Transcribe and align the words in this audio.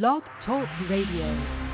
Blog 0.00 0.22
Talk 0.46 0.66
Radio. 0.88 1.71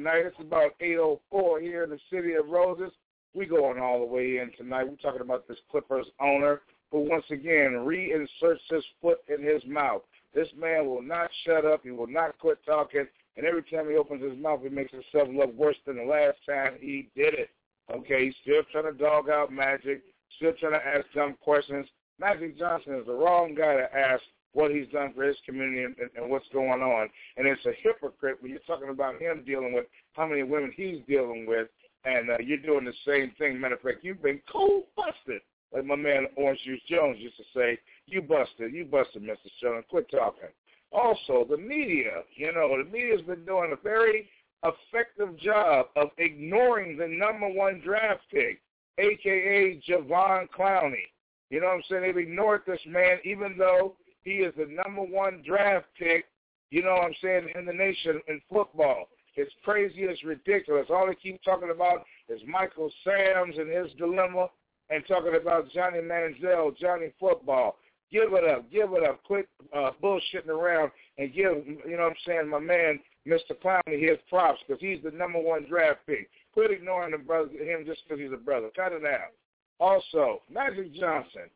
Tonight. 0.00 0.26
It's 0.26 0.40
about 0.40 0.78
8.04 0.80 1.60
here 1.60 1.84
in 1.84 1.90
the 1.90 1.98
city 2.10 2.34
of 2.34 2.48
Roses. 2.48 2.92
We 3.34 3.46
going 3.46 3.80
all 3.80 4.00
the 4.00 4.06
way 4.06 4.38
in 4.38 4.50
tonight. 4.56 4.88
We're 4.88 4.96
talking 4.96 5.20
about 5.20 5.46
this 5.46 5.58
Clippers 5.70 6.06
owner 6.20 6.62
who 6.90 7.00
once 7.08 7.24
again 7.30 7.84
reinserts 7.84 8.62
his 8.68 8.84
foot 9.00 9.18
in 9.28 9.42
his 9.42 9.62
mouth. 9.66 10.02
This 10.34 10.48
man 10.58 10.86
will 10.86 11.02
not 11.02 11.30
shut 11.44 11.64
up. 11.64 11.82
He 11.84 11.90
will 11.90 12.06
not 12.06 12.38
quit 12.38 12.58
talking. 12.66 13.06
And 13.36 13.46
every 13.46 13.62
time 13.62 13.88
he 13.88 13.96
opens 13.96 14.22
his 14.22 14.38
mouth, 14.38 14.60
he 14.62 14.68
makes 14.68 14.92
himself 14.92 15.28
look 15.32 15.54
worse 15.54 15.76
than 15.86 15.96
the 15.96 16.04
last 16.04 16.38
time 16.48 16.74
he 16.80 17.08
did 17.14 17.34
it. 17.34 17.50
Okay, 17.92 18.26
he's 18.26 18.34
still 18.42 18.62
trying 18.70 18.92
to 18.92 18.98
dog 18.98 19.28
out 19.28 19.52
Magic, 19.52 20.02
still 20.36 20.52
trying 20.58 20.72
to 20.72 20.86
ask 20.86 21.06
dumb 21.14 21.36
questions. 21.42 21.86
Magic 22.18 22.58
Johnson 22.58 22.94
is 22.94 23.06
the 23.06 23.12
wrong 23.12 23.54
guy 23.54 23.76
to 23.76 23.96
ask 23.96 24.22
what 24.52 24.70
he's 24.70 24.88
done 24.88 25.12
for 25.14 25.24
his 25.24 25.36
community 25.46 25.84
and, 25.84 25.94
and, 26.16 26.30
what's 26.30 26.48
going 26.52 26.82
on. 26.82 27.08
And 27.36 27.46
it's 27.46 27.64
a 27.66 27.72
hypocrite 27.82 28.38
when 28.40 28.50
you're 28.50 28.60
talking 28.66 28.88
about 28.88 29.20
him 29.20 29.42
dealing 29.46 29.72
with 29.72 29.86
how 30.14 30.26
many 30.26 30.42
women 30.42 30.72
he's 30.76 30.98
dealing 31.08 31.46
with, 31.46 31.68
and 32.04 32.30
uh, 32.30 32.38
you're 32.44 32.58
doing 32.58 32.84
the 32.84 32.92
same 33.06 33.32
thing. 33.38 33.60
Matter 33.60 33.74
of 33.74 33.82
fact, 33.82 33.98
you've 34.02 34.22
been 34.22 34.40
cold 34.50 34.84
busted, 34.96 35.42
like 35.72 35.84
my 35.84 35.96
man 35.96 36.26
Orange 36.36 36.60
Juice 36.64 36.80
Jones 36.88 37.18
used 37.18 37.36
to 37.36 37.44
say. 37.54 37.78
You 38.06 38.22
busted, 38.22 38.72
you 38.72 38.84
busted, 38.84 39.22
Mr. 39.22 39.36
Jones. 39.62 39.84
Quit 39.88 40.10
talking. 40.10 40.48
Also, 40.92 41.46
the 41.48 41.56
media, 41.56 42.22
you 42.34 42.52
know, 42.52 42.76
the 42.76 42.90
media's 42.90 43.22
been 43.22 43.44
doing 43.44 43.72
a 43.72 43.82
very 43.82 44.28
effective 44.64 45.38
job 45.38 45.86
of 45.96 46.08
ignoring 46.18 46.96
the 46.96 47.06
number 47.06 47.48
one 47.48 47.80
draft 47.84 48.22
pick, 48.30 48.60
a.k.a. 48.98 49.80
Javon 49.88 50.48
Clowney. 50.50 51.06
You 51.50 51.60
know 51.60 51.66
what 51.66 51.74
I'm 51.74 51.82
saying? 51.88 52.02
They've 52.02 52.16
ignored 52.16 52.62
this 52.66 52.80
man, 52.86 53.18
even 53.24 53.56
though 53.58 53.96
he 54.22 54.32
is 54.32 54.54
the 54.56 54.66
number 54.66 55.02
one 55.02 55.42
draft 55.46 55.86
pick, 55.98 56.26
you 56.70 56.82
know 56.82 56.92
what 56.92 57.04
I'm 57.04 57.14
saying, 57.22 57.48
in 57.54 57.64
the 57.64 57.72
nation 57.72 58.20
in 58.28 58.40
football. 58.52 59.08
It's 59.36 59.52
crazy. 59.64 60.02
It's 60.02 60.22
ridiculous. 60.24 60.86
All 60.90 61.06
they 61.06 61.14
keep 61.14 61.42
talking 61.42 61.70
about 61.70 62.04
is 62.28 62.40
Michael 62.46 62.90
Sam's 63.04 63.56
and 63.56 63.70
his 63.70 63.92
dilemma 63.96 64.48
and 64.90 65.04
talking 65.06 65.36
about 65.40 65.70
Johnny 65.72 66.00
Manziel, 66.00 66.76
Johnny 66.76 67.12
Football. 67.18 67.76
Give 68.10 68.32
it 68.32 68.44
up. 68.44 68.70
Give 68.70 68.92
it 68.92 69.04
up. 69.04 69.22
Quit 69.22 69.48
uh, 69.74 69.92
bullshitting 70.02 70.48
around 70.48 70.90
and 71.18 71.32
give, 71.32 71.64
you 71.66 71.96
know 71.96 72.02
what 72.02 72.10
I'm 72.10 72.14
saying, 72.26 72.48
my 72.48 72.58
man, 72.58 72.98
Mr. 73.26 73.52
Clowney, 73.62 74.00
his 74.00 74.18
props 74.28 74.60
because 74.66 74.80
he's 74.80 75.02
the 75.04 75.10
number 75.12 75.38
one 75.38 75.64
draft 75.68 76.00
pick. 76.06 76.28
Quit 76.52 76.72
ignoring 76.72 77.12
the 77.12 77.18
brother, 77.18 77.50
him 77.50 77.84
just 77.86 78.00
because 78.04 78.20
he's 78.20 78.32
a 78.32 78.36
brother. 78.36 78.68
Cut 78.74 78.92
it 78.92 79.04
out. 79.04 79.30
Also, 79.78 80.42
Magic 80.52 80.92
Johnson, 80.94 81.48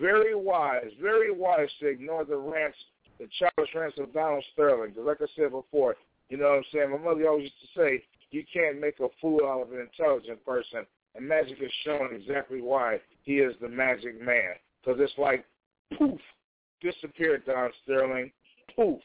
very 0.00 0.34
wise, 0.34 0.90
very 1.00 1.30
wise 1.30 1.68
to 1.80 1.86
ignore 1.86 2.24
the 2.24 2.36
rants, 2.36 2.78
the 3.18 3.28
childish 3.38 3.74
rants 3.74 3.98
of 3.98 4.12
Donald 4.12 4.44
Sterling. 4.52 4.90
Because 4.90 5.06
like 5.06 5.20
I 5.20 5.26
said 5.36 5.52
before, 5.52 5.96
you 6.28 6.36
know 6.36 6.48
what 6.48 6.58
I'm 6.58 6.64
saying? 6.72 6.90
My 6.90 6.98
mother 6.98 7.28
always 7.28 7.44
used 7.44 7.74
to 7.74 7.80
say, 7.80 8.02
you 8.30 8.44
can't 8.52 8.80
make 8.80 8.98
a 9.00 9.08
fool 9.20 9.46
out 9.46 9.62
of 9.62 9.72
an 9.72 9.80
intelligent 9.80 10.44
person. 10.44 10.84
And 11.14 11.26
Magic 11.26 11.58
has 11.58 11.70
shown 11.84 12.14
exactly 12.14 12.60
why 12.60 13.00
he 13.22 13.38
is 13.38 13.54
the 13.60 13.68
Magic 13.68 14.20
Man. 14.20 14.54
Because 14.84 15.00
it's 15.00 15.16
like, 15.16 15.44
poof, 15.96 16.20
disappeared, 16.82 17.44
Don 17.46 17.70
Sterling. 17.84 18.32
Poof, 18.74 19.00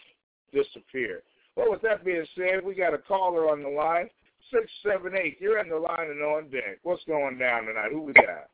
disappeared. 0.51 1.21
Well, 1.55 1.71
with 1.71 1.81
that 1.83 2.03
being 2.03 2.25
said, 2.35 2.65
we 2.65 2.75
got 2.75 2.93
a 2.93 2.97
caller 2.97 3.49
on 3.49 3.61
the 3.61 3.69
line. 3.69 4.09
678, 4.51 5.37
you're 5.39 5.59
in 5.59 5.69
the 5.69 5.77
line 5.77 6.09
and 6.09 6.21
on 6.21 6.49
deck. 6.49 6.79
What's 6.83 7.03
going 7.05 7.37
down 7.37 7.65
tonight? 7.65 7.91
Who 7.91 8.01
we 8.01 8.13
got? 8.13 8.49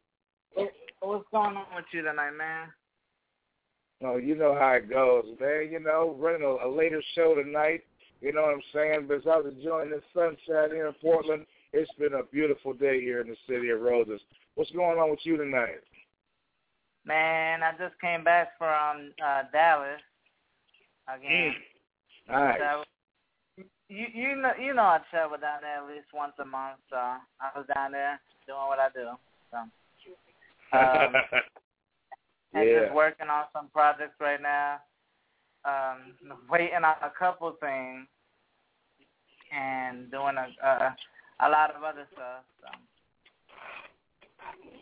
Oh, 0.57 0.67
What's 1.01 1.25
going 1.31 1.55
on 1.55 1.65
with 1.75 1.85
you 1.91 2.01
tonight, 2.01 2.31
man? 2.31 2.69
Oh, 4.03 4.17
you 4.17 4.35
know 4.35 4.55
how 4.55 4.73
it 4.73 4.89
goes, 4.89 5.25
man. 5.39 5.69
You 5.71 5.79
know, 5.79 6.15
running 6.19 6.43
a, 6.43 6.67
a 6.67 6.69
later 6.69 7.01
show 7.15 7.35
tonight. 7.35 7.83
You 8.21 8.33
know 8.33 8.43
what 8.43 8.53
I'm 8.53 8.61
saying? 8.73 9.07
But 9.07 9.29
I 9.29 9.37
was 9.37 9.53
enjoying 9.55 9.91
the 9.91 10.01
sunshine 10.13 10.71
here 10.71 10.87
in 10.87 10.93
Portland. 10.93 11.45
It's 11.73 11.91
been 11.99 12.13
a 12.13 12.23
beautiful 12.23 12.73
day 12.73 13.01
here 13.01 13.21
in 13.21 13.27
the 13.27 13.35
city 13.47 13.69
of 13.69 13.81
Roses. 13.81 14.21
What's 14.55 14.71
going 14.71 14.97
on 14.97 15.11
with 15.11 15.19
you 15.23 15.37
tonight? 15.37 15.81
Man, 17.05 17.61
I 17.63 17.71
just 17.71 17.99
came 18.01 18.23
back 18.23 18.57
from 18.57 19.11
uh 19.23 19.43
Dallas 19.51 20.01
again. 21.07 21.53
Mm. 22.29 22.33
Nice. 22.33 22.59
So, 22.59 23.63
you 23.89 24.05
you 24.13 24.35
know 24.35 24.51
you 24.59 24.73
know 24.73 24.83
I 24.83 24.99
travel 25.09 25.37
down 25.37 25.59
there 25.61 25.77
at 25.77 25.87
least 25.87 26.07
once 26.13 26.33
a 26.39 26.45
month, 26.45 26.79
so 26.89 26.97
I 26.97 27.21
was 27.55 27.65
down 27.73 27.91
there 27.91 28.19
doing 28.45 28.67
what 28.67 28.79
I 28.79 28.89
do. 28.93 29.11
So 29.51 29.57
um, 30.73 31.13
and 32.53 32.69
yeah. 32.69 32.79
just 32.81 32.93
working 32.93 33.27
on 33.27 33.45
some 33.53 33.69
projects 33.69 34.15
right 34.19 34.41
now. 34.41 34.77
Um, 35.65 36.13
waiting 36.49 36.75
on 36.75 36.95
a 37.01 37.11
couple 37.17 37.51
things 37.59 38.07
and 39.51 40.09
doing 40.11 40.35
a 40.37 40.65
a, 40.65 40.95
a 41.41 41.49
lot 41.49 41.75
of 41.75 41.83
other 41.83 42.07
stuff. 42.13 42.43
So. 42.61 42.67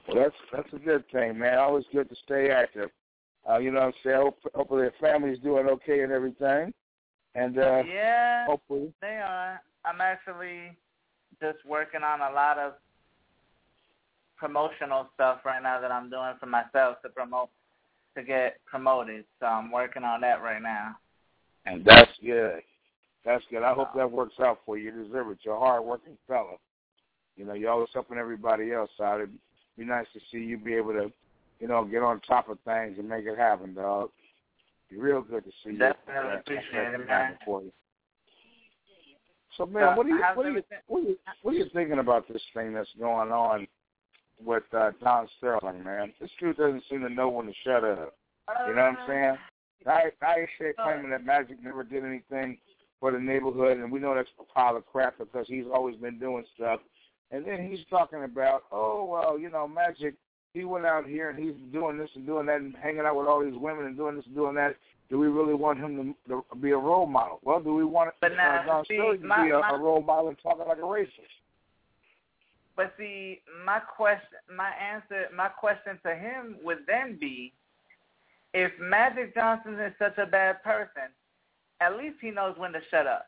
Well, 0.07 0.23
that's 0.23 0.35
that's 0.51 0.73
a 0.73 0.85
good 0.85 1.03
thing, 1.11 1.39
man. 1.39 1.57
Always 1.57 1.85
good 1.91 2.09
to 2.09 2.15
stay 2.23 2.49
active. 2.49 2.89
Uh, 3.49 3.57
you 3.57 3.71
know 3.71 3.79
what 3.79 3.87
I'm 3.87 3.93
saying? 4.03 4.17
Hope, 4.17 4.39
hopefully 4.53 4.83
the 4.83 4.93
family's 4.99 5.39
doing 5.39 5.67
okay 5.67 6.01
and 6.01 6.11
everything. 6.11 6.73
And 7.35 7.57
uh 7.59 7.83
yeah, 7.83 8.45
hopefully 8.45 8.93
they 9.01 9.19
are. 9.23 9.61
I'm 9.83 10.01
actually 10.01 10.75
just 11.41 11.65
working 11.65 12.01
on 12.01 12.21
a 12.21 12.33
lot 12.33 12.57
of 12.57 12.73
promotional 14.37 15.07
stuff 15.13 15.39
right 15.45 15.61
now 15.61 15.79
that 15.81 15.91
I'm 15.91 16.09
doing 16.09 16.33
for 16.39 16.45
myself 16.45 17.01
to 17.03 17.09
promote 17.09 17.49
to 18.15 18.23
get 18.23 18.57
promoted. 18.65 19.25
So 19.39 19.45
I'm 19.45 19.71
working 19.71 20.03
on 20.03 20.21
that 20.21 20.41
right 20.41 20.61
now. 20.61 20.95
And 21.65 21.83
that's 21.83 22.11
good. 22.23 22.61
That's 23.25 23.43
good. 23.49 23.63
I 23.63 23.73
hope 23.73 23.89
that 23.95 24.09
works 24.09 24.35
out 24.39 24.59
for 24.65 24.77
you. 24.77 24.85
You 24.85 25.03
deserve 25.03 25.29
it. 25.31 25.39
You're 25.43 25.55
a 25.55 25.59
hard 25.59 25.83
working 25.83 26.17
fella. 26.27 26.55
You 27.35 27.45
know, 27.45 27.53
you're 27.53 27.71
always 27.71 27.89
helping 27.93 28.17
everybody 28.17 28.71
else 28.71 28.91
out. 29.01 29.21
It'd 29.21 29.33
be 29.77 29.83
nice 29.83 30.05
to 30.13 30.19
see 30.31 30.37
you 30.37 30.57
be 30.57 30.75
able 30.75 30.93
to, 30.93 31.11
you 31.59 31.67
know, 31.67 31.83
get 31.83 32.03
on 32.03 32.21
top 32.21 32.49
of 32.49 32.59
things 32.63 32.97
and 32.99 33.09
make 33.09 33.25
it 33.25 33.37
happen, 33.37 33.73
dog. 33.73 34.11
Be 34.89 34.97
real 34.97 35.21
good 35.21 35.43
to 35.43 35.51
see 35.63 35.71
Definitely 35.77 36.31
you. 36.31 36.39
appreciate 36.39 36.93
it, 36.93 37.07
man. 37.07 37.37
For 37.43 37.63
you. 37.63 37.71
So 39.57 39.65
man, 39.65 39.95
what 39.95 40.05
are 40.05 40.09
you 40.09 40.21
what 40.35 40.45
are 40.45 40.51
you 40.51 40.63
what 40.87 40.99
are 40.99 41.07
you 41.07 41.17
what 41.41 41.51
are 41.53 41.57
you 41.57 41.65
thinking 41.73 41.99
about 41.99 42.27
this 42.27 42.41
thing 42.53 42.73
that's 42.73 42.89
going 42.99 43.31
on 43.31 43.67
with 44.43 44.63
uh 44.73 44.91
Don 45.03 45.27
Sterling, 45.37 45.83
man? 45.83 46.13
This 46.19 46.29
dude 46.39 46.57
doesn't 46.57 46.83
seem 46.89 47.01
to 47.01 47.09
know 47.09 47.29
when 47.29 47.47
to 47.47 47.53
shut 47.63 47.83
up. 47.83 48.15
You 48.67 48.75
know 48.75 48.81
what 48.81 48.99
I'm 48.99 49.07
saying? 49.07 49.37
I 49.87 50.09
I 50.25 50.45
shit 50.57 50.75
claiming 50.77 51.11
that 51.11 51.25
Magic 51.25 51.61
never 51.63 51.83
did 51.83 52.03
anything 52.03 52.57
for 52.99 53.11
the 53.11 53.19
neighborhood, 53.19 53.77
and 53.77 53.91
we 53.91 53.99
know 53.99 54.15
that's 54.15 54.29
a 54.39 54.43
pile 54.53 54.75
of 54.77 54.85
crap 54.85 55.17
because 55.17 55.45
he's 55.47 55.65
always 55.73 55.95
been 55.97 56.17
doing 56.19 56.43
stuff. 56.55 56.79
And 57.31 57.45
then 57.45 57.67
he's 57.69 57.85
talking 57.89 58.23
about, 58.23 58.63
oh 58.71 59.05
well, 59.05 59.37
you 59.39 59.49
know, 59.49 59.67
Magic. 59.67 60.15
He 60.53 60.63
went 60.63 60.85
out 60.85 61.05
here 61.05 61.31
and 61.31 61.37
he's 61.37 61.53
doing 61.73 61.97
this 61.97 62.09
and 62.15 62.25
doing 62.25 62.45
that 62.45 62.61
and 62.61 62.73
hanging 62.81 63.01
out 63.01 63.17
with 63.17 63.27
all 63.27 63.43
these 63.43 63.59
women 63.59 63.85
and 63.87 63.97
doing 63.97 64.15
this 64.15 64.25
and 64.25 64.33
doing 64.35 64.55
that. 64.55 64.77
Do 65.09 65.19
we 65.19 65.27
really 65.27 65.53
want 65.53 65.79
him 65.79 66.15
to, 66.29 66.45
to 66.49 66.55
be 66.55 66.71
a 66.71 66.77
role 66.77 67.05
model? 67.05 67.39
Well, 67.43 67.59
do 67.59 67.75
we 67.75 67.83
want 67.83 68.11
But 68.21 68.31
uh, 68.39 68.65
Don 68.65 68.85
see, 68.85 68.95
Sterling 68.95 69.19
to 69.21 69.27
my- 69.27 69.43
be 69.43 69.49
a, 69.51 69.59
my- 69.59 69.71
a 69.71 69.77
role 69.77 70.01
model 70.01 70.29
and 70.29 70.37
talking 70.41 70.65
like 70.65 70.77
a 70.77 70.81
racist? 70.81 71.09
But 72.75 72.93
see, 72.97 73.41
my 73.65 73.79
question, 73.79 74.39
my 74.55 74.71
answer, 74.71 75.27
my 75.35 75.47
question 75.47 75.97
to 76.05 76.13
him 76.13 76.57
would 76.63 76.79
then 76.87 77.17
be, 77.19 77.53
if 78.53 78.71
Magic 78.79 79.33
Johnson 79.33 79.79
is 79.79 79.93
such 79.97 80.17
a 80.17 80.25
bad 80.25 80.61
person, 80.63 81.11
at 81.79 81.97
least 81.97 82.17
he 82.21 82.31
knows 82.31 82.55
when 82.57 82.73
to 82.73 82.79
shut 82.91 83.07
up. 83.07 83.27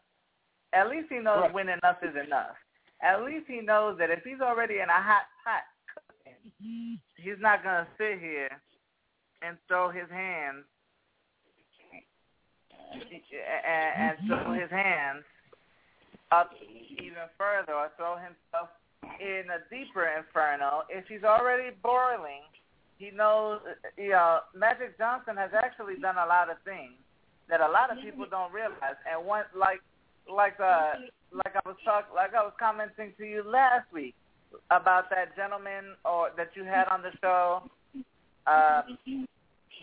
At 0.73 0.89
least 0.89 1.07
he 1.09 1.19
knows 1.19 1.43
Right. 1.43 1.53
when 1.53 1.69
enough 1.69 2.03
is 2.03 2.15
enough. 2.15 2.55
At 3.01 3.23
least 3.23 3.47
he 3.47 3.61
knows 3.61 3.97
that 3.99 4.09
if 4.09 4.23
he's 4.23 4.41
already 4.41 4.79
in 4.79 4.89
a 4.89 5.01
hot 5.01 5.27
pot 5.43 5.63
cooking, 5.93 6.51
mm-hmm. 6.61 6.95
he's 7.15 7.39
not 7.39 7.63
gonna 7.63 7.87
sit 7.97 8.19
here 8.19 8.49
and 9.41 9.57
throw 9.67 9.89
his 9.89 10.09
hands 10.09 10.65
and, 12.91 13.01
and 13.95 14.17
throw 14.27 14.37
mm-hmm. 14.37 14.61
his 14.61 14.71
hands 14.71 15.23
up 16.31 16.51
even 16.59 17.29
further 17.37 17.73
or 17.73 17.91
throw 17.95 18.15
himself 18.15 18.69
in 19.03 19.43
a 19.49 19.59
deeper 19.69 20.07
inferno. 20.17 20.83
If 20.89 21.05
he's 21.07 21.23
already 21.23 21.75
boiling, 21.83 22.45
he 22.97 23.11
knows, 23.11 23.61
you 23.97 24.09
know, 24.09 24.39
Magic 24.55 24.97
Johnson 24.97 25.37
has 25.37 25.51
actually 25.53 25.95
done 26.01 26.17
a 26.17 26.25
lot 26.25 26.49
of 26.49 26.57
things 26.65 26.93
that 27.49 27.61
a 27.61 27.69
lot 27.69 27.91
of 27.91 28.03
people 28.03 28.25
don't 28.29 28.51
realize. 28.51 28.97
And 29.09 29.25
one, 29.25 29.45
like, 29.55 29.81
like, 30.27 30.59
uh, 30.59 30.93
like 31.31 31.55
I 31.55 31.61
was 31.65 31.77
talk, 31.85 32.09
like 32.13 32.33
I 32.33 32.43
was 32.43 32.53
commenting 32.59 33.13
to 33.17 33.25
you 33.25 33.43
last 33.43 33.91
week 33.93 34.15
about 34.71 35.09
that 35.09 35.35
gentleman 35.35 35.95
or 36.03 36.31
that 36.37 36.49
you 36.55 36.63
had 36.63 36.87
on 36.89 37.01
the 37.01 37.11
show, 37.21 37.63
uh, 38.47 38.81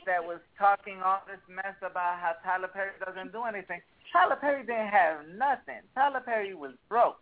that 0.07 0.23
was 0.23 0.41
talking 0.59 1.01
all 1.03 1.23
this 1.27 1.41
mess 1.49 1.77
about 1.81 2.21
how 2.21 2.33
Tyler 2.45 2.69
Perry 2.69 2.93
doesn't 3.05 3.33
do 3.33 3.45
anything. 3.45 3.81
Tyler 4.13 4.37
Perry 4.37 4.61
didn't 4.67 4.89
have 4.89 5.27
nothing. 5.37 5.81
Tyler 5.95 6.21
Perry 6.21 6.55
was 6.55 6.73
broke. 6.89 7.21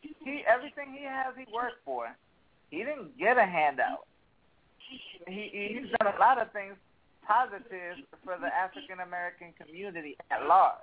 He 0.00 0.44
everything 0.48 0.96
he 0.96 1.04
has 1.04 1.34
he 1.36 1.46
worked 1.52 1.84
for. 1.84 2.14
He 2.70 2.78
didn't 2.78 3.18
get 3.18 3.36
a 3.36 3.44
handout. 3.44 4.06
He 5.26 5.50
he's 5.52 5.90
done 5.98 6.12
a 6.14 6.18
lot 6.18 6.40
of 6.40 6.52
things 6.52 6.74
positive 7.26 8.02
for 8.24 8.36
the 8.40 8.48
African 8.48 9.00
American 9.00 9.52
community 9.58 10.16
at 10.30 10.46
large 10.46 10.78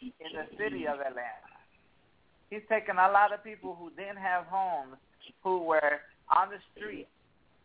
in 0.00 0.30
the 0.34 0.46
city 0.58 0.86
of 0.86 1.00
Atlanta. 1.00 1.54
He's 2.50 2.62
taken 2.68 2.96
a 2.96 3.10
lot 3.10 3.32
of 3.32 3.42
people 3.42 3.74
who 3.74 3.90
didn't 3.96 4.18
have 4.18 4.44
homes, 4.46 4.96
who 5.42 5.64
were 5.64 6.00
on 6.30 6.50
the 6.50 6.60
street, 6.76 7.08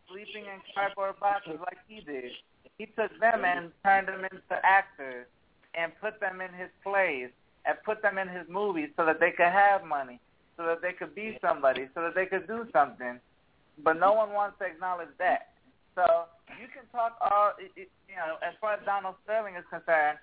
sleeping 0.08 0.48
in 0.48 0.58
cardboard 0.74 1.20
boxes 1.20 1.60
like 1.60 1.78
he 1.86 2.00
did. 2.00 2.32
He 2.78 2.86
took 2.86 3.12
them 3.20 3.44
and 3.44 3.70
turned 3.84 4.08
them 4.08 4.24
into 4.24 4.56
actors 4.64 5.26
and 5.74 5.92
put 6.00 6.18
them 6.18 6.40
in 6.40 6.52
his 6.54 6.70
plays 6.82 7.28
and 7.66 7.76
put 7.84 8.02
them 8.02 8.18
in 8.18 8.28
his 8.28 8.48
movies 8.48 8.88
so 8.96 9.04
that 9.04 9.20
they 9.20 9.30
could 9.30 9.52
have 9.52 9.84
money, 9.84 10.18
so 10.60 10.66
that 10.66 10.82
they 10.84 10.92
could 10.92 11.14
be 11.14 11.40
somebody, 11.40 11.88
so 11.94 12.02
that 12.04 12.14
they 12.14 12.26
could 12.26 12.46
do 12.46 12.68
something. 12.70 13.16
But 13.82 13.96
no 13.96 14.12
one 14.12 14.36
wants 14.36 14.60
to 14.60 14.66
acknowledge 14.68 15.08
that. 15.16 15.56
So 15.96 16.04
you 16.60 16.68
can 16.68 16.84
talk 16.92 17.16
all, 17.24 17.56
you 17.56 17.88
know, 18.12 18.36
as 18.44 18.52
far 18.60 18.74
as 18.74 18.80
Donald 18.84 19.16
Sterling 19.24 19.56
is 19.56 19.64
concerned, 19.72 20.20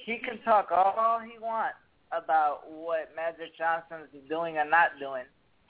he 0.00 0.16
can 0.16 0.40
talk 0.48 0.72
all 0.72 1.20
he 1.20 1.36
wants 1.36 1.76
about 2.08 2.64
what 2.72 3.12
Magic 3.14 3.52
Johnson 3.52 4.08
is 4.16 4.24
doing 4.32 4.56
or 4.56 4.64
not 4.64 4.96
doing. 4.98 5.28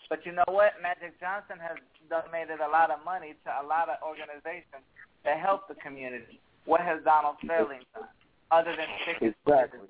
But 0.08 0.24
you 0.24 0.30
know 0.30 0.46
what? 0.46 0.78
Magic 0.78 1.18
Johnson 1.18 1.58
has 1.58 1.74
donated 2.06 2.62
a 2.62 2.70
lot 2.70 2.94
of 2.94 3.02
money 3.04 3.34
to 3.42 3.50
a 3.50 3.66
lot 3.66 3.90
of 3.90 3.98
organizations 4.06 4.86
that 5.24 5.38
help 5.42 5.66
the 5.66 5.74
community. 5.82 6.38
What 6.64 6.80
has 6.80 7.02
Donald 7.02 7.42
Sterling 7.42 7.82
done 7.90 8.06
other 8.54 8.70
than 8.70 8.86
stick 9.02 9.34
exactly. 9.34 9.82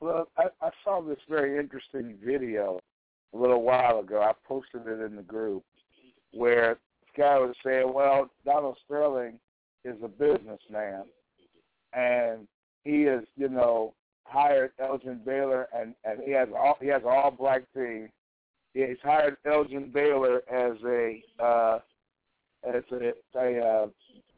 Well, 0.00 0.28
I, 0.36 0.44
I 0.60 0.70
saw 0.84 1.00
this 1.00 1.18
very 1.28 1.58
interesting 1.58 2.16
video 2.22 2.80
a 3.32 3.36
little 3.38 3.62
while 3.62 4.00
ago. 4.00 4.20
I 4.20 4.32
posted 4.46 4.86
it 4.86 5.00
in 5.00 5.16
the 5.16 5.22
group 5.22 5.64
where 6.32 6.78
this 7.00 7.10
guy 7.16 7.38
was 7.38 7.54
saying, 7.64 7.92
"Well, 7.92 8.28
Donald 8.44 8.76
Sterling 8.84 9.38
is 9.84 9.96
a 10.02 10.08
businessman, 10.08 11.04
and 11.94 12.46
he 12.84 13.04
is, 13.04 13.24
you 13.36 13.48
know, 13.48 13.94
hired 14.24 14.72
Elgin 14.78 15.20
Baylor, 15.24 15.68
and 15.74 15.94
and 16.04 16.20
he 16.24 16.32
has 16.32 16.48
all 16.54 16.76
he 16.80 16.88
has 16.88 17.02
an 17.02 17.08
all 17.08 17.30
black 17.30 17.62
team. 17.72 18.10
He's 18.74 18.98
hired 19.02 19.36
Elgin 19.46 19.90
Baylor 19.92 20.42
as 20.50 20.76
a 20.84 21.22
uh, 21.42 21.78
as 22.68 22.82
a, 22.92 23.12
a 23.34 23.60
uh, 23.60 23.86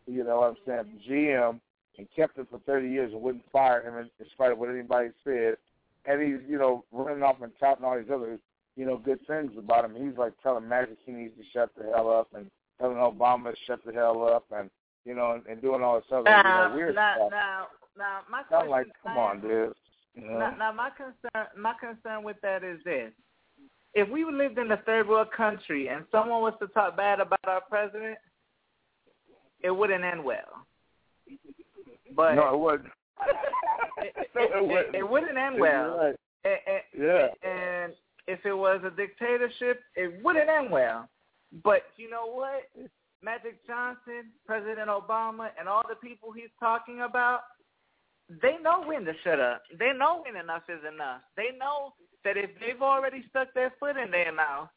you 0.07 0.23
know 0.23 0.41
what 0.41 0.51
I'm 0.51 0.57
saying 0.87 1.01
GM 1.09 1.61
and 1.99 2.07
kept 2.15 2.39
him 2.39 2.47
for 2.51 2.59
30 2.61 2.89
years 2.89 3.13
and 3.13 3.23
wouldn't 3.23 3.45
fire 3.53 3.83
him 3.83 3.97
in, 3.97 4.11
in 4.19 4.31
spite 4.33 4.53
of 4.53 4.59
what 4.59 4.71
anybody 4.71 5.11
said. 5.25 5.57
And 6.05 6.21
he's 6.21 6.41
you 6.49 6.59
know 6.59 6.85
running 6.91 7.23
off 7.23 7.41
and 7.43 7.53
touting 7.61 7.85
all 7.85 7.97
these 7.97 8.11
other 8.13 8.39
you 8.77 8.87
know 8.87 8.97
good 8.97 9.25
things 9.27 9.53
about 9.57 9.85
him. 9.85 9.95
He's 9.95 10.19
like 10.19 10.33
telling 10.43 10.69
Magic 10.69 10.99
he 11.05 11.13
needs 11.13 11.37
to 11.37 11.45
shut 11.53 11.71
the 11.77 11.85
hell 11.95 12.11
up 12.11 12.29
and 12.35 12.51
telling 12.81 12.97
Obama 12.97 13.53
to 13.53 13.57
shut 13.67 13.81
the 13.87 13.93
hell 13.93 14.27
up 14.27 14.45
and 14.51 14.69
you 15.05 15.15
know 15.15 15.33
and, 15.33 15.47
and 15.47 15.63
doing 15.63 15.83
all 15.83 15.97
this 15.97 16.05
other 16.11 16.25
now, 16.25 16.65
you 16.65 16.71
know, 16.71 16.77
weird 16.77 16.95
now, 16.95 17.15
stuff. 17.17 17.31
Now, 17.31 17.67
now, 17.97 18.21
my 18.31 18.43
I'm 18.57 18.69
like, 18.69 18.87
come 19.03 19.19
on, 19.19 19.41
dude. 19.41 19.75
You 20.15 20.23
know? 20.23 20.39
Now, 20.39 20.55
now, 20.59 20.73
my 20.73 20.91
concern, 20.91 21.47
my 21.57 21.75
concern 21.79 22.25
with 22.25 22.37
that 22.43 22.65
is 22.65 22.81
this: 22.85 23.13
if 23.95 24.09
we 24.09 24.25
lived 24.25 24.59
in 24.59 24.71
a 24.73 24.77
third 24.79 25.09
world 25.09 25.29
country 25.37 25.89
and 25.89 26.05
someone 26.11 26.43
was 26.43 26.55
to 26.61 26.69
talk 26.69 26.97
bad 26.97 27.21
about 27.21 27.41
our 27.47 27.61
president, 27.61 28.19
it 29.61 29.71
wouldn't 29.71 30.05
end 30.05 30.25
well. 30.25 30.67
But 32.15 32.35
no, 32.35 32.55
it 32.55 32.59
wouldn't. 32.59 32.93
it, 33.99 34.13
it, 34.17 34.31
it, 34.35 34.95
it, 34.97 35.09
wouldn't 35.09 35.37
end 35.37 35.59
well. 35.59 35.99
Right. 35.99 36.17
And, 36.45 36.59
and, 36.67 36.83
yeah. 36.99 37.49
And 37.49 37.93
if 38.27 38.45
it 38.45 38.55
was 38.55 38.81
a 38.85 38.91
dictatorship, 38.91 39.81
it 39.97 40.23
wouldn't 40.23 40.49
end 40.49 40.71
well. 40.71 41.09
But 41.65 41.83
you 41.97 42.09
know 42.09 42.27
what? 42.27 42.69
Magic 43.23 43.65
Johnson, 43.67 44.33
President 44.47 44.89
Obama, 44.89 45.51
and 45.59 45.69
all 45.69 45.83
the 45.89 45.95
people 45.95 46.33
he's 46.33 46.51
talking 46.59 47.03
about, 47.03 47.41
they 48.41 48.57
know 48.63 48.83
when 48.85 49.05
to 49.05 49.13
shut 49.23 49.39
up. 49.39 49.63
They 49.79 49.93
know 49.93 50.25
when 50.25 50.41
enough 50.41 50.63
is 50.69 50.81
enough. 50.93 51.21
They 51.37 51.51
know 51.59 51.95
that 52.25 52.37
if 52.37 52.51
they've 52.61 52.83
already 52.83 53.25
stuck 53.29 53.53
their 53.55 53.73
foot 53.79 53.97
in 53.97 54.11
their 54.11 54.33
mouth, 54.33 54.69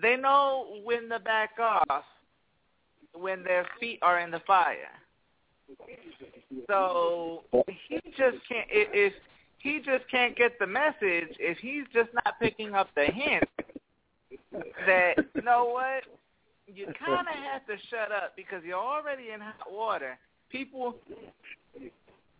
they 0.00 0.16
know 0.16 0.80
when 0.84 1.08
to 1.08 1.18
back 1.18 1.50
off 1.58 2.04
when 3.14 3.42
their 3.42 3.66
feet 3.80 3.98
are 4.02 4.20
in 4.20 4.30
the 4.30 4.40
fire. 4.46 4.90
So 6.68 7.42
he 7.88 8.00
just 8.16 8.38
can't. 8.48 8.68
If 8.70 9.12
he 9.58 9.78
just 9.84 10.08
can't 10.10 10.36
get 10.36 10.58
the 10.58 10.66
message, 10.66 11.36
if 11.38 11.58
he's 11.58 11.84
just 11.92 12.10
not 12.14 12.34
picking 12.40 12.74
up 12.74 12.88
the 12.94 13.06
hint 13.06 13.44
that 14.86 15.14
you 15.34 15.42
know 15.42 15.66
what, 15.66 16.04
you 16.66 16.86
kind 16.98 17.26
of 17.26 17.34
have 17.34 17.66
to 17.66 17.76
shut 17.90 18.12
up 18.12 18.34
because 18.36 18.62
you're 18.64 18.76
already 18.76 19.30
in 19.34 19.40
hot 19.40 19.70
water. 19.70 20.18
People 20.50 20.94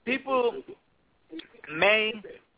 people 0.05 0.63
may, 1.75 2.13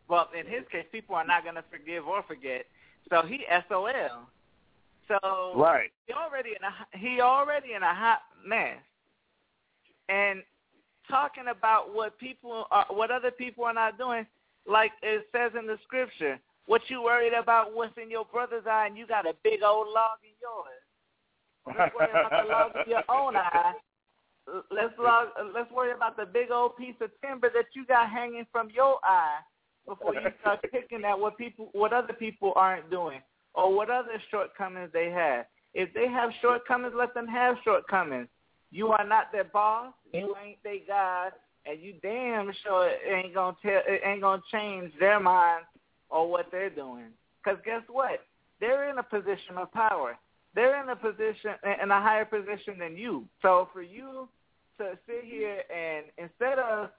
well, 0.08 0.28
in 0.38 0.46
his 0.46 0.62
case, 0.70 0.84
people 0.92 1.14
are 1.14 1.26
not 1.26 1.42
going 1.42 1.56
to 1.56 1.64
forgive 1.70 2.06
or 2.06 2.22
forget. 2.22 2.66
So 3.08 3.22
he 3.26 3.44
SOL. 3.68 4.26
So 5.08 5.58
right. 5.58 5.90
he 6.06 6.12
already 6.12 6.50
in 6.50 6.64
a 6.64 6.98
he 6.98 7.20
already 7.20 7.72
in 7.74 7.82
a 7.82 7.94
hot 7.94 8.20
mess, 8.46 8.78
and 10.08 10.42
talking 11.10 11.44
about 11.50 11.94
what 11.94 12.18
people 12.18 12.66
are, 12.70 12.86
what 12.90 13.10
other 13.10 13.30
people 13.30 13.64
are 13.64 13.74
not 13.74 13.98
doing, 13.98 14.26
like 14.66 14.92
it 15.02 15.26
says 15.32 15.52
in 15.58 15.66
the 15.66 15.78
scripture. 15.84 16.38
What 16.66 16.82
you 16.88 17.02
worried 17.02 17.32
about 17.32 17.74
what's 17.74 17.96
in 18.00 18.10
your 18.10 18.24
brother's 18.24 18.64
eye, 18.70 18.86
and 18.86 18.96
you 18.96 19.06
got 19.06 19.26
a 19.26 19.34
big 19.42 19.62
old 19.62 19.88
log 19.88 20.18
in 20.22 20.36
yours. 20.40 21.76
Let's 21.76 21.94
worry 21.94 22.10
about 22.10 22.44
the 22.44 22.48
log 22.48 22.86
in 22.86 22.90
your 22.90 23.04
own 23.08 23.36
eye, 23.36 23.74
let's 24.70 24.94
log, 24.98 25.28
let's 25.54 25.70
worry 25.70 25.92
about 25.92 26.16
the 26.16 26.26
big 26.26 26.50
old 26.50 26.76
piece 26.76 26.94
of 27.00 27.10
timber 27.24 27.50
that 27.54 27.66
you 27.74 27.84
got 27.86 28.10
hanging 28.10 28.46
from 28.52 28.68
your 28.74 28.98
eye 29.04 29.38
before 29.86 30.14
you 30.14 30.20
start 30.40 30.60
picking 30.72 31.04
at 31.04 31.18
what 31.18 31.36
people, 31.38 31.68
what 31.72 31.92
other 31.92 32.12
people 32.12 32.52
aren't 32.56 32.90
doing, 32.90 33.20
or 33.54 33.74
what 33.74 33.90
other 33.90 34.20
shortcomings 34.30 34.90
they 34.92 35.10
have. 35.10 35.46
If 35.74 35.92
they 35.94 36.08
have 36.08 36.30
shortcomings, 36.40 36.94
let 36.96 37.14
them 37.14 37.26
have 37.28 37.56
shortcomings. 37.64 38.28
You 38.70 38.88
are 38.88 39.06
not 39.06 39.32
their 39.32 39.44
boss. 39.44 39.92
You 40.12 40.34
ain't 40.44 40.62
their 40.62 40.78
God, 40.86 41.32
and 41.66 41.80
you 41.80 41.94
damn 42.02 42.52
sure 42.64 42.90
ain't 43.06 43.34
gonna 43.34 43.56
tell, 43.62 43.82
it 43.86 44.00
ain't 44.04 44.22
gonna 44.22 44.42
change 44.52 44.92
their 44.98 45.20
mind 45.20 45.64
or 46.08 46.30
what 46.30 46.46
they're 46.50 46.70
doing. 46.70 47.08
Because 47.42 47.58
guess 47.64 47.82
what? 47.88 48.20
They're 48.60 48.90
in 48.90 48.98
a 48.98 49.02
position 49.02 49.56
of 49.56 49.72
power. 49.72 50.18
They're 50.54 50.82
in 50.82 50.88
a 50.88 50.96
position, 50.96 51.52
in 51.82 51.90
a 51.90 52.00
higher 52.00 52.24
position 52.24 52.78
than 52.78 52.96
you. 52.96 53.24
So 53.40 53.68
for 53.72 53.82
you 53.82 54.28
to 54.78 54.98
sit 55.06 55.24
here 55.24 55.62
and 55.74 56.06
instead 56.18 56.58
of 56.58 56.90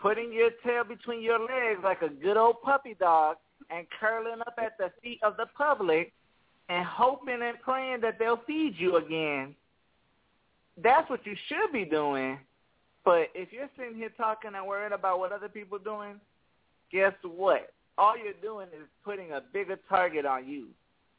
putting 0.00 0.32
your 0.32 0.50
tail 0.64 0.84
between 0.84 1.22
your 1.22 1.40
legs 1.40 1.80
like 1.82 2.02
a 2.02 2.08
good 2.08 2.36
old 2.36 2.62
puppy 2.62 2.96
dog 2.98 3.36
and 3.70 3.86
curling 4.00 4.40
up 4.40 4.54
at 4.58 4.78
the 4.78 4.90
feet 5.02 5.18
of 5.22 5.36
the 5.36 5.46
public 5.56 6.12
and 6.68 6.84
hoping 6.86 7.40
and 7.42 7.60
praying 7.60 8.00
that 8.00 8.18
they'll 8.18 8.40
feed 8.46 8.74
you 8.78 8.96
again, 8.96 9.54
that's 10.82 11.08
what 11.10 11.24
you 11.26 11.34
should 11.48 11.72
be 11.72 11.84
doing. 11.84 12.38
But 13.04 13.28
if 13.34 13.52
you're 13.52 13.70
sitting 13.76 13.96
here 13.96 14.10
talking 14.16 14.52
and 14.54 14.66
worried 14.66 14.92
about 14.92 15.18
what 15.18 15.32
other 15.32 15.48
people 15.48 15.78
are 15.78 15.84
doing, 15.84 16.20
guess 16.92 17.12
what? 17.22 17.72
All 17.96 18.16
you're 18.16 18.34
doing 18.42 18.68
is 18.68 18.86
putting 19.04 19.32
a 19.32 19.42
bigger 19.52 19.78
target 19.88 20.24
on 20.24 20.48
you. 20.48 20.68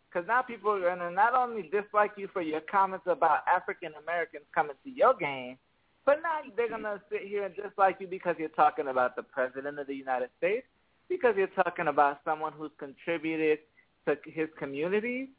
Because 0.09 0.27
now 0.27 0.41
people 0.41 0.71
are 0.71 0.79
going 0.79 0.99
to 0.99 1.11
not 1.11 1.35
only 1.35 1.63
dislike 1.63 2.11
you 2.15 2.27
for 2.31 2.41
your 2.41 2.61
comments 2.61 3.05
about 3.07 3.39
African 3.47 3.91
Americans 4.01 4.43
coming 4.55 4.75
to 4.83 4.89
your 4.89 5.13
game, 5.13 5.57
but 6.05 6.19
now 6.23 6.39
they're 6.55 6.69
going 6.69 6.83
to 6.83 7.01
sit 7.11 7.21
here 7.27 7.43
and 7.43 7.55
dislike 7.55 7.97
you 7.99 8.07
because 8.07 8.35
you're 8.39 8.49
talking 8.49 8.87
about 8.87 9.15
the 9.15 9.21
President 9.21 9.77
of 9.77 9.85
the 9.85 9.93
United 9.93 10.29
States, 10.37 10.65
because 11.09 11.35
you're 11.37 11.47
talking 11.47 11.87
about 11.87 12.21
someone 12.25 12.53
who's 12.53 12.71
contributed 12.79 13.59
to 14.07 14.17
his 14.25 14.47
community, 14.57 15.29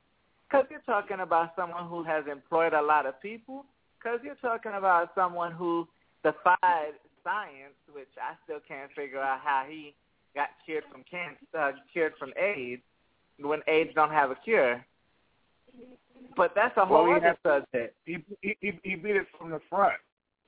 because 0.48 0.66
you're 0.70 0.80
talking 0.86 1.20
about 1.20 1.52
someone 1.56 1.86
who 1.88 2.04
has 2.04 2.24
employed 2.30 2.72
a 2.72 2.82
lot 2.82 3.06
of 3.06 3.20
people, 3.20 3.64
because 4.00 4.20
you're 4.22 4.34
talking 4.36 4.72
about 4.76 5.10
someone 5.14 5.52
who 5.52 5.86
defied 6.24 6.94
science, 7.24 7.76
which 7.92 8.08
I 8.20 8.34
still 8.44 8.60
can't 8.66 8.90
figure 8.92 9.20
out 9.20 9.40
how 9.42 9.64
he 9.68 9.94
got 10.34 10.48
cured 10.64 10.84
from 10.90 11.04
cancer, 11.10 11.38
uh, 11.58 11.72
cured 11.92 12.12
from 12.18 12.32
AIDS 12.40 12.82
when 13.38 13.60
AIDS 13.66 13.90
don't 13.94 14.10
have 14.10 14.30
a 14.30 14.36
cure. 14.36 14.84
But 16.36 16.52
that's 16.54 16.76
a 16.76 16.84
whole 16.84 17.08
well, 17.08 17.16
other 17.16 17.36
subject. 17.42 17.94
He, 18.04 18.18
he 18.42 18.56
he 18.82 18.94
beat 18.94 19.16
it 19.16 19.26
from 19.38 19.50
the 19.50 19.60
front. 19.68 19.94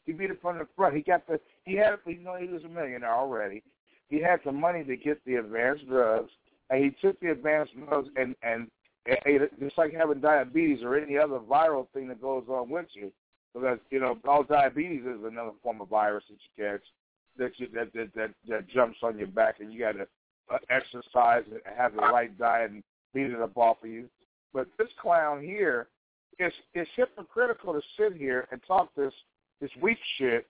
He 0.05 0.13
beat 0.13 0.31
it 0.31 0.41
from 0.43 0.59
the 0.59 0.67
front. 0.77 0.97
He 0.97 1.03
got 1.03 1.27
the 1.27 1.41
he 1.65 1.75
had 1.77 1.97
you 2.07 2.19
know 2.19 2.37
he 2.37 2.49
was 2.49 2.65
a 2.65 2.69
millionaire 2.69 3.15
already. 3.15 3.63
He 4.09 4.21
had 4.21 4.41
the 4.45 4.53
money 4.53 4.85
to 4.85 4.97
get 4.97 5.25
the 5.25 5.37
advanced 5.37 5.89
drugs, 5.89 6.31
and 6.71 6.85
he 6.85 6.91
took 7.01 7.19
the 7.21 7.31
advanced 7.31 7.73
drugs 7.87 8.09
and 8.17 8.35
and, 8.43 8.69
and 9.07 9.17
ate 9.27 9.43
it, 9.43 9.59
just 9.61 9.79
like 9.79 9.93
having 9.95 10.21
diabetes 10.21 10.83
or 10.83 10.97
any 10.97 11.17
other 11.17 11.39
viral 11.39 11.87
thing 11.95 12.09
that 12.09 12.21
goes 12.21 12.45
on 12.49 12.69
with 12.69 12.87
you. 12.93 13.11
Because 13.55 13.79
you 13.91 14.01
know 14.01 14.19
all 14.27 14.43
diabetes 14.43 15.03
is 15.03 15.25
another 15.25 15.53
form 15.63 15.81
of 15.81 15.89
virus 15.89 16.25
that 16.29 16.39
you 16.41 16.65
catch 16.65 16.83
that 17.39 17.53
you 17.59 17.69
that 17.75 17.93
that 17.93 18.15
that, 18.15 18.31
that 18.49 18.69
jumps 18.69 18.99
on 19.03 19.19
your 19.19 19.29
back, 19.29 19.61
and 19.61 19.73
you 19.73 19.81
got 19.81 19.93
to 19.93 20.07
uh, 20.53 20.59
exercise 20.71 21.45
and 21.51 21.61
have 21.77 21.95
the 21.95 22.01
right 22.01 22.37
diet 22.39 22.71
and 22.71 22.83
beat 23.15 23.27
it 23.27 23.41
up 23.41 23.57
off 23.57 23.79
of 23.83 23.91
you. 23.91 24.09
But 24.55 24.69
this 24.79 24.89
clown 25.01 25.43
here, 25.43 25.89
it's 26.39 26.57
it's 26.75 26.91
hypocritical 26.97 27.75
to 27.75 27.83
sit 27.99 28.17
here 28.17 28.49
and 28.51 28.61
talk 28.67 28.95
this 28.97 29.13
this 29.61 29.71
weak 29.81 29.99
shit 30.19 30.47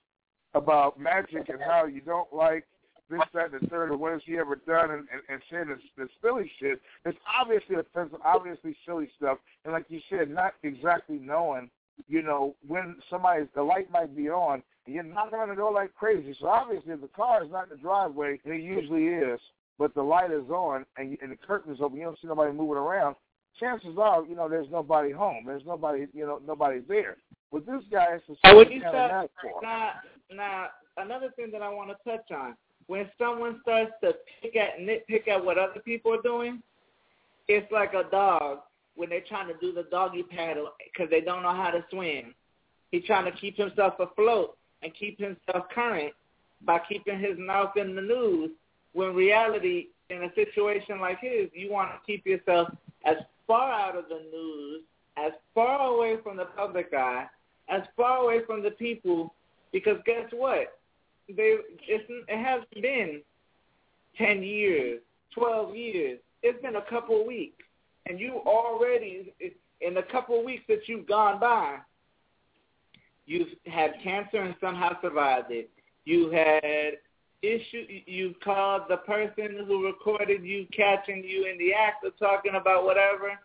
about 0.55 0.99
magic 0.99 1.49
and 1.49 1.61
how 1.61 1.87
you 1.87 2.01
don't 2.01 2.33
like 2.33 2.67
this, 3.11 3.21
that, 3.35 3.53
and 3.53 3.61
the 3.61 3.67
third, 3.69 3.91
or 3.91 3.97
what 3.97 4.13
has 4.13 4.23
he 4.25 4.39
ever 4.39 4.57
done, 4.57 4.91
and, 4.91 5.07
and, 5.13 5.23
and 5.29 5.43
saying 5.51 5.69
this, 5.69 5.79
this 5.97 6.09
silly 6.23 6.51
shit. 6.59 6.81
It's 7.05 7.19
obviously 7.39 7.77
offensive, 7.77 8.19
obviously 8.25 8.77
silly 8.87 9.11
stuff, 9.17 9.39
and 9.65 9.73
like 9.73 9.85
you 9.89 10.01
said, 10.09 10.31
not 10.31 10.55
exactly 10.63 11.19
knowing, 11.19 11.71
you 12.09 12.23
know, 12.23 12.55
when 12.67 12.97
somebody's 13.11 13.49
the 13.55 13.63
light 13.63 13.91
might 13.91 14.17
be 14.17 14.29
on, 14.29 14.63
and 14.87 14.95
you're 14.95 15.05
not 15.05 15.31
going 15.31 15.49
to 15.49 15.57
go 15.57 15.71
like 15.71 15.95
crazy. 15.95 16.37
So 16.41 16.49
obviously, 16.49 16.93
if 16.93 17.01
the 17.01 17.09
car 17.09 17.45
is 17.45 17.51
not 17.51 17.65
in 17.65 17.77
the 17.77 17.83
driveway, 17.83 18.39
and 18.45 18.55
it 18.55 18.63
usually 18.63 19.07
is, 19.07 19.41
but 19.79 19.95
the 19.95 20.03
light 20.03 20.31
is 20.31 20.49
on 20.51 20.85
and, 20.97 21.17
and 21.23 21.33
the 21.33 21.37
curtain 21.37 21.73
is 21.73 21.81
open. 21.81 21.99
You 21.99 22.05
don't 22.05 22.19
see 22.21 22.29
nobody 22.29 22.53
moving 22.53 22.77
around. 22.77 23.17
Chances 23.59 23.97
are, 23.99 24.25
you 24.25 24.35
know, 24.35 24.49
there's 24.49 24.71
nobody 24.71 25.11
home. 25.11 25.45
There's 25.47 25.65
nobody, 25.67 26.07
you 26.15 26.27
know, 26.27 26.41
nobody 26.47 26.81
there. 26.89 27.17
But 27.53 27.67
this 27.67 27.83
guy 27.91 28.17
is 28.17 28.37
oh, 28.45 28.57
what 28.57 28.73
you 28.73 28.79
of 28.79 29.29
now, 29.63 29.91
now, 30.33 30.67
another 30.97 31.31
thing 31.37 31.51
that 31.53 31.61
I 31.61 31.69
want 31.69 31.91
to 31.91 32.11
touch 32.11 32.31
on: 32.31 32.57
when 32.87 33.11
someone 33.19 33.61
starts 33.63 33.93
to 34.03 34.15
pick 34.41 34.57
at 34.57 34.79
nitpick 34.79 35.29
at 35.29 35.45
what 35.45 35.59
other 35.59 35.81
people 35.81 36.15
are 36.15 36.23
doing, 36.23 36.63
it's 37.49 37.71
like 37.71 37.93
a 37.93 38.05
dog 38.11 38.61
when 38.95 39.09
they're 39.09 39.25
trying 39.29 39.49
to 39.49 39.55
do 39.61 39.73
the 39.73 39.85
doggy 39.85 40.23
paddle 40.23 40.71
because 40.93 41.11
they 41.11 41.21
don't 41.21 41.43
know 41.43 41.55
how 41.55 41.71
to 41.71 41.85
swim. 41.91 42.35
He's 42.91 43.05
trying 43.05 43.25
to 43.25 43.39
keep 43.39 43.57
himself 43.57 43.95
afloat 43.99 44.57
and 44.83 44.93
keep 44.95 45.19
himself 45.19 45.67
current 45.75 46.13
by 46.65 46.81
keeping 46.89 47.19
his 47.19 47.39
mouth 47.39 47.77
in 47.77 47.95
the 47.95 48.03
news. 48.03 48.51
When 48.93 49.15
reality, 49.15 49.87
in 50.11 50.23
a 50.25 50.35
situation 50.35 51.01
like 51.01 51.19
his, 51.21 51.49
you 51.55 51.73
want 51.73 51.91
to 51.91 51.99
keep 52.07 52.27
yourself 52.27 52.69
as 53.07 53.17
far 53.47 53.73
out 53.73 53.97
of 53.97 54.05
the 54.09 54.21
news, 54.31 54.83
as 55.17 55.33
far 55.55 55.81
away 55.95 56.19
from 56.23 56.37
the 56.37 56.45
public 56.45 56.93
eye, 56.93 57.27
as 57.69 57.83
far 57.97 58.19
away 58.19 58.41
from 58.47 58.63
the 58.63 58.73
people, 58.73 59.35
because 59.73 59.97
guess 60.05 60.29
what? 60.31 60.79
They 61.29 61.57
it's, 61.89 62.05
it 62.29 62.45
hasn't 62.45 62.83
been 62.83 63.23
ten 64.19 64.43
years, 64.43 65.01
twelve 65.35 65.75
years. 65.75 66.19
It's 66.43 66.61
been 66.61 66.77
a 66.77 66.83
couple 66.91 67.27
weeks, 67.27 67.65
and 68.07 68.19
you 68.19 68.41
already 68.47 69.33
in 69.81 69.95
the 69.95 70.03
couple 70.03 70.39
of 70.39 70.45
weeks 70.45 70.63
that 70.69 70.87
you've 70.87 71.07
gone 71.07 71.41
by, 71.41 71.77
you've 73.27 73.49
had 73.67 73.95
cancer 74.03 74.39
and 74.39 74.55
somehow 74.61 75.01
survived 75.01 75.51
it. 75.51 75.71
You 76.05 76.31
had 76.31 76.95
issue. 77.43 77.87
You 78.07 78.35
called 78.43 78.83
the 78.89 78.99
person 78.99 79.65
who 79.67 79.87
recorded 79.87 80.45
you 80.45 80.67
catching 80.75 81.25
you 81.25 81.47
in 81.51 81.59
the 81.59 81.73
act 81.75 82.05
of 82.05 82.19
talking 82.19 82.53
about 82.61 82.85
whatever 82.85 83.39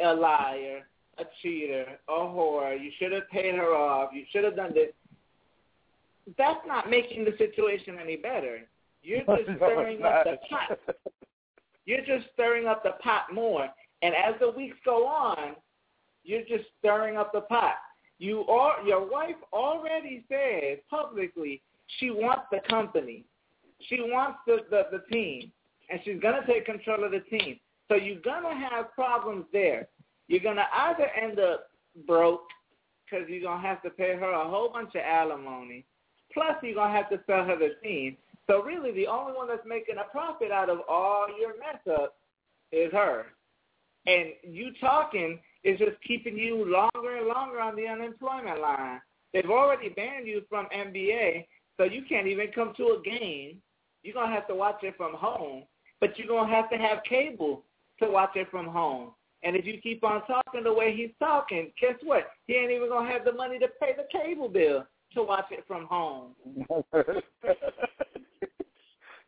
a 0.00 0.12
liar, 0.12 0.80
a 1.18 1.24
cheater, 1.42 1.86
a 2.08 2.12
whore. 2.12 2.80
You 2.80 2.90
should 2.98 3.12
have 3.12 3.28
paid 3.30 3.54
her 3.54 3.74
off. 3.74 4.10
You 4.12 4.24
should 4.32 4.44
have 4.44 4.56
done 4.56 4.74
this. 4.74 4.90
That's 6.38 6.60
not 6.66 6.88
making 6.88 7.24
the 7.24 7.34
situation 7.38 7.98
any 8.00 8.16
better. 8.16 8.60
You're 9.02 9.18
just 9.46 9.56
stirring 9.56 10.02
up 10.02 10.24
the 10.24 10.38
pot. 10.48 10.78
You're 11.86 12.04
just 12.04 12.26
stirring 12.32 12.66
up 12.66 12.82
the 12.82 12.92
pot 13.02 13.32
more. 13.32 13.68
And 14.02 14.14
as 14.14 14.34
the 14.40 14.50
weeks 14.50 14.76
go 14.84 15.06
on, 15.06 15.54
you're 16.24 16.42
just 16.42 16.64
stirring 16.78 17.16
up 17.16 17.32
the 17.32 17.42
pot. 17.42 17.74
You 18.18 18.46
are 18.46 18.82
your 18.86 19.10
wife 19.10 19.36
already 19.52 20.24
said 20.28 20.78
publicly 20.88 21.60
she 21.98 22.10
wants 22.10 22.44
the 22.50 22.60
company. 22.68 23.24
She 23.88 23.96
wants 24.00 24.38
the, 24.46 24.58
the, 24.70 24.84
the 24.90 25.04
team. 25.12 25.52
And 25.90 26.00
she's 26.04 26.20
gonna 26.20 26.46
take 26.46 26.64
control 26.64 27.04
of 27.04 27.10
the 27.12 27.20
team. 27.20 27.58
So 27.88 27.96
you're 27.96 28.20
gonna 28.20 28.54
have 28.54 28.92
problems 28.94 29.44
there. 29.52 29.88
You're 30.28 30.40
gonna 30.40 30.66
either 30.72 31.06
end 31.20 31.38
up 31.38 31.68
broke 32.06 32.46
because 33.04 33.28
you're 33.28 33.42
gonna 33.42 33.66
have 33.66 33.82
to 33.82 33.90
pay 33.90 34.16
her 34.16 34.30
a 34.30 34.48
whole 34.48 34.70
bunch 34.70 34.94
of 34.94 35.02
alimony, 35.02 35.84
plus 36.32 36.56
you're 36.62 36.74
gonna 36.74 36.94
have 36.94 37.10
to 37.10 37.20
sell 37.26 37.44
her 37.44 37.58
the 37.58 37.74
team. 37.82 38.16
So 38.48 38.62
really, 38.62 38.92
the 38.92 39.06
only 39.06 39.32
one 39.32 39.48
that's 39.48 39.66
making 39.66 39.96
a 39.98 40.10
profit 40.10 40.50
out 40.50 40.68
of 40.68 40.80
all 40.88 41.26
your 41.38 41.54
mess 41.58 41.80
up 41.98 42.16
is 42.72 42.92
her. 42.92 43.26
And 44.06 44.32
you 44.42 44.70
talking 44.80 45.40
is 45.62 45.78
just 45.78 45.96
keeping 46.06 46.36
you 46.36 46.64
longer 46.66 47.16
and 47.16 47.26
longer 47.26 47.60
on 47.60 47.74
the 47.74 47.86
unemployment 47.86 48.60
line. 48.60 49.00
They've 49.32 49.50
already 49.50 49.88
banned 49.88 50.26
you 50.26 50.42
from 50.48 50.66
NBA, 50.66 51.46
so 51.76 51.84
you 51.84 52.02
can't 52.08 52.26
even 52.26 52.48
come 52.54 52.74
to 52.76 52.98
a 52.98 53.02
game. 53.02 53.62
You're 54.02 54.14
gonna 54.14 54.34
have 54.34 54.46
to 54.48 54.54
watch 54.54 54.82
it 54.82 54.96
from 54.96 55.14
home, 55.14 55.64
but 56.00 56.18
you're 56.18 56.28
gonna 56.28 56.54
have 56.54 56.68
to 56.70 56.76
have 56.76 57.02
cable 57.08 57.64
to 58.00 58.10
watch 58.10 58.36
it 58.36 58.50
from 58.50 58.66
home. 58.66 59.12
And 59.42 59.56
if 59.56 59.64
you 59.64 59.78
keep 59.82 60.04
on 60.04 60.22
talking 60.26 60.64
the 60.64 60.72
way 60.72 60.94
he's 60.94 61.10
talking, 61.18 61.72
guess 61.80 61.94
what? 62.02 62.30
He 62.46 62.54
ain't 62.54 62.70
even 62.70 62.88
gonna 62.88 63.10
have 63.10 63.24
the 63.24 63.32
money 63.32 63.58
to 63.58 63.68
pay 63.80 63.94
the 63.96 64.06
cable 64.12 64.48
bill 64.48 64.86
to 65.14 65.22
watch 65.22 65.46
it 65.50 65.64
from 65.66 65.86
home. 65.86 66.34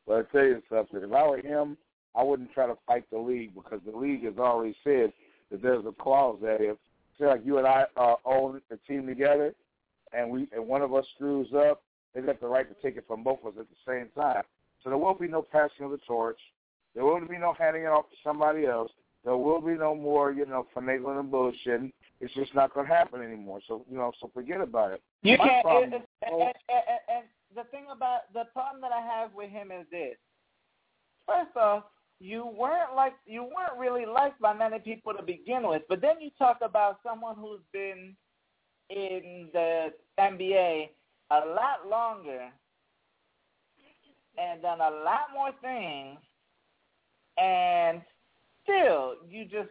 well, 0.07 0.19
I 0.19 0.33
tell 0.33 0.45
you 0.45 0.63
something. 0.71 1.01
If 1.03 1.13
I 1.13 1.27
were 1.27 1.39
him, 1.39 1.77
I 2.15 2.23
wouldn't 2.23 2.53
try 2.53 2.67
to 2.67 2.77
fight 2.87 3.05
the 3.11 3.19
league 3.19 3.55
because 3.55 3.81
the 3.85 3.97
league 3.97 4.25
has 4.25 4.39
already 4.39 4.75
said 4.83 5.13
that 5.51 5.63
there's 5.63 5.85
a 5.85 5.93
clause 5.93 6.39
that 6.43 6.61
if, 6.61 6.77
say, 7.19 7.27
like 7.27 7.45
you 7.45 7.59
and 7.59 7.67
I 7.67 7.85
uh, 7.97 8.15
own 8.25 8.61
a 8.71 8.77
team 8.89 9.07
together, 9.07 9.55
and 10.13 10.31
we 10.31 10.49
and 10.53 10.67
one 10.67 10.83
of 10.83 10.95
us 10.95 11.05
screws 11.15 11.49
up, 11.55 11.83
they 12.15 12.21
got 12.23 12.41
the 12.41 12.47
right 12.47 12.67
to 12.69 12.83
take 12.83 12.97
it 12.97 13.05
from 13.07 13.23
both 13.23 13.41
of 13.45 13.59
us 13.59 13.61
at 13.61 13.67
the 13.69 13.93
same 13.93 14.09
time. 14.15 14.43
So 14.83 14.91
there 14.91 14.99
won't 14.99 15.21
be 15.21 15.29
no 15.29 15.43
passing 15.43 15.85
of 15.85 15.91
the 15.91 15.99
torch. 16.07 16.39
There 16.95 17.05
won't 17.05 17.29
be 17.29 17.37
no 17.37 17.53
handing 17.59 17.83
it 17.83 17.87
off 17.87 18.09
to 18.11 18.17
somebody 18.25 18.67
else. 18.67 18.91
There 19.25 19.37
will 19.37 19.61
be 19.61 19.75
no 19.75 19.95
more, 19.95 20.31
you 20.33 20.47
know, 20.47 20.67
finagling 20.75 21.19
and 21.19 21.31
bullshitting. 21.33 21.93
It's 22.21 22.33
just 22.35 22.55
not 22.55 22.73
going 22.73 22.87
to 22.87 22.95
happen 22.95 23.21
anymore. 23.21 23.61
So, 23.67 23.85
you 23.91 23.99
know, 23.99 24.13
so 24.21 24.31
forget 24.33 24.61
about 24.61 24.93
it. 24.93 25.03
You 25.23 25.37
My 25.37 25.49
can't. 25.49 25.65
Problem, 25.65 25.93
and, 25.93 26.03
and, 26.23 26.43
and, 26.43 26.53
and 27.09 27.25
the 27.55 27.65
thing 27.71 27.87
about 27.95 28.33
the 28.33 28.45
problem 28.53 28.81
that 28.83 28.93
I 28.93 29.01
have 29.01 29.35
with 29.35 29.51
him 29.51 29.71
is 29.71 29.87
this. 29.91 30.17
First 31.27 31.57
off, 31.57 31.85
you 32.19 32.47
weren't 32.47 32.95
like 32.95 33.15
you 33.27 33.43
weren't 33.43 33.79
really 33.79 34.07
liked 34.07 34.41
by 34.41 34.55
many 34.55 34.79
people 34.79 35.13
to 35.13 35.23
begin 35.23 35.69
with. 35.69 35.83
But 35.89 36.01
then 36.01 36.21
you 36.21 36.31
talk 36.39 36.59
about 36.63 37.01
someone 37.03 37.37
who's 37.37 37.61
been 37.73 38.17
in 38.91 39.49
the 39.53 39.89
NBA 40.19 40.89
a 41.31 41.35
lot 41.35 41.89
longer 41.89 42.49
and 44.39 44.63
done 44.63 44.81
a 44.81 44.91
lot 44.91 45.29
more 45.35 45.51
things, 45.61 46.19
and 47.37 48.01
still 48.63 49.17
you 49.29 49.45
just 49.45 49.71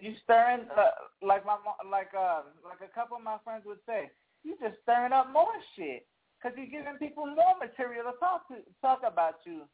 you 0.00 0.14
stirring 0.24 0.66
uh, 0.76 0.90
like 1.22 1.44
my 1.46 1.56
like 1.90 2.10
uh 2.18 2.42
like 2.64 2.80
a 2.88 2.94
couple 2.94 3.16
of 3.16 3.22
my 3.22 3.36
friends 3.44 3.62
would 3.66 3.78
say, 3.86 4.10
you 4.44 4.56
just 4.60 4.76
stirring 4.82 5.12
up 5.12 5.32
more 5.32 5.46
shit 5.76 6.06
because 6.40 6.56
you're 6.56 6.72
giving 6.72 6.96
people 6.96 7.26
more 7.26 7.54
material 7.60 8.08
to 8.08 8.16
talk 8.18 8.48
to 8.48 8.56
talk 8.80 9.00
about 9.04 9.44
you 9.44 9.68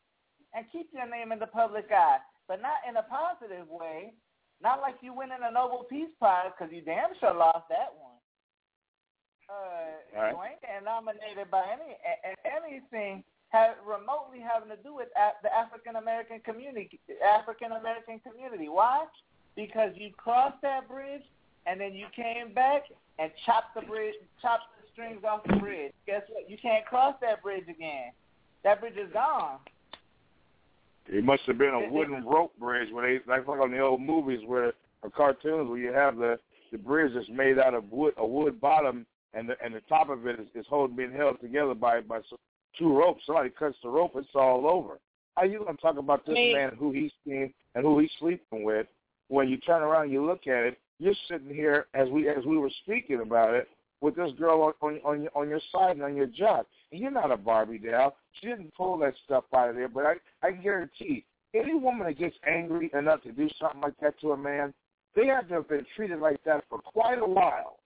and 0.55 0.67
keep 0.73 0.91
your 0.93 1.09
name 1.09 1.31
in 1.31 1.39
the 1.39 1.47
public 1.47 1.87
eye, 1.93 2.19
but 2.49 2.61
not 2.61 2.83
in 2.89 2.97
a 2.97 3.07
positive 3.07 3.69
way. 3.69 4.15
Not 4.63 4.81
like 4.81 4.97
you 5.03 5.13
winning 5.13 5.45
a 5.45 5.53
Nobel 5.53 5.85
Peace 5.85 6.09
Prize 6.19 6.49
because 6.57 6.73
you 6.73 6.81
damn 6.81 7.13
sure 7.21 7.35
lost 7.35 7.69
that 7.69 7.93
one. 7.93 8.17
Uh, 9.47 10.19
right. 10.19 10.33
You 10.33 10.39
ain't 10.43 10.61
getting 10.65 10.85
nominated 10.89 11.51
by 11.51 11.63
any 11.71 11.95
anything 12.43 13.23
have 13.51 13.77
remotely 13.87 14.43
having 14.43 14.71
to 14.71 14.81
do 14.83 14.95
with 14.95 15.09
the 15.15 15.53
African 15.53 15.97
American 15.97 16.41
community. 16.41 16.99
African 17.23 17.73
American 17.73 18.19
community. 18.21 18.69
Why? 18.69 19.05
Because 19.55 19.93
you 19.95 20.11
crossed 20.17 20.61
that 20.63 20.89
bridge 20.89 21.23
and 21.67 21.81
then 21.81 21.95
you 21.95 22.07
came 22.15 22.53
back 22.55 22.85
and 23.19 23.31
chopped 23.45 23.75
the 23.75 23.83
bridge, 23.83 24.15
chopped 24.43 24.65
strings 24.97 25.23
off 25.25 25.43
the 25.47 25.57
bridge. 25.57 25.93
Guess 26.07 26.23
what? 26.31 26.51
You 26.51 26.57
can't 26.61 26.85
cross 26.87 27.15
that 27.21 27.43
bridge 27.43 27.65
again. 27.69 28.13
That 28.65 28.81
bridge 28.81 28.97
is 28.97 29.13
gone. 29.13 29.59
It 31.07 31.23
must 31.23 31.43
have 31.43 31.59
been 31.59 31.75
a 31.75 31.93
wooden 31.93 32.25
rope 32.25 32.53
bridge 32.59 32.89
where 32.93 33.07
they 33.07 33.31
like 33.31 33.47
like 33.47 33.61
on 33.61 33.71
the 33.71 33.79
old 33.79 34.01
movies 34.01 34.41
where 34.47 34.73
or 35.03 35.11
cartoons 35.11 35.69
where 35.69 35.79
you 35.79 35.93
have 35.93 36.17
the 36.17 36.39
the 36.73 36.79
bridge 36.79 37.13
that's 37.15 37.29
made 37.29 37.59
out 37.59 37.75
of 37.75 37.93
wood 37.93 38.15
a 38.17 38.27
wood 38.27 38.61
bottom 38.61 39.07
and 39.35 39.49
the 39.49 39.55
and 39.65 39.73
the 39.73 39.83
top 39.89 40.09
of 40.09 40.27
it 40.27 40.41
is, 40.41 40.47
is 40.55 40.67
holding 40.69 40.97
being 40.97 41.13
held 41.13 41.41
together 41.41 41.75
by 41.75 42.01
by 42.01 42.21
two 42.77 42.97
ropes. 42.97 43.23
Somebody 43.27 43.51
cuts 43.51 43.77
the 43.85 43.89
rope, 43.89 44.13
it's 44.17 44.29
all 44.35 44.67
over. 44.69 44.99
How 45.37 45.45
you 45.45 45.63
gonna 45.65 45.77
talk 45.77 45.99
about 45.99 46.27
this 46.27 46.35
Me. 46.35 46.55
man 46.55 46.73
who 46.77 46.91
he's 46.91 47.13
seeing 47.25 47.53
and 47.75 47.85
who 47.85 48.01
he's 48.01 48.11
sleeping 48.19 48.65
with? 48.65 48.87
When 49.29 49.49
you 49.49 49.59
turn 49.59 49.83
around 49.83 50.05
and 50.05 50.13
you 50.13 50.27
look 50.27 50.47
at 50.49 50.65
it, 50.65 50.79
you're 50.99 51.15
sitting 51.31 51.55
here 51.55 51.87
as 51.95 52.09
we 52.09 52.29
as 52.29 52.45
we 52.45 52.59
were 52.59 52.71
speaking 52.83 53.21
about 53.21 53.55
it 53.55 53.69
with 54.01 54.17
this 54.17 54.33
girl 54.39 54.63
on 54.63 54.73
on, 54.81 55.01
on 55.05 55.23
your 55.23 55.31
on 55.35 55.49
your 55.49 55.61
side 55.73 55.93
and 55.97 56.03
on 56.03 56.17
your 56.17 56.27
job. 56.27 56.67
And 56.93 57.01
you're 57.01 57.11
not 57.11 57.31
a 57.31 57.37
Barbie 57.37 57.79
doll. 57.79 58.17
She 58.41 58.47
didn't 58.49 58.75
pull 58.75 58.99
that 58.99 59.15
stuff 59.25 59.45
out 59.55 59.71
of 59.71 59.77
there, 59.77 59.89
but 59.89 60.05
I 60.07 60.15
I 60.47 60.53
guarantee 60.53 61.25
any 61.55 61.75
woman 61.75 62.07
that 62.07 62.19
gets 62.19 62.37
angry 62.47 62.91
enough 62.95 63.23
to 63.23 63.33
do 63.33 63.49
something 63.61 63.81
like 63.81 63.99
that 64.01 64.19
to 64.21 64.33
a 64.33 64.37
man, 64.37 64.75
they 65.15 65.27
have 65.27 65.49
to 65.49 65.55
have 65.55 65.69
been 65.69 65.87
treated 65.97 66.21
like 66.21 66.43
that 66.45 66.65
for 66.69 66.79
quite 66.79 67.19
a 67.19 67.27
while. 67.27 67.79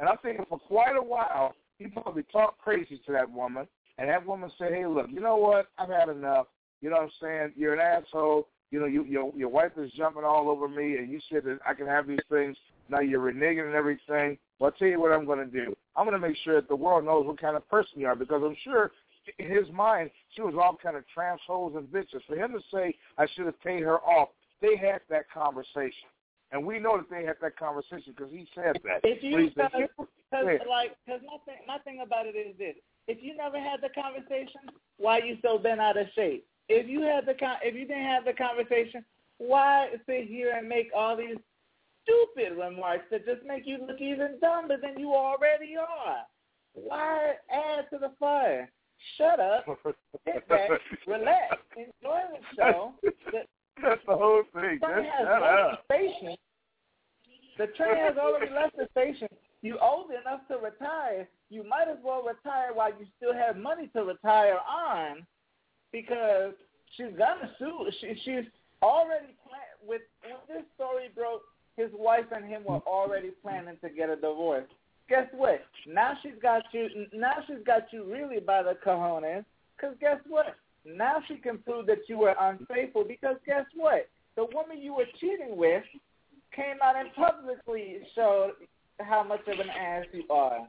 And 0.00 0.08
I'm 0.08 0.18
thinking 0.22 0.44
for 0.48 0.58
quite 0.58 0.96
a 0.96 1.02
while, 1.02 1.54
he 1.78 1.86
probably 1.88 2.22
talked 2.24 2.58
crazy 2.60 3.00
to 3.06 3.12
that 3.12 3.30
woman, 3.30 3.66
and 3.98 4.08
that 4.08 4.24
woman 4.24 4.50
said, 4.58 4.72
"Hey, 4.72 4.86
look, 4.86 5.06
you 5.10 5.20
know 5.20 5.36
what? 5.36 5.66
I've 5.78 5.88
had 5.88 6.08
enough. 6.08 6.46
You 6.80 6.90
know 6.90 6.96
what 6.96 7.04
I'm 7.04 7.10
saying? 7.20 7.52
You're 7.56 7.74
an 7.74 7.80
asshole. 7.80 8.48
You 8.70 8.80
know, 8.80 8.86
you, 8.86 9.04
your 9.04 9.32
your 9.34 9.48
wife 9.48 9.72
is 9.76 9.90
jumping 9.92 10.24
all 10.24 10.48
over 10.50 10.68
me, 10.68 10.96
and 10.96 11.10
you 11.10 11.20
said 11.30 11.44
that 11.44 11.58
I 11.66 11.74
can 11.74 11.86
have 11.86 12.06
these 12.06 12.18
things. 12.30 12.56
Now 12.88 13.00
you're 13.00 13.20
reneging 13.20 13.66
and 13.66 13.74
everything. 13.74 14.38
Well, 14.58 14.70
I'll 14.70 14.78
tell 14.78 14.88
you 14.88 15.00
what 15.00 15.12
I'm 15.12 15.26
going 15.26 15.38
to 15.38 15.46
do. 15.46 15.76
I'm 15.96 16.06
going 16.06 16.20
to 16.20 16.26
make 16.26 16.36
sure 16.44 16.56
that 16.56 16.68
the 16.68 16.76
world 16.76 17.04
knows 17.04 17.26
what 17.26 17.40
kind 17.40 17.56
of 17.56 17.68
person 17.68 18.00
you 18.00 18.06
are, 18.06 18.16
because 18.16 18.42
I'm 18.44 18.56
sure 18.64 18.92
in 19.38 19.50
his 19.50 19.70
mind 19.72 20.10
she 20.34 20.42
was 20.42 20.54
all 20.54 20.76
kind 20.82 20.96
of 20.96 21.04
tramps, 21.12 21.42
hoes, 21.46 21.74
and 21.76 21.86
bitches. 21.88 22.24
For 22.26 22.36
him 22.36 22.52
to 22.52 22.60
say 22.72 22.94
I 23.18 23.26
should 23.34 23.46
have 23.46 23.60
paid 23.62 23.82
her 23.82 23.98
off, 24.00 24.30
they 24.60 24.76
had 24.76 25.00
that 25.10 25.30
conversation. 25.30 26.08
And 26.50 26.64
we 26.64 26.78
know 26.78 26.96
that 26.96 27.10
they 27.10 27.24
had 27.24 27.36
that 27.42 27.58
conversation 27.58 28.14
because 28.16 28.32
he 28.32 28.48
said 28.54 28.80
that. 28.84 29.00
If 29.04 29.22
you, 29.22 29.50
because 29.50 30.60
like, 30.66 30.96
because 31.04 31.20
my 31.26 31.36
thing, 31.44 31.60
my 31.66 31.78
thing 31.78 32.00
about 32.04 32.26
it 32.26 32.36
is 32.36 32.56
this: 32.56 32.74
if 33.06 33.18
you 33.20 33.36
never 33.36 33.60
had 33.60 33.80
the 33.82 33.90
conversation, 33.90 34.72
why 34.96 35.18
are 35.18 35.24
you 35.24 35.36
so 35.42 35.58
bent 35.58 35.80
out 35.80 35.98
of 35.98 36.06
shape? 36.14 36.46
if 36.68 36.88
you 36.88 37.02
had 37.02 37.26
the 37.26 37.34
con- 37.34 37.58
if 37.62 37.74
you 37.74 37.86
didn't 37.86 38.04
have 38.04 38.24
the 38.24 38.32
conversation, 38.32 39.04
why 39.38 39.88
sit 40.06 40.26
here 40.26 40.54
and 40.56 40.68
make 40.68 40.90
all 40.94 41.16
these 41.16 41.36
stupid 42.08 42.56
remarks 42.58 43.04
that 43.10 43.26
just 43.26 43.44
make 43.46 43.66
you 43.66 43.78
look 43.86 44.00
even 44.00 44.38
dumber 44.40 44.76
than 44.80 44.98
you 44.98 45.12
already 45.12 45.74
are? 45.76 46.16
Why 46.74 47.34
add 47.52 47.86
to 47.92 47.98
the 47.98 48.12
fire? 48.18 48.70
Shut 49.16 49.38
up, 49.38 49.64
sit 50.24 50.48
back, 50.48 50.70
relax, 51.06 51.56
enjoy 51.76 52.20
the 52.32 52.56
show. 52.56 52.92
The, 53.02 53.42
That's 53.82 54.00
the 54.08 54.16
whole 54.16 54.42
thing. 54.54 54.80
train 54.80 55.04
Just 55.04 55.16
has 55.18 55.26
shut 55.26 55.40
left 55.42 55.60
up. 55.72 55.84
the 55.88 55.94
station. 55.94 56.36
The 57.58 57.66
train 57.76 57.96
has 57.96 58.16
already 58.16 58.52
left 58.52 58.76
the 58.76 58.88
station. 58.90 59.28
You 59.62 59.78
old 59.80 60.10
enough 60.10 60.40
to 60.48 60.56
retire. 60.56 61.28
You 61.50 61.62
might 61.68 61.88
as 61.88 61.98
well 62.02 62.22
retire 62.24 62.70
while 62.74 62.90
you 62.90 63.06
still 63.16 63.32
have 63.34 63.56
money 63.56 63.88
to 63.94 64.02
retire 64.04 64.58
on, 64.68 65.24
because 65.92 66.52
she's 66.96 67.14
gonna 67.16 67.50
sue. 67.58 67.88
She, 68.00 68.14
she's 68.24 68.44
already 68.82 69.34
plan- 69.46 69.78
with 69.86 70.02
when 70.22 70.38
this 70.48 70.66
story 70.74 71.08
broke. 71.14 71.42
His 71.78 71.90
wife 71.96 72.24
and 72.34 72.44
him 72.44 72.64
were 72.64 72.80
already 72.88 73.30
planning 73.40 73.76
to 73.82 73.88
get 73.88 74.10
a 74.10 74.16
divorce. 74.16 74.66
Guess 75.08 75.28
what? 75.32 75.60
Now 75.86 76.14
she's 76.20 76.32
got 76.42 76.64
you. 76.72 76.88
Now 77.14 77.34
she's 77.46 77.64
got 77.64 77.92
you 77.92 78.02
really 78.02 78.40
by 78.40 78.64
the 78.64 78.76
cojones. 78.84 79.44
Because 79.76 79.94
guess 80.00 80.18
what? 80.28 80.56
Now 80.84 81.22
she 81.28 81.36
can 81.36 81.58
prove 81.58 81.86
that 81.86 82.08
you 82.08 82.18
were 82.18 82.34
unfaithful. 82.40 83.04
Because 83.04 83.36
guess 83.46 83.64
what? 83.76 84.08
The 84.34 84.46
woman 84.52 84.82
you 84.82 84.92
were 84.92 85.06
cheating 85.20 85.56
with 85.56 85.84
came 86.54 86.76
out 86.82 86.96
and 86.96 87.14
publicly 87.14 87.98
showed 88.16 88.54
how 88.98 89.22
much 89.22 89.46
of 89.46 89.60
an 89.60 89.70
ass 89.70 90.06
you 90.12 90.24
are. 90.30 90.66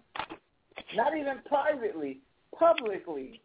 Not 0.95 1.17
even 1.17 1.39
privately, 1.48 2.19
publicly. 2.58 3.41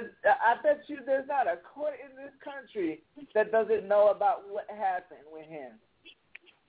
I 0.00 0.56
bet 0.62 0.80
you 0.86 1.00
there's 1.04 1.28
not 1.28 1.46
a 1.46 1.58
court 1.74 1.94
in 2.02 2.16
this 2.16 2.32
country 2.42 3.02
that 3.34 3.52
doesn't 3.52 3.86
know 3.86 4.08
about 4.08 4.48
what 4.48 4.64
happened 4.70 5.28
with 5.30 5.46
him. 5.46 5.72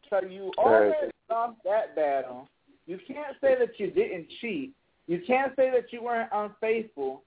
So 0.09 0.21
you 0.21 0.51
already 0.57 1.11
lost 1.29 1.57
that 1.63 1.95
battle. 1.95 2.47
You 2.85 2.99
can't 3.07 3.35
say 3.41 3.55
that 3.57 3.79
you 3.79 3.91
didn't 3.91 4.27
cheat. 4.41 4.73
You 5.07 5.21
can't 5.25 5.53
say 5.55 5.71
that 5.71 5.91
you 5.91 6.03
weren't 6.03 6.29
unfaithful. 6.31 7.23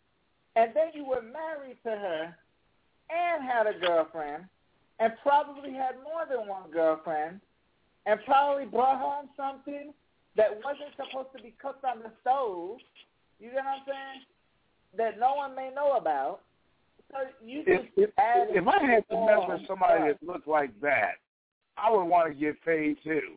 And 0.56 0.72
then 0.74 0.88
you 0.94 1.04
were 1.04 1.22
married 1.22 1.78
to 1.84 1.90
her 1.90 2.36
and 3.10 3.44
had 3.44 3.66
a 3.66 3.78
girlfriend 3.78 4.44
and 5.00 5.12
probably 5.22 5.72
had 5.72 5.94
more 6.02 6.26
than 6.28 6.48
one 6.48 6.70
girlfriend 6.70 7.40
and 8.06 8.20
probably 8.24 8.64
brought 8.64 8.98
home 8.98 9.28
something 9.36 9.92
that 10.36 10.50
wasn't 10.64 10.90
supposed 10.96 11.28
to 11.36 11.42
be 11.42 11.54
cooked 11.60 11.84
on 11.84 11.98
the 11.98 12.10
stove. 12.20 12.78
You 13.38 13.50
get 13.50 13.56
what 13.56 13.66
I'm 13.66 13.82
saying? 13.86 14.22
That 14.96 15.20
no 15.20 15.34
one 15.34 15.54
may 15.54 15.70
know 15.74 15.92
about. 15.92 16.40
So 17.10 17.18
you 17.44 17.62
If, 17.66 17.82
just 17.82 17.92
if, 17.96 18.10
added 18.18 18.56
if 18.56 18.66
I 18.66 18.84
had 18.84 19.08
to 19.10 19.26
mess 19.26 19.38
with 19.48 19.66
somebody 19.66 20.08
that 20.08 20.22
looked 20.22 20.48
like 20.48 20.78
that, 20.80 21.18
I 21.82 21.90
would 21.90 22.04
want 22.04 22.28
to 22.28 22.38
get 22.38 22.62
paid 22.64 22.96
too. 23.04 23.36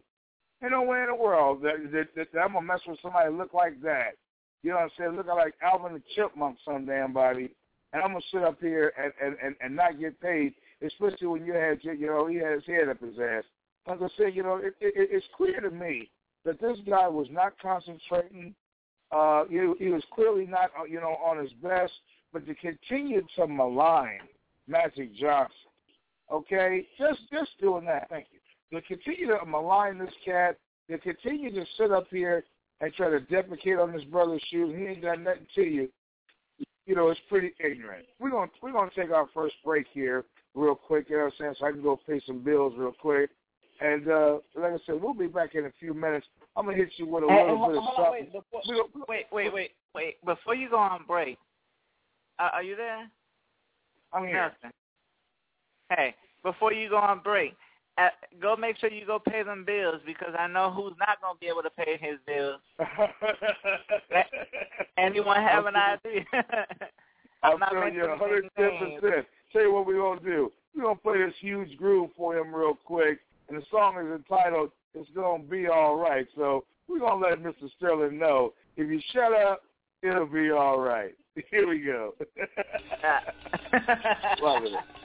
Ain't 0.63 0.71
no 0.71 0.83
way 0.83 1.01
in 1.01 1.07
the 1.07 1.15
world 1.15 1.61
that, 1.63 1.91
that, 1.91 2.07
that, 2.15 2.27
that 2.33 2.39
I'm 2.39 2.53
gonna 2.53 2.65
mess 2.65 2.81
with 2.87 2.99
somebody 3.01 3.31
look 3.31 3.53
like 3.53 3.81
that. 3.81 4.11
You 4.63 4.71
know 4.71 4.77
what 4.77 4.83
I'm 4.83 4.89
saying? 4.97 5.15
Looking 5.15 5.35
like 5.35 5.55
Alvin 5.61 5.93
the 5.93 6.01
Chipmunk, 6.15 6.57
some 6.63 6.85
damn 6.85 7.13
body, 7.13 7.49
and 7.93 8.03
I'm 8.03 8.09
gonna 8.09 8.21
sit 8.31 8.43
up 8.43 8.59
here 8.59 8.93
and 9.01 9.11
and 9.21 9.35
and, 9.43 9.55
and 9.61 9.75
not 9.75 9.99
get 9.99 10.21
paid, 10.21 10.53
especially 10.85 11.27
when 11.27 11.45
you 11.45 11.53
had 11.53 11.79
you 11.83 12.07
know 12.07 12.27
he 12.27 12.37
had 12.37 12.53
his 12.53 12.65
head 12.65 12.89
up 12.89 13.01
his 13.01 13.17
ass. 13.19 13.43
Like 13.87 14.01
I 14.01 14.07
said, 14.17 14.35
you 14.35 14.43
know, 14.43 14.57
it, 14.57 14.75
it, 14.79 15.09
it's 15.11 15.25
clear 15.35 15.59
to 15.59 15.71
me 15.71 16.09
that 16.45 16.61
this 16.61 16.77
guy 16.87 17.07
was 17.07 17.27
not 17.31 17.53
concentrating. 17.59 18.53
Uh, 19.11 19.45
he, 19.49 19.57
he 19.79 19.89
was 19.89 20.03
clearly 20.13 20.45
not, 20.45 20.71
uh, 20.79 20.85
you 20.85 20.99
know, 20.99 21.17
on 21.23 21.37
his 21.37 21.51
best. 21.63 21.91
But 22.33 22.45
to 22.47 22.55
continue 22.55 23.23
to 23.35 23.47
malign 23.47 24.19
Magic 24.67 25.13
Johnson, 25.15 25.55
okay, 26.31 26.87
just 26.97 27.19
just 27.31 27.51
doing 27.59 27.85
that. 27.85 28.07
Thank 28.09 28.27
you. 28.31 28.39
To 28.79 28.85
continue 28.87 29.27
to 29.27 29.45
malign 29.45 29.97
this 29.97 30.13
cat, 30.23 30.57
to 30.89 30.97
continue 30.97 31.51
to 31.53 31.65
sit 31.77 31.91
up 31.91 32.07
here 32.09 32.43
and 32.79 32.93
try 32.93 33.09
to 33.09 33.19
deprecate 33.19 33.77
on 33.79 33.91
this 33.91 34.03
brother's 34.05 34.41
shoes, 34.49 34.73
he 34.77 34.85
ain't 34.85 35.01
done 35.01 35.23
nothing 35.23 35.45
to 35.55 35.61
you. 35.63 35.89
You 36.87 36.95
know, 36.95 37.09
it's 37.09 37.19
pretty 37.29 37.53
ignorant. 37.59 38.05
We're 38.19 38.31
gonna 38.31 38.51
we're 38.61 38.71
gonna 38.71 38.91
take 38.95 39.11
our 39.11 39.27
first 39.33 39.55
break 39.63 39.85
here 39.93 40.25
real 40.55 40.75
quick. 40.75 41.09
You 41.09 41.17
know 41.17 41.25
what 41.25 41.33
I'm 41.33 41.39
saying? 41.39 41.55
So 41.59 41.65
I 41.67 41.71
can 41.71 41.81
go 41.83 41.99
pay 42.07 42.21
some 42.25 42.39
bills 42.43 42.73
real 42.77 42.93
quick. 42.99 43.29
And 43.81 44.07
uh, 44.09 44.37
like 44.55 44.73
I 44.73 44.77
said, 44.85 45.01
we'll 45.01 45.13
be 45.13 45.27
back 45.27 45.55
in 45.55 45.65
a 45.65 45.71
few 45.79 45.93
minutes. 45.93 46.27
I'm 46.55 46.65
gonna 46.65 46.77
hit 46.77 46.89
you 46.97 47.07
with 47.07 47.23
a 47.23 47.27
Hey, 47.27 47.41
little 47.43 47.57
hold, 47.57 47.69
bit 47.71 47.77
of 47.77 47.83
hold 47.83 47.99
on, 47.99 48.05
something. 48.05 48.11
wait, 48.11 48.33
before, 48.33 48.61
We 48.67 48.75
don't- 48.75 49.09
wait, 49.09 49.25
wait, 49.31 49.53
wait, 49.53 49.71
wait. 49.95 50.25
Before 50.25 50.53
you 50.55 50.69
go 50.69 50.77
on 50.77 51.03
break, 51.07 51.37
uh, 52.39 52.49
are 52.53 52.63
you 52.63 52.75
there? 52.75 53.09
I'm 54.13 54.23
here. 54.25 54.51
Nelson. 54.63 54.71
Hey, 55.95 56.15
before 56.41 56.71
you 56.71 56.89
go 56.89 56.97
on 56.97 57.19
break, 57.19 57.53
uh, 57.97 58.07
go 58.41 58.55
make 58.55 58.77
sure 58.77 58.89
you 58.89 59.05
go 59.05 59.19
pay 59.19 59.43
them 59.43 59.65
bills 59.65 60.01
because 60.05 60.33
I 60.37 60.47
know 60.47 60.71
who's 60.71 60.93
not 60.97 61.21
going 61.21 61.35
to 61.35 61.39
be 61.39 61.47
able 61.47 61.63
to 61.63 61.69
pay 61.69 61.97
his 61.99 62.17
bills. 62.25 62.61
Anyone 64.97 65.41
have 65.41 65.65
an 65.65 65.75
idea? 65.75 66.23
I'm 67.43 67.59
not 67.59 67.71
telling 67.71 67.93
you, 67.93 68.07
mentioning 68.07 68.49
110 68.55 69.01
percent. 69.01 69.27
Tell 69.51 69.63
you 69.63 69.73
what 69.73 69.85
we're 69.85 69.97
gonna 69.97 70.21
do. 70.21 70.51
We're 70.75 70.83
gonna 70.83 70.95
play 70.95 71.17
this 71.25 71.33
huge 71.39 71.75
groove 71.75 72.11
for 72.15 72.37
him 72.37 72.53
real 72.53 72.75
quick, 72.85 73.19
and 73.49 73.57
the 73.57 73.65
song 73.71 73.97
is 73.97 74.13
entitled 74.15 74.71
"It's 74.93 75.09
Gonna 75.15 75.43
Be 75.43 75.67
All 75.67 75.97
Right." 75.97 76.27
So 76.35 76.65
we're 76.87 76.99
gonna 76.99 77.25
let 77.25 77.39
Mr. 77.39 77.67
Sterling 77.77 78.19
know 78.19 78.53
if 78.77 78.87
you 78.87 79.01
shut 79.11 79.33
up, 79.33 79.63
it'll 80.03 80.27
be 80.27 80.51
all 80.51 80.79
right. 80.79 81.15
Here 81.49 81.67
we 81.67 81.79
go. 81.79 82.13
Love 84.41 84.63
it. 84.63 85.00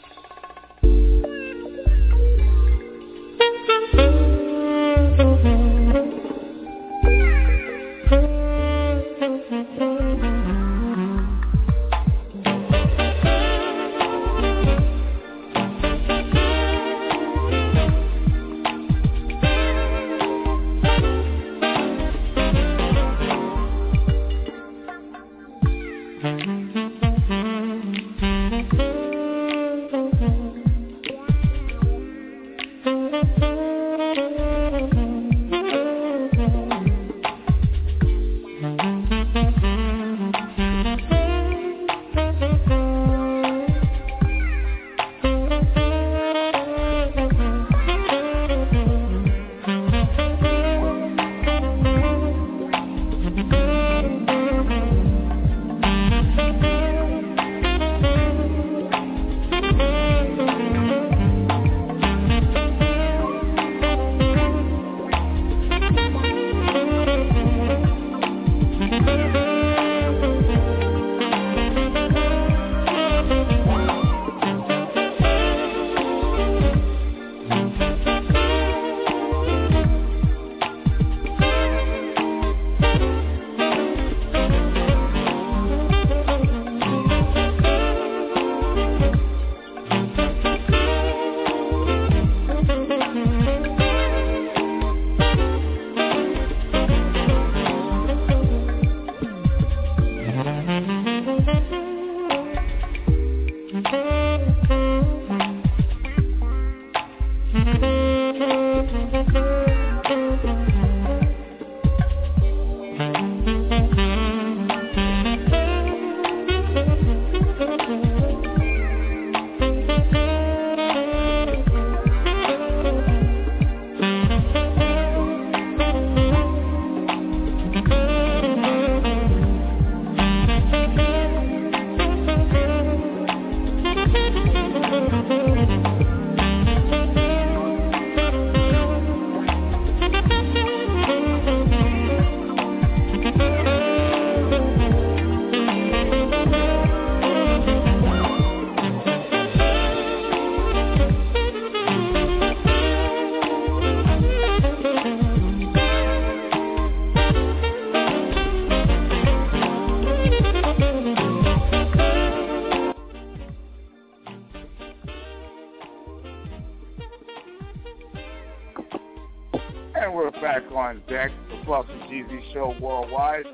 Worldwide, 173.06 173.46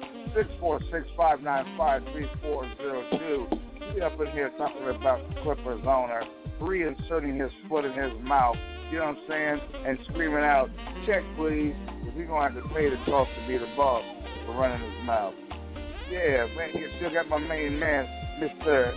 646-595-3402. 1.19 3.61
We 3.95 4.01
up 4.01 4.19
in 4.21 4.27
here 4.29 4.51
talking 4.57 4.89
about 4.89 5.21
Clippers 5.43 5.83
owner 5.87 6.23
reinserting 6.61 7.39
his 7.41 7.53
foot 7.69 7.85
in 7.85 7.93
his 7.93 8.13
mouth, 8.23 8.57
you 8.91 8.99
know 8.99 9.05
what 9.07 9.19
I'm 9.19 9.25
saying, 9.29 9.61
and 9.87 9.99
screaming 10.09 10.45
out, 10.45 10.71
check 11.07 11.23
please, 11.37 11.75
because 11.87 12.15
he's 12.17 12.27
going 12.27 12.55
to 12.55 12.55
have 12.55 12.63
to 12.63 12.69
pay 12.75 12.89
the 12.89 12.97
cost 13.05 13.31
to 13.41 13.49
be 13.49 13.59
the 13.59 13.67
boss 13.77 14.03
for 14.47 14.55
running 14.55 14.81
his 14.81 15.05
mouth. 15.05 15.35
Yeah, 16.11 16.47
man, 16.57 16.71
you 16.75 16.89
still 16.99 17.13
got 17.13 17.29
my 17.29 17.37
main 17.39 17.79
man, 17.79 18.07
Mr. 18.41 18.95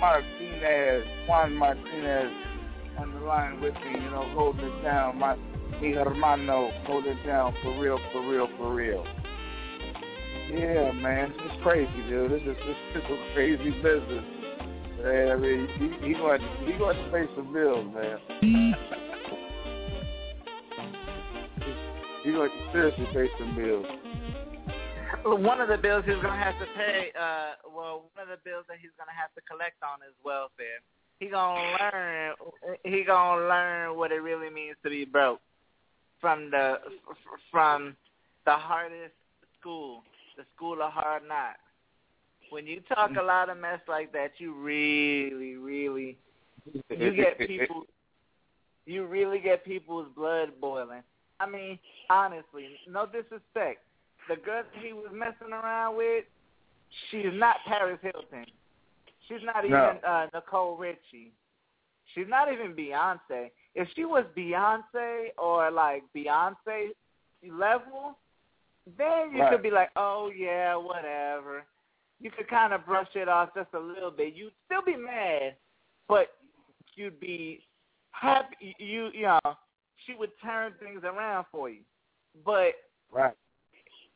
Martinez, 0.00 1.04
Juan 1.28 1.54
Martinez, 1.54 2.32
on 2.98 3.14
the 3.14 3.20
line 3.20 3.60
with 3.60 3.74
me, 3.74 4.00
you 4.02 4.10
know, 4.10 4.24
holding 4.34 4.64
it 4.64 4.82
down. 4.82 5.18
My 5.18 5.36
mi 5.80 5.92
hermano, 5.92 6.72
holding 6.86 7.18
it 7.18 7.26
down 7.26 7.54
for 7.62 7.78
real, 7.80 8.00
for 8.12 8.22
real, 8.26 8.48
for 8.56 8.74
real. 8.74 9.04
Yeah, 10.52 10.92
man, 10.92 11.32
it's 11.34 11.62
crazy, 11.62 11.90
dude. 12.10 12.30
This 12.30 12.42
is 12.42 12.56
this 12.66 13.02
is 13.02 13.10
a 13.10 13.32
crazy 13.32 13.70
business. 13.70 14.24
Man, 15.02 15.30
I 15.30 15.36
mean, 15.36 15.66
he, 15.78 16.08
he 16.08 16.12
going 16.12 16.42
he 16.66 16.72
going 16.76 16.96
to 16.96 17.10
pay 17.10 17.24
some 17.34 17.52
bills, 17.54 17.86
man. 17.94 18.18
he 22.22 22.32
going 22.32 22.50
to 22.50 22.72
seriously 22.72 23.08
pay 23.14 23.28
some 23.38 23.56
bills. 23.56 23.86
One 25.24 25.62
of 25.62 25.68
the 25.68 25.78
bills 25.78 26.04
he's 26.04 26.14
going 26.16 26.36
to 26.36 26.44
have 26.44 26.58
to 26.58 26.66
pay, 26.76 27.12
uh, 27.18 27.52
well, 27.74 28.10
one 28.12 28.28
of 28.28 28.28
the 28.28 28.42
bills 28.44 28.64
that 28.68 28.76
he's 28.76 28.90
going 28.98 29.08
to 29.08 29.16
have 29.16 29.32
to 29.34 29.40
collect 29.48 29.82
on 29.82 30.04
is 30.06 30.12
welfare. 30.22 30.84
He 31.18 31.28
gonna 31.28 31.76
learn. 31.80 32.34
He 32.82 33.04
gonna 33.04 33.46
learn 33.46 33.96
what 33.96 34.10
it 34.10 34.16
really 34.16 34.50
means 34.50 34.76
to 34.82 34.90
be 34.90 35.04
broke 35.04 35.40
from 36.20 36.50
the 36.50 36.78
from 37.48 37.96
the 38.44 38.56
hardest 38.56 39.14
school, 39.60 40.02
the 40.42 40.46
school 40.56 40.82
of 40.82 40.92
hard 40.92 41.22
knocks. 41.28 41.58
When 42.50 42.66
you 42.66 42.80
talk 42.88 43.12
a 43.18 43.22
lot 43.22 43.48
of 43.48 43.56
mess 43.58 43.80
like 43.88 44.12
that, 44.12 44.32
you 44.38 44.54
really, 44.54 45.56
really, 45.56 46.18
you 46.90 47.14
get 47.14 47.38
people. 47.38 47.84
You 48.84 49.06
really 49.06 49.38
get 49.38 49.64
people's 49.64 50.08
blood 50.16 50.50
boiling. 50.60 51.02
I 51.38 51.48
mean, 51.48 51.78
honestly, 52.10 52.66
no 52.90 53.06
disrespect. 53.06 53.80
The 54.28 54.36
girl 54.36 54.64
that 54.64 54.82
he 54.84 54.92
was 54.92 55.08
messing 55.12 55.52
around 55.52 55.96
with, 55.96 56.24
she's 57.10 57.32
not 57.32 57.56
Paris 57.66 57.98
Hilton. 58.02 58.44
She's 59.28 59.38
not 59.44 59.64
even 59.64 59.70
No. 59.70 59.98
uh, 60.06 60.26
Nicole 60.34 60.76
Richie. 60.76 61.32
She's 62.14 62.26
not 62.28 62.52
even 62.52 62.74
Beyonce. 62.74 63.50
If 63.74 63.88
she 63.94 64.04
was 64.04 64.24
Beyonce 64.36 65.28
or 65.38 65.70
like 65.70 66.02
Beyonce 66.14 66.90
level, 67.48 68.18
then 68.98 69.32
you 69.32 69.40
Right. 69.42 69.50
could 69.52 69.62
be 69.62 69.70
like, 69.70 69.90
oh 69.96 70.30
yeah, 70.34 70.74
whatever. 70.76 71.64
You 72.20 72.30
could 72.30 72.48
kind 72.48 72.72
of 72.72 72.86
brush 72.86 73.08
it 73.14 73.28
off 73.28 73.50
just 73.54 73.72
a 73.74 73.78
little 73.78 74.10
bit. 74.10 74.34
You'd 74.34 74.52
still 74.66 74.82
be 74.82 74.96
mad, 74.96 75.56
but 76.08 76.36
you'd 76.94 77.18
be 77.20 77.64
happy. 78.10 78.74
You 78.78 79.10
you 79.12 79.22
know, 79.22 79.56
she 80.06 80.14
would 80.14 80.30
turn 80.42 80.72
things 80.80 81.02
around 81.04 81.46
for 81.50 81.68
you. 81.70 81.80
But 82.44 82.74
Right. 83.10 83.34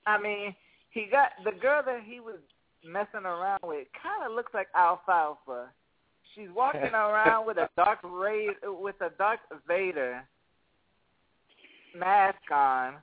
I 0.06 0.18
mean, 0.18 0.54
he 0.90 1.06
got 1.10 1.30
the 1.44 1.52
girl 1.52 1.82
that 1.84 2.02
he 2.04 2.20
was 2.20 2.38
messing 2.84 3.24
around 3.26 3.60
with 3.64 3.88
kind 4.00 4.24
of 4.24 4.32
looks 4.32 4.54
like 4.54 4.68
Alfalfa. 4.74 5.68
She's 6.34 6.48
walking 6.54 6.80
around 6.94 7.46
with 7.46 7.58
a 7.58 7.68
dark 7.76 7.98
Ray 8.04 8.48
with 8.62 8.96
a 9.00 9.10
Darth 9.18 9.40
Vader 9.66 10.22
mask 11.96 12.50
on, 12.52 12.94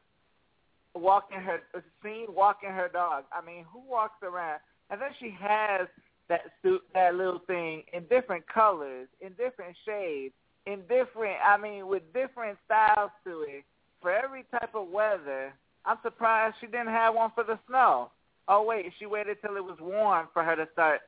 walking 0.95 1.39
her 1.39 1.61
seen 2.03 2.25
walking 2.29 2.69
her 2.69 2.89
dog. 2.91 3.25
I 3.31 3.45
mean, 3.45 3.65
who 3.71 3.81
walks 3.89 4.21
around? 4.23 4.59
And 4.89 5.01
then 5.01 5.09
she 5.19 5.35
has 5.39 5.87
that 6.29 6.41
suit, 6.61 6.81
that 6.93 7.15
little 7.15 7.41
thing 7.47 7.83
in 7.93 8.03
different 8.09 8.47
colors, 8.47 9.07
in 9.21 9.29
different 9.33 9.75
shades, 9.85 10.33
in 10.65 10.81
different. 10.81 11.37
I 11.45 11.57
mean, 11.57 11.87
with 11.87 12.03
different 12.13 12.57
styles 12.65 13.11
to 13.25 13.41
it 13.41 13.63
for 14.01 14.11
every 14.11 14.45
type 14.51 14.75
of 14.75 14.89
weather. 14.89 15.53
I'm 15.85 15.97
surprised 16.03 16.55
she 16.61 16.67
didn't 16.67 16.87
have 16.87 17.15
one 17.15 17.31
for 17.35 17.43
the 17.43 17.59
snow. 17.67 18.11
Oh 18.47 18.63
wait, 18.63 18.91
she 18.99 19.05
waited 19.05 19.37
till 19.41 19.55
it 19.57 19.63
was 19.63 19.77
warm 19.81 20.27
for 20.33 20.43
her 20.43 20.55
to 20.55 20.67
start 20.73 21.01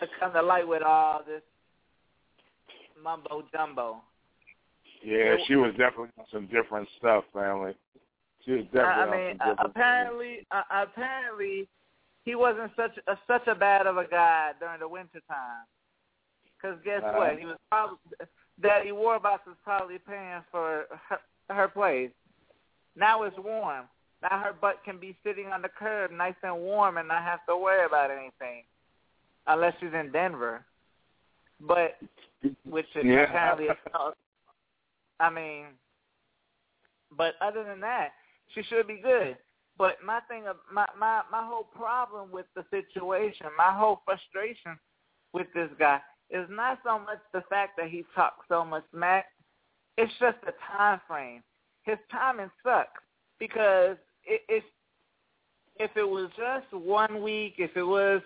to 0.00 0.06
come 0.18 0.32
to 0.32 0.42
light 0.42 0.66
with 0.66 0.82
all 0.82 1.22
this 1.26 1.42
mumbo 3.02 3.44
jumbo. 3.52 3.98
Yeah, 5.04 5.36
she 5.46 5.56
was 5.56 5.70
definitely 5.72 6.08
on 6.18 6.24
some 6.32 6.46
different 6.46 6.88
stuff, 6.98 7.24
family. 7.32 7.74
Definitely 8.48 8.80
I 8.82 9.10
mean, 9.10 9.38
uh, 9.40 9.54
apparently, 9.58 10.46
uh, 10.50 10.62
apparently, 10.70 11.68
he 12.24 12.34
wasn't 12.34 12.72
such 12.76 12.96
a, 13.06 13.18
such 13.26 13.46
a 13.46 13.54
bad 13.54 13.86
of 13.86 13.98
a 13.98 14.06
guy 14.06 14.52
during 14.58 14.80
the 14.80 14.88
winter 14.88 15.20
time. 15.28 15.66
Because 16.56 16.78
guess 16.82 17.02
Uh-huh. 17.02 17.18
what? 17.18 17.38
He 17.38 17.44
was 17.44 17.58
probably 17.70 17.98
Daddy 18.60 18.90
Warbucks 18.90 19.46
was 19.46 19.56
probably 19.62 19.98
paying 19.98 20.42
for 20.50 20.86
her, 21.08 21.20
her 21.50 21.68
place. 21.68 22.10
Now 22.96 23.22
it's 23.22 23.38
warm. 23.38 23.84
Now 24.22 24.40
her 24.40 24.52
butt 24.52 24.82
can 24.84 24.98
be 24.98 25.16
sitting 25.22 25.48
on 25.48 25.62
the 25.62 25.68
curb, 25.68 26.10
nice 26.10 26.34
and 26.42 26.58
warm, 26.58 26.96
and 26.96 27.06
not 27.06 27.22
have 27.22 27.44
to 27.48 27.56
worry 27.56 27.84
about 27.84 28.10
anything, 28.10 28.64
unless 29.46 29.74
she's 29.78 29.92
in 29.92 30.10
Denver. 30.10 30.64
But 31.60 31.98
which 32.64 32.88
is 32.96 33.04
Yeah. 33.04 33.24
apparently, 33.24 33.68
I 35.20 35.30
mean, 35.30 35.66
but 37.12 37.34
other 37.40 37.62
than 37.62 37.80
that, 37.80 38.12
she 38.54 38.62
should 38.62 38.86
be 38.86 39.00
good. 39.02 39.36
But 39.76 39.96
my 40.04 40.20
thing, 40.28 40.46
of 40.48 40.56
my 40.72 40.86
my 40.98 41.22
my 41.30 41.44
whole 41.44 41.68
problem 41.74 42.30
with 42.32 42.46
the 42.56 42.64
situation, 42.70 43.46
my 43.56 43.72
whole 43.72 44.02
frustration 44.04 44.78
with 45.32 45.46
this 45.54 45.70
guy 45.78 46.00
is 46.30 46.46
not 46.50 46.78
so 46.84 46.98
much 46.98 47.18
the 47.32 47.42
fact 47.48 47.76
that 47.78 47.88
he 47.88 48.04
talks 48.14 48.44
so 48.48 48.64
much 48.64 48.84
smack. 48.92 49.26
It's 49.96 50.12
just 50.20 50.36
the 50.44 50.52
time 50.76 51.00
frame. 51.06 51.42
His 51.82 51.98
timing 52.10 52.50
sucks 52.62 53.02
because 53.38 53.96
it, 54.24 54.42
it's 54.48 54.66
if 55.76 55.90
it 55.96 56.08
was 56.08 56.28
just 56.36 56.72
one 56.72 57.22
week, 57.22 57.54
if 57.58 57.76
it 57.76 57.84
was 57.84 58.20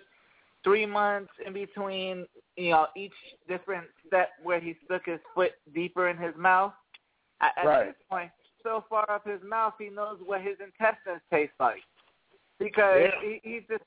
three 0.63 0.85
months 0.85 1.31
in 1.45 1.53
between, 1.53 2.25
you 2.55 2.71
know, 2.71 2.87
each 2.95 3.13
different 3.47 3.85
step 4.07 4.29
where 4.41 4.59
he 4.59 4.75
stuck 4.85 5.05
his 5.05 5.19
foot 5.35 5.51
deeper 5.73 6.09
in 6.09 6.17
his 6.17 6.33
mouth. 6.37 6.73
At, 7.41 7.51
at 7.57 7.65
Right. 7.65 7.85
this 7.87 7.95
point, 8.09 8.31
so 8.63 8.83
far 8.89 9.09
up 9.11 9.27
his 9.27 9.41
mouth, 9.43 9.73
he 9.77 9.89
knows 9.89 10.17
what 10.25 10.41
his 10.41 10.57
intestines 10.63 11.21
taste 11.31 11.53
like 11.59 11.83
because 12.59 13.01
Yeah. 13.01 13.21
he, 13.21 13.41
he 13.43 13.59
just 13.69 13.83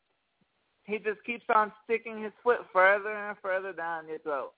he 0.84 0.98
just 0.98 1.22
keeps 1.24 1.44
on 1.52 1.72
sticking 1.84 2.22
his 2.22 2.32
foot 2.44 2.60
further 2.72 3.10
and 3.10 3.36
further 3.42 3.72
down 3.72 4.06
your 4.06 4.20
throat. 4.20 4.52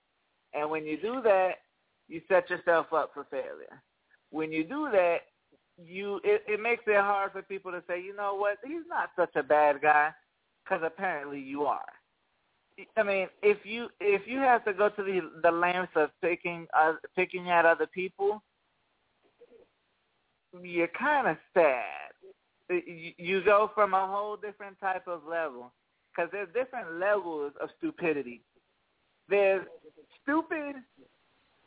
And 0.53 0.69
when 0.69 0.85
you 0.85 0.95
do 0.97 1.21
that, 1.23 1.53
you 2.07 2.21
set 2.27 2.49
yourself 2.49 2.93
up 2.93 3.11
for 3.13 3.25
failure. 3.31 3.81
When 4.29 4.51
you 4.51 4.63
do 4.63 4.89
that, 4.91 5.21
you 5.77 6.19
it, 6.23 6.43
it 6.47 6.59
makes 6.59 6.83
it 6.85 6.99
hard 7.01 7.31
for 7.31 7.41
people 7.41 7.71
to 7.71 7.83
say, 7.87 8.01
you 8.01 8.15
know 8.15 8.35
what, 8.35 8.57
he's 8.63 8.85
not 8.87 9.09
such 9.15 9.35
a 9.35 9.43
bad 9.43 9.81
guy, 9.81 10.11
because 10.63 10.83
apparently 10.85 11.39
you 11.39 11.63
are. 11.63 11.85
I 12.95 13.03
mean, 13.03 13.27
if 13.41 13.57
you 13.65 13.89
if 13.99 14.21
you 14.25 14.37
have 14.39 14.63
to 14.65 14.73
go 14.73 14.89
to 14.89 15.03
the 15.03 15.31
the 15.43 15.51
lengths 15.51 15.93
of 15.95 16.11
picking 16.21 16.67
uh, 16.77 16.93
picking 17.15 17.49
at 17.49 17.65
other 17.65 17.87
people, 17.87 18.41
you're 20.63 20.89
kind 20.99 21.27
of 21.27 21.37
sad. 21.53 21.83
You, 23.17 23.43
go 23.43 23.71
from 23.73 23.93
a 23.93 24.07
whole 24.07 24.37
different 24.37 24.79
type 24.79 25.07
of 25.07 25.21
level 25.27 25.71
because 26.11 26.29
there's 26.31 26.49
different 26.53 26.99
levels 26.99 27.53
of 27.61 27.69
stupidity. 27.77 28.41
There's 29.27 29.65
stupid. 30.21 30.75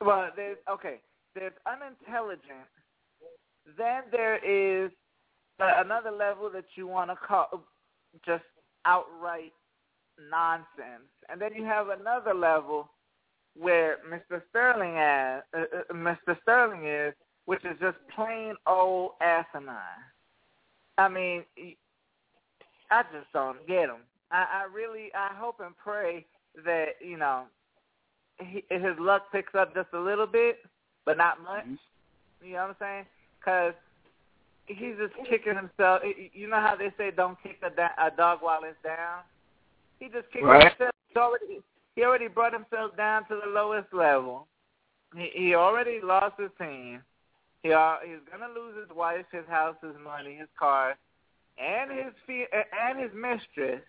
Well, 0.01 0.31
there's 0.37 0.59
okay. 0.71 1.01
There's 1.35 1.53
unintelligent. 1.67 2.69
Then 3.77 4.03
there 4.13 4.37
is 4.45 4.91
another 5.59 6.11
level 6.11 6.51
that 6.51 6.65
you 6.77 6.87
want 6.87 7.11
to 7.11 7.17
call 7.17 7.65
just 8.25 8.45
outright 8.85 9.53
nonsense, 10.31 11.09
and 11.29 11.41
then 11.41 11.55
you 11.55 11.65
have 11.65 11.89
another 11.89 12.35
level 12.35 12.89
where 13.57 13.99
Mr. 14.09 14.43
Sterling 14.51 14.97
is, 14.97 15.43
uh, 15.55 15.79
uh, 15.79 15.95
Mr. 15.95 16.41
Sterling 16.43 16.87
is, 16.87 17.15
which 17.47 17.65
is 17.65 17.77
just 17.81 17.97
plain 18.15 18.55
old 18.67 19.13
asinine. 19.21 19.77
I 20.99 21.09
mean, 21.09 21.45
I 22.91 23.03
just 23.05 23.33
don't 23.33 23.67
get 23.67 23.85
him. 23.89 24.03
I, 24.31 24.65
I 24.65 24.75
really, 24.75 25.11
I 25.15 25.31
hope 25.35 25.61
and 25.61 25.77
pray 25.77 26.27
that 26.65 26.97
you 27.01 27.17
know 27.17 27.45
he, 28.41 28.65
his 28.71 28.97
luck 28.99 29.31
picks 29.33 29.55
up 29.55 29.75
just 29.75 29.89
a 29.93 29.99
little 30.01 30.27
bit, 30.27 30.59
but 31.05 31.17
not 31.17 31.43
much. 31.43 31.65
Mm-hmm. 31.65 32.47
You 32.47 32.53
know 32.55 32.61
what 32.61 32.71
I'm 32.71 32.77
saying? 32.81 33.07
Because 33.39 33.75
he's 34.67 34.97
just 34.99 35.15
kicking 35.29 35.57
himself. 35.57 36.03
You 36.33 36.49
know 36.49 36.61
how 36.61 36.77
they 36.77 36.93
say, 36.97 37.11
"Don't 37.11 37.41
kick 37.43 37.59
a, 37.63 37.71
da- 37.71 37.97
a 37.99 38.11
dog 38.17 38.39
while 38.41 38.61
it's 38.65 38.77
down." 38.83 39.21
He 40.01 40.07
just 40.09 40.31
kicked 40.33 40.45
Right. 40.45 40.71
himself. 40.71 40.91
He 41.09 41.17
already, 41.17 41.61
he 41.95 42.03
already 42.03 42.29
brought 42.29 42.53
himself 42.53 42.97
down 42.97 43.27
to 43.29 43.39
the 43.45 43.51
lowest 43.51 43.93
level. 43.93 44.49
He, 45.17 45.31
he 45.35 45.55
already 45.55 46.01
lost 46.03 46.35
his 46.41 46.51
team. 46.59 47.03
He 47.63 47.73
uh, 47.73 47.97
he's 48.05 48.19
gonna 48.31 48.53
lose 48.53 48.77
his 48.77 48.97
wife, 48.97 49.25
his 49.33 49.47
house, 49.49 49.77
his 49.83 49.95
money, 50.03 50.35
his 50.35 50.49
car, 50.59 50.97
and 51.59 51.91
his 51.93 52.13
fee- 52.27 52.47
and 52.53 52.99
his 52.99 53.11
mistress, 53.15 53.81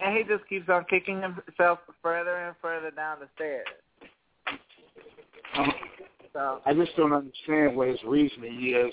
and 0.00 0.16
he 0.16 0.22
just 0.24 0.46
keeps 0.48 0.68
on 0.68 0.84
kicking 0.84 1.22
himself 1.22 1.78
further 2.02 2.36
and 2.36 2.56
further 2.60 2.90
down 2.90 3.18
the 3.20 3.28
stairs. 3.34 3.66
Um, 5.56 5.72
So 6.32 6.60
I 6.64 6.74
just 6.74 6.94
don't 6.96 7.12
understand 7.12 7.76
what 7.76 7.88
his 7.88 8.02
reasoning 8.04 8.74
is 8.74 8.92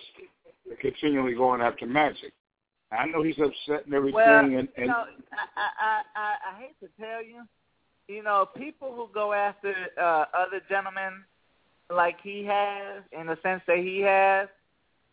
for 0.67 0.75
continually 0.75 1.33
going 1.33 1.61
after 1.61 1.85
Magic. 1.85 2.33
I 2.91 3.05
know 3.05 3.23
he's 3.23 3.37
upset 3.39 3.85
and 3.85 3.93
everything, 3.93 4.15
well, 4.15 4.43
and, 4.45 4.51
you 4.51 4.67
and 4.77 4.87
know, 4.87 5.05
I, 5.31 5.67
I 5.79 6.01
I 6.15 6.35
I 6.55 6.59
hate 6.59 6.75
to 6.81 6.87
tell 6.99 7.23
you, 7.23 7.43
you 8.07 8.23
know, 8.23 8.47
people 8.57 8.93
who 8.95 9.09
go 9.13 9.33
after 9.33 9.73
uh, 10.01 10.25
other 10.33 10.61
gentlemen 10.69 11.23
like 11.89 12.17
he 12.21 12.45
has, 12.45 13.03
in 13.11 13.27
the 13.27 13.37
sense 13.41 13.61
that 13.67 13.77
he 13.77 13.99
has, 14.01 14.47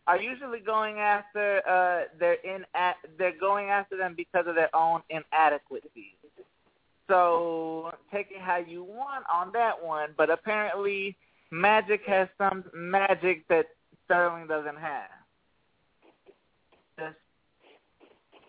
are 0.05 0.21
usually 0.21 0.59
going 0.59 0.99
after 0.99 1.61
uh 1.67 2.07
their 2.17 2.35
in 2.35 2.65
they're 3.17 3.37
going 3.37 3.69
after 3.69 3.97
them 3.97 4.13
because 4.15 4.45
of 4.47 4.55
their 4.55 4.73
own 4.75 5.01
inadequacies. 5.09 6.15
So 7.09 7.91
take 8.11 8.27
it 8.31 8.41
how 8.41 8.57
you 8.57 8.83
want 8.83 9.25
on 9.33 9.51
that 9.53 9.81
one, 9.83 10.09
but 10.17 10.29
apparently 10.29 11.15
Magic 11.51 12.01
has 12.05 12.27
some 12.37 12.65
magic 12.73 13.47
that 13.47 13.67
Sterling 14.05 14.47
doesn't 14.47 14.77
have. 14.77 15.09
Just, 16.99 17.15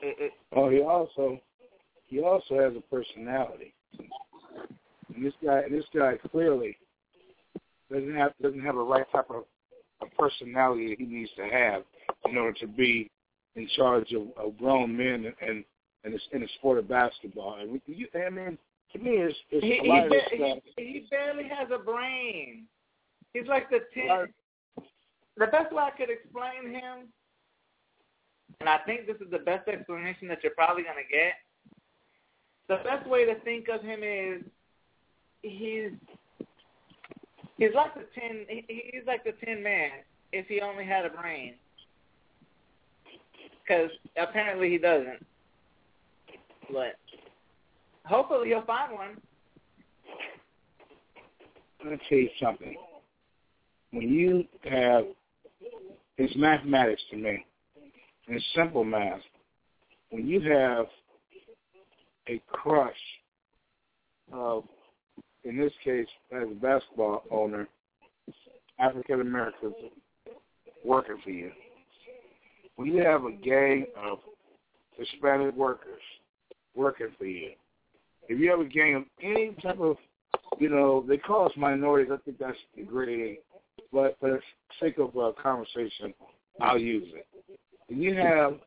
it, 0.03 0.17
it, 0.19 0.33
oh, 0.53 0.71
he 0.71 0.81
also 0.81 1.41
he 2.07 2.21
also 2.21 2.59
has 2.59 2.73
a 2.77 2.81
personality. 2.81 3.75
And 5.15 5.25
this 5.25 5.35
guy, 5.45 5.63
this 5.71 5.85
guy 5.95 6.15
clearly 6.31 6.77
doesn't 7.93 8.15
have 8.15 8.33
doesn't 8.43 8.65
have 8.65 8.75
the 8.75 8.81
right 8.81 9.11
type 9.13 9.31
of, 9.31 9.45
of 10.01 10.09
personality 10.19 10.89
that 10.91 10.99
he 10.99 11.07
needs 11.07 11.31
to 11.37 11.45
have 11.45 11.83
in 12.27 12.37
order 12.37 12.57
to 12.61 12.67
be 12.67 13.11
in 13.57 13.69
charge 13.77 14.13
of, 14.13 14.29
of 14.37 14.59
grown 14.59 14.97
men 14.97 15.25
and 15.25 15.35
and 15.41 15.65
in 16.05 16.13
the, 16.13 16.19
in 16.33 16.41
the 16.43 16.49
sport 16.59 16.79
of 16.79 16.89
basketball. 16.89 17.59
And 17.61 17.81
you, 17.87 18.07
I 18.15 18.31
mean, 18.31 18.59
to 18.93 18.99
me, 18.99 19.11
it's, 19.11 19.37
it's 19.51 19.65
he, 19.65 19.87
a 19.87 19.91
lot 19.91 20.05
of 20.07 20.11
this 20.11 20.23
stuff. 20.35 20.59
he, 20.77 20.85
he 20.85 21.07
barely 21.11 21.45
has 21.45 21.69
a 21.75 21.79
brain. 21.79 22.65
He's 23.35 23.47
like 23.47 23.69
the 23.71 23.81
ten. 23.95 24.29
The 25.37 25.47
best 25.47 25.73
way 25.73 25.85
I 25.85 25.91
could 25.91 26.11
explain 26.11 26.73
him, 26.73 27.07
and 28.61 28.69
I 28.69 28.79
think 28.79 29.07
this 29.07 29.17
is 29.17 29.31
the 29.31 29.39
best 29.39 29.69
explanation 29.69 30.27
that 30.29 30.43
you're 30.43 30.55
probably 30.55 30.83
gonna 30.83 31.07
get. 31.09 31.35
The 32.69 32.83
best 32.85 33.09
way 33.09 33.25
to 33.25 33.37
think 33.41 33.69
of 33.69 33.83
him 33.83 34.01
is 34.03 34.43
he's 35.43 35.93
he's 37.59 37.75
like 37.75 37.95
the 37.95 38.07
tin. 38.19 38.47
he- 38.49 38.91
He's 38.93 39.07
like 39.07 39.25
the 39.25 39.33
Tin 39.45 39.63
Man 39.63 39.91
if 40.33 40.47
he 40.47 40.61
only 40.61 40.85
had 40.85 41.05
a 41.05 41.11
brain, 41.11 41.55
because 43.63 43.91
apparently 44.17 44.71
he 44.71 44.79
doesn't. 44.79 45.25
But 46.73 46.97
hopefully 48.05 48.49
he'll 48.49 48.65
find 48.65 48.93
one. 48.93 49.21
Let 51.83 51.93
me 51.93 51.99
tell 52.09 52.19
you 52.19 52.31
something. 52.41 52.77
When 53.93 54.09
you 54.09 54.45
have, 54.65 55.05
it's 56.19 56.37
mathematics 56.37 57.03
to 57.11 57.17
me. 57.17 57.45
It's 58.27 58.45
simple 58.55 58.85
math. 58.85 59.21
When 60.11 60.27
you 60.27 60.41
have 60.41 60.87
a 62.29 62.41
crush 62.49 62.93
of, 64.33 64.65
in 65.49 65.57
this 65.57 65.73
case, 65.83 66.07
as 66.31 66.43
a 66.43 66.55
basketball 66.55 67.23
owner, 67.31 67.67
African 68.79 69.21
Americans 69.21 69.75
working 70.85 71.17
for 71.25 71.31
you. 71.31 71.51
When 72.77 72.89
you 72.89 73.03
have 73.03 73.25
a 73.25 73.33
gang 73.33 73.87
of 73.97 74.19
Hispanic 74.97 75.55
workers 75.57 76.03
working 76.77 77.09
for 77.19 77.25
you, 77.25 77.53
if 78.29 78.39
you 78.39 78.51
have 78.51 78.61
a 78.61 78.65
gang 78.65 78.95
of 78.95 79.05
any 79.23 79.57
type 79.63 79.81
of, 79.81 79.97
you 80.59 80.69
know, 80.69 81.05
they 81.09 81.17
call 81.17 81.47
us 81.47 81.53
minorities. 81.57 82.13
I 82.13 82.19
think 82.25 82.39
that's 82.39 82.57
degrading, 82.77 83.39
but 83.93 84.17
for 84.21 84.33
the 84.33 84.41
sake 84.81 84.99
of 84.99 85.17
uh, 85.17 85.33
conversation, 85.43 86.13
I'll 86.61 86.79
use 86.79 87.09
it. 87.15 87.27
And 87.89 88.03
you 88.03 88.15
have 88.15 88.59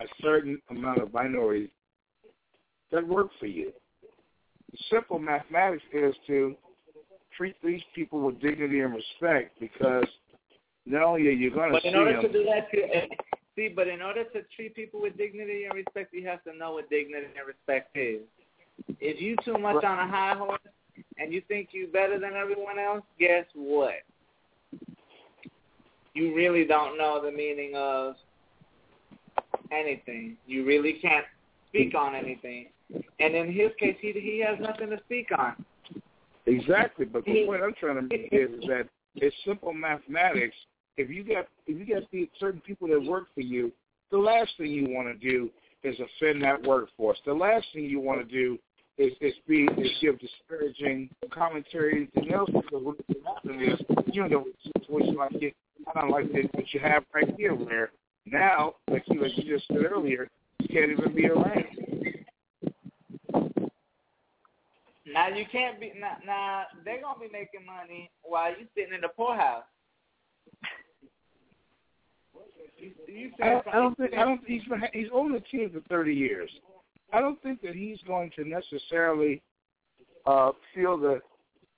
a 0.00 0.06
certain 0.20 0.60
amount 0.70 0.98
of 0.98 1.12
minorities 1.12 1.70
that 2.90 3.06
work 3.06 3.28
for 3.38 3.46
you. 3.46 3.72
Simple 4.90 5.18
mathematics 5.18 5.82
is 5.92 6.14
to 6.26 6.56
treat 7.36 7.56
these 7.64 7.82
people 7.94 8.20
with 8.20 8.40
dignity 8.40 8.80
and 8.80 8.94
respect 8.94 9.58
because 9.58 10.06
not 10.86 11.02
only 11.02 11.26
are 11.28 11.32
you 11.32 11.50
going 11.50 11.70
to 11.70 11.74
But 11.74 11.82
see 11.82 11.88
in 11.88 11.94
order 11.96 12.12
them, 12.12 12.22
to 12.22 12.32
do 12.32 12.44
that, 12.44 12.68
you, 12.72 12.86
see, 13.56 13.68
but 13.68 13.88
in 13.88 14.02
order 14.02 14.24
to 14.24 14.42
treat 14.54 14.74
people 14.74 15.00
with 15.00 15.16
dignity 15.16 15.64
and 15.64 15.74
respect, 15.74 16.12
you 16.14 16.26
have 16.26 16.42
to 16.44 16.56
know 16.56 16.72
what 16.72 16.88
dignity 16.90 17.26
and 17.36 17.46
respect 17.46 17.96
is. 17.96 18.20
If 19.00 19.20
you 19.20 19.36
too 19.44 19.58
much 19.58 19.84
on 19.84 19.98
a 19.98 20.10
high 20.10 20.34
horse 20.36 20.60
and 21.18 21.32
you 21.32 21.42
think 21.48 21.70
you're 21.72 21.88
better 21.88 22.18
than 22.18 22.34
everyone 22.34 22.78
else, 22.78 23.02
guess 23.18 23.44
what? 23.54 23.94
You 26.14 26.34
really 26.34 26.64
don't 26.64 26.98
know 26.98 27.20
the 27.22 27.30
meaning 27.30 27.74
of 27.76 28.14
anything. 29.70 30.36
You 30.46 30.64
really 30.64 30.94
can't 30.94 31.26
speak 31.68 31.94
on 31.94 32.14
anything. 32.14 32.68
And 33.18 33.34
in 33.34 33.52
his 33.52 33.70
case, 33.78 33.96
he 34.00 34.12
he 34.12 34.42
has 34.46 34.58
nothing 34.60 34.90
to 34.90 34.98
speak 35.04 35.28
on. 35.36 35.64
Exactly, 36.46 37.04
but 37.04 37.24
the 37.24 37.46
point 37.46 37.62
I'm 37.62 37.74
trying 37.78 37.96
to 37.96 38.02
make 38.02 38.28
is, 38.32 38.50
that 38.66 38.88
it's 39.16 39.36
simple 39.44 39.72
mathematics. 39.72 40.56
If 40.96 41.10
you 41.10 41.22
got 41.22 41.46
if 41.66 41.78
you 41.78 41.94
got 41.94 42.10
the 42.10 42.28
certain 42.38 42.60
people 42.60 42.88
that 42.88 43.02
work 43.02 43.26
for 43.34 43.42
you, 43.42 43.72
the 44.10 44.18
last 44.18 44.50
thing 44.56 44.70
you 44.70 44.88
want 44.88 45.08
to 45.08 45.14
do 45.14 45.50
is 45.82 45.96
offend 45.98 46.42
that 46.42 46.62
workforce. 46.62 47.18
The 47.24 47.32
last 47.32 47.66
thing 47.72 47.84
you 47.84 48.00
want 48.00 48.20
to 48.20 48.24
do 48.26 48.58
is 48.98 49.12
is 49.20 49.34
be 49.46 49.68
is 49.78 49.90
give 50.00 50.18
disparaging 50.18 51.10
commentary 51.32 52.08
and 52.14 52.32
else 52.32 52.50
because 52.52 52.82
what 52.82 52.96
happens 53.24 53.62
is 53.62 53.80
you 54.12 54.28
know 54.28 54.44
a 54.46 54.80
situation 54.80 55.14
like 55.16 55.34
it 55.34 55.54
kind 55.94 56.08
of 56.08 56.10
like 56.10 56.30
that 56.32 56.54
what 56.54 56.72
you 56.72 56.80
have 56.80 57.04
right 57.14 57.32
here 57.36 57.54
where 57.54 57.90
now 58.26 58.74
like 58.90 59.02
you 59.06 59.22
like 59.22 59.32
you 59.36 59.56
just 59.56 59.66
said 59.68 59.84
earlier 59.90 60.28
you 60.60 60.68
can't 60.68 60.90
even 60.90 61.14
be 61.14 61.26
around. 61.26 61.64
Now 65.12 65.28
you 65.28 65.44
can't 65.50 65.80
be 65.80 65.92
now. 65.98 66.16
Now 66.24 66.64
they're 66.84 67.00
gonna 67.00 67.18
be 67.18 67.28
making 67.32 67.66
money 67.66 68.10
while 68.22 68.50
you 68.50 68.66
sitting 68.76 68.94
in 68.94 69.00
the 69.00 69.08
poorhouse. 69.08 69.64
You, 72.78 72.92
you 73.06 73.30
I 73.42 73.48
don't, 73.48 73.68
I 73.68 73.72
don't 73.72 73.96
think 73.96 74.14
I 74.14 74.24
don't. 74.24 74.40
He's 74.46 74.64
been, 74.64 74.82
he's 74.92 75.08
owned 75.12 75.34
the 75.34 75.40
team 75.40 75.70
for 75.72 75.80
thirty 75.88 76.14
years. 76.14 76.50
I 77.12 77.20
don't 77.20 77.40
think 77.42 77.60
that 77.62 77.74
he's 77.74 77.98
going 78.06 78.30
to 78.36 78.44
necessarily 78.44 79.42
uh, 80.26 80.52
feel 80.74 80.96
the 80.96 81.20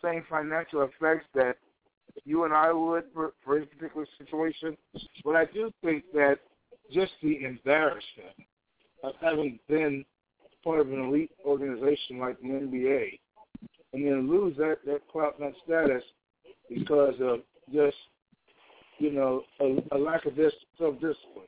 same 0.03 0.25
financial 0.29 0.83
effects 0.83 1.27
that 1.35 1.57
you 2.25 2.45
and 2.45 2.53
I 2.53 2.73
would 2.73 3.05
for, 3.15 3.33
for 3.45 3.59
his 3.59 3.67
particular 3.69 4.07
situation. 4.19 4.77
But 5.25 5.37
I 5.37 5.47
do 5.47 5.73
think 5.83 6.05
that 6.13 6.39
just 6.93 7.13
the 7.23 7.45
embarrassment 7.45 8.37
of 9.03 9.15
having 9.21 9.59
been 9.69 10.05
part 10.63 10.81
of 10.81 10.93
an 10.93 11.01
elite 11.05 11.31
organization 11.45 12.19
like 12.19 12.39
the 12.41 12.49
NBA 12.49 13.19
and 13.93 14.07
then 14.07 14.31
lose 14.31 14.57
that 14.57 14.79
that 14.87 15.01
clout 15.11 15.39
and 15.39 15.49
that 15.49 15.59
status 15.65 16.03
because 16.69 17.15
of 17.21 17.41
just 17.73 17.97
you 18.99 19.13
know 19.13 19.43
a, 19.61 19.77
a 19.93 19.99
lack 19.99 20.27
of 20.27 20.37
this 20.37 20.53
self 20.79 20.95
discipline. 20.95 21.47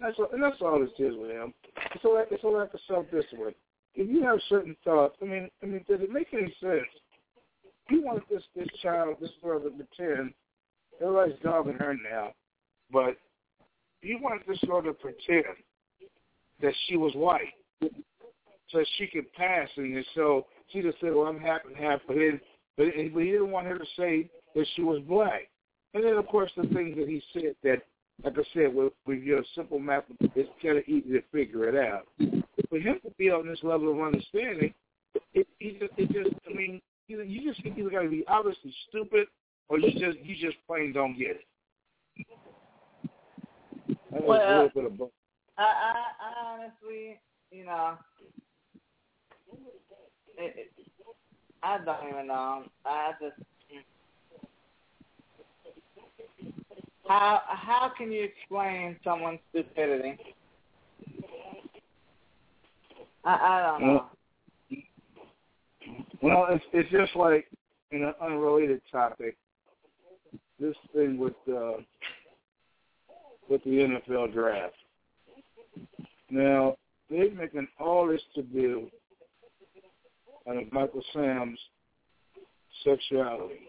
That's 0.00 0.18
all, 0.18 0.28
and 0.32 0.42
that's 0.42 0.60
all 0.60 0.78
this 0.78 0.90
is 0.98 1.16
with 1.16 1.30
him. 1.30 1.52
It's 1.94 2.04
a 2.04 2.08
lack, 2.08 2.26
it's 2.30 2.44
a 2.44 2.48
lack 2.48 2.72
of 2.74 2.80
self 2.86 3.06
discipline. 3.10 3.54
If 3.94 4.08
you 4.08 4.22
have 4.22 4.38
certain 4.48 4.76
thoughts, 4.84 5.16
I 5.20 5.24
mean, 5.24 5.48
I 5.62 5.66
mean, 5.66 5.84
does 5.88 6.00
it 6.00 6.10
make 6.10 6.28
any 6.32 6.54
sense? 6.60 6.86
You 7.90 8.02
want 8.02 8.28
this 8.28 8.42
this 8.54 8.68
child, 8.82 9.16
this 9.20 9.30
girl 9.42 9.60
to 9.60 9.70
pretend 9.70 10.32
everybody's 11.00 11.38
dogging 11.42 11.74
her 11.74 11.94
now, 11.94 12.32
but 12.92 13.16
you 14.02 14.18
want 14.20 14.46
this 14.46 14.58
girl 14.66 14.82
to 14.82 14.92
pretend 14.92 15.44
that 16.60 16.74
she 16.86 16.96
was 16.96 17.12
white 17.14 17.54
so 18.70 18.84
she 18.98 19.06
could 19.06 19.32
pass, 19.32 19.68
and 19.76 20.04
so 20.14 20.46
she 20.70 20.82
just 20.82 21.00
said, 21.00 21.14
"Well, 21.14 21.26
I'm 21.26 21.40
half 21.40 21.62
and 21.66 21.76
half," 21.76 22.00
but 22.06 22.16
he, 22.16 22.30
but 22.76 22.86
he 22.94 23.30
didn't 23.30 23.50
want 23.50 23.66
her 23.66 23.78
to 23.78 23.86
say 23.96 24.30
that 24.54 24.66
she 24.74 24.82
was 24.82 25.00
black. 25.08 25.48
And 25.94 26.04
then, 26.04 26.14
of 26.14 26.26
course, 26.26 26.50
the 26.56 26.66
things 26.74 26.96
that 26.96 27.08
he 27.08 27.22
said 27.32 27.54
that, 27.62 27.82
like 28.22 28.34
I 28.38 28.42
said, 28.52 28.74
with, 28.74 28.92
with 29.06 29.22
your 29.22 29.42
simple 29.54 29.78
math, 29.78 30.04
it's 30.20 30.48
kind 30.62 30.78
of 30.78 30.84
easy 30.84 31.10
to 31.10 31.22
figure 31.32 31.68
it 31.68 31.74
out. 31.74 32.06
For 32.68 32.78
him 32.78 33.00
to 33.04 33.10
be 33.16 33.30
on 33.30 33.46
this 33.46 33.60
level 33.62 33.92
of 33.92 34.00
understanding, 34.00 34.74
it, 35.34 35.46
it 35.60 35.80
just, 35.80 35.92
it 35.96 36.12
just, 36.12 36.34
I 36.48 36.54
mean, 36.54 36.80
you, 37.06 37.22
you 37.22 37.52
just 37.52 37.64
either 37.64 37.90
got 37.90 38.02
to 38.02 38.08
be 38.10 38.24
obviously 38.28 38.74
stupid, 38.88 39.28
or 39.68 39.78
you 39.78 39.92
just, 39.92 40.18
you 40.24 40.36
just 40.36 40.58
plain 40.66 40.92
don't 40.92 41.18
get 41.18 41.30
it. 41.30 41.46
That 44.12 44.22
was 44.22 44.22
a 44.22 44.26
Well, 44.26 44.54
little 44.54 44.70
bit 44.74 44.84
of 44.84 44.98
both. 44.98 45.10
I, 45.56 45.62
I, 45.62 45.94
I 46.20 46.54
honestly, 46.54 47.18
you 47.50 47.64
know, 47.64 47.94
it, 50.38 50.70
I 51.62 51.78
don't 51.84 52.08
even 52.08 52.26
know. 52.28 52.64
I 52.84 53.12
just, 53.20 53.40
How 57.08 57.40
how 57.46 57.90
can 57.96 58.12
you 58.12 58.22
explain 58.22 58.96
someone's 59.02 59.40
stupidity? 59.50 60.18
I, 63.24 63.30
I 63.30 63.66
don't 63.66 63.86
know. 63.86 64.04
Well, 66.22 66.46
it's 66.50 66.64
it's 66.74 66.90
just 66.90 67.16
like 67.16 67.46
in 67.92 68.04
an 68.04 68.14
unrelated 68.20 68.82
topic. 68.92 69.36
This 70.60 70.76
thing 70.94 71.18
with 71.18 71.34
uh, 71.50 71.80
with 73.48 73.64
the 73.64 73.70
NFL 74.10 74.34
draft. 74.34 74.74
Now 76.30 76.76
they're 77.08 77.30
making 77.30 77.68
all 77.80 78.06
this 78.06 78.20
to 78.34 78.42
do 78.42 78.90
out 80.48 80.56
of 80.56 80.72
Michael 80.72 81.02
Sam's 81.12 81.58
sexuality, 82.84 83.60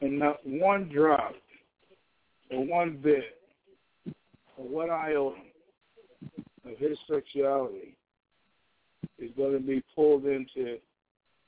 and 0.00 0.18
not 0.18 0.38
one 0.44 0.88
drop 0.88 1.34
or 2.50 2.64
one 2.64 2.98
bit 3.02 3.38
or 4.56 4.68
one 4.68 4.90
iota 4.90 5.36
of 6.64 6.78
his 6.78 6.98
sexuality 7.10 7.96
is 9.18 9.30
going 9.36 9.52
to 9.52 9.60
be 9.60 9.82
pulled 9.94 10.24
into 10.26 10.78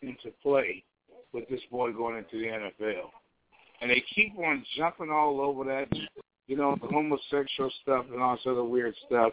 into 0.03 0.31
play 0.43 0.83
with 1.33 1.49
this 1.49 1.61
boy 1.71 1.93
going 1.93 2.19
into 2.19 2.39
the 2.39 2.47
NFL. 2.47 3.11
And 3.81 3.91
they 3.91 4.03
keep 4.15 4.37
on 4.39 4.65
jumping 4.77 5.11
all 5.11 5.41
over 5.41 5.65
that, 5.65 5.89
you 6.47 6.57
know, 6.57 6.77
the 6.81 6.89
homosexual 6.89 7.71
stuff 7.83 8.07
and 8.13 8.21
all 8.21 8.37
this 8.37 8.47
other 8.47 8.65
weird 8.65 8.95
stuff. 9.07 9.33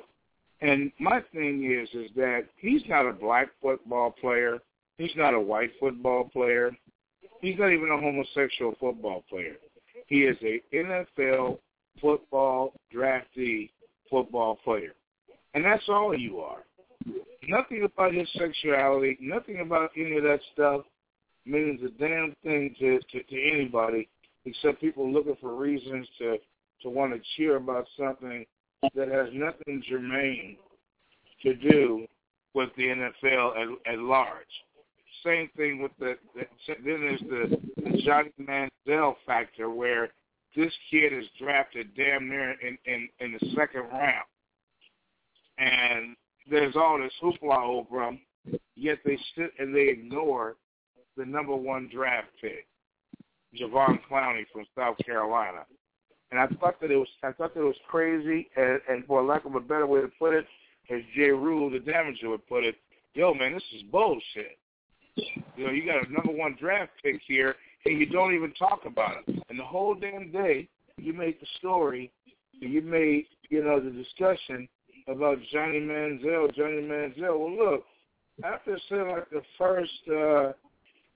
And 0.62 0.92
my 1.00 1.22
thing 1.34 1.64
is, 1.72 1.90
is 1.94 2.12
that 2.16 2.44
he's 2.58 2.82
not 2.88 3.08
a 3.08 3.14
black 3.14 3.50
football 3.62 4.12
player. 4.12 4.60
He's 4.98 5.16
not 5.16 5.34
a 5.34 5.40
white 5.40 5.72
football 5.80 6.30
player. 6.32 6.72
He's 7.42 7.58
not 7.58 7.72
even 7.72 7.90
a 7.90 7.98
homosexual 7.98 8.76
football 8.80 9.24
player. 9.30 9.56
He 10.08 10.24
is 10.24 10.38
a 10.42 10.62
NFL 10.76 11.60
football 12.02 12.74
draftee 12.94 13.70
football 14.10 14.58
player. 14.64 14.94
And 15.54 15.64
that's 15.64 15.88
all 15.88 16.18
you 16.18 16.40
are. 16.40 16.64
Nothing 17.48 17.84
about 17.84 18.14
his 18.14 18.28
sexuality, 18.38 19.18
nothing 19.22 19.62
about 19.62 19.92
any 19.96 20.18
of 20.18 20.24
that 20.24 20.42
stuff 20.54 20.82
means 21.46 21.80
a 21.82 21.90
damn 22.00 22.36
thing 22.44 22.76
to, 22.80 23.00
to, 23.12 23.24
to 23.24 23.52
anybody 23.52 24.08
except 24.46 24.82
people 24.82 25.12
looking 25.12 25.38
for 25.42 25.56
reasons 25.56 26.08
to, 26.18 26.38
to 26.82 26.90
want 26.90 27.14
to 27.14 27.20
cheer 27.36 27.56
about 27.56 27.88
something 27.98 28.46
that 28.96 29.10
has 29.10 29.28
nothing 29.34 29.84
germane 29.88 30.58
to 31.44 31.54
do 31.56 32.06
with 32.54 32.70
the 32.78 32.84
NFL 32.84 33.52
at, 33.58 33.94
at 33.94 34.00
large. 34.00 34.46
Same 35.24 35.50
thing 35.58 35.82
with 35.82 35.92
the, 36.00 36.16
the 36.36 36.46
then 36.68 36.80
there's 36.84 37.20
the, 37.22 37.58
the 37.82 38.02
Johnny 38.04 38.32
Manziel 38.40 39.16
factor 39.26 39.70
where 39.70 40.10
this 40.56 40.74
kid 40.90 41.14
is 41.14 41.26
drafted 41.40 41.96
damn 41.96 42.28
near 42.30 42.52
in, 42.52 42.78
in, 42.86 43.10
in 43.20 43.34
the 43.34 43.50
second 43.56 43.82
round. 43.92 44.26
And 45.58 46.16
there's 46.50 46.76
all 46.76 46.98
this 46.98 47.14
hoopla 47.22 47.64
over 47.64 48.04
him, 48.04 48.20
yet 48.76 49.00
they 49.06 49.18
sit 49.36 49.52
and 49.60 49.76
they 49.76 49.90
ignore 49.90 50.56
the 51.18 51.26
number 51.26 51.56
one 51.56 51.90
draft 51.94 52.30
pick, 52.42 52.66
Javon 53.60 54.00
Clowney 54.10 54.46
from 54.54 54.66
South 54.76 54.96
Carolina. 55.06 55.66
And 56.32 56.40
I 56.40 56.48
thought 56.60 56.80
that 56.82 56.92
it 56.92 56.96
was 56.96 57.08
I 57.24 57.32
thought 57.32 57.54
that 57.54 57.62
it 57.62 57.64
was 57.64 57.76
crazy 57.88 58.50
and, 58.56 58.80
and 58.90 59.06
for 59.06 59.24
lack 59.24 59.46
of 59.46 59.56
a 59.56 59.60
better 59.60 59.88
way 59.88 60.02
to 60.02 60.10
put 60.20 60.34
it, 60.34 60.46
as 60.92 61.02
Ja 61.16 61.28
Rule 61.28 61.70
the 61.70 61.80
damager 61.80 62.30
would 62.30 62.48
put 62.48 62.64
it, 62.64 62.76
yo 63.14 63.34
man, 63.34 63.54
this 63.54 63.64
is 63.76 63.84
bullshit. 63.92 64.58
You 65.16 65.66
know, 65.66 65.72
you 65.72 65.86
got 65.86 66.08
a 66.08 66.12
number 66.12 66.32
one 66.32 66.56
draft 66.60 66.92
pick 67.04 67.20
here 67.28 67.56
and 67.86 68.00
you 68.00 68.06
don't 68.06 68.34
even 68.34 68.54
talk 68.54 68.82
about 68.86 69.18
it. 69.28 69.44
And 69.50 69.60
the 69.60 69.64
whole 69.64 69.96
damn 69.96 70.32
day 70.32 70.68
you 70.98 71.14
made 71.14 71.36
the 71.42 71.48
story 71.58 72.12
you 72.62 72.82
made, 72.82 73.26
you 73.50 73.64
know, 73.64 73.80
the 73.80 73.90
discussion 73.92 74.68
about 75.08 75.38
Johnny 75.52 75.80
Manziel, 75.80 76.54
Johnny 76.56 76.82
Manziel. 76.82 77.40
Well, 77.40 77.56
look, 77.56 77.86
after 78.44 78.78
saying 78.90 79.10
like 79.10 79.30
the 79.30 79.42
first 79.58 79.92
uh, 80.14 80.52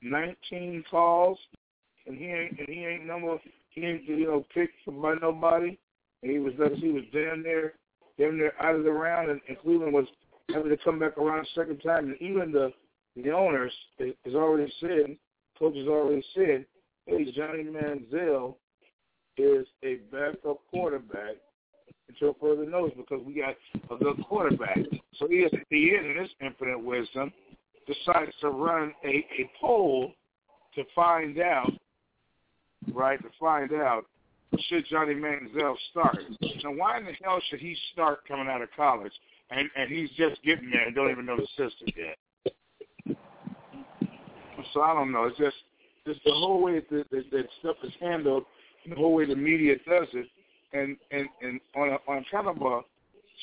19 0.02 0.84
calls, 0.90 1.38
and 2.06 2.18
he 2.18 2.26
ain't 2.26 2.60
and 2.60 2.68
he 2.68 2.86
ain't 2.86 3.06
number 3.06 3.38
he 3.74 3.86
ain't 3.86 4.04
you 4.04 4.26
know 4.26 4.46
picked 4.54 4.74
by 4.88 5.16
nobody. 5.22 5.78
And 6.22 6.32
he 6.32 6.40
was 6.40 6.54
he 6.76 6.90
was 6.90 7.04
damn 7.12 7.44
near 7.44 7.74
damn 8.18 8.38
near 8.38 8.54
out 8.62 8.76
of 8.76 8.84
the 8.84 8.92
round, 8.92 9.30
and, 9.30 9.42
and 9.48 9.60
Cleveland 9.60 9.94
was 9.94 10.06
having 10.50 10.70
to 10.70 10.78
come 10.78 11.00
back 11.00 11.18
around 11.18 11.46
a 11.46 11.60
second 11.60 11.80
time. 11.80 12.06
And 12.06 12.22
even 12.22 12.52
the 12.52 12.72
the 13.16 13.32
owners 13.32 13.74
has 14.00 14.34
already 14.34 14.72
said, 14.80 15.18
coaches 15.60 15.88
already 15.88 16.24
said, 16.34 16.66
hey, 17.06 17.32
Johnny 17.32 17.64
Manziel 17.64 18.56
is 19.38 19.68
a 19.84 19.96
backup 20.12 20.60
quarterback 20.70 21.36
until 22.10 22.36
further 22.40 22.66
notice 22.66 22.96
because 22.98 23.24
we 23.26 23.34
got 23.34 23.56
a 23.92 24.04
good 24.04 24.24
quarterback. 24.28 24.78
So 25.18 25.28
he, 25.28 25.38
is, 25.38 25.52
he 25.70 25.76
is, 25.76 26.06
in 26.06 26.22
his 26.22 26.32
infinite 26.42 26.84
wisdom, 26.84 27.32
decides 27.88 28.32
to 28.42 28.50
run 28.50 28.94
a, 29.04 29.08
a 29.08 29.52
poll 29.60 30.12
to 30.76 30.84
find 30.96 31.40
out, 31.40 31.72
right, 32.94 33.22
to 33.22 33.30
find 33.40 33.72
out 33.74 34.06
should 34.70 34.86
Johnny 34.90 35.16
Manziel 35.16 35.76
start. 35.92 36.18
Now, 36.64 36.72
why 36.74 36.98
in 36.98 37.06
the 37.06 37.14
hell 37.24 37.42
should 37.50 37.60
he 37.60 37.76
start 37.92 38.28
coming 38.28 38.48
out 38.48 38.62
of 38.62 38.70
college 38.76 39.12
and, 39.50 39.70
and 39.76 39.92
he's 39.92 40.10
just 40.12 40.42
getting 40.44 40.70
there 40.70 40.86
and 40.86 40.96
don't 40.96 41.10
even 41.12 41.26
know 41.26 41.38
the 41.38 41.48
system 41.48 41.88
yet? 41.98 43.18
So 44.74 44.82
I 44.82 44.94
don't 44.94 45.12
know. 45.12 45.26
It's 45.26 45.38
just, 45.38 45.56
just 46.06 46.20
the 46.26 46.32
whole 46.32 46.62
way 46.62 46.80
that, 46.80 47.10
that, 47.10 47.32
that 47.32 47.46
stuff 47.60 47.78
is 47.84 47.92
handled, 48.00 48.46
the 48.88 48.96
whole 48.96 49.14
way 49.14 49.26
the 49.26 49.36
media 49.36 49.76
does 49.88 50.08
it, 50.14 50.28
and 50.74 50.98
and 51.12 51.28
and 51.42 51.60
on 51.76 51.90
a, 51.90 52.12
on 52.12 52.26
kind 52.32 52.48
of 52.48 52.62
a 52.62 52.82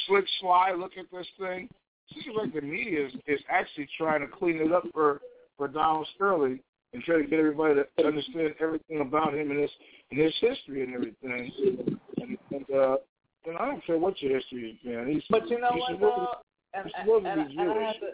slick 0.07 0.25
sly 0.41 0.73
look 0.77 0.93
at 0.99 1.07
this 1.13 1.27
thing, 1.39 1.69
seems 2.13 2.37
like 2.37 2.53
the 2.53 2.61
media 2.61 3.07
is, 3.07 3.13
is 3.27 3.41
actually 3.49 3.89
trying 3.97 4.21
to 4.21 4.27
clean 4.27 4.57
it 4.57 4.73
up 4.73 4.85
for 4.93 5.21
for 5.57 5.69
Donald 5.69 6.07
Sterling 6.17 6.61
and 6.93 7.03
try 7.03 7.17
to 7.17 7.25
get 7.25 7.39
everybody 7.39 7.75
to 7.75 8.07
understand 8.07 8.55
everything 8.61 9.01
about 9.01 9.35
him 9.35 9.51
and 9.51 9.61
his 9.61 9.71
and 10.11 10.21
his 10.21 10.35
history 10.41 10.83
and 10.83 10.95
everything. 10.95 11.53
And, 12.19 12.39
and 12.51 12.71
uh, 12.71 12.97
and 13.47 13.57
I 13.57 13.67
don't 13.67 13.85
care 13.85 13.99
what 13.99 14.21
your 14.21 14.37
history 14.37 14.71
is, 14.71 14.79
man. 14.85 15.09
He's, 15.09 15.23
but 15.31 15.49
you 15.49 15.61
know 15.61 15.71
he's 15.73 15.83
what, 15.83 16.01
though? 16.01 16.29
And, 16.75 16.85
and, 16.85 16.93
supposed 17.05 17.27
and, 17.27 17.41
and 17.41 17.71
I 17.71 17.83
have 17.87 17.95
to, 17.95 18.11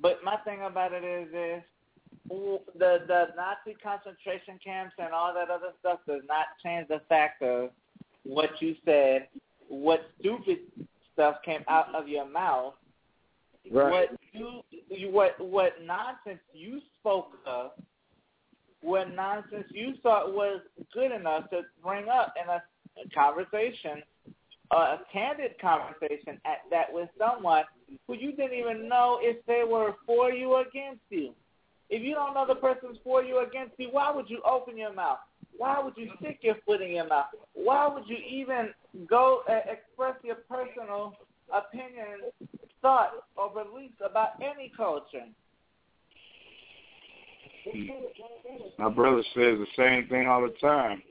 but 0.00 0.18
my 0.24 0.36
thing 0.38 0.60
about 0.62 0.92
it 0.92 1.04
is 1.04 1.30
this: 1.32 1.62
the 2.78 3.02
the 3.06 3.26
Nazi 3.36 3.76
concentration 3.82 4.58
camps 4.64 4.94
and 4.98 5.12
all 5.12 5.32
that 5.34 5.50
other 5.50 5.72
stuff 5.80 6.00
does 6.06 6.22
not 6.28 6.46
change 6.62 6.88
the 6.88 7.00
fact 7.08 7.42
of 7.42 7.70
what 8.24 8.50
you 8.60 8.74
said, 8.84 9.28
what 9.68 10.00
stupid 10.20 10.58
stuff 11.12 11.36
came 11.44 11.64
out 11.68 11.94
of 11.94 12.08
your 12.08 12.28
mouth, 12.28 12.74
Right. 13.70 14.08
what 14.10 14.20
you, 14.32 15.10
what 15.10 15.34
what 15.38 15.72
nonsense 15.84 16.40
you 16.52 16.80
spoke 17.00 17.32
of, 17.46 17.72
what 18.80 19.14
nonsense 19.14 19.64
you 19.70 19.94
thought 20.02 20.32
was 20.32 20.60
good 20.92 21.12
enough 21.12 21.50
to 21.50 21.62
bring 21.82 22.08
up 22.08 22.34
in 22.42 22.48
a, 22.48 22.62
a 23.04 23.08
conversation, 23.14 24.02
a 24.70 24.96
candid 25.12 25.58
conversation 25.60 26.40
at 26.44 26.58
that 26.70 26.92
with 26.92 27.08
someone 27.18 27.64
who 28.06 28.14
you 28.14 28.32
didn't 28.32 28.58
even 28.58 28.88
know 28.88 29.18
if 29.20 29.44
they 29.46 29.64
were 29.68 29.94
for 30.06 30.32
you 30.32 30.52
or 30.52 30.62
against 30.62 31.02
you. 31.10 31.34
If 31.90 32.02
you 32.02 32.14
don't 32.14 32.34
know 32.34 32.46
the 32.46 32.54
person's 32.54 32.98
for 33.02 33.22
you 33.22 33.36
or 33.36 33.44
against 33.44 33.74
you, 33.78 33.88
why 33.90 34.10
would 34.14 34.28
you 34.28 34.42
open 34.48 34.76
your 34.76 34.92
mouth? 34.92 35.18
Why 35.56 35.80
would 35.82 35.94
you 35.96 36.10
stick 36.20 36.38
your 36.42 36.56
foot 36.66 36.82
in 36.82 36.92
your 36.92 37.08
mouth? 37.08 37.26
Why 37.54 37.88
would 37.88 38.04
you 38.06 38.16
even 38.16 38.70
go 39.08 39.42
uh, 39.48 39.60
express 39.70 40.14
your 40.22 40.36
personal 40.48 41.14
opinion, 41.52 42.30
thought, 42.82 43.10
or 43.36 43.50
beliefs 43.50 43.94
about 44.04 44.30
any 44.40 44.72
culture? 44.76 45.26
My 48.78 48.88
brother 48.88 49.22
says 49.34 49.58
the 49.58 49.66
same 49.76 50.08
thing 50.08 50.26
all 50.26 50.42
the 50.42 50.54
time. 50.60 51.02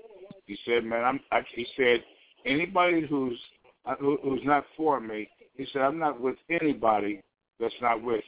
He 0.46 0.58
said, 0.66 0.84
"Man, 0.86 1.04
I'm." 1.04 1.20
I, 1.32 1.42
he 1.54 1.68
said, 1.76 2.04
anybody 2.46 3.06
who's 3.08 3.40
uh, 3.86 3.96
who, 4.00 4.18
who's 4.24 4.42
not 4.44 4.66
for 4.76 5.00
me, 5.00 5.30
he 5.56 5.66
said, 5.72 5.82
I'm 5.82 6.00
not 6.00 6.20
with 6.20 6.36
anybody 6.50 7.22
that's 7.60 7.74
not 7.82 8.02
with 8.02 8.24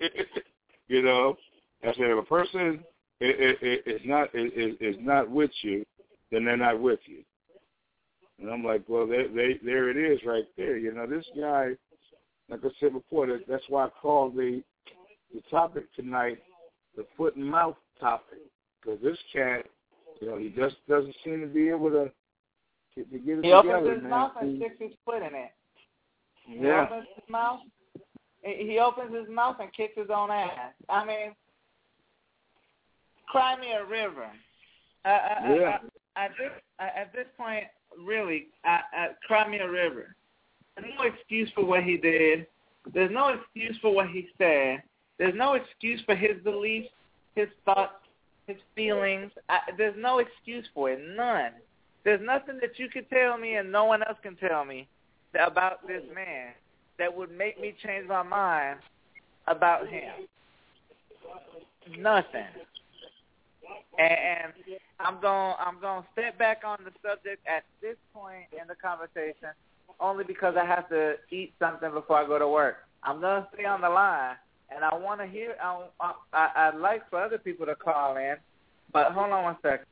me. 0.00 0.08
you 0.88 1.02
know, 1.02 1.36
I 1.82 1.88
said, 1.88 1.96
if 1.98 2.18
a 2.18 2.26
person 2.26 2.84
is, 3.20 4.00
not 4.04 4.34
is, 4.34 4.74
is 4.80 4.96
not 5.00 5.30
with 5.30 5.50
you, 5.62 5.84
then 6.30 6.44
they're 6.44 6.56
not 6.56 6.80
with 6.80 7.00
you. 7.06 7.22
And 8.38 8.50
I'm 8.50 8.64
like, 8.64 8.82
well, 8.86 9.06
they, 9.06 9.26
they, 9.34 9.58
there 9.64 9.88
it 9.88 9.96
is, 9.96 10.20
right 10.26 10.44
there. 10.56 10.76
You 10.76 10.92
know, 10.92 11.06
this 11.06 11.24
guy, 11.38 11.70
like 12.48 12.60
I 12.64 12.68
said 12.80 12.92
before, 12.92 13.26
that, 13.26 13.40
that's 13.48 13.64
why 13.68 13.86
I 13.86 13.88
called 14.00 14.36
the 14.36 14.62
the 15.34 15.40
topic 15.50 15.92
tonight 15.94 16.38
the 16.96 17.04
foot 17.16 17.36
and 17.36 17.44
mouth 17.44 17.76
topic 18.00 18.38
because 18.80 19.00
this 19.02 19.18
cat, 19.32 19.66
you 20.20 20.28
know, 20.28 20.38
he 20.38 20.48
just 20.50 20.76
doesn't 20.88 21.14
seem 21.24 21.40
to 21.40 21.46
be 21.46 21.68
able 21.68 21.90
to 21.90 22.10
to, 22.94 23.04
to 23.04 23.18
get 23.18 23.38
it 23.38 23.44
He 23.44 23.50
together, 23.50 23.76
opens 23.76 23.94
his 23.94 24.02
man. 24.02 24.10
mouth 24.10 24.32
and 24.40 24.56
sticks 24.58 24.76
his 24.78 24.92
foot 25.04 25.22
in 25.22 25.34
it. 25.34 25.52
He 26.46 26.58
Yeah. 26.58 26.84
opens 26.86 27.06
his 27.14 27.28
mouth. 27.28 27.60
He 28.42 28.66
he 28.70 28.78
opens 28.78 29.14
his 29.14 29.28
mouth 29.28 29.56
and 29.60 29.72
kicks 29.72 29.96
his 29.96 30.08
own 30.10 30.30
ass. 30.30 30.72
I 30.88 31.04
mean, 31.04 31.34
cry 33.28 33.56
me 33.60 33.72
a 33.72 33.84
river. 33.84 34.30
Uh, 35.04 35.08
yeah. 35.08 35.78
I, 36.16 36.24
at 36.24 36.30
this 36.38 36.50
at 36.78 37.12
this 37.12 37.26
point, 37.36 37.64
really, 38.04 38.48
I, 38.64 38.80
I, 38.92 39.08
cry 39.26 39.46
me 39.48 39.58
a 39.58 39.70
river. 39.70 40.14
There's 40.76 40.92
no 40.98 41.04
excuse 41.04 41.50
for 41.54 41.64
what 41.64 41.82
he 41.82 41.96
did. 41.96 42.46
There's 42.92 43.10
no 43.10 43.28
excuse 43.28 43.76
for 43.80 43.94
what 43.94 44.08
he 44.08 44.28
said. 44.38 44.82
There's 45.18 45.34
no 45.34 45.54
excuse 45.54 46.00
for 46.04 46.14
his 46.14 46.42
beliefs, 46.44 46.88
his 47.34 47.48
thoughts, 47.64 47.94
his 48.46 48.58
feelings. 48.74 49.32
I, 49.48 49.60
there's 49.76 49.96
no 49.98 50.18
excuse 50.18 50.66
for 50.74 50.90
it. 50.90 51.00
None. 51.16 51.52
There's 52.04 52.20
nothing 52.24 52.58
that 52.60 52.78
you 52.78 52.88
can 52.88 53.04
tell 53.06 53.38
me 53.38 53.56
and 53.56 53.72
no 53.72 53.84
one 53.84 54.02
else 54.02 54.18
can 54.22 54.36
tell 54.36 54.64
me 54.64 54.86
about 55.34 55.86
this 55.86 56.02
man 56.14 56.52
that 56.98 57.14
would 57.14 57.36
make 57.36 57.60
me 57.60 57.74
change 57.82 58.06
my 58.06 58.22
mind 58.22 58.78
about 59.48 59.88
him. 59.88 60.12
Nothing. 61.98 62.46
And 63.98 64.52
I'm 65.00 65.20
going 65.20 65.54
I'm 65.58 65.80
going 65.80 66.02
to 66.02 66.08
step 66.12 66.38
back 66.38 66.62
on 66.64 66.78
the 66.84 66.92
subject 67.02 67.44
at 67.46 67.64
this 67.80 67.96
point 68.14 68.46
in 68.52 68.68
the 68.68 68.74
conversation 68.74 69.48
only 70.00 70.24
because 70.24 70.54
I 70.60 70.64
have 70.64 70.88
to 70.90 71.14
eat 71.30 71.54
something 71.58 71.90
before 71.92 72.16
I 72.16 72.26
go 72.26 72.38
to 72.38 72.48
work. 72.48 72.76
I'm 73.02 73.20
to 73.20 73.48
stay 73.54 73.64
on 73.64 73.80
the 73.80 73.88
line 73.88 74.36
and 74.74 74.84
I 74.84 74.94
want 74.94 75.20
to 75.20 75.26
hear 75.26 75.54
I, 75.62 75.86
I 76.32 76.68
I'd 76.68 76.78
like 76.78 77.08
for 77.08 77.22
other 77.22 77.38
people 77.38 77.66
to 77.66 77.74
call 77.74 78.16
in, 78.16 78.36
but 78.92 79.12
hold 79.12 79.30
on 79.30 79.44
one 79.44 79.56
second. 79.62 79.86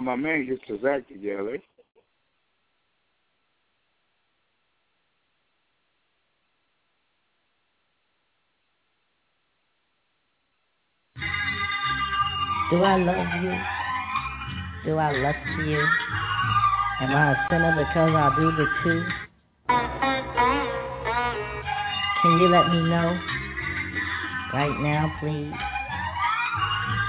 My 0.00 0.16
man 0.16 0.46
gets 0.46 0.62
his 0.66 0.84
act 0.84 1.08
together, 1.08 1.58
Do 12.70 12.76
I 12.84 12.96
love 12.98 13.42
you? 13.42 13.52
Do 14.84 14.96
I 14.96 15.10
lust 15.10 15.38
you? 15.66 15.84
Am 17.00 17.10
I 17.10 17.32
a 17.32 17.36
sinner 17.50 17.74
because 17.76 18.14
I 18.14 18.30
do 18.38 18.52
the 18.52 18.66
two? 18.84 19.04
Can 22.22 22.38
you 22.38 22.48
let 22.48 22.68
me 22.70 22.80
know? 22.88 23.18
Right 24.54 24.80
now, 24.80 25.12
please. 25.20 25.52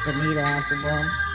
Bonita 0.06 0.42
Applebum. 0.42 1.31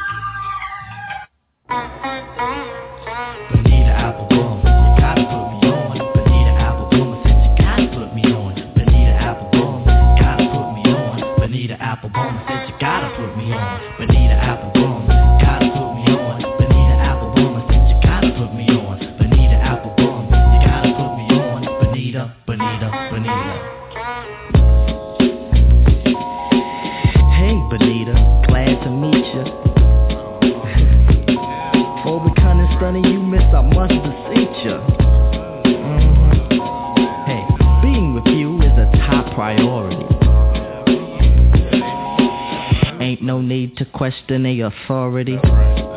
Need 44.28 44.38
to 44.38 44.38
question 44.38 44.42
the 44.42 44.60
authority. 44.60 45.95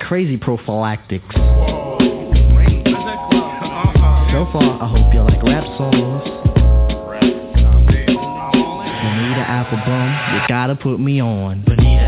Crazy 0.00 0.36
prophylactics. 0.36 1.24
So 4.32 4.46
far, 4.52 4.82
I 4.82 4.88
hope 4.88 5.12
you 5.12 5.20
like 5.22 5.42
rap 5.42 5.64
songs. 5.76 6.22
Bonita 9.02 9.44
Applebum, 9.48 10.08
you 10.34 10.40
gotta 10.48 10.76
put 10.76 10.98
me 10.98 11.20
on. 11.20 11.64
Bonita 11.64 12.07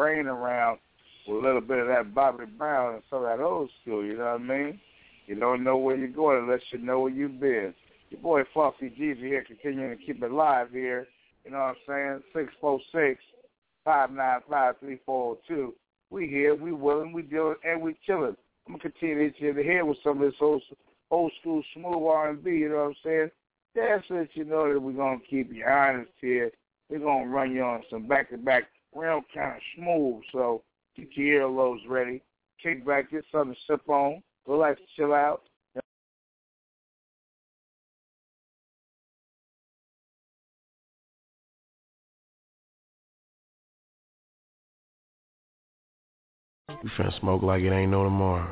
brain 0.00 0.26
around 0.26 0.78
with 1.28 1.44
a 1.44 1.46
little 1.46 1.60
bit 1.60 1.78
of 1.78 1.86
that 1.88 2.14
Bobby 2.14 2.46
Brown 2.46 2.94
and 2.94 3.02
some 3.10 3.22
of 3.22 3.24
that 3.24 3.44
old 3.44 3.68
school. 3.82 4.02
You 4.02 4.16
know 4.16 4.32
what 4.32 4.40
I 4.40 4.44
mean? 4.44 4.80
You 5.26 5.34
don't 5.34 5.62
know 5.62 5.76
where 5.76 5.94
you're 5.94 6.08
going 6.08 6.38
unless 6.38 6.62
you 6.70 6.78
know 6.78 7.00
where 7.00 7.12
you've 7.12 7.38
been. 7.38 7.74
Your 8.08 8.22
boy 8.22 8.44
Flossie 8.54 8.98
Jeezy 8.98 9.18
here, 9.18 9.44
continuing 9.46 9.94
to 9.94 10.02
keep 10.02 10.22
it 10.22 10.32
live 10.32 10.70
here. 10.70 11.06
You 11.44 11.50
know 11.50 11.58
what 11.58 11.76
I'm 11.92 12.22
saying? 12.22 12.22
Six 12.34 12.50
four 12.62 12.80
six 12.92 13.20
five 13.84 14.10
nine 14.10 14.40
five 14.48 14.76
three 14.80 15.00
four 15.04 15.36
oh 15.36 15.38
two. 15.46 15.74
We 16.08 16.26
here, 16.28 16.54
we 16.54 16.72
willing, 16.72 17.12
we 17.12 17.20
dealing, 17.20 17.56
and 17.62 17.82
we 17.82 17.94
chilling. 18.06 18.36
I'm 18.66 18.78
gonna 18.78 18.90
continue 18.90 19.30
to 19.30 19.38
hit 19.38 19.54
the 19.54 19.62
head 19.62 19.82
with 19.82 19.98
some 20.02 20.22
of 20.22 20.30
this 20.30 20.40
old 20.40 20.62
old 21.10 21.30
school 21.42 21.62
smooth 21.74 22.06
R 22.06 22.30
and 22.30 22.42
B. 22.42 22.52
You 22.52 22.70
know 22.70 22.76
what 22.76 22.82
I'm 22.86 22.94
saying? 23.04 23.30
That's 23.74 24.04
let 24.08 24.28
you 24.32 24.44
know 24.44 24.72
that 24.72 24.80
we're 24.80 24.92
gonna 24.92 25.20
keep 25.28 25.52
you 25.52 25.66
honest 25.66 26.10
here. 26.22 26.50
We're 26.88 27.00
gonna 27.00 27.28
run 27.28 27.52
you 27.52 27.62
on 27.62 27.82
some 27.90 28.08
back 28.08 28.30
to 28.30 28.38
back, 28.38 28.64
real 28.94 29.22
kind 29.34 29.56
of 29.56 29.62
smooth. 29.76 30.22
So 30.32 30.62
get 30.96 31.08
your 31.14 31.48
earlobes 31.48 31.88
ready. 31.88 32.22
Kick 32.62 32.86
back, 32.86 33.10
get 33.10 33.24
something 33.32 33.54
to 33.54 33.60
sip 33.72 33.88
on. 33.88 34.22
Relax, 34.46 34.80
chill 34.96 35.12
out. 35.12 35.42
We 46.82 46.88
finna 46.96 47.20
smoke 47.20 47.42
like 47.42 47.62
it 47.62 47.72
ain't 47.72 47.90
no 47.90 48.04
tomorrow. 48.04 48.48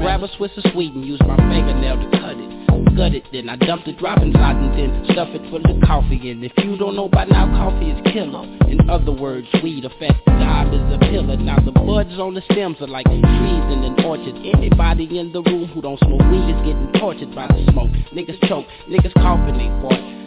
Grab 0.00 0.22
a 0.22 0.28
Swiss 0.36 0.50
of 0.56 0.64
sweet 0.72 0.92
and 0.94 1.06
use 1.06 1.20
my 1.20 1.36
fingernail 1.36 1.96
to 1.96 2.18
cut 2.18 2.36
it 2.36 2.62
gut 2.96 3.14
it, 3.14 3.24
then 3.32 3.48
I 3.48 3.56
dump 3.56 3.84
the 3.84 3.92
drop 3.92 4.20
inside 4.20 4.56
and 4.56 4.76
then 4.76 5.04
stuff 5.12 5.28
it 5.32 5.40
full 5.50 5.64
of 5.64 5.80
coffee. 5.82 6.30
And 6.30 6.44
if 6.44 6.52
you 6.58 6.76
don't 6.76 6.94
know 6.94 7.08
by 7.08 7.24
now, 7.24 7.46
coffee 7.56 7.90
is 7.90 8.12
killer. 8.12 8.44
In 8.68 8.88
other 8.90 9.12
words, 9.12 9.48
weed 9.62 9.84
affects 9.84 10.20
the 10.26 10.32
job 10.32 10.72
is 10.74 10.82
a 10.92 10.98
pillar. 11.10 11.36
Now 11.36 11.58
the 11.64 11.72
buds 11.72 12.18
on 12.18 12.34
the 12.34 12.42
stems 12.52 12.76
are 12.80 12.88
like 12.88 13.06
trees 13.06 13.66
in 13.72 13.84
an 13.84 14.04
orchard. 14.04 14.36
Anybody 14.54 15.18
in 15.18 15.32
the 15.32 15.42
room 15.42 15.68
who 15.68 15.80
don't 15.80 15.98
smoke 16.00 16.20
weed 16.30 16.52
is 16.52 16.60
getting 16.66 16.92
tortured 17.00 17.34
by 17.34 17.46
the 17.46 17.64
smoke. 17.72 17.90
Niggas 18.12 18.40
choke, 18.48 18.66
niggas 18.88 19.14
coughing 19.14 19.56
they 19.56 19.68
fart. 19.80 20.21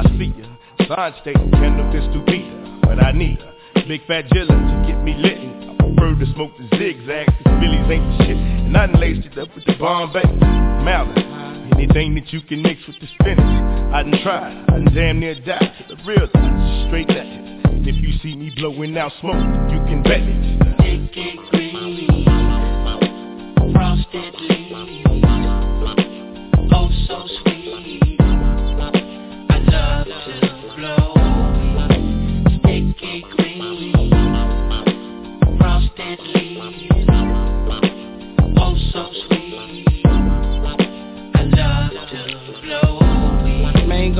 I 0.00 0.08
see 0.16 0.32
ya, 0.32 0.48
sign 0.88 1.12
stating 1.20 1.50
cannabis 1.52 2.04
to 2.14 2.24
be 2.24 2.60
but 2.90 3.04
I 3.04 3.12
need 3.12 3.38
a 3.76 3.86
big 3.86 4.04
fat 4.08 4.24
jilla 4.30 4.48
to 4.48 4.86
get 4.90 5.00
me 5.04 5.14
lit. 5.14 5.38
I 5.38 5.76
prefer 5.78 6.18
to 6.18 6.26
smoke 6.34 6.50
the 6.58 6.66
zigzags, 6.76 7.32
cause 7.44 7.60
Billy's 7.60 7.86
ain't 7.86 8.18
the 8.18 8.24
shit. 8.24 8.36
And 8.36 8.76
I 8.76 8.86
done 8.86 9.00
laced 9.00 9.28
it 9.28 9.38
up 9.38 9.54
with 9.54 9.64
the 9.64 9.76
Bombay, 9.78 10.26
Malice. 10.82 11.22
Anything 11.78 12.16
that 12.16 12.32
you 12.32 12.40
can 12.42 12.62
mix 12.62 12.80
with 12.88 12.98
the 12.98 13.06
spinach, 13.14 13.38
I 13.94 14.02
done 14.02 14.18
tried. 14.24 14.64
I 14.70 14.82
done 14.82 14.90
damn 14.92 15.20
near 15.20 15.36
died 15.36 15.72
to 15.78 15.94
the 15.94 16.02
real 16.02 16.26
thing, 16.32 16.86
straight. 16.88 17.10
And 17.10 17.86
if 17.86 17.94
you 18.02 18.18
see 18.24 18.34
me 18.34 18.50
blowing 18.56 18.98
out 18.98 19.12
smoke, 19.20 19.38
you 19.70 19.78
can 19.86 20.02
bet 20.02 20.18
it. 20.18 20.78
Pinky 20.78 21.38
green, 21.52 22.24
frosted 23.72 24.34
leaves, 24.34 24.74
oh 26.72 26.90
so 27.06 27.22
sweet. 27.44 27.59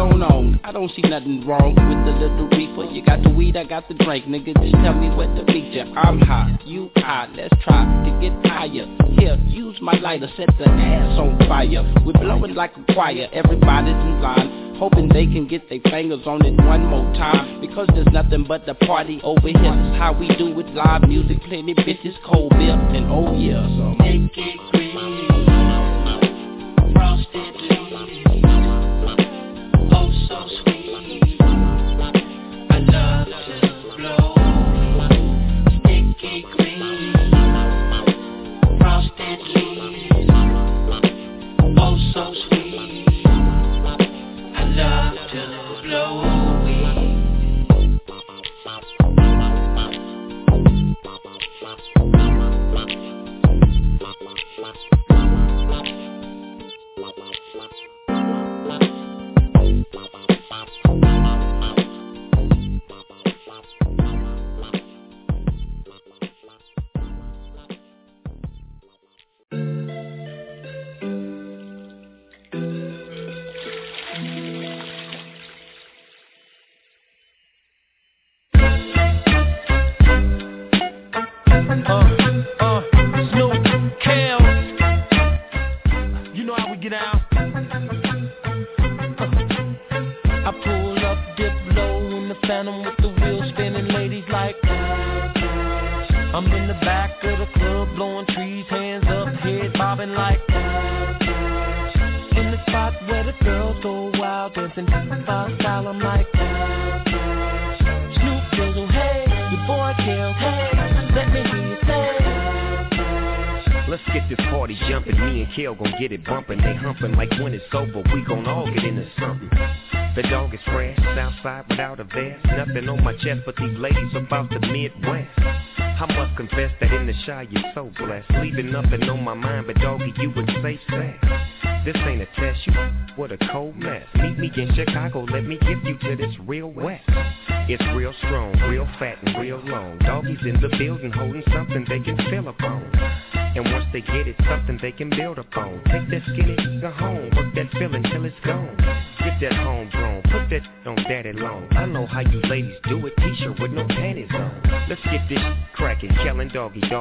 Going 0.00 0.22
on. 0.22 0.58
I 0.64 0.72
don't 0.72 0.90
see 0.96 1.02
nothing 1.02 1.46
wrong 1.46 1.76
with 1.76 2.00
the 2.08 2.12
little 2.16 2.48
reefer. 2.48 2.90
You 2.90 3.04
got 3.04 3.22
the 3.22 3.28
weed, 3.28 3.54
I 3.54 3.64
got 3.64 3.86
the 3.86 3.94
drink, 3.94 4.24
nigga. 4.24 4.56
Just 4.56 4.72
tell 4.80 4.94
me 4.94 5.10
what 5.12 5.28
the 5.36 5.44
ya. 5.52 5.84
I'm 5.94 6.20
high, 6.20 6.56
you 6.64 6.90
high. 6.96 7.28
Let's 7.36 7.52
try 7.62 7.84
to 7.84 8.10
get 8.16 8.32
higher. 8.50 8.88
Here, 9.18 9.36
use 9.44 9.76
my 9.82 9.92
lighter, 10.00 10.28
set 10.38 10.48
the 10.56 10.64
ass 10.64 11.18
on 11.18 11.38
fire. 11.46 11.84
We're 12.04 12.14
blowing 12.14 12.54
like 12.54 12.72
a 12.78 12.94
choir. 12.94 13.28
Everybody's 13.32 13.92
in 13.92 14.22
line, 14.22 14.76
hoping 14.78 15.08
they 15.10 15.26
can 15.26 15.46
get 15.46 15.68
their 15.68 15.80
fingers 15.92 16.24
on 16.24 16.46
it 16.46 16.56
one 16.64 16.86
more 16.86 17.04
time. 17.14 17.60
Because 17.60 17.88
there's 17.92 18.08
nothing 18.10 18.44
but 18.48 18.64
the 18.64 18.74
party 18.74 19.20
over 19.22 19.48
here. 19.48 19.60
That's 19.60 19.98
how 19.98 20.16
we 20.18 20.28
do 20.36 20.58
it. 20.60 20.74
Live 20.74 21.02
music, 21.08 21.42
plenty 21.44 21.74
bitches, 21.74 22.16
cold 22.24 22.50
beer, 22.56 22.72
and 22.72 23.04
oh 23.12 23.36
yeah, 23.36 23.68
so 23.76 24.02
make 24.02 24.32
it 24.34 24.72
green. 24.72 25.09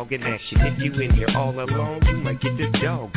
Doggy, 0.09 0.15
dog 0.15 0.23
in 0.23 0.33
action. 0.33 0.57
If 0.61 0.79
you 0.79 1.01
in 1.01 1.13
here 1.13 1.29
all 1.35 1.59
alone, 1.59 2.01
you 2.05 2.17
might 2.17 2.41
get 2.41 2.57
the 2.57 2.67
dog 2.79 3.13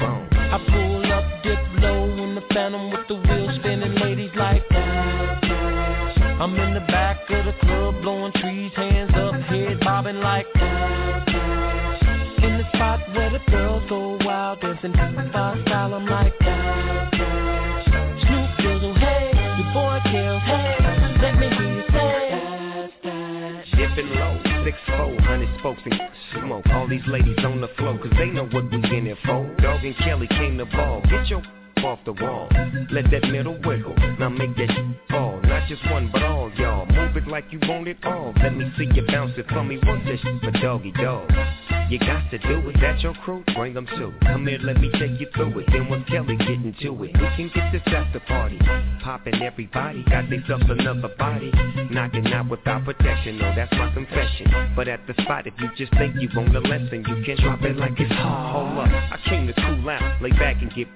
just 55.76 55.92
think 55.92 56.16
you 56.18 56.28
want 56.34 56.54
a 56.54 56.60
lesson, 56.60 57.04
you 57.08 57.24
can 57.24 57.36
drop 57.42 57.62
it 57.62 57.76
like 57.76 57.98
it's 57.98 58.12
hot. 58.12 58.52
Hold 58.52 58.78
up. 58.78 58.88
I 58.88 59.18
came 59.28 59.46
to 59.46 59.52
cool 59.54 59.88
out. 59.88 60.22
Lay 60.22 60.30
back 60.30 60.60
and 60.60 60.72
get 60.74 60.88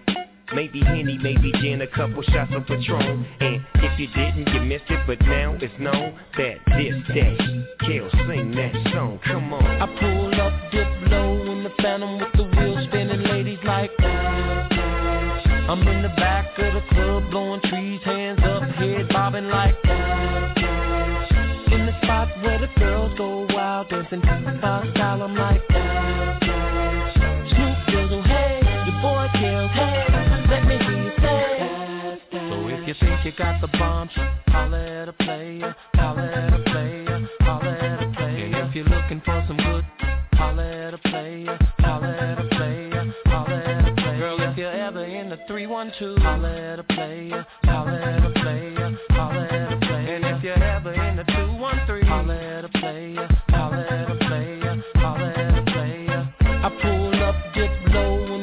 Maybe 0.55 0.81
Henny, 0.81 1.19
maybe 1.19 1.51
gin, 1.61 1.83
a 1.83 1.89
couple 1.89 2.23
shots 2.23 2.53
of 2.55 2.67
Patron 2.67 3.27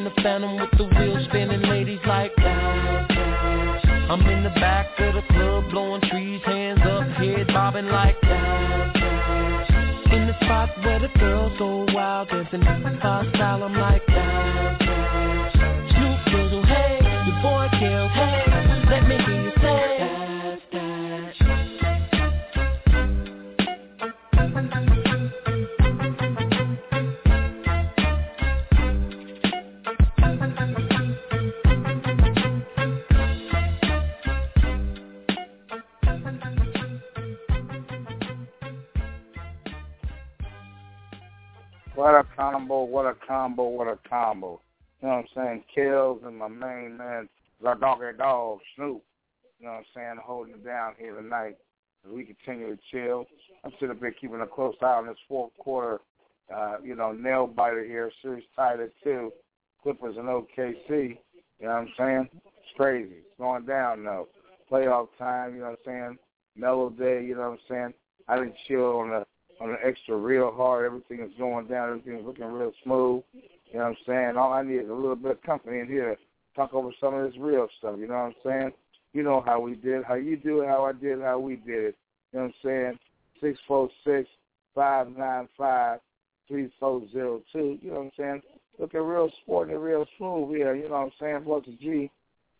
In 0.04 0.12
the 0.12 0.22
phantom 0.22 0.56
with 0.56 0.70
the 0.76 0.84
wheels 0.84 1.24
spinning 1.28 1.62
ladies 1.62 2.00
like 2.06 2.30
that. 2.36 3.10
I'm 4.10 4.20
in 4.26 4.44
the 4.44 4.50
back 4.50 4.88
of 4.98 5.14
the 5.14 5.22
club, 5.32 5.70
blowin' 5.70 6.02
trees, 6.10 6.42
hands 6.44 6.80
up, 6.84 7.04
heads 7.16 7.48
bobbin' 7.48 7.88
like 7.88 8.20
that. 8.20 8.96
In 10.12 10.26
the 10.26 10.34
spot 10.44 10.68
where 10.84 10.98
the 10.98 11.08
girls 11.18 11.58
go 11.58 11.86
wild, 11.94 12.28
dancing 12.28 12.62
five 13.00 13.26
style, 13.34 13.62
I'm 13.62 13.72
combo. 44.34 44.60
You 45.02 45.08
know 45.08 45.14
what 45.16 45.26
I'm 45.36 45.44
saying? 45.46 45.64
Kills 45.74 46.20
and 46.24 46.38
my 46.38 46.48
main 46.48 46.96
man, 46.96 47.28
the 47.62 47.74
doggy 47.74 48.16
dog, 48.18 48.58
Snoop. 48.76 49.02
You 49.58 49.66
know 49.66 49.72
what 49.72 49.78
I'm 49.78 49.84
saying? 49.94 50.16
Holding 50.22 50.54
it 50.54 50.64
down 50.64 50.94
here 50.98 51.14
tonight 51.14 51.56
as 52.04 52.12
we 52.12 52.24
continue 52.24 52.74
to 52.74 52.82
chill. 52.90 53.26
I'm 53.64 53.72
sitting 53.72 53.90
up 53.90 53.98
here 53.98 54.12
keeping 54.12 54.40
a 54.40 54.46
close 54.46 54.74
eye 54.82 54.86
on 54.86 55.06
this 55.06 55.16
fourth 55.28 55.52
quarter, 55.58 56.00
uh, 56.54 56.76
you 56.82 56.94
know, 56.94 57.12
nail 57.12 57.46
biter 57.46 57.84
here, 57.84 58.10
series 58.22 58.44
tied 58.56 58.80
at 58.80 58.90
two. 59.02 59.32
Clippers 59.82 60.16
and 60.16 60.26
OKC. 60.26 60.88
You 60.88 61.16
know 61.60 61.68
what 61.68 61.70
I'm 61.70 61.88
saying? 61.98 62.28
It's 62.32 62.76
crazy. 62.76 63.16
It's 63.16 63.38
going 63.38 63.66
down 63.66 64.04
though. 64.04 64.28
Playoff 64.70 65.08
time, 65.18 65.54
you 65.54 65.60
know 65.60 65.70
what 65.70 65.78
I'm 65.86 65.92
saying? 66.06 66.18
Mellow 66.56 66.90
day, 66.90 67.22
you 67.24 67.34
know 67.34 67.50
what 67.50 67.58
I'm 67.58 67.58
saying? 67.68 67.94
I 68.28 68.36
didn't 68.36 68.54
chill 68.66 68.98
on 68.98 69.10
the 69.10 69.26
on 69.60 69.72
the 69.72 69.86
extra 69.86 70.16
real 70.16 70.52
hard. 70.52 70.86
Everything 70.86 71.20
is 71.20 71.30
going 71.38 71.66
down. 71.66 71.90
Everything 71.90 72.18
is 72.18 72.24
looking 72.24 72.46
real 72.46 72.72
smooth. 72.82 73.22
You 73.74 73.80
know 73.80 73.86
what 73.86 73.96
I'm 73.98 74.04
saying? 74.06 74.36
All 74.36 74.52
I 74.52 74.62
need 74.62 74.76
is 74.76 74.88
a 74.88 74.94
little 74.94 75.16
bit 75.16 75.32
of 75.32 75.42
company 75.42 75.80
in 75.80 75.88
here 75.88 76.16
talk 76.54 76.72
over 76.74 76.90
some 77.00 77.12
of 77.12 77.26
this 77.28 77.36
real 77.40 77.66
stuff. 77.76 77.96
You 77.98 78.06
know 78.06 78.14
what 78.14 78.20
I'm 78.20 78.34
saying? 78.44 78.72
You 79.12 79.24
know 79.24 79.42
how 79.44 79.58
we 79.58 79.74
did, 79.74 80.04
how 80.04 80.14
you 80.14 80.36
do 80.36 80.60
it, 80.60 80.68
how 80.68 80.84
I 80.84 80.92
did, 80.92 81.20
how 81.20 81.40
we 81.40 81.56
did 81.56 81.86
it. 81.86 81.96
You 82.32 82.38
know 82.38 82.44
what 82.44 82.44
I'm 82.44 82.54
saying? 82.62 82.98
Six 83.40 83.58
four 83.66 83.88
six 84.06 84.28
five 84.76 85.08
nine 85.16 85.48
five 85.58 85.98
three 86.46 86.70
four 86.78 87.02
zero 87.10 87.42
two. 87.52 87.80
You 87.82 87.90
know 87.90 87.96
what 87.96 88.04
I'm 88.04 88.10
saying? 88.16 88.42
Looking 88.78 89.00
real 89.00 89.28
sporty, 89.42 89.74
real 89.74 90.06
smooth 90.18 90.56
here. 90.56 90.76
You 90.76 90.84
know 90.88 90.94
what 90.94 91.06
I'm 91.06 91.12
saying? 91.20 91.42
Plus 91.44 91.64
G, 91.80 92.12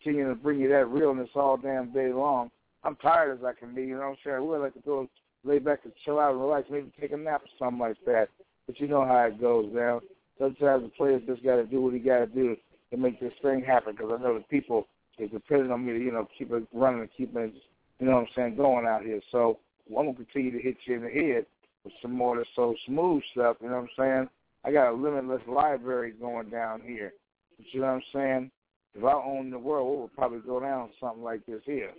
continuing 0.02 0.34
to 0.34 0.42
bring 0.42 0.58
you 0.58 0.68
that 0.70 0.88
realness 0.88 1.30
all 1.36 1.56
damn 1.56 1.92
day 1.92 2.12
long. 2.12 2.50
I'm 2.82 2.96
tired 2.96 3.38
as 3.38 3.44
I 3.44 3.52
can 3.52 3.72
be. 3.72 3.82
You 3.82 3.94
know 3.94 4.00
what 4.00 4.06
I'm 4.06 4.16
saying? 4.24 4.36
I 4.36 4.40
would 4.40 4.62
like 4.62 4.74
to 4.74 4.80
go 4.80 5.08
lay 5.44 5.60
back 5.60 5.80
and 5.84 5.92
chill 6.04 6.18
out 6.18 6.32
and 6.32 6.40
relax, 6.40 6.66
maybe 6.68 6.90
take 7.00 7.12
a 7.12 7.16
nap 7.16 7.42
or 7.42 7.48
something 7.56 7.78
like 7.78 7.98
that. 8.04 8.30
But 8.66 8.80
you 8.80 8.88
know 8.88 9.04
how 9.04 9.26
it 9.26 9.40
goes 9.40 9.70
now. 9.72 10.00
Sometimes 10.38 10.82
the 10.82 10.90
players 10.96 11.22
just 11.26 11.44
got 11.44 11.56
to 11.56 11.64
do 11.64 11.80
what 11.80 11.94
he 11.94 12.00
got 12.00 12.18
to 12.18 12.26
do 12.26 12.56
to 12.90 12.96
make 12.96 13.20
this 13.20 13.32
thing 13.42 13.62
happen. 13.64 13.94
Because 13.94 14.12
I 14.18 14.22
know 14.22 14.34
the 14.34 14.44
people 14.44 14.88
is 15.18 15.30
depending 15.30 15.70
on 15.70 15.86
me 15.86 15.92
to 15.92 15.98
you 15.98 16.12
know 16.12 16.28
keep 16.36 16.50
it 16.52 16.64
running 16.72 17.00
and 17.00 17.10
keep 17.16 17.36
it 17.36 17.54
you 18.00 18.06
know 18.06 18.16
what 18.16 18.22
I'm 18.22 18.28
saying 18.34 18.56
going 18.56 18.86
out 18.86 19.02
here. 19.02 19.20
So 19.30 19.58
I'm 19.88 20.06
gonna 20.06 20.14
continue 20.14 20.50
to 20.52 20.58
hit 20.58 20.76
you 20.84 20.96
in 20.96 21.02
the 21.02 21.10
head 21.10 21.46
with 21.84 21.92
some 22.02 22.12
more 22.12 22.38
of 22.38 22.44
the 22.44 22.46
so 22.56 22.74
smooth 22.86 23.22
stuff. 23.32 23.56
You 23.60 23.68
know 23.68 23.76
what 23.76 23.82
I'm 23.82 23.88
saying? 23.96 24.28
I 24.64 24.72
got 24.72 24.90
a 24.90 24.94
limitless 24.94 25.42
library 25.46 26.12
going 26.18 26.50
down 26.50 26.80
here. 26.84 27.12
But 27.56 27.66
you 27.72 27.80
know 27.80 27.86
what 27.86 27.92
I'm 27.94 28.02
saying? 28.12 28.50
If 28.94 29.04
I 29.04 29.12
owned 29.12 29.52
the 29.52 29.58
world, 29.58 29.92
it 29.92 30.00
would 30.02 30.14
probably 30.14 30.40
go 30.40 30.60
down 30.60 30.90
something 31.00 31.22
like 31.22 31.44
this 31.46 31.62
here. 31.64 31.90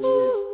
Life, 0.00 0.53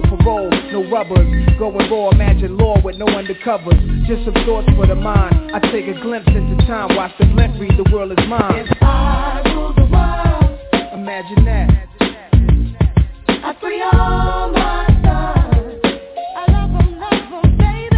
parole, 0.01 0.49
no 0.71 0.89
rubbers. 0.89 1.27
Going 1.57 1.89
raw, 1.91 2.09
imagine 2.11 2.57
law 2.57 2.81
with 2.83 2.97
no 2.97 3.05
undercovers. 3.05 4.07
Just 4.07 4.25
some 4.25 4.33
thoughts 4.45 4.67
for 4.75 4.87
the 4.87 4.95
mind. 4.95 5.51
I 5.53 5.59
take 5.71 5.87
a 5.87 5.99
glimpse 6.01 6.27
into 6.27 6.65
time, 6.65 6.95
watch 6.95 7.11
the 7.19 7.25
blimp 7.25 7.59
read, 7.59 7.77
the 7.77 7.89
world 7.91 8.11
is 8.11 8.27
mine. 8.27 8.65
If 8.67 8.77
I 8.81 9.41
rule 9.53 9.73
the 9.75 9.85
world, 9.85 10.59
imagine 10.93 11.45
that. 11.45 11.87
I 13.43 13.55
free 13.59 13.81
all 13.81 14.51
my 14.51 14.85
sons. 15.03 15.81
I 16.37 16.51
love 16.51 16.71
them, 16.71 16.99
love 16.99 17.43
them, 17.43 17.57
baby. 17.57 17.97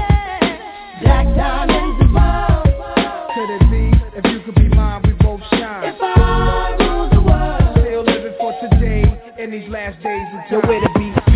Black 1.01 1.27
diamonds 1.35 2.01
above. 2.01 2.63
Could 3.35 3.49
it 3.49 3.63
be 3.69 3.91
if 4.17 4.25
you 4.31 4.39
could 4.45 4.55
be 4.55 4.69
mine, 4.69 5.01
we 5.05 5.13
both 5.13 5.41
shine? 5.51 5.93
If 5.93 6.01
I 6.01 6.75
rule 6.79 7.09
the 7.09 7.21
world, 7.21 7.77
still 7.77 8.03
living 8.03 8.33
for 8.39 8.53
today 8.61 9.03
in 9.37 9.51
these 9.51 9.69
last 9.69 10.01
days 10.01 10.27
of 10.33 10.61
time. 10.61 10.92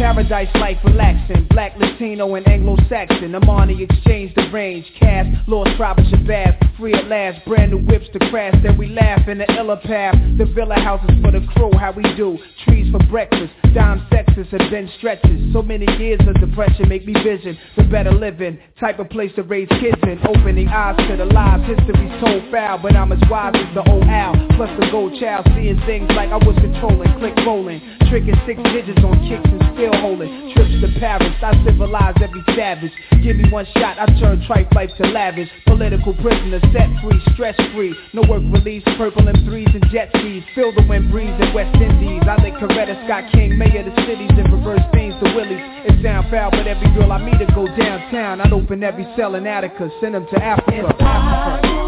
Paradise 0.08 0.48
life 0.56 0.78
relaxing, 0.86 1.46
black, 1.50 1.74
Latino, 1.78 2.36
and 2.36 2.48
Anglo-Saxon. 2.48 3.34
Armani 3.34 3.82
Exchange 3.82 4.34
the 4.36 4.50
range, 4.54 4.86
cast, 4.98 5.28
tribe 5.76 6.00
of 6.00 6.06
Shabazz, 6.06 6.78
free 6.78 6.94
at 6.94 7.08
last, 7.08 7.46
brand 7.46 7.72
new 7.72 7.80
whips 7.80 8.08
to 8.14 8.20
crash. 8.30 8.56
Then 8.64 8.78
we 8.78 8.88
laugh 8.88 9.28
in 9.28 9.40
the 9.40 9.52
illa 9.60 9.76
path. 9.76 10.16
The 10.38 10.46
villa 10.46 10.76
houses 10.76 11.12
for 11.22 11.32
the 11.32 11.46
crew, 11.54 11.72
how 11.78 11.92
we 11.92 12.04
do. 12.16 12.40
Trees 12.64 12.90
for 12.90 13.04
breakfast, 13.08 13.52
dime 13.76 14.08
sexes 14.10 14.48
have 14.52 14.72
been 14.72 14.90
stretches. 14.98 15.52
So 15.52 15.62
many 15.62 15.86
years 16.00 16.22
of 16.26 16.40
depression 16.40 16.88
make 16.88 17.06
me 17.06 17.14
vision 17.22 17.58
the 17.76 17.84
better 17.84 18.14
living, 18.14 18.60
type 18.80 19.00
of 19.00 19.10
place 19.10 19.32
to 19.36 19.44
raise 19.44 19.68
kids 19.68 20.00
in. 20.04 20.20
Opening 20.26 20.70
eyes 20.70 20.96
to 21.10 21.18
the 21.18 21.26
lies, 21.26 21.68
history's 21.68 22.16
told 22.24 22.50
foul, 22.50 22.80
but 22.80 22.96
I'm 22.96 23.12
as 23.12 23.20
wise 23.30 23.56
as 23.56 23.76
the 23.76 23.84
old 23.92 24.06
owl. 24.06 24.36
Plus 24.56 24.70
the 24.80 24.88
gold 24.90 25.20
child, 25.20 25.46
seeing 25.54 25.80
things 25.86 26.10
like 26.16 26.30
I 26.30 26.38
was 26.38 26.56
controlling, 26.56 27.12
click 27.20 27.36
rolling, 27.46 27.82
tricking 28.10 28.40
six 28.48 28.62
digits 28.72 29.04
on 29.04 29.20
kicks 29.28 29.44
and 29.52 29.62
still 29.76 29.97
holding. 30.02 30.54
Trips 30.54 30.82
to 30.82 31.00
Paris, 31.00 31.36
I 31.42 31.54
civilize 31.66 32.16
every 32.22 32.44
savage. 32.56 32.92
Give 33.24 33.36
me 33.36 33.50
one 33.50 33.66
shot, 33.78 34.00
I 34.00 34.06
turn 34.20 34.42
trife 34.48 34.72
life 34.74 34.92
to 34.98 35.08
lavish. 35.08 35.50
Political 35.66 36.14
prisoner, 36.22 36.60
set 36.74 36.90
free, 37.02 37.22
stress 37.34 37.56
free. 37.74 37.96
No 38.14 38.22
work 38.30 38.44
release, 38.52 38.84
purple 38.98 39.24
M3s 39.24 39.74
and 39.76 39.86
jet 39.92 40.10
skis. 40.16 40.44
Feel 40.56 40.74
the 40.74 40.86
wind 40.88 41.12
breeze 41.12 41.34
in 41.42 41.54
West 41.54 41.76
Indies. 41.76 42.24
I 42.28 42.42
lick 42.42 42.54
Coretta 42.56 42.96
Scott 43.06 43.32
King, 43.32 43.58
mayor 43.58 43.80
of 43.80 43.86
the 43.86 43.96
cities, 44.06 44.32
and 44.38 44.52
reverse 44.54 44.86
things 44.94 45.14
to 45.24 45.34
Willies. 45.36 45.62
It 45.86 46.04
sound 46.04 46.30
foul, 46.30 46.52
but 46.52 46.68
every 46.68 46.94
girl 46.94 47.12
I 47.12 47.18
meet 47.18 47.40
to 47.40 47.46
go 47.54 47.68
downtown. 47.78 48.42
I'd 48.42 48.54
open 48.54 48.84
every 48.84 49.08
cell 49.16 49.36
in 49.36 49.48
Attica, 49.48 49.90
send 50.02 50.16
them 50.16 50.26
to 50.34 50.44
Africa. 50.44 50.96
Africa. 51.00 51.88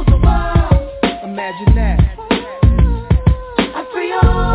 Imagine 1.23 1.75
that. 1.75 1.99
I 3.75 3.85
free 3.93 4.11
all 4.13 4.48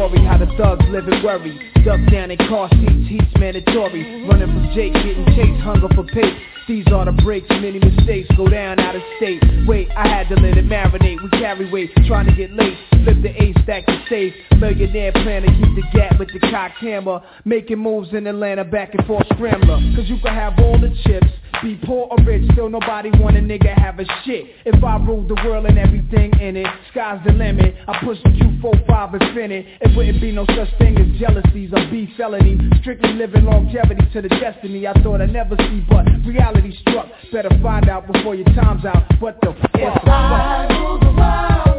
story, 0.00 0.24
how 0.24 0.38
the 0.38 0.46
thugs 0.56 0.84
live 0.88 1.06
and 1.08 1.22
worry. 1.22 1.52
Duck 1.84 2.00
down 2.10 2.30
in 2.30 2.38
car 2.48 2.70
seats, 2.70 3.08
heat's 3.08 3.36
mandatory. 3.38 4.24
Running 4.24 4.48
from 4.48 4.72
Jake, 4.74 4.94
getting 4.94 5.26
chased, 5.36 5.60
hunger 5.60 5.88
for 5.94 6.04
pace. 6.04 6.40
These 6.66 6.86
are 6.88 7.04
the 7.04 7.12
breaks, 7.12 7.48
many 7.50 7.78
mistakes 7.80 8.28
go 8.36 8.48
down 8.48 8.80
out 8.80 8.96
of 8.96 9.02
state. 9.18 9.42
Wait, 9.66 9.88
I 9.96 10.08
had 10.08 10.28
to 10.28 10.36
let 10.36 10.56
it 10.56 10.64
marinate. 10.64 11.22
We 11.22 11.28
carry 11.38 11.70
weight, 11.70 11.90
trying 12.06 12.26
to 12.26 12.32
get 12.32 12.50
late. 12.52 12.76
Flip 13.04 13.16
the 13.22 13.42
A 13.42 13.52
stack 13.62 13.84
to 13.86 14.04
safe. 14.08 14.32
Millionaire 14.58 15.12
plan 15.12 15.42
to 15.42 15.48
keep 15.48 15.74
the 15.74 15.84
gap 15.92 16.18
with 16.18 16.28
the 16.32 16.40
cock 16.50 16.72
hammer. 16.80 17.20
Making 17.44 17.80
moves 17.80 18.14
in 18.14 18.26
Atlanta, 18.26 18.64
back 18.64 18.94
and 18.94 19.06
forth 19.06 19.26
scrambler. 19.34 19.80
Cause 19.96 20.08
you 20.08 20.18
can 20.20 20.32
have 20.32 20.58
all 20.60 20.78
the 20.80 20.94
chips. 21.04 21.28
Be 21.62 21.78
poor 21.84 22.08
or 22.10 22.16
rich, 22.24 22.42
still 22.52 22.70
nobody 22.70 23.10
want 23.20 23.36
a 23.36 23.40
nigga 23.40 23.76
have 23.78 23.98
a 23.98 24.04
shit. 24.24 24.46
If 24.64 24.82
I 24.82 24.96
ruled 24.96 25.28
the 25.28 25.34
world 25.44 25.66
and 25.66 25.78
everything 25.78 26.32
in 26.40 26.56
it, 26.56 26.66
sky's 26.90 27.20
the 27.26 27.32
limit. 27.32 27.74
I 27.86 28.02
push 28.02 28.16
the 28.24 28.30
Q45 28.30 28.88
Infiniti. 28.88 29.66
It 29.80 29.94
wouldn't 29.94 30.20
be 30.22 30.32
no 30.32 30.46
such 30.46 30.78
thing 30.78 30.96
as 30.98 31.20
jealousies 31.20 31.70
or 31.74 31.86
beef 31.90 32.08
felony. 32.16 32.58
Strictly 32.80 33.12
living 33.12 33.44
longevity 33.44 34.08
to 34.12 34.22
the 34.22 34.28
destiny 34.28 34.86
I 34.86 34.94
thought 35.02 35.20
I'd 35.20 35.32
never 35.32 35.54
see, 35.56 35.84
but 35.88 36.06
reality 36.24 36.74
struck. 36.80 37.06
Better 37.30 37.50
find 37.62 37.90
out 37.90 38.10
before 38.10 38.34
your 38.34 38.46
time's 38.54 38.86
out. 38.86 39.02
What 39.20 39.38
the 39.42 39.52
fuck? 39.52 39.70
If 39.74 40.08
I 40.08 40.66
rule 40.70 40.98
the 40.98 41.12
world, 41.12 41.70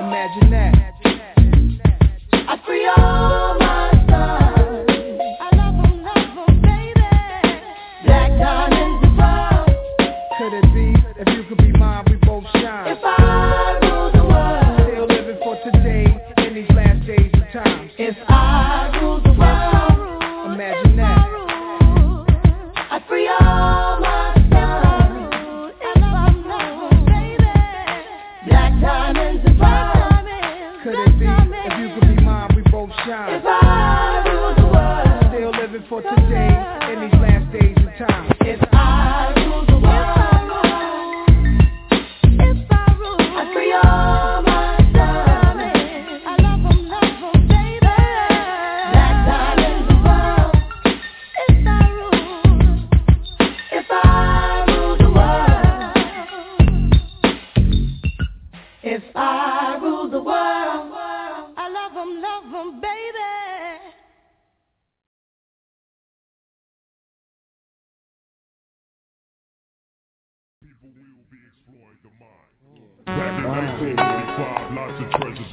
Imagine 0.00 0.50
that. 0.50 0.90
I 2.32 2.60
free 2.66 2.86
all 2.96 3.59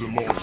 and 0.00 0.14
lost 0.16 0.37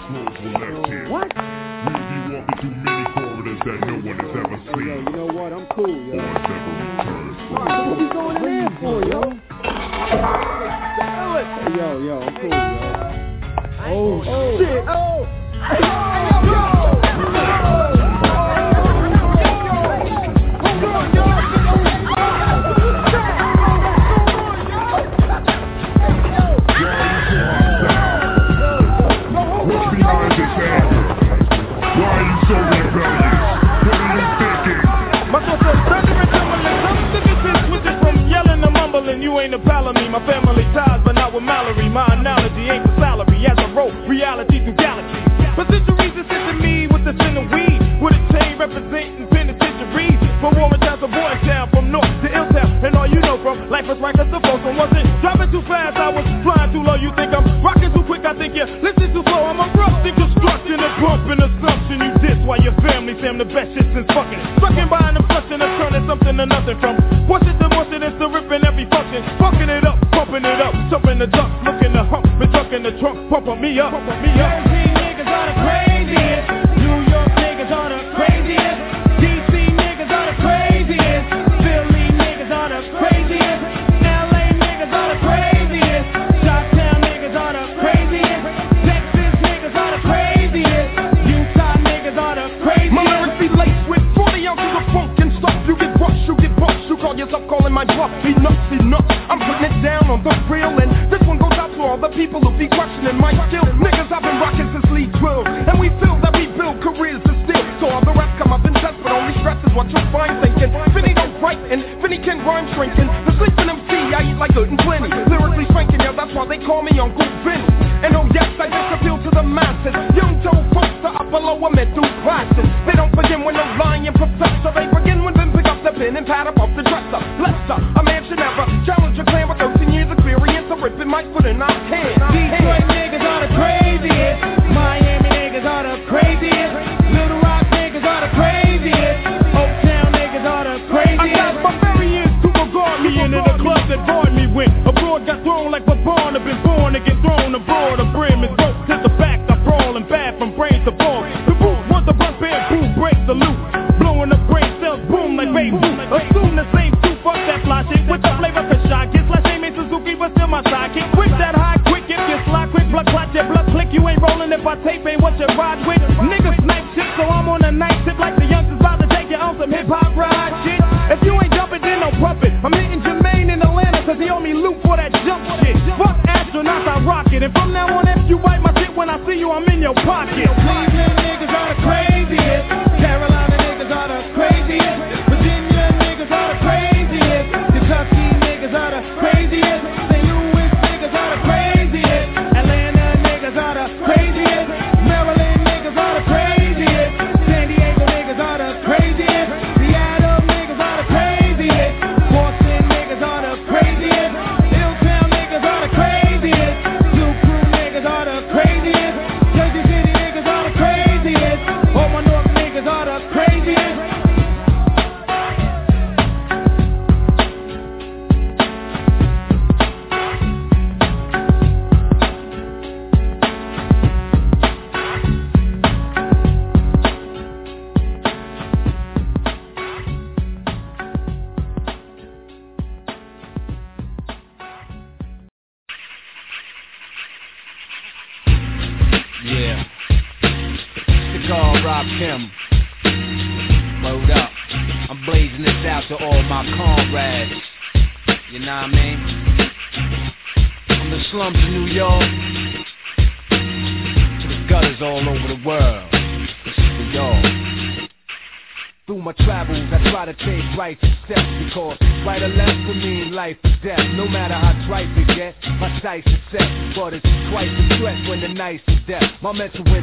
death. 269.56 269.95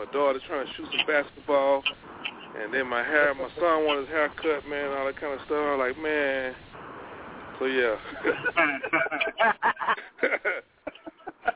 My 0.00 0.10
daughter 0.12 0.40
trying 0.48 0.66
to 0.66 0.72
shoot 0.74 0.88
some 0.96 1.06
basketball, 1.06 1.82
and 2.58 2.72
then 2.72 2.86
my 2.88 3.02
hair, 3.02 3.34
my 3.34 3.48
son 3.60 3.84
wanted 3.84 4.08
his 4.08 4.08
hair 4.08 4.30
cut, 4.40 4.66
man, 4.68 4.96
all 4.96 5.04
that 5.04 5.20
kind 5.20 5.34
of 5.34 5.40
stuff. 5.44 5.60
I'm 5.60 5.78
like, 5.78 5.98
man. 6.00 6.54
So 7.58 7.66
yeah. 7.66 7.96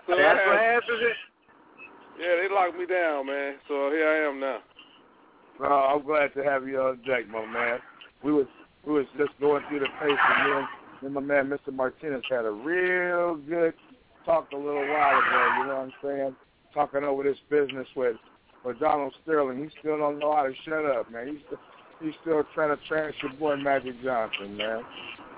so 0.07 0.12
That's 0.12 0.39
had- 0.39 0.47
what 0.47 0.61
answers 0.61 1.01
it. 1.01 1.16
Yeah, 2.21 2.37
they 2.37 2.55
locked 2.55 2.79
me 2.79 2.87
down, 2.87 3.27
man. 3.27 3.55
So 3.66 3.91
here 3.91 4.07
I 4.09 4.29
am 4.29 4.39
now. 4.39 4.59
Oh, 5.61 5.97
I'm 5.97 6.05
glad 6.07 6.33
to 6.35 6.45
have 6.45 6.69
you 6.69 6.81
on 6.81 6.99
deck, 6.99 7.27
my 7.29 7.45
man. 7.47 7.79
We 8.23 8.33
was 8.33 8.47
we 8.87 8.93
was 8.93 9.07
just 9.16 9.31
going 9.41 9.65
through 9.69 9.81
the 9.81 9.89
pace 10.01 10.19
and 10.29 10.45
me 10.45 10.57
and, 10.57 10.66
me 11.01 11.07
and 11.07 11.15
my 11.15 11.21
man 11.21 11.49
Mr. 11.49 11.73
Martinez 11.75 12.23
had 12.31 12.45
a 12.45 12.51
real 12.51 13.37
good 13.37 13.75
talk 14.25 14.49
a 14.53 14.57
little 14.57 14.87
while 14.87 15.19
ago, 15.19 15.49
you 15.59 15.66
know 15.66 15.75
what 15.75 15.83
I'm 15.83 15.93
saying? 16.03 16.37
Talking 16.73 17.05
over 17.05 17.23
this 17.25 17.39
business 17.51 17.87
with 17.97 18.16
with 18.65 18.78
Donald 18.81 19.15
Sterling. 19.23 19.62
He 19.62 19.70
still 19.81 19.99
don't 19.99 20.19
know 20.19 20.35
how 20.35 20.45
to 20.45 20.53
shut 20.65 20.85
up, 20.85 21.11
man. 21.11 21.28
He's 21.28 21.41
still 21.47 21.59
he's 22.01 22.15
still 22.23 22.45
trying 22.55 22.77
to 22.77 22.82
trash 22.86 23.15
your 23.23 23.32
boy 23.35 23.57
Magic 23.57 23.95
Johnson, 24.03 24.57
man. 24.57 24.82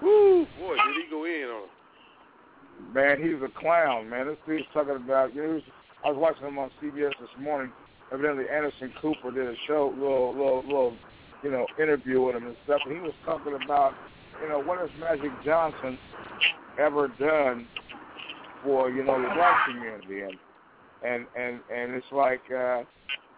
Woo, 0.02 0.46
boy, 0.58 0.74
did 0.74 1.04
he 1.04 1.10
go 1.10 1.24
in 1.24 1.48
on? 1.48 2.94
Man, 2.94 3.22
he's 3.22 3.42
a 3.42 3.60
clown, 3.60 4.08
man. 4.10 4.26
This 4.26 4.36
dude's 4.46 4.64
talking 4.74 4.96
about 4.96 5.34
you 5.34 5.42
know, 5.42 5.54
was, 5.54 5.62
I 6.04 6.10
was 6.10 6.18
watching 6.18 6.46
him 6.46 6.58
on 6.58 6.70
CBS 6.82 7.12
this 7.20 7.30
morning. 7.40 7.72
Evidently 8.12 8.44
Anderson 8.52 8.92
Cooper 9.00 9.32
did 9.32 9.48
a 9.48 9.54
show 9.66 9.92
little 9.96 10.32
little 10.32 10.62
little 10.62 10.96
you 11.42 11.50
know, 11.50 11.66
interview 11.80 12.22
with 12.22 12.36
him 12.36 12.46
and 12.46 12.56
stuff 12.64 12.80
and 12.86 12.94
he 12.94 13.00
was 13.00 13.12
talking 13.24 13.54
about, 13.64 13.94
you 14.42 14.48
know, 14.48 14.60
what 14.60 14.78
has 14.78 14.90
Magic 14.98 15.30
Johnson 15.44 15.98
ever 16.78 17.08
done 17.20 17.66
for, 18.64 18.90
you 18.90 19.04
know, 19.04 19.20
the 19.20 19.28
black 19.34 19.66
community 19.66 20.22
and 20.22 20.34
and 21.02 21.26
and, 21.36 21.60
and 21.74 21.94
it's 21.94 22.06
like 22.12 22.42
uh 22.50 22.82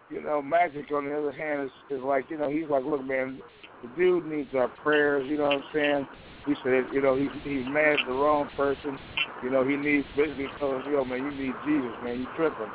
you 0.09 0.21
know, 0.23 0.41
Magic 0.41 0.91
on 0.91 1.05
the 1.05 1.17
other 1.17 1.31
hand 1.31 1.63
is 1.63 1.71
is 1.97 2.03
like, 2.03 2.29
you 2.29 2.37
know, 2.37 2.49
he's 2.49 2.69
like, 2.69 2.83
Look 2.83 3.05
man, 3.05 3.39
the 3.81 3.89
dude 3.97 4.25
needs 4.25 4.49
our 4.55 4.69
prayers, 4.83 5.25
you 5.29 5.37
know 5.37 5.43
what 5.43 5.53
I'm 5.55 5.63
saying? 5.73 6.07
He 6.45 6.55
said, 6.63 6.85
you 6.93 7.01
know, 7.01 7.15
he 7.15 7.27
he's 7.43 7.65
mad 7.67 7.99
at 7.99 8.07
the 8.07 8.13
wrong 8.13 8.49
person. 8.55 8.97
You 9.43 9.49
know, 9.51 9.63
he 9.67 9.75
needs 9.75 10.07
basically 10.15 10.47
telling 10.59 10.83
yo, 10.91 11.05
man, 11.05 11.19
you 11.19 11.31
need 11.31 11.53
Jesus, 11.65 11.95
man, 12.03 12.19
you 12.19 12.27
tripping. 12.35 12.71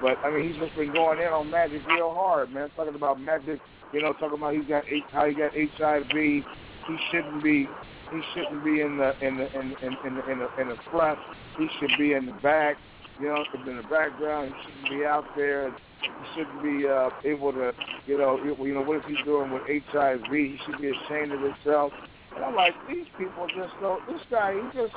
But 0.00 0.18
I 0.24 0.30
mean, 0.30 0.48
he's 0.48 0.60
just 0.60 0.74
been 0.76 0.92
going 0.92 1.20
in 1.20 1.26
on 1.26 1.50
Magic 1.50 1.86
real 1.86 2.12
hard, 2.12 2.52
man. 2.52 2.70
Talking 2.76 2.94
about 2.96 3.20
Magic, 3.20 3.60
you 3.92 4.02
know, 4.02 4.12
talking 4.14 4.38
about 4.38 4.54
he 4.54 4.60
got 4.62 4.84
H- 4.90 5.04
how 5.12 5.26
he 5.26 5.34
got 5.34 5.52
HIV. 5.54 6.10
He 6.12 6.96
shouldn't 7.10 7.42
be 7.44 7.68
he 8.10 8.20
shouldn't 8.34 8.64
be 8.64 8.80
in 8.80 8.98
the 8.98 9.14
in 9.20 9.36
the 9.36 9.48
in 9.58 9.74
in 9.82 9.96
in 10.04 10.14
the, 10.16 10.32
in 10.32 10.38
the, 10.40 10.48
in 10.60 10.68
the 10.68 10.76
front. 10.90 11.18
He 11.58 11.68
should 11.78 11.96
be 11.98 12.14
in 12.14 12.26
the 12.26 12.32
back. 12.42 12.76
You 13.20 13.28
know, 13.28 13.44
in 13.66 13.76
the 13.76 13.82
background. 13.82 14.52
He 14.52 14.72
shouldn't 14.72 14.98
be 14.98 15.04
out 15.04 15.24
there. 15.36 15.70
He 15.70 16.08
shouldn't 16.34 16.62
be 16.62 16.88
uh, 16.88 17.10
able 17.24 17.52
to, 17.52 17.72
you 18.06 18.18
know, 18.18 18.42
you 18.42 18.56
you 18.64 18.74
know, 18.74 18.82
what 18.82 18.98
is 18.98 19.04
he 19.06 19.16
doing 19.24 19.50
with 19.52 19.62
HIV? 19.66 20.24
He 20.30 20.58
should 20.66 20.80
be 20.80 20.88
ashamed 20.90 21.32
of 21.32 21.40
himself. 21.40 21.92
And 22.34 22.44
I'm 22.44 22.54
like, 22.54 22.74
these 22.88 23.06
people 23.18 23.46
just 23.48 23.72
don't. 23.80 24.04
This 24.08 24.22
guy, 24.30 24.54
he 24.54 24.62
just, 24.78 24.94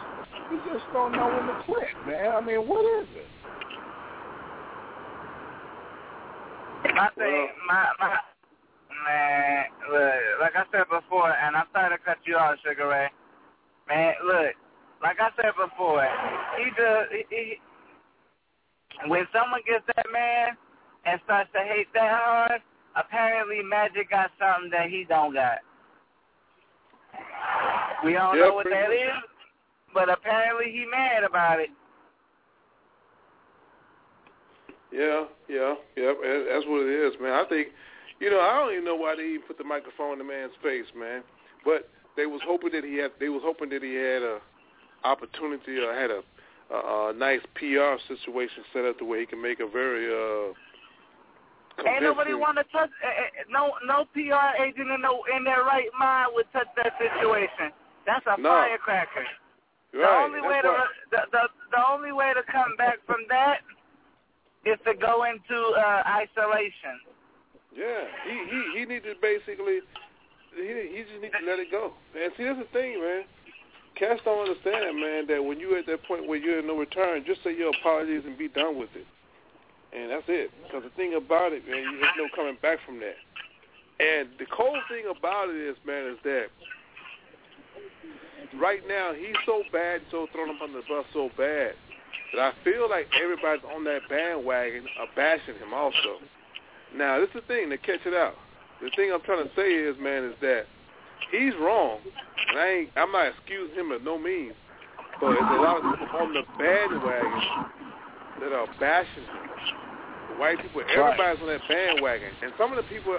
he 0.50 0.58
just 0.72 0.86
don't 0.94 1.12
know 1.12 1.28
when 1.28 1.46
to 1.48 1.64
quit, 1.66 1.94
man. 2.08 2.32
I 2.32 2.42
mean, 2.42 2.68
what 2.68 2.86
is 3.02 3.08
it? 3.16 3.28
My 6.96 7.10
thing, 7.18 7.48
my 7.68 7.88
my 8.00 8.18
man, 9.06 9.66
look, 9.92 10.14
like 10.40 10.56
I 10.56 10.64
said 10.72 10.86
before, 10.90 11.30
and 11.30 11.56
I'm 11.56 11.66
sorry 11.74 11.98
to 11.98 12.04
cut 12.04 12.18
you 12.26 12.36
off, 12.38 12.56
Sugar 12.64 12.88
Ray. 12.88 13.08
Man, 13.90 14.14
look, 14.26 14.56
like 15.04 15.18
I 15.20 15.30
said 15.36 15.52
before, 15.60 16.08
he 16.58 16.70
just 16.72 17.12
he, 17.12 17.24
he, 17.30 17.60
when 19.08 19.28
someone 19.34 19.62
gets 19.68 19.86
that 19.96 20.06
man 20.12 20.58
and 21.06 21.20
starts 21.26 21.50
to 21.54 21.60
hate 21.60 21.88
that 21.94 22.12
hard, 22.12 22.62
apparently 22.96 23.62
Magic 23.62 24.10
got 24.10 24.32
something 24.40 24.72
that 24.72 24.90
he 24.90 25.06
don't 25.08 25.34
got. 25.34 25.60
We 28.04 28.14
don't 28.14 28.38
Yeah, 28.38 28.48
know 28.48 28.54
what 28.54 28.66
that 28.70 28.90
much. 28.90 28.98
is, 28.98 29.24
but 29.94 30.10
apparently 30.10 30.72
he 30.72 30.86
mad 30.86 31.24
about 31.24 31.60
it. 31.60 31.70
Yeah, 34.92 35.26
yeah, 35.50 35.76
yeah. 35.98 36.14
That's 36.50 36.66
what 36.68 36.88
it 36.88 36.90
is, 36.90 37.20
man. 37.20 37.34
I 37.34 37.44
think, 37.50 37.70
you 38.20 38.30
know, 38.30 38.40
I 38.40 38.60
don't 38.60 38.72
even 38.72 38.86
know 38.86 38.96
why 38.96 39.16
they 39.16 39.24
even 39.24 39.42
put 39.48 39.58
the 39.58 39.64
microphone 39.64 40.14
in 40.14 40.20
the 40.20 40.24
man's 40.24 40.54
face, 40.64 40.86
man. 40.98 41.22
But 41.66 41.90
they 42.16 42.26
was 42.26 42.42
hoping 42.46 42.72
that 42.72 42.84
he 42.84 42.96
had 42.96 43.12
they 43.20 43.28
was 43.30 43.42
hoping 43.44 43.70
that 43.70 43.84
he 43.84 43.96
had 43.96 44.24
a 44.24 44.40
opportunity 45.04 45.78
or 45.78 45.94
had 45.94 46.12
a 46.12 46.22
a, 46.72 47.10
a 47.10 47.14
nice 47.16 47.42
PR 47.56 47.98
situation 48.08 48.64
set 48.74 48.86
up 48.86 48.98
the 48.98 49.06
way 49.06 49.20
he 49.22 49.26
can 49.26 49.42
make 49.42 49.60
a 49.60 49.68
very 49.68 50.08
uh 50.10 50.54
Ain't 51.86 52.04
nobody 52.04 52.34
want 52.34 52.56
to 52.58 52.64
touch. 52.72 52.90
Uh, 53.04 53.08
uh, 53.08 53.44
no, 53.52 53.74
no 53.86 54.06
PR 54.16 54.64
agent 54.64 54.90
in 54.96 55.02
the 55.04 55.12
in 55.36 55.44
their 55.44 55.64
right 55.68 55.92
mind 56.00 56.32
would 56.34 56.48
touch 56.54 56.68
that 56.78 56.94
situation. 56.98 57.76
That's 58.06 58.26
a 58.28 58.40
No. 58.40 58.48
firecracker. 58.50 59.28
The 59.92 60.00
Right, 60.00 60.24
only 60.24 60.40
that's 60.40 60.48
way 60.52 60.62
to 60.62 60.68
why- 60.70 60.88
the, 61.12 61.20
the 61.32 61.44
the 61.72 61.82
only 61.90 62.14
way 62.14 62.34
to 62.34 62.44
come 62.50 62.76
back 62.78 63.00
from 63.06 63.26
that 63.28 63.60
is 64.66 64.80
to 64.88 64.94
go 64.96 65.26
into 65.26 65.58
uh, 65.76 66.04
isolation. 66.08 66.96
Yeah, 67.76 68.08
he 68.24 68.36
he 68.50 68.80
he 68.80 68.86
needs 68.86 69.04
to 69.06 69.16
basically 69.22 69.82
he 70.56 70.64
he 70.96 71.04
just 71.04 71.22
needs 71.22 71.36
to 71.40 71.46
let 71.46 71.60
it 71.60 71.70
go. 71.72 71.92
And 72.16 72.32
see, 72.38 72.44
that's 72.46 72.60
the 72.60 72.72
thing, 72.72 73.02
man. 73.02 73.24
Cats 73.96 74.22
don't 74.26 74.48
understand, 74.48 75.00
man, 75.00 75.28
that 75.28 75.44
when 75.44 75.60
you're 75.60 75.78
at 75.78 75.86
that 75.88 76.04
point 76.04 76.28
where 76.28 76.38
you're 76.38 76.60
in 76.60 76.68
no 76.68 76.78
return, 76.78 77.24
just 77.26 77.44
say 77.44 77.56
your 77.56 77.70
apologies 77.70 78.24
and 78.26 78.38
be 78.38 78.50
done 78.50 78.78
with 78.78 78.90
it. 78.96 79.08
And 79.96 80.12
that's 80.12 80.28
it. 80.28 80.52
Because 80.64 80.84
the 80.84 80.90
thing 80.92 81.16
about 81.16 81.54
it, 81.54 81.68
man, 81.68 81.82
you- 81.82 81.98
there's 82.00 82.18
no 82.18 82.28
coming 82.36 82.58
back 82.62 82.80
from 82.82 83.00
that. 83.00 83.18
And 84.00 84.30
the 84.38 84.46
cold 84.48 84.78
thing 84.90 85.06
about 85.06 85.50
it 85.50 85.56
is, 85.56 85.78
man, 85.86 86.06
is 86.08 86.20
that 86.24 86.50
right 88.56 88.86
now 88.88 89.14
he's 89.14 89.36
so 89.46 89.64
bad, 89.72 90.02
so 90.12 90.28
thrown 90.28 90.50
up 90.50 90.62
under 90.62 90.82
the 90.82 90.88
bus 90.88 91.06
so 91.14 91.30
bad 91.38 91.76
that 92.34 92.42
I 92.42 92.52
feel 92.64 92.90
like 92.90 93.08
everybody's 93.22 93.64
on 93.64 93.86
that 93.86 94.02
bandwagon 94.10 94.86
of 95.00 95.08
bashing 95.16 95.56
him 95.56 95.74
also. 95.74 96.20
Now, 96.94 97.20
this 97.20 97.30
is 97.30 97.36
the 97.36 97.42
thing 97.42 97.70
to 97.70 97.78
catch 97.78 98.06
it 98.06 98.14
out. 98.14 98.36
The 98.82 98.90
thing 98.96 99.12
I'm 99.14 99.22
trying 99.22 99.48
to 99.48 99.56
say 99.56 99.74
is, 99.74 99.98
man, 99.98 100.26
is 100.26 100.36
that 100.42 100.66
he's 101.31 101.53
wrong, 101.60 101.99
and 102.49 102.60
I 102.60 102.68
ain't, 102.68 102.89
I'm 102.95 103.11
not 103.11 103.27
excusing 103.34 103.76
him 103.76 103.89
by 103.89 103.97
no 104.03 104.18
means, 104.18 104.53
but 105.19 105.34
there's 105.34 105.52
a 105.57 105.61
lot 105.61 105.77
of 105.77 105.84
people 105.99 106.19
on 106.19 106.34
the 106.34 106.43
bandwagon 106.57 107.72
that 108.41 108.52
are 108.53 108.68
bashing 108.80 109.23
him. 109.23 109.47
The 110.30 110.35
white 110.39 110.60
people, 110.61 110.81
everybody's 110.84 111.41
on 111.41 111.47
that 111.47 111.61
bandwagon, 111.68 112.30
and 112.43 112.52
some 112.57 112.72
of 112.72 112.77
the 112.77 112.88
people, 112.91 113.18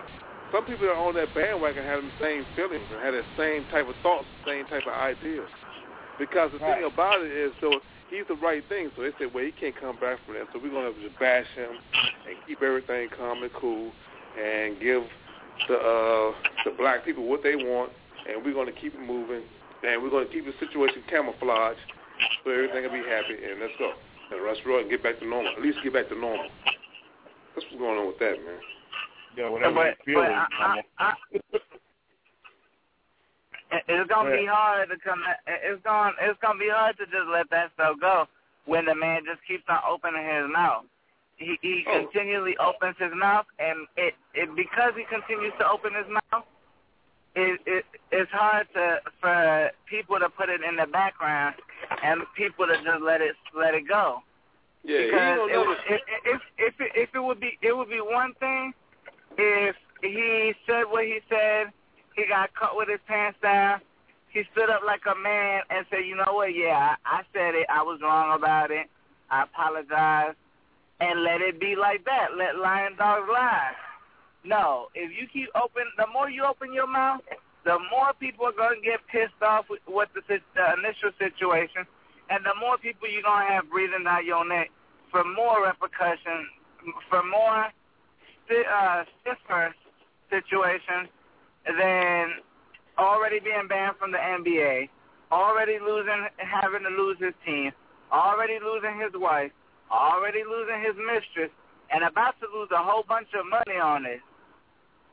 some 0.53 0.65
people 0.65 0.87
that 0.87 0.95
are 0.95 1.09
on 1.09 1.15
that 1.15 1.35
bandwagon 1.35 1.85
have 1.85 2.03
the 2.03 2.15
same 2.21 2.45
feelings 2.55 2.85
and 2.93 3.01
have 3.03 3.15
the 3.15 3.25
same 3.37 3.65
type 3.71 3.89
of 3.89 3.97
thoughts, 4.03 4.27
the 4.45 4.51
same 4.53 4.67
type 4.67 4.87
of 4.87 4.95
ideas. 4.95 5.49
Because 6.19 6.51
the 6.53 6.59
thing 6.59 6.85
about 6.85 7.21
it 7.21 7.31
is, 7.31 7.53
so 7.61 7.81
he's 8.09 8.25
the 8.29 8.37
right 8.37 8.65
thing. 8.69 8.91
So 8.97 9.03
they 9.03 9.13
said, 9.19 9.35
well, 9.35 9.45
he 9.45 9.53
can't 9.53 9.77
come 9.79 9.97
back 10.01 10.19
from 10.25 10.35
that. 10.35 10.49
So 10.53 10.61
we're 10.63 10.73
gonna 10.73 10.93
just 11.03 11.19
bash 11.19 11.45
him 11.55 11.77
and 12.29 12.37
keep 12.47 12.63
everything 12.63 13.09
calm 13.17 13.43
and 13.43 13.53
cool, 13.53 13.93
and 14.41 14.81
give 14.81 15.03
the 15.69 15.77
uh, 15.77 16.33
the 16.65 16.73
black 16.77 17.05
people 17.05 17.27
what 17.27 17.43
they 17.43 17.57
want, 17.57 17.93
and 18.29 18.45
we're 18.45 18.55
gonna 18.55 18.73
keep 18.73 18.95
it 18.95 19.01
moving, 19.01 19.43
and 19.87 20.03
we're 20.03 20.11
gonna 20.11 20.31
keep 20.33 20.45
the 20.45 20.55
situation 20.61 21.03
camouflaged, 21.09 21.81
so 22.45 22.51
everything 22.51 22.83
will 22.85 22.93
be 22.93 23.09
happy, 23.09 23.37
and 23.37 23.61
let's 23.61 23.75
go. 23.79 23.93
And 24.31 24.43
let's 24.43 24.61
and 24.65 24.91
get 24.91 25.03
back 25.03 25.19
to 25.21 25.27
normal. 25.27 25.53
At 25.57 25.63
least 25.63 25.79
get 25.85 25.93
back 25.93 26.09
to 26.09 26.19
normal. 26.19 26.51
That's 27.55 27.65
what's 27.71 27.79
going 27.79 27.99
on 27.99 28.07
with 28.09 28.19
that, 28.19 28.37
man. 28.43 28.61
Yeah, 29.37 29.51
but, 29.53 29.97
but 30.07 30.31
I, 30.33 30.47
I, 30.59 30.83
I, 30.99 31.13
it's 33.89 34.09
gonna 34.09 34.31
be 34.31 34.47
hard 34.47 34.89
to 34.89 34.97
come. 34.99 35.23
It's 35.47 35.83
gonna 35.85 36.13
it's 36.23 36.39
gonna 36.41 36.59
be 36.59 36.71
hard 36.73 36.97
to 36.99 37.05
just 37.07 37.29
let 37.31 37.51
that 37.51 37.71
stuff 37.75 37.97
go 38.01 38.27
when 38.65 38.87
the 38.87 38.95
man 38.95 39.23
just 39.27 39.47
keeps 39.47 39.65
on 39.69 39.79
opening 39.89 40.25
his 40.25 40.51
mouth. 40.51 40.85
He 41.37 41.59
he 41.63 41.85
Oh. 41.87 42.01
continually 42.01 42.57
opens 42.59 42.97
his 42.99 43.13
mouth, 43.15 43.47
and 43.59 43.87
it 43.97 44.15
it 44.35 44.55
because 44.57 44.95
he 44.97 45.05
continues 45.05 45.53
to 45.59 45.69
open 45.69 45.95
his 45.95 46.07
mouth, 46.09 46.45
it 47.35 47.61
it 47.67 47.85
it's 48.11 48.31
hard 48.33 48.67
to 48.75 49.01
for 49.21 49.71
people 49.87 50.19
to 50.19 50.29
put 50.31 50.49
it 50.49 50.63
in 50.63 50.77
the 50.77 50.87
background 50.87 51.57
and 52.03 52.23
people 52.37 52.67
to 52.67 52.77
just 52.83 53.03
let 53.03 53.21
it 53.21 53.37
let 53.55 53.75
it 53.75 53.87
go. 53.87 54.23
Yeah, 54.83 55.03
because 55.05 55.51
it, 55.51 55.77
if 55.89 56.01
if 56.25 56.43
if 56.59 56.81
it, 56.81 56.93
if 56.95 57.15
it 57.15 57.21
would 57.21 57.41
be 57.41 57.59
it 57.61 57.77
would 57.77 57.91
be 57.91 58.01
one 58.01 58.33
thing 58.41 58.73
if 59.39 59.77
he 60.03 60.55
said 60.67 60.85
what 60.85 61.05
he 61.05 61.21
said, 61.29 61.73
he 62.15 62.25
got 62.27 62.55
caught 62.55 62.77
with 62.77 62.89
his 62.89 63.01
pants 63.07 63.39
down, 63.43 63.81
he 64.31 64.43
stood 64.53 64.71
up 64.71 64.83
like 64.85 65.03
a 65.11 65.19
man 65.19 65.63
and 65.71 65.87
said, 65.91 66.01
you 66.07 66.17
know 66.17 66.33
what, 66.33 66.55
yeah, 66.55 66.97
I, 67.05 67.19
I 67.19 67.23
said 67.33 67.55
it, 67.55 67.67
I 67.69 67.83
was 67.83 68.01
wrong 68.03 68.37
about 68.37 68.71
it, 68.71 68.87
I 69.31 69.43
apologize, 69.45 70.35
and 71.01 71.23
let 71.23 71.41
it 71.41 71.61
be 71.61 71.75
like 71.77 72.05
that. 72.05 72.37
Let 72.37 72.59
lion 72.59 72.97
dogs 72.97 73.29
lie. 73.31 73.73
No, 74.45 74.89
if 74.95 75.11
you 75.11 75.27
keep 75.27 75.51
open, 75.55 75.85
the 75.97 76.07
more 76.13 76.31
you 76.31 76.45
open 76.45 76.73
your 76.73 76.87
mouth, 76.87 77.21
the 77.65 77.79
more 77.91 78.13
people 78.21 78.47
are 78.47 78.53
going 78.53 78.81
to 78.81 78.85
get 78.87 79.01
pissed 79.11 79.43
off 79.43 79.67
with, 79.69 80.09
the, 80.15 80.23
the 80.29 80.67
initial 80.79 81.11
situation, 81.19 81.83
and 82.31 82.45
the 82.45 82.55
more 82.61 82.79
people 82.79 83.11
you're 83.11 83.23
going 83.23 83.47
to 83.47 83.53
have 83.53 83.69
breathing 83.69 84.05
down 84.05 84.25
your 84.25 84.47
neck 84.47 84.71
for 85.11 85.25
more 85.25 85.67
repercussions, 85.67 86.47
for 87.11 87.23
more 87.25 87.67
sti- 88.47 88.71
uh, 88.71 89.05
stiffer 89.21 89.75
situations 90.31 91.11
than 91.67 92.39
already 92.99 93.41
being 93.41 93.67
banned 93.69 93.97
from 93.99 94.13
the 94.13 94.19
NBA, 94.19 94.89
already 95.33 95.79
losing, 95.83 96.27
having 96.39 96.83
to 96.83 96.91
lose 96.91 97.19
his 97.19 97.35
team, 97.45 97.73
already 98.13 98.59
losing 98.63 99.01
his 99.01 99.13
wife, 99.15 99.51
already 99.91 100.43
losing 100.45 100.83
his 100.83 100.97
mistress, 100.97 101.51
and 101.91 102.03
about 102.05 102.35
to 102.41 102.47
lose 102.53 102.69
a 102.73 102.83
whole 102.83 103.05
bunch 103.07 103.29
of 103.39 103.47
money 103.47 103.79
on 103.79 104.07
it. 104.07 104.21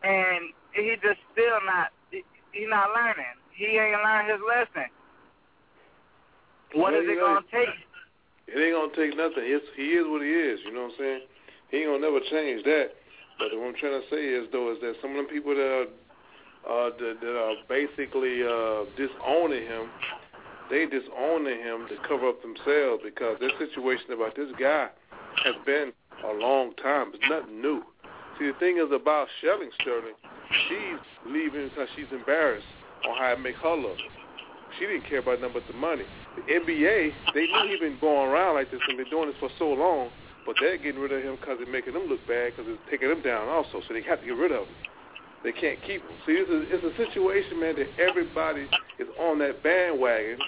And 0.04 0.52
he 0.74 0.96
just 1.02 1.22
still 1.32 1.60
not, 1.66 1.94
he, 2.12 2.24
he 2.52 2.66
not 2.66 2.90
learning. 2.92 3.38
He 3.54 3.78
ain't 3.78 4.02
learned 4.02 4.32
his 4.32 4.42
lesson. 4.42 4.90
What 6.74 6.94
Well, 6.94 7.02
is 7.02 7.08
it 7.08 7.20
going 7.20 7.44
to 7.44 7.50
take? 7.52 7.70
It 8.48 8.60
ain't 8.60 8.76
gonna 8.76 8.92
take 8.92 9.16
nothing. 9.16 9.46
It's, 9.46 9.66
he 9.78 9.96
is 9.96 10.06
what 10.08 10.22
he 10.22 10.28
is. 10.28 10.60
You 10.66 10.74
know 10.74 10.92
what 10.92 11.00
I'm 11.00 11.00
saying? 11.00 11.22
He 11.72 11.78
ain't 11.78 11.88
gonna 11.88 12.04
never 12.04 12.20
change 12.28 12.64
that. 12.66 12.92
But 13.40 13.56
what 13.56 13.72
I'm 13.72 13.78
trying 13.80 14.02
to 14.02 14.08
say 14.12 14.20
is 14.20 14.52
though 14.52 14.74
is 14.74 14.82
that 14.82 15.00
some 15.02 15.16
of 15.16 15.26
the 15.26 15.32
people 15.32 15.56
that 15.56 15.64
are 15.64 15.88
uh, 16.64 16.90
that, 16.96 17.20
that 17.22 17.36
are 17.36 17.56
basically 17.68 18.44
uh, 18.44 18.88
disowning 18.96 19.64
him, 19.64 19.88
they 20.70 20.86
disowning 20.86 21.60
him 21.60 21.88
to 21.90 21.96
cover 22.08 22.30
up 22.30 22.42
themselves 22.42 23.04
because 23.04 23.38
this 23.40 23.52
situation 23.60 24.12
about 24.14 24.36
this 24.36 24.50
guy 24.60 24.90
has 25.44 25.56
been 25.66 25.92
a 26.24 26.34
long 26.34 26.74
time. 26.82 27.12
It's 27.14 27.24
nothing 27.30 27.62
new. 27.62 27.84
See, 28.40 28.48
the 28.48 28.58
thing 28.60 28.78
is 28.78 28.92
about 28.92 29.28
Shelly 29.42 29.68
Sterling, 29.82 30.18
she's 30.68 31.02
leaving 31.28 31.70
because 31.70 31.90
she's 31.96 32.10
embarrassed 32.12 32.66
on 33.08 33.18
how 33.18 33.34
it 33.34 33.40
make 33.40 33.56
her 33.58 33.76
look. 33.76 33.98
She 34.80 34.88
didn't 34.88 35.06
care 35.06 35.20
about 35.20 35.42
nothing 35.42 35.62
but 35.62 35.68
the 35.70 35.78
money. 35.78 36.06
The 36.36 36.42
NBA, 36.50 37.14
they 37.34 37.46
knew 37.46 37.68
he'd 37.70 37.80
been 37.80 37.98
going 38.02 38.32
around 38.32 38.56
like 38.56 38.72
this 38.72 38.82
and 38.88 38.98
been 38.98 39.10
doing 39.10 39.30
this 39.30 39.38
for 39.40 39.50
so 39.60 39.70
long, 39.70 40.10
but 40.46 40.56
they're 40.60 40.78
getting 40.78 41.00
rid 41.00 41.12
of 41.12 41.22
him 41.22 41.38
because 41.40 41.58
it's 41.62 41.70
making 41.70 41.94
them 41.94 42.10
look 42.10 42.26
bad 42.28 42.54
because 42.56 42.66
it's 42.66 42.82
taking 42.90 43.10
them 43.10 43.22
down 43.22 43.48
also, 43.50 43.82
so 43.86 43.94
they 43.94 44.02
have 44.02 44.20
to 44.22 44.26
get 44.26 44.38
rid 44.38 44.52
of 44.52 44.66
him. 44.66 44.74
They 45.44 45.52
can't 45.52 45.80
keep 45.84 46.02
him. 46.02 46.16
See, 46.26 46.40
it's 46.40 46.50
a, 46.50 46.64
it's 46.72 46.84
a 46.88 46.96
situation, 46.96 47.60
man, 47.60 47.76
that 47.76 47.92
everybody 48.00 48.68
is 48.98 49.08
on 49.20 49.40
that 49.40 49.62
bandwagon 49.62 50.40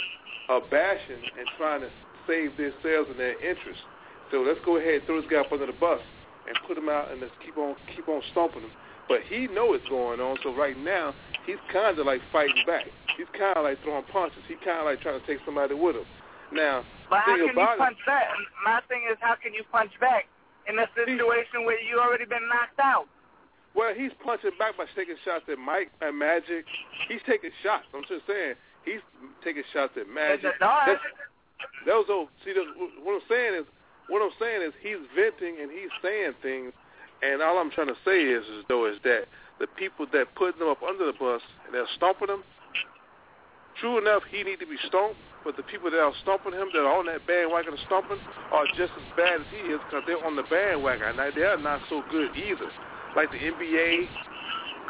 of 0.47 0.63
bashing 0.71 1.19
and 1.37 1.45
trying 1.57 1.81
to 1.81 1.89
save 2.27 2.55
themselves 2.55 3.11
and 3.11 3.19
their 3.19 3.35
interests. 3.43 3.83
So 4.31 4.41
let's 4.41 4.59
go 4.63 4.77
ahead 4.77 4.95
and 4.95 5.03
throw 5.05 5.21
this 5.21 5.29
guy 5.29 5.43
up 5.43 5.51
under 5.51 5.67
the 5.67 5.77
bus 5.77 6.01
and 6.47 6.55
put 6.67 6.77
him 6.77 6.89
out 6.89 7.11
and 7.11 7.19
let's 7.21 7.33
keep 7.43 7.57
on 7.57 7.75
keep 7.95 8.07
on 8.07 8.21
stomping 8.31 8.61
him. 8.61 8.71
But 9.07 9.21
he 9.29 9.45
know 9.47 9.69
what's 9.69 9.85
going 9.89 10.19
on, 10.19 10.37
so 10.41 10.55
right 10.55 10.77
now 10.77 11.13
he's 11.45 11.61
kind 11.71 11.97
of 11.99 12.05
like 12.05 12.21
fighting 12.31 12.65
back. 12.65 12.85
He's 13.17 13.29
kind 13.37 13.57
of 13.57 13.63
like 13.63 13.77
throwing 13.83 14.03
punches. 14.09 14.41
He's 14.47 14.57
kind 14.65 14.79
of 14.81 14.85
like 14.85 15.01
trying 15.01 15.19
to 15.19 15.25
take 15.27 15.39
somebody 15.45 15.75
with 15.75 15.95
him. 15.95 16.07
Now, 16.53 16.83
But 17.09 17.21
how 17.21 17.35
thing 17.37 17.53
can 17.53 17.57
you 17.57 17.77
punch 17.77 17.97
back? 18.05 18.25
My 18.65 18.81
thing 18.87 19.05
is, 19.11 19.17
how 19.21 19.35
can 19.35 19.53
you 19.53 19.63
punch 19.71 19.91
back 19.99 20.25
in 20.67 20.77
a 20.79 20.87
situation 20.97 21.65
where 21.65 21.79
you 21.81 21.99
already 21.99 22.25
been 22.25 22.45
knocked 22.49 22.79
out? 22.81 23.05
Well, 23.75 23.93
he's 23.93 24.11
punching 24.23 24.51
back 24.57 24.77
by 24.77 24.85
taking 24.95 25.15
shots 25.25 25.43
at 25.51 25.59
Mike 25.59 25.91
and 26.01 26.17
Magic. 26.17 26.63
He's 27.09 27.19
taking 27.27 27.51
shots. 27.61 27.85
I'm 27.93 28.03
just 28.07 28.25
saying, 28.25 28.55
he's 28.85 29.01
taking 29.43 29.63
shots 29.73 29.93
at 29.99 30.07
Magic. 30.07 30.43
That's- 30.87 31.03
Those 31.85 32.05
old. 32.09 32.29
See, 32.43 32.53
the, 32.53 32.63
what 33.03 33.15
I'm 33.15 33.27
saying 33.29 33.53
is, 33.61 33.65
what 34.07 34.21
I'm 34.21 34.31
saying 34.39 34.61
is, 34.61 34.73
he's 34.81 35.01
venting 35.15 35.57
and 35.61 35.71
he's 35.71 35.89
saying 36.01 36.33
things, 36.41 36.71
and 37.23 37.41
all 37.41 37.57
I'm 37.57 37.71
trying 37.71 37.87
to 37.87 37.97
say 38.05 38.21
is, 38.23 38.43
is 38.45 38.63
though, 38.67 38.85
is 38.85 38.97
that 39.03 39.25
the 39.59 39.67
people 39.67 40.05
that 40.13 40.35
put 40.35 40.57
them 40.59 40.67
up 40.69 40.83
under 40.83 41.05
the 41.05 41.13
bus 41.13 41.41
and 41.65 41.73
they're 41.73 41.87
stomping 41.95 42.27
them. 42.27 42.43
True 43.79 43.97
enough, 43.97 44.23
he 44.29 44.43
need 44.43 44.59
to 44.59 44.67
be 44.67 44.77
stomped, 44.87 45.17
but 45.43 45.57
the 45.57 45.63
people 45.63 45.91
that 45.91 45.99
are 45.99 46.13
stomping 46.21 46.53
him, 46.53 46.69
that 46.73 46.79
are 46.79 46.95
on 46.99 47.07
that 47.07 47.25
bandwagon 47.27 47.73
of 47.73 47.79
stomping, 47.85 48.19
are 48.51 48.65
just 48.77 48.93
as 48.95 49.07
bad 49.17 49.41
as 49.41 49.47
he 49.51 49.67
is 49.71 49.79
because 49.89 50.03
they're 50.07 50.23
on 50.23 50.35
the 50.35 50.43
bandwagon. 50.43 51.15
Now, 51.17 51.29
they're 51.33 51.57
not 51.57 51.81
so 51.89 52.03
good 52.11 52.31
either. 52.35 52.71
Like 53.15 53.31
the 53.31 53.39
NBA, 53.39 54.07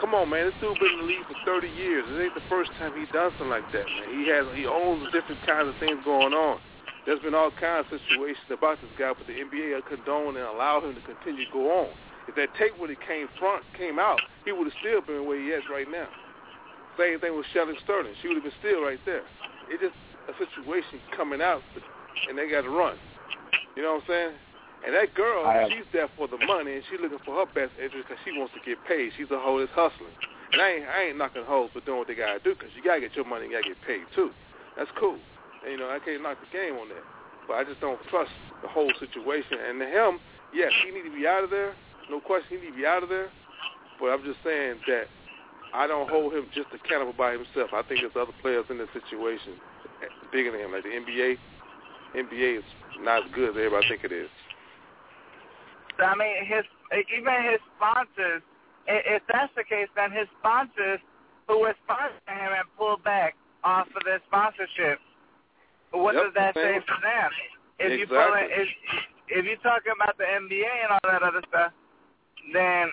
come 0.01 0.17
on, 0.17 0.29
man, 0.29 0.49
this 0.49 0.57
dude 0.59 0.77
been 0.81 0.97
in 0.97 0.99
the 1.05 1.07
league 1.07 1.25
for 1.29 1.37
30 1.45 1.69
years. 1.69 2.03
It 2.09 2.17
ain't 2.25 2.33
the 2.33 2.49
first 2.49 2.71
time 2.81 2.97
he 2.97 3.05
done 3.13 3.29
something 3.37 3.53
like 3.53 3.69
that, 3.71 3.85
man. 3.85 4.09
He 4.17 4.25
has, 4.33 4.49
he 4.57 4.65
owns 4.65 5.05
different 5.13 5.45
kinds 5.45 5.69
of 5.69 5.77
things 5.77 6.01
going 6.03 6.33
on. 6.33 6.57
There's 7.05 7.21
been 7.21 7.37
all 7.37 7.53
kinds 7.53 7.85
of 7.93 8.01
situations 8.01 8.49
about 8.49 8.81
this 8.81 8.89
guy, 8.97 9.13
but 9.13 9.29
the 9.29 9.37
NBA 9.37 9.85
condoned 9.85 10.41
and 10.41 10.45
allowed 10.49 10.89
him 10.89 10.97
to 10.97 11.03
continue 11.05 11.45
to 11.45 11.51
go 11.53 11.85
on. 11.85 11.89
If 12.27 12.33
that 12.33 12.49
tape 12.57 12.73
when 12.81 12.89
it 12.89 12.97
came 13.05 13.29
front 13.37 13.61
came 13.77 14.01
out, 14.01 14.17
he 14.43 14.51
would 14.51 14.65
have 14.65 14.79
still 14.81 15.05
been 15.05 15.29
where 15.29 15.37
he 15.37 15.53
is 15.53 15.61
right 15.69 15.85
now. 15.85 16.09
Same 16.97 17.19
thing 17.21 17.37
with 17.37 17.45
Shelly 17.53 17.77
Sterling. 17.83 18.17
She 18.21 18.27
would 18.27 18.41
have 18.41 18.43
been 18.49 18.57
still 18.57 18.81
right 18.81 18.97
there. 19.05 19.21
It's 19.69 19.85
just 19.85 19.93
a 20.25 20.33
situation 20.33 20.97
coming 21.15 21.41
out, 21.41 21.61
and 22.27 22.33
they 22.33 22.49
got 22.49 22.65
to 22.65 22.73
run. 22.73 22.97
You 23.77 23.83
know 23.83 24.01
what 24.01 24.09
I'm 24.09 24.09
saying? 24.09 24.33
And 24.85 24.93
that 24.93 25.15
girl, 25.17 25.41
she's 25.69 25.87
there 25.93 26.09
for 26.15 26.27
the 26.29 26.37
money, 26.45 26.77
and 26.77 26.83
she's 26.89 27.01
looking 27.01 27.17
for 27.25 27.41
her 27.41 27.49
best 27.49 27.73
interest 27.81 28.05
because 28.05 28.21
she 28.21 28.37
wants 28.37 28.53
to 28.53 28.61
get 28.61 28.77
paid. 28.85 29.11
She's 29.17 29.31
a 29.33 29.41
hoe 29.41 29.57
that's 29.57 29.73
hustling. 29.73 30.13
And 30.53 30.61
I 30.61 30.69
ain't, 30.77 30.85
I 30.85 30.97
ain't 31.09 31.17
knocking 31.17 31.43
hoes 31.43 31.73
for 31.73 31.81
doing 31.81 31.97
what 31.97 32.07
they 32.07 32.13
got 32.13 32.37
to 32.37 32.41
do 32.45 32.53
because 32.53 32.69
you 32.77 32.85
got 32.85 32.95
to 32.95 33.01
get 33.01 33.17
your 33.17 33.25
money 33.25 33.49
and 33.49 33.51
you 33.51 33.57
got 33.57 33.65
to 33.65 33.73
get 33.73 33.81
paid 33.81 34.05
too. 34.13 34.29
That's 34.77 34.91
cool. 34.93 35.17
And, 35.65 35.73
you 35.73 35.77
know, 35.81 35.89
I 35.89 35.97
can't 35.97 36.21
knock 36.21 36.37
the 36.37 36.49
game 36.53 36.77
on 36.77 36.89
that. 36.93 37.01
But 37.49 37.57
I 37.57 37.63
just 37.65 37.81
don't 37.81 37.97
trust 38.13 38.31
the 38.61 38.69
whole 38.69 38.93
situation. 39.01 39.57
And 39.57 39.81
to 39.81 39.89
him, 39.89 40.21
yes, 40.53 40.69
he 40.85 40.93
need 40.93 41.09
to 41.09 41.13
be 41.13 41.25
out 41.25 41.43
of 41.43 41.49
there. 41.49 41.73
No 42.09 42.21
question, 42.21 42.61
he 42.61 42.69
need 42.69 42.77
to 42.77 42.77
be 42.77 42.85
out 42.85 43.01
of 43.01 43.09
there. 43.09 43.33
But 43.99 44.13
I'm 44.13 44.21
just 44.21 44.37
saying 44.45 44.85
that 44.85 45.09
I 45.73 45.87
don't 45.87 46.09
hold 46.09 46.33
him 46.33 46.45
just 46.53 46.69
accountable 46.73 47.17
by 47.17 47.33
himself. 47.33 47.73
I 47.73 47.81
think 47.81 48.05
there's 48.05 48.15
other 48.15 48.35
players 48.41 48.65
in 48.69 48.77
this 48.77 48.89
situation 48.93 49.57
eh, 50.05 50.13
bigger 50.31 50.51
than 50.51 50.61
him. 50.61 50.71
Like 50.71 50.83
the 50.83 50.93
NBA, 50.93 51.37
NBA 52.13 52.59
is 52.59 52.67
not 53.01 53.25
as 53.25 53.31
good 53.33 53.49
as 53.49 53.55
everybody 53.57 53.89
think 53.89 54.03
it 54.05 54.13
is. 54.13 54.29
I 55.99 56.15
mean, 56.15 56.45
his 56.45 56.65
even 57.17 57.33
his 57.51 57.59
sponsors. 57.77 58.41
If 58.87 59.23
that's 59.31 59.51
the 59.55 59.63
case, 59.63 59.87
then 59.95 60.11
his 60.11 60.27
sponsors 60.39 60.99
who 61.47 61.59
were 61.61 61.73
sponsoring 61.89 62.37
him 62.37 62.53
and 62.53 62.67
pulled 62.77 63.03
back 63.03 63.35
off 63.63 63.87
of 63.95 64.03
their 64.05 64.21
sponsorship. 64.27 64.99
What 65.91 66.13
Yep, 66.13 66.23
does 66.25 66.33
that 66.35 66.53
say 66.53 66.79
for 66.85 67.01
them? 67.01 67.31
If 67.79 67.91
you 67.97 68.03
Exactly. 68.05 68.17
pulling, 68.17 68.51
if 68.51 68.69
if 69.27 69.45
you're 69.45 69.57
talking 69.65 69.93
about 69.99 70.17
the 70.17 70.25
NBA 70.25 70.69
and 70.83 70.91
all 70.91 70.99
that 71.09 71.23
other 71.23 71.41
stuff, 71.49 71.71
then 72.53 72.91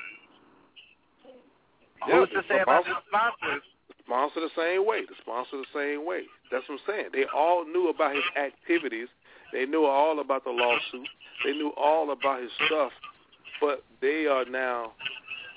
Yeah, 2.08 2.16
who's 2.16 2.30
to 2.30 2.42
say 2.48 2.60
about 2.60 2.86
about- 2.86 3.02
the 3.04 3.08
sponsors? 3.08 3.62
sponsor 4.00 4.40
the 4.40 4.50
same 4.50 4.84
way. 4.84 5.04
The 5.04 5.14
sponsor 5.16 5.58
the 5.58 5.66
same 5.72 6.04
way. 6.04 6.26
That's 6.50 6.66
what 6.68 6.80
I'm 6.80 6.86
saying. 6.86 7.10
They 7.12 7.26
all 7.26 7.64
knew 7.64 7.88
about 7.88 8.14
his 8.14 8.24
activities. 8.36 9.08
They 9.52 9.66
knew 9.66 9.84
all 9.84 10.18
about 10.20 10.44
the 10.44 10.50
lawsuit. 10.50 11.08
They 11.44 11.52
knew 11.52 11.72
all 11.76 12.12
about 12.12 12.42
his 12.42 12.50
stuff, 12.66 12.92
but 13.60 13.84
they 14.00 14.26
are 14.26 14.44
now 14.44 14.92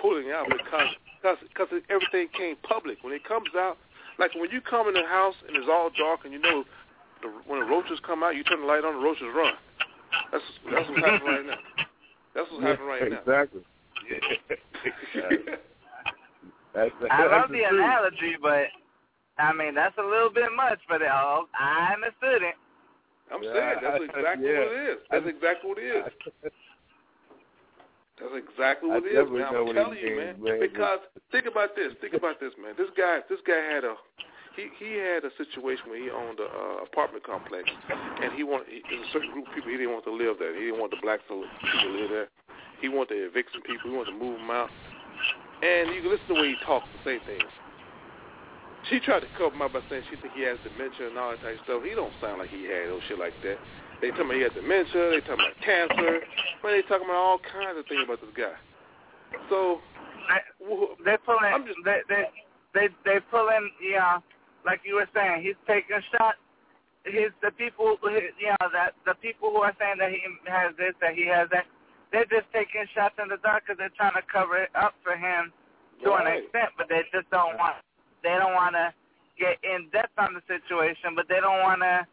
pulling 0.02 0.32
out 0.32 0.48
because 0.50 0.90
because 1.22 1.38
because 1.48 1.68
everything 1.90 2.28
came 2.38 2.56
public. 2.64 3.04
When 3.04 3.14
it 3.14 3.24
comes 3.24 3.50
out, 3.56 3.78
like 4.20 4.34
when 4.36 4.52
you 4.52 4.62
come 4.62 4.88
in 4.88 4.94
the 4.94 5.06
house 5.06 5.36
and 5.48 5.58
it's 5.58 5.68
all 5.70 5.90
dark 5.98 6.22
and 6.24 6.34
you 6.34 6.40
know 6.40 6.64
the, 7.22 7.30
when 7.48 7.60
the 7.60 7.66
roaches 7.66 8.00
come 8.06 8.24
out, 8.24 8.36
you 8.36 8.44
turn 8.44 8.62
the 8.62 8.68
light 8.68 8.84
on, 8.84 8.94
the 8.96 9.00
roaches 9.00 9.28
run. 9.36 9.54
That's 10.32 10.44
that's 10.72 10.90
what's 10.90 11.02
happening 11.02 11.28
right 11.28 11.46
now. 11.46 11.58
That's 12.36 12.52
what's 12.52 12.64
happening 12.64 12.88
right 12.88 13.12
now. 13.12 13.20
Exactly. 13.20 13.62
that's, 16.74 16.92
I 17.10 17.18
that's 17.18 17.32
love 17.32 17.50
the 17.50 17.58
the 17.58 17.76
analogy, 17.76 18.36
but 18.42 18.68
I 19.38 19.54
mean 19.54 19.76
that's 19.76 19.98
a 19.98 20.04
little 20.04 20.30
bit 20.30 20.52
much. 20.56 20.80
But 20.88 21.02
uh, 21.02 21.42
I 21.60 21.94
understood 21.94 22.44
it. 22.44 22.56
I'm 23.34 23.42
Yeah, 23.44 23.54
saying 23.54 23.78
that's 23.82 24.04
exactly 24.10 24.48
yeah. 24.48 24.60
what 24.60 24.72
it 24.74 24.86
is. 24.90 25.00
That's 25.10 25.28
exactly 25.28 25.66
what 25.70 25.80
it 25.80 25.90
is. 25.90 26.04
That's 28.16 28.36
exactly 28.38 28.90
what 28.90 29.04
it 29.04 29.12
is, 29.12 29.28
man. 29.28 29.44
I'm 29.44 29.74
telling 29.76 30.00
you, 30.00 30.16
means, 30.16 30.40
man. 30.40 30.56
man. 30.56 30.60
Because 30.64 31.00
think 31.32 31.46
about 31.46 31.76
this. 31.76 31.92
Think 32.00 32.16
about 32.16 32.40
this, 32.40 32.54
man. 32.56 32.74
This 32.78 32.88
guy, 32.96 33.20
this 33.28 33.44
guy 33.44 33.60
had 33.60 33.84
a 33.84 33.96
he 34.56 34.72
he 34.80 34.96
had 34.96 35.28
a 35.28 35.32
situation 35.36 35.92
where 35.92 36.00
he 36.00 36.10
owned 36.10 36.40
a 36.40 36.48
uh, 36.48 36.88
apartment 36.88 37.28
complex, 37.28 37.68
and 38.24 38.32
he 38.34 38.44
wanted 38.44 38.72
he, 38.72 38.80
a 38.80 39.08
certain 39.12 39.32
group 39.32 39.48
of 39.48 39.54
people 39.54 39.70
he 39.70 39.78
didn't 39.78 39.92
want 39.92 40.06
to 40.08 40.16
live 40.16 40.40
there. 40.40 40.56
He 40.56 40.72
didn't 40.72 40.80
want 40.80 40.92
the 40.92 41.02
black 41.04 41.20
people 41.28 41.44
to 41.44 41.90
live 41.92 42.10
there. 42.10 42.28
He 42.80 42.88
wanted 42.88 43.16
to 43.16 43.28
evict 43.28 43.52
some 43.52 43.64
people. 43.64 43.92
He 43.92 43.96
wanted 43.96 44.12
to 44.12 44.18
move 44.18 44.40
them 44.40 44.50
out. 44.50 44.70
And 45.64 45.92
you 45.96 46.02
can 46.02 46.12
listen 46.12 46.28
to 46.28 46.34
the 46.36 46.42
way 46.42 46.50
he 46.56 46.60
talks 46.66 46.88
to 46.88 47.00
say 47.04 47.20
things. 47.26 47.52
She 48.90 49.00
tried 49.00 49.22
to 49.22 49.32
cover 49.38 49.56
him 49.56 49.62
up 49.62 49.74
by 49.74 49.82
saying 49.90 50.04
she 50.10 50.16
think 50.22 50.34
he 50.36 50.44
has 50.44 50.58
dementia 50.62 51.10
and 51.10 51.18
all 51.18 51.32
that 51.32 51.42
type 51.42 51.58
of 51.58 51.64
stuff. 51.66 51.82
He 51.82 51.96
don't 51.98 52.14
sound 52.22 52.38
like 52.40 52.50
he 52.50 52.70
had 52.70 52.90
no 52.90 53.00
shit 53.08 53.18
like 53.18 53.34
that. 53.42 53.58
They 54.02 54.12
talking 54.14 54.30
about 54.30 54.38
he 54.38 54.46
had 54.46 54.54
dementia. 54.54 55.10
They 55.10 55.22
talking 55.26 55.42
about 55.42 55.58
cancer. 55.64 56.22
Man, 56.62 56.72
they 56.76 56.84
talking 56.86 57.10
about 57.10 57.18
all 57.18 57.42
kinds 57.42 57.80
of 57.80 57.86
things 57.90 58.06
about 58.06 58.22
this 58.22 58.36
guy. 58.38 58.54
So 59.50 59.82
They're 61.04 61.22
pulling. 61.26 61.74
they 61.84 62.02
they 62.10 62.24
they 62.74 62.88
they 63.06 63.18
pulling. 63.32 63.72
Know, 63.82 64.22
like 64.66 64.82
you 64.86 64.96
were 64.96 65.10
saying, 65.14 65.42
he's 65.42 65.58
taking 65.66 66.02
shots. 66.12 66.38
His 67.06 67.30
the 67.42 67.52
people, 67.54 67.98
you 68.06 68.54
know, 68.62 68.70
that 68.74 68.98
the 69.06 69.14
people 69.22 69.50
who 69.50 69.62
are 69.62 69.74
saying 69.78 69.98
that 70.02 70.10
he 70.10 70.22
has 70.50 70.74
this, 70.78 70.98
that 71.02 71.14
he 71.14 71.26
has 71.30 71.48
that, 71.54 71.66
they're 72.12 72.26
just 72.26 72.50
taking 72.50 72.86
shots 72.94 73.14
in 73.22 73.30
the 73.30 73.38
dark 73.46 73.66
because 73.66 73.78
they're 73.78 73.94
trying 73.94 74.18
to 74.18 74.26
cover 74.26 74.58
it 74.58 74.74
up 74.74 74.98
for 75.06 75.14
him 75.14 75.54
to 76.04 76.14
an 76.18 76.26
extent, 76.26 76.74
but 76.78 76.90
they 76.90 77.06
just 77.14 77.30
don't 77.30 77.58
want. 77.58 77.78
They 78.26 78.34
don't 78.42 78.58
want 78.58 78.74
to 78.74 78.90
get 79.38 79.62
in 79.62 79.86
depth 79.94 80.18
on 80.18 80.34
the 80.34 80.42
situation, 80.50 81.14
but 81.16 81.30
they 81.30 81.38
don't 81.40 81.62
want 81.62 81.86
to. 81.86 82.08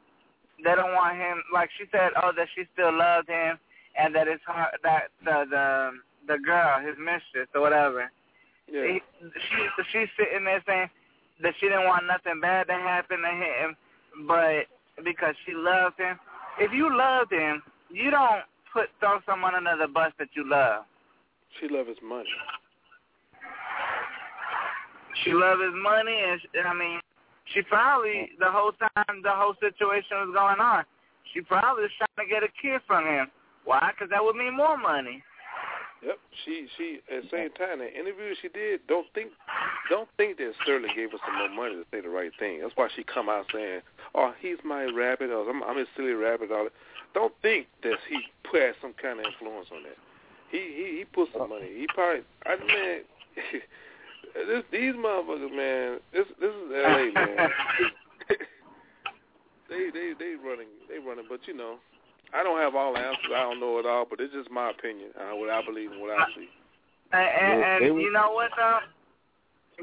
They 0.62 0.76
don't 0.76 0.92
want 0.92 1.16
him. 1.16 1.42
Like 1.52 1.70
she 1.80 1.88
said, 1.90 2.12
oh, 2.22 2.30
that 2.36 2.46
she 2.54 2.68
still 2.76 2.92
loved 2.92 3.28
him, 3.32 3.56
and 3.96 4.14
that 4.14 4.28
it's 4.28 4.44
her 4.46 4.68
that 4.84 5.08
the 5.24 5.48
the 5.48 5.90
the 6.28 6.38
girl, 6.38 6.84
his 6.84 6.94
mistress 7.00 7.48
or 7.56 7.62
whatever. 7.62 8.12
Yeah. 8.70 8.84
He, 8.84 9.00
she 9.24 9.60
she's 9.90 10.12
sitting 10.20 10.44
there 10.44 10.62
saying 10.68 10.90
that 11.42 11.54
she 11.58 11.66
didn't 11.66 11.88
want 11.88 12.04
nothing 12.06 12.40
bad 12.40 12.68
to 12.68 12.74
happen 12.74 13.24
to 13.24 13.32
him, 13.32 13.76
but 14.28 14.68
because 15.02 15.34
she 15.46 15.52
loved 15.56 15.98
him. 15.98 16.20
If 16.60 16.72
you 16.72 16.94
loved 16.94 17.32
him, 17.32 17.62
you 17.90 18.10
don't 18.10 18.44
put 18.72 18.88
throw 19.00 19.20
someone 19.24 19.54
under 19.54 19.76
the 19.80 19.88
bus 19.88 20.12
that 20.18 20.28
you 20.34 20.48
love. 20.48 20.84
She 21.58 21.68
love 21.68 21.86
his 21.86 21.98
money. 22.04 22.28
She 25.24 25.32
loved 25.32 25.62
his 25.62 25.74
money, 25.74 26.16
and 26.16 26.40
she, 26.40 26.48
I 26.58 26.74
mean, 26.74 27.00
she 27.52 27.62
probably 27.62 28.30
the 28.38 28.50
whole 28.50 28.72
time 28.72 29.22
the 29.22 29.32
whole 29.32 29.54
situation 29.60 30.16
was 30.24 30.32
going 30.32 30.60
on, 30.60 30.84
she 31.32 31.40
probably 31.40 31.84
was 31.84 31.92
trying 31.98 32.26
to 32.26 32.32
get 32.32 32.42
a 32.42 32.52
kid 32.60 32.80
from 32.86 33.06
him. 33.06 33.30
Why? 33.64 33.92
Because 33.92 34.10
that 34.10 34.22
would 34.22 34.36
mean 34.36 34.56
more 34.56 34.76
money. 34.76 35.22
Yep. 36.02 36.18
She 36.44 36.66
she 36.76 36.98
at 37.14 37.22
the 37.22 37.28
same 37.30 37.50
time 37.54 37.78
the 37.78 37.86
interview 37.86 38.34
she 38.42 38.48
did, 38.48 38.80
don't 38.88 39.06
think 39.14 39.30
don't 39.88 40.08
think 40.16 40.36
that 40.38 40.52
Sterling 40.62 40.90
gave 40.96 41.12
her 41.12 41.18
some 41.24 41.38
more 41.38 41.48
money 41.48 41.76
to 41.76 41.86
say 41.92 42.00
the 42.00 42.08
right 42.08 42.32
thing. 42.40 42.60
That's 42.60 42.74
why 42.74 42.88
she 42.96 43.04
come 43.04 43.28
out 43.28 43.46
saying, 43.52 43.82
Oh, 44.14 44.34
he's 44.40 44.58
my 44.64 44.84
rabbit 44.84 45.30
or 45.30 45.48
I'm 45.48 45.62
I'm 45.62 45.78
his 45.78 45.86
silly 45.96 46.12
rabbit 46.12 46.50
all 46.50 46.64
that. 46.64 46.72
Don't 47.14 47.32
think 47.40 47.68
that 47.84 47.98
he 48.08 48.18
put 48.50 48.62
had 48.62 48.74
some 48.82 48.94
kind 49.00 49.20
of 49.20 49.26
influence 49.26 49.68
on 49.70 49.84
that. 49.84 49.96
He 50.50 50.58
he 50.58 50.98
he 50.98 51.04
put 51.04 51.28
some 51.38 51.48
money. 51.48 51.70
He 51.70 51.86
probably 51.94 52.22
I 52.46 52.56
man 52.56 53.02
this 54.34 54.64
these 54.70 54.94
motherfuckers 54.94 55.54
man, 55.54 55.98
this 56.12 56.26
this 56.40 56.50
is 56.50 56.70
LA 56.70 57.12
man. 57.14 57.50
they 59.68 59.90
they 59.92 60.12
they 60.18 60.34
running 60.42 60.68
they 60.88 60.98
running 60.98 61.24
but 61.28 61.40
you 61.46 61.56
know 61.56 61.76
I 62.32 62.42
don't 62.42 62.58
have 62.58 62.74
all 62.74 62.94
the 62.94 63.00
answers. 63.00 63.32
I 63.34 63.42
don't 63.42 63.60
know 63.60 63.78
it 63.78 63.86
all, 63.86 64.06
but 64.08 64.20
it's 64.20 64.32
just 64.32 64.50
my 64.50 64.70
opinion. 64.70 65.10
Uh, 65.16 65.36
what 65.36 65.50
I 65.50 65.64
believe 65.64 65.92
and 65.92 66.00
what 66.00 66.18
I 66.18 66.24
see. 66.34 66.48
And, 67.12 67.62
and, 67.62 67.84
and 67.84 68.00
you 68.00 68.10
know 68.10 68.32
what 68.32 68.50
though? 68.56 68.78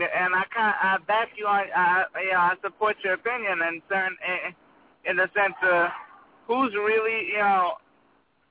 And 0.02 0.34
I 0.34 0.44
kind 0.54 0.76
I 0.82 0.98
back 1.08 1.30
you 1.38 1.46
on. 1.46 1.66
I 1.76 2.06
you 2.24 2.32
know 2.32 2.40
I 2.40 2.54
support 2.64 2.98
your 3.04 3.14
opinion 3.14 3.60
in 3.68 3.82
certain 3.90 4.18
in, 4.26 5.12
in 5.12 5.16
the 5.18 5.30
sense 5.36 5.58
of 5.62 5.90
who's 6.48 6.74
really 6.74 7.28
you 7.34 7.40
know 7.40 7.74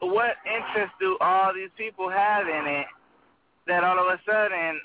what 0.00 0.36
interest 0.46 0.92
do 1.00 1.18
all 1.20 1.52
these 1.52 1.70
people 1.76 2.08
have 2.08 2.46
in 2.46 2.66
it 2.66 2.86
that 3.66 3.84
all 3.84 3.98
of 3.98 4.06
a 4.06 4.18
sudden, 4.24 4.80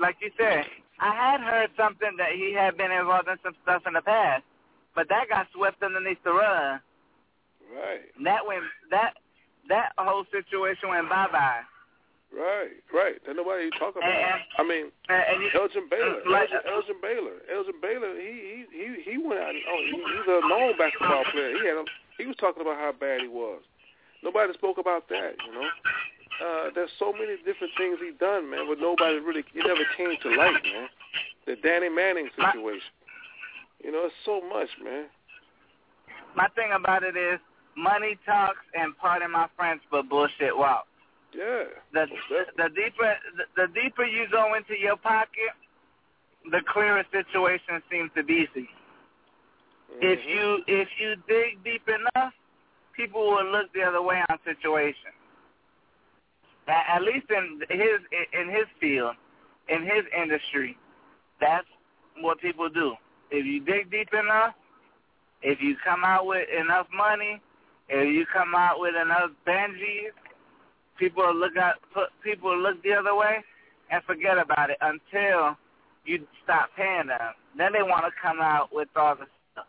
like 0.00 0.16
you 0.20 0.30
said, 0.38 0.64
I 1.00 1.14
had 1.14 1.40
heard 1.40 1.70
something 1.76 2.16
that 2.18 2.32
he 2.34 2.52
had 2.54 2.76
been 2.76 2.90
involved 2.90 3.28
in 3.28 3.36
some 3.42 3.54
stuff 3.62 3.82
in 3.86 3.92
the 3.94 4.02
past, 4.02 4.42
but 4.94 5.08
that 5.08 5.28
got 5.28 5.46
swept 5.54 5.82
underneath 5.82 6.22
the 6.24 6.32
rug. 6.32 6.80
Right, 7.68 8.00
That 8.24 8.46
went 8.46 8.64
that 8.90 9.14
that 9.68 9.92
whole 9.98 10.24
situation 10.32 10.88
went 10.88 11.08
bye 11.10 11.28
bye. 11.30 11.60
right, 12.32 12.72
right. 12.94 13.20
There's 13.24 13.36
nobody 13.36 13.68
talk 13.78 13.92
about. 13.94 14.08
And- 14.08 14.40
it. 14.40 14.46
I 14.56 14.62
mean, 14.64 14.86
And, 15.12 15.22
and 15.28 15.36
you, 15.44 15.50
Elgin 15.54 15.84
Baylor, 15.90 16.24
like- 16.24 16.48
Elgin, 16.48 16.64
Elgin 16.72 16.98
Baylor, 17.02 17.36
Elgin 17.52 17.78
Baylor. 17.82 18.16
He 18.16 18.64
he 18.72 18.78
he 19.04 19.10
he 19.12 19.14
went 19.20 19.40
out. 19.40 19.52
Oh, 19.52 19.80
he, 19.84 19.92
he's 20.00 20.28
a 20.28 20.40
known 20.48 20.72
basketball 20.80 21.24
player. 21.30 21.52
He 21.60 21.66
had 21.68 21.76
a, 21.76 21.84
he 22.16 22.24
was 22.26 22.36
talking 22.40 22.62
about 22.62 22.76
how 22.80 22.92
bad 22.98 23.20
he 23.20 23.28
was. 23.28 23.60
Nobody 24.24 24.52
spoke 24.54 24.78
about 24.78 25.08
that. 25.10 25.36
You 25.46 25.52
know, 25.52 25.68
uh, 26.44 26.70
there's 26.74 26.90
so 26.98 27.12
many 27.12 27.36
different 27.44 27.72
things 27.76 27.98
he 28.00 28.12
done, 28.18 28.50
man, 28.50 28.66
but 28.68 28.78
nobody 28.78 29.18
really. 29.18 29.44
It 29.54 29.66
never 29.66 29.84
came 29.96 30.14
to 30.22 30.36
light, 30.36 30.62
man. 30.62 30.88
The 31.46 31.56
Danny 31.56 31.88
Manning 31.88 32.28
situation. 32.36 32.92
You 33.82 33.92
know, 33.92 34.06
it's 34.06 34.14
so 34.24 34.40
much, 34.40 34.68
man. 34.82 35.06
my 36.34 36.48
thing 36.54 36.70
about 36.74 37.02
it 37.02 37.16
is 37.16 37.38
money 37.76 38.18
talks 38.26 38.58
and 38.74 38.96
pardon 38.98 39.30
my 39.32 39.46
French, 39.56 39.82
but 39.90 40.08
bullshit 40.08 40.56
walks. 40.56 40.88
Yeah. 41.34 41.64
The 41.92 42.06
the 42.56 42.68
deeper 42.74 43.14
the, 43.36 43.44
the 43.56 43.66
deeper 43.74 44.04
you 44.04 44.26
go 44.30 44.54
into 44.54 44.78
your 44.78 44.96
pocket, 44.96 45.52
the 46.50 46.60
clearer 46.72 47.04
situation 47.12 47.82
seems 47.90 48.10
to 48.16 48.22
be. 48.22 48.46
see. 48.54 48.68
If 50.00 50.20
you 50.26 50.62
if 50.66 50.88
you 51.00 51.16
dig 51.28 51.62
deep 51.64 51.82
enough, 51.88 52.32
people 52.96 53.30
will 53.30 53.50
look 53.50 53.72
the 53.74 53.82
other 53.82 54.02
way 54.02 54.22
on 54.28 54.38
situations. 54.44 55.14
At, 56.68 57.02
least 57.02 57.26
in 57.30 57.60
his 57.70 58.00
in 58.32 58.48
his 58.48 58.66
field, 58.78 59.14
in 59.68 59.82
his 59.82 60.04
industry, 60.14 60.76
that's 61.40 61.66
what 62.20 62.40
people 62.40 62.68
do. 62.68 62.94
If 63.30 63.46
you 63.46 63.60
dig 63.60 63.90
deep 63.90 64.08
enough, 64.12 64.54
if 65.42 65.60
you 65.62 65.76
come 65.82 66.04
out 66.04 66.26
with 66.26 66.46
enough 66.48 66.86
money, 66.94 67.40
if 67.88 68.14
you 68.14 68.26
come 68.32 68.54
out 68.54 68.80
with 68.80 68.94
enough 69.00 69.30
Benjis, 69.46 70.12
people 70.98 71.34
look 71.34 71.56
at 71.56 71.76
people 72.22 72.56
look 72.58 72.82
the 72.82 72.92
other 72.92 73.14
way 73.14 73.38
and 73.90 74.02
forget 74.04 74.38
about 74.38 74.70
it 74.70 74.76
until 74.80 75.56
you 76.04 76.26
stop 76.44 76.68
paying 76.76 77.06
them. 77.08 77.32
Then 77.56 77.72
they 77.72 77.82
want 77.82 78.04
to 78.04 78.10
come 78.20 78.40
out 78.40 78.68
with 78.72 78.88
all 78.96 79.14
the 79.14 79.26
stuff. 79.52 79.66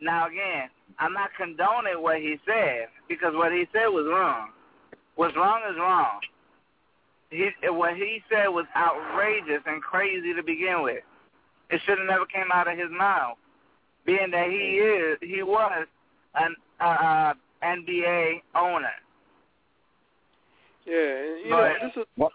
Now 0.00 0.28
again, 0.28 0.68
I'm 0.98 1.12
not 1.12 1.30
condoning 1.36 2.02
what 2.02 2.18
he 2.18 2.36
said 2.46 2.88
because 3.08 3.34
what 3.34 3.52
he 3.52 3.66
said 3.72 3.88
was 3.88 4.06
wrong. 4.08 4.50
What's 5.16 5.36
wrong 5.36 5.60
is 5.70 5.76
wrong. 5.78 6.20
He, 7.30 7.48
what 7.68 7.96
he 7.96 8.22
said 8.30 8.48
was 8.48 8.66
outrageous 8.76 9.62
and 9.66 9.80
crazy 9.82 10.34
to 10.34 10.42
begin 10.42 10.82
with. 10.82 11.02
It 11.70 11.80
should 11.86 11.98
have 11.98 12.06
never 12.06 12.26
came 12.26 12.52
out 12.52 12.70
of 12.70 12.76
his 12.76 12.90
mouth, 12.90 13.36
being 14.04 14.30
that 14.32 14.48
he 14.50 14.78
is 14.78 15.18
he 15.22 15.42
was 15.42 15.86
an 16.34 16.54
uh, 16.80 16.84
uh, 16.84 17.34
NBA 17.64 18.42
owner. 18.54 18.92
Yeah, 20.84 20.94
and 20.94 21.44
you 21.44 21.50
know 21.50 21.72
this 21.80 21.96
is 21.96 22.06
What, 22.16 22.32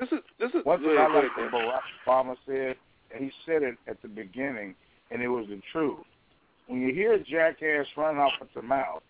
this 0.00 0.08
is 0.12 0.18
this 0.38 0.50
is 0.54 0.64
one 0.64 0.80
thing 0.80 0.96
I 0.98 1.08
like 1.08 1.24
ahead, 1.36 1.52
what 1.52 1.82
Obama 2.06 2.36
said, 2.46 2.76
and 3.14 3.24
he 3.24 3.30
said 3.44 3.62
it 3.62 3.76
at 3.86 4.00
the 4.00 4.08
beginning, 4.08 4.74
and 5.10 5.20
it 5.20 5.28
was 5.28 5.46
the 5.48 5.60
truth. 5.72 5.98
When 6.68 6.80
you 6.80 6.94
hear 6.94 7.14
a 7.14 7.22
jackass 7.22 7.86
running 7.96 8.20
off 8.20 8.32
at 8.40 8.48
the 8.54 8.62
mouth 8.62 9.02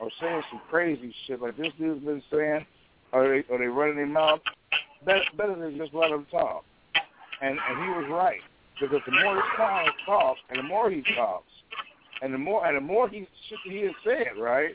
or 0.00 0.10
saying 0.20 0.42
some 0.50 0.60
crazy 0.70 1.14
shit 1.26 1.40
like 1.40 1.56
this 1.56 1.72
dude's 1.78 2.04
been 2.04 2.22
saying, 2.32 2.66
or 3.12 3.28
they, 3.28 3.44
or 3.52 3.58
they 3.58 3.66
running 3.66 3.96
their 3.96 4.06
mouth, 4.06 4.40
better, 5.04 5.22
better 5.36 5.56
than 5.56 5.76
just 5.76 5.94
let 5.94 6.10
him 6.10 6.26
talk. 6.30 6.64
And 7.40 7.58
and 7.68 7.84
he 7.84 7.90
was 7.90 8.06
right 8.10 8.40
because 8.80 9.00
the 9.06 9.12
more 9.12 9.34
this 9.34 9.44
clown 9.56 9.86
talks, 10.06 10.40
and 10.50 10.58
the 10.58 10.62
more 10.62 10.90
he 10.90 11.02
talks, 11.14 11.50
and 12.22 12.34
the 12.34 12.38
more 12.38 12.66
and 12.66 12.76
the 12.76 12.80
more 12.80 13.08
he 13.08 13.26
shit 13.48 13.58
he 13.64 13.78
is 13.78 13.94
saying, 14.04 14.38
right, 14.38 14.72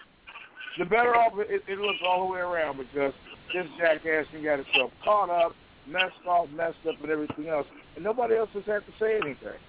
the 0.77 0.85
better 0.85 1.15
off 1.15 1.33
it, 1.37 1.63
it 1.67 1.77
looks 1.79 1.99
all 2.05 2.25
the 2.25 2.33
way 2.33 2.39
around 2.39 2.77
because 2.77 3.13
this 3.53 3.65
jackass 3.77 4.25
he 4.31 4.43
got 4.43 4.59
himself 4.63 4.91
caught 5.03 5.29
up, 5.29 5.53
messed 5.87 6.13
off, 6.27 6.47
messed 6.55 6.77
up, 6.87 6.95
and 7.01 7.11
everything 7.11 7.47
else, 7.47 7.67
and 7.95 8.03
nobody 8.03 8.35
else 8.35 8.49
has 8.53 8.63
had 8.65 8.85
to 8.85 8.91
say 8.99 9.15
anything. 9.15 9.59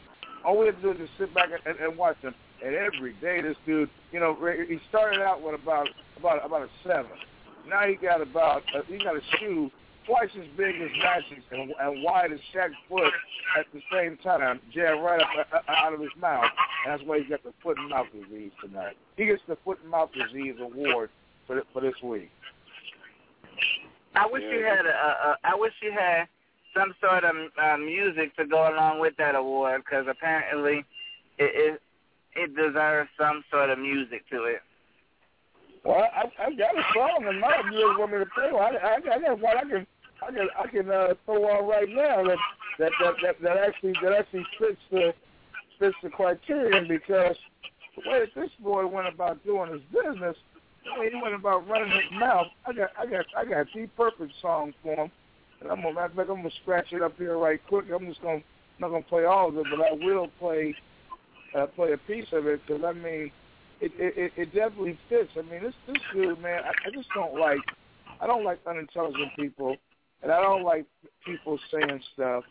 All 0.45 0.59
we 0.59 0.67
have 0.67 0.77
to 0.77 0.83
do 0.83 0.91
is 0.93 0.99
just 0.99 1.19
sit 1.19 1.35
back 1.35 1.49
and, 1.65 1.77
and 1.79 1.97
watch 1.97 2.19
him. 2.19 2.35
And 2.65 2.75
every 2.75 3.15
day, 3.15 3.41
this 3.41 3.57
dude, 3.67 3.91
you 4.13 4.21
know, 4.21 4.35
he 4.35 4.79
started 4.89 5.21
out 5.21 5.43
with 5.43 5.55
about 5.55 5.89
about 6.19 6.45
about 6.45 6.63
a 6.63 6.69
seven. 6.87 7.11
Now 7.69 7.87
he 7.87 7.95
got 7.95 8.21
about 8.21 8.63
uh, 8.75 8.83
he 8.87 8.99
got 8.99 9.17
a 9.17 9.21
shoe 9.39 9.71
twice 10.07 10.31
as 10.39 10.47
big 10.57 10.77
as 10.81 10.91
Magic 11.03 11.43
and, 11.51 11.73
and 11.81 12.03
wide 12.03 12.33
as 12.33 12.39
Shaq's 12.55 12.75
foot 12.89 13.13
at 13.59 13.67
the 13.73 13.81
same 13.93 14.19
time, 14.19 14.61
jammed 14.73 15.03
right 15.03 15.21
up 15.21 15.29
uh, 15.53 15.57
uh, 15.57 15.73
out 15.73 15.95
of 15.95 16.01
his 16.01 16.11
mouth. 16.21 16.51
And 16.85 16.93
that's 16.93 17.03
why 17.09 17.21
he 17.21 17.25
got 17.25 17.43
the 17.43 17.53
foot 17.63 17.79
and 17.79 17.89
mouth 17.89 18.07
disease 18.13 18.53
tonight. 18.63 18.97
He 19.17 19.27
gets 19.27 19.43
the 19.49 19.57
foot 19.65 19.79
and 19.83 19.91
mouth 19.91 20.11
disease 20.13 20.57
award 20.61 21.11
for 21.47 21.63
for 21.73 21.81
this 21.81 21.95
week. 22.03 22.31
I 24.15 24.27
wish 24.27 24.43
you 24.43 24.65
had 24.65 24.87
a, 24.87 24.91
a, 24.91 25.37
I 25.45 25.55
wish 25.57 25.73
you 25.83 25.91
had 25.91 26.29
some 26.75 26.95
sort 27.01 27.25
of 27.25 27.37
uh, 27.61 27.77
music 27.79 28.37
to 28.37 28.47
go 28.47 28.69
along 28.73 29.01
with 29.01 29.17
that 29.19 29.35
award 29.35 29.83
because 29.85 30.07
apparently 30.09 30.85
it, 31.39 31.53
it 31.55 31.83
it 32.37 32.57
deserves 32.57 33.09
some 33.19 33.45
sort 33.51 33.71
of 33.71 33.79
music 33.79 34.29
to 34.31 34.45
it. 34.45 34.61
Well, 35.85 36.09
I, 36.15 36.31
I 36.43 36.53
got 36.55 36.77
a 36.77 36.83
song 36.93 37.27
in 37.29 37.41
mind. 37.41 37.73
You 37.73 37.95
want 37.99 38.13
me 38.13 38.19
to 38.19 38.27
play? 38.27 38.51
I, 38.51 38.77
I, 38.77 39.15
I 39.15 39.19
got 39.21 39.41
one. 39.41 39.57
I 39.57 39.63
can 39.63 39.87
I 40.23 40.33
can 40.33 40.49
I 40.59 40.67
can 40.67 40.91
uh, 40.91 41.15
throw 41.25 41.45
on 41.45 41.69
right 41.69 41.89
now 41.89 42.25
that 42.25 42.39
that 42.79 42.93
that 43.01 43.15
that, 43.23 43.43
that 43.43 43.57
actually 43.57 43.95
that 44.03 44.13
actually 44.13 44.47
fits 44.59 44.81
the 44.91 45.15
fits 45.79 45.97
the 46.03 46.11
criterion 46.11 46.89
because 46.89 47.37
the 47.97 48.11
way 48.11 48.21
that 48.21 48.35
this 48.35 48.51
boy 48.61 48.87
went 48.87 49.09
about 49.09 49.45
doing 49.45 49.73
his 49.73 49.83
business, 49.93 50.37
the 50.85 51.01
way 51.01 51.11
he 51.11 51.21
went 51.21 51.35
about 51.35 51.69
running 51.69 51.91
his 51.91 52.11
mouth, 52.19 52.47
I 52.67 52.73
got 52.73 52.91
I 52.99 53.07
got 53.07 53.27
I 53.37 53.45
got 53.45 53.67
the 53.75 53.87
perfect 53.97 54.33
song 54.41 54.75
for 54.83 54.95
him. 54.95 55.11
I'm 55.71 55.83
gonna 55.83 55.95
matter 55.95 56.21
I'm 56.21 56.27
gonna 56.27 56.51
scratch 56.63 56.93
it 56.93 57.03
up 57.03 57.17
here 57.17 57.39
right 57.39 57.61
quick. 57.69 57.87
I'm 57.95 58.07
just 58.07 58.23
gonna 58.23 58.43
not 58.79 58.91
gonna 58.91 59.03
play 59.03 59.25
all 59.25 59.49
of 59.49 59.57
it, 59.57 59.67
but 59.71 59.81
I 59.81 59.93
will 59.93 60.29
play 60.39 60.75
uh, 61.57 61.67
play 61.67 61.93
a 61.93 61.99
piece 61.99 62.27
of 62.33 62.47
it 62.47 62.61
because 62.67 62.83
I 62.85 62.93
mean 62.93 63.31
it, 63.81 63.93
it 63.99 64.33
it 64.37 64.55
definitely 64.55 64.99
fits. 65.09 65.31
I 65.37 65.43
mean 65.43 65.63
this 65.63 65.75
this 65.87 65.97
dude 66.13 66.41
man, 66.41 66.63
I, 66.65 66.89
I 66.89 66.91
just 66.93 67.09
don't 67.15 67.39
like 67.39 67.61
I 68.21 68.27
don't 68.27 68.45
like 68.45 68.61
unintelligent 68.67 69.33
people, 69.37 69.77
and 70.23 70.33
I 70.33 70.41
don't 70.41 70.63
like 70.63 70.87
people 71.25 71.59
saying 71.71 72.01
stuff. 72.15 72.45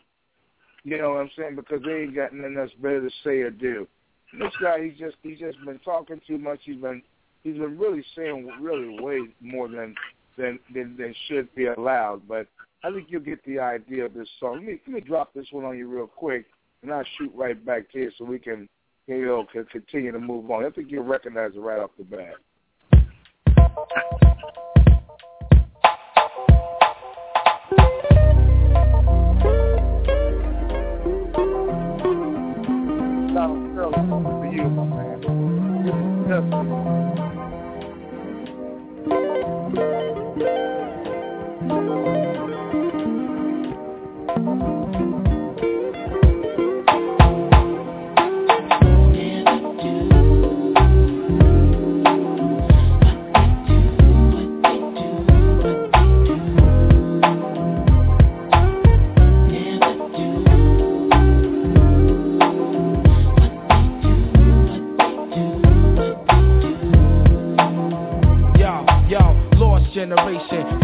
You 0.84 0.98
know 0.98 1.10
what 1.10 1.20
I'm 1.20 1.30
saying? 1.36 1.56
Because 1.56 1.80
they 1.84 2.02
ain't 2.02 2.14
got 2.14 2.34
nothing 2.34 2.58
else 2.58 2.70
better 2.80 3.00
to 3.00 3.10
say 3.24 3.40
or 3.40 3.50
do. 3.50 3.86
And 4.32 4.42
this 4.42 4.52
guy, 4.60 4.84
he's 4.84 4.98
just 4.98 5.16
he's 5.22 5.38
just 5.38 5.58
been 5.64 5.78
talking 5.78 6.20
too 6.26 6.38
much. 6.38 6.60
He's 6.64 6.76
been 6.76 7.02
he's 7.42 7.56
been 7.56 7.78
really 7.78 8.04
saying 8.16 8.50
really 8.60 9.00
way 9.00 9.20
more 9.40 9.68
than 9.68 9.94
than 10.36 10.58
than, 10.74 10.96
than 10.96 11.14
should 11.28 11.52
be 11.54 11.66
allowed. 11.66 12.28
But 12.28 12.46
I 12.84 12.92
think 12.92 13.06
you'll 13.08 13.22
get 13.22 13.42
the 13.46 13.58
idea 13.58 14.04
of 14.04 14.12
this 14.12 14.28
song. 14.38 14.56
Let 14.56 14.64
me 14.64 14.78
let 14.86 14.94
me 14.94 15.00
drop 15.00 15.32
this 15.32 15.46
one 15.52 15.64
on 15.64 15.78
you 15.78 15.88
real 15.88 16.06
quick, 16.06 16.44
and 16.82 16.92
I'll 16.92 17.02
shoot 17.16 17.32
right 17.34 17.64
back 17.64 17.90
to 17.92 17.98
you 17.98 18.10
so 18.18 18.26
we 18.26 18.38
can 18.38 18.68
you 19.06 19.24
know 19.24 19.46
can 19.50 19.64
continue 19.64 20.12
to 20.12 20.18
move 20.18 20.50
on. 20.50 20.66
I 20.66 20.70
think 20.70 20.90
you'll 20.90 21.04
recognize 21.04 21.52
it 21.54 21.60
right 21.60 21.80
off 21.80 21.92
the 21.96 22.04
bat. 22.04 22.34
Cool 33.94 34.40
to 34.42 34.56
you, 34.56 34.68
my 34.68 34.84
man. 36.28 36.93
Generation, 70.16 70.83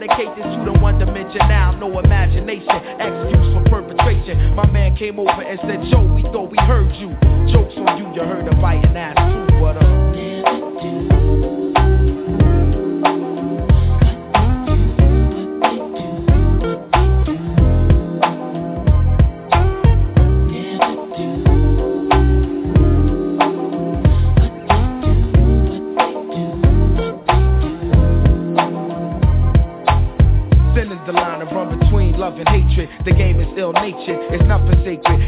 this 0.09 0.45
to 0.57 0.65
the 0.65 0.79
one 0.79 0.97
dimension 0.97 1.45
now, 1.45 1.71
no 1.77 1.99
imagination, 1.99 2.65
excuse 2.97 3.53
for 3.53 3.63
perpetration. 3.69 4.55
My 4.55 4.65
man 4.65 4.95
came 4.97 5.19
over 5.19 5.41
and 5.41 5.59
said, 5.61 5.79
Joe, 5.91 6.01
we 6.13 6.23
thought 6.23 6.49
we 6.49 6.57
heard 6.65 6.89
you. 6.95 7.09
Jokes 7.53 7.73
on 7.77 7.97
you, 7.97 8.09
you 8.13 8.21
heard 8.25 8.47
a 8.47 8.55
biting 8.61 8.97
ass 8.97 9.15
too. 9.17 9.61
What 9.61 9.77
up? 9.77 9.83
Uh, 9.83 10.10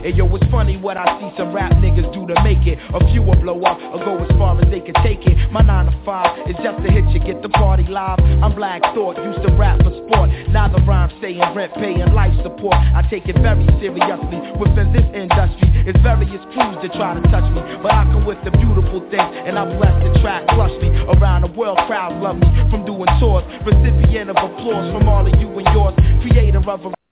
And 0.04 0.18
yo, 0.18 0.28
it's 0.36 0.44
funny 0.52 0.76
what 0.76 0.98
I 0.98 1.08
see 1.20 1.32
some 1.38 1.56
rap 1.56 1.72
niggas 1.80 2.12
do 2.12 2.28
to 2.28 2.36
make 2.44 2.68
it. 2.68 2.78
A 2.94 3.00
few 3.12 3.24
will 3.24 3.40
blow 3.40 3.56
up 3.64 3.80
or 3.80 4.04
go 4.04 4.20
as 4.20 4.28
far 4.38 4.60
as 4.60 4.68
they 4.70 4.82
can 4.82 4.96
take 5.00 5.24
it. 5.24 5.36
My 5.50 5.62
9 5.62 5.86
to 5.88 5.96
5 6.04 6.50
is 6.52 6.58
just 6.60 6.84
to 6.84 6.92
hit 6.92 7.08
you, 7.16 7.24
get 7.24 7.42
the 7.42 7.48
party 7.48 7.88
live. 7.88 8.20
I'm 8.44 8.54
Black 8.54 8.84
Thought, 8.92 9.16
used 9.24 9.40
to 9.48 9.52
rap 9.56 9.80
for 9.80 9.96
sport. 10.04 10.28
Now 10.52 10.68
the 10.68 10.84
rhyme 10.84 11.08
staying 11.20 11.40
rent, 11.56 11.72
paying 11.76 12.04
life 12.12 12.36
support. 12.44 12.76
I 12.76 13.08
take 13.10 13.32
it 13.32 13.40
very 13.40 13.64
seriously 13.80 14.40
within 14.60 14.92
this 14.92 15.08
industry. 15.16 15.72
It's 15.88 16.00
various 16.04 16.44
crews 16.52 16.76
that 16.84 16.92
try 17.00 17.16
to 17.16 17.24
touch 17.32 17.48
me, 17.56 17.64
but 17.80 17.96
I 17.96 18.04
come 18.12 18.26
with 18.28 18.44
the 18.44 18.52
beautiful 18.52 19.00
things, 19.08 19.32
and 19.48 19.56
I 19.56 19.64
bless 19.80 19.96
the 20.04 20.20
track 20.20 20.48
crush 20.52 20.76
me. 20.84 20.92
Around 21.16 21.48
the 21.48 21.52
world, 21.56 21.80
crowds 21.88 22.20
love 22.20 22.44
me 22.44 22.48
from 22.68 22.84
doing 22.84 23.08
tours. 23.24 23.48
Recipient 23.64 24.30
of 24.32 24.36
applause 24.36 24.92
from 24.92 25.08
all 25.08 25.24
of 25.24 25.34
you 25.40 25.48
and 25.48 25.68
yours. 25.72 25.96
Creator 26.28 26.60
of 26.60 26.92
a 26.92 27.03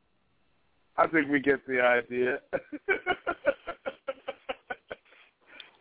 I 1.02 1.08
think 1.08 1.30
we 1.32 1.40
get 1.40 1.66
the 1.66 1.82
idea. 1.82 2.40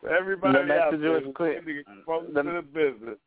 for 0.01 0.09
everybody 0.09 0.67
The 0.67 0.75
out 0.75 0.99
there 0.99 1.11
was 1.11 1.25
clear. 1.37 1.61
The- 1.61 1.85
to 1.85 2.43
the 2.43 2.63
business, 2.63 3.19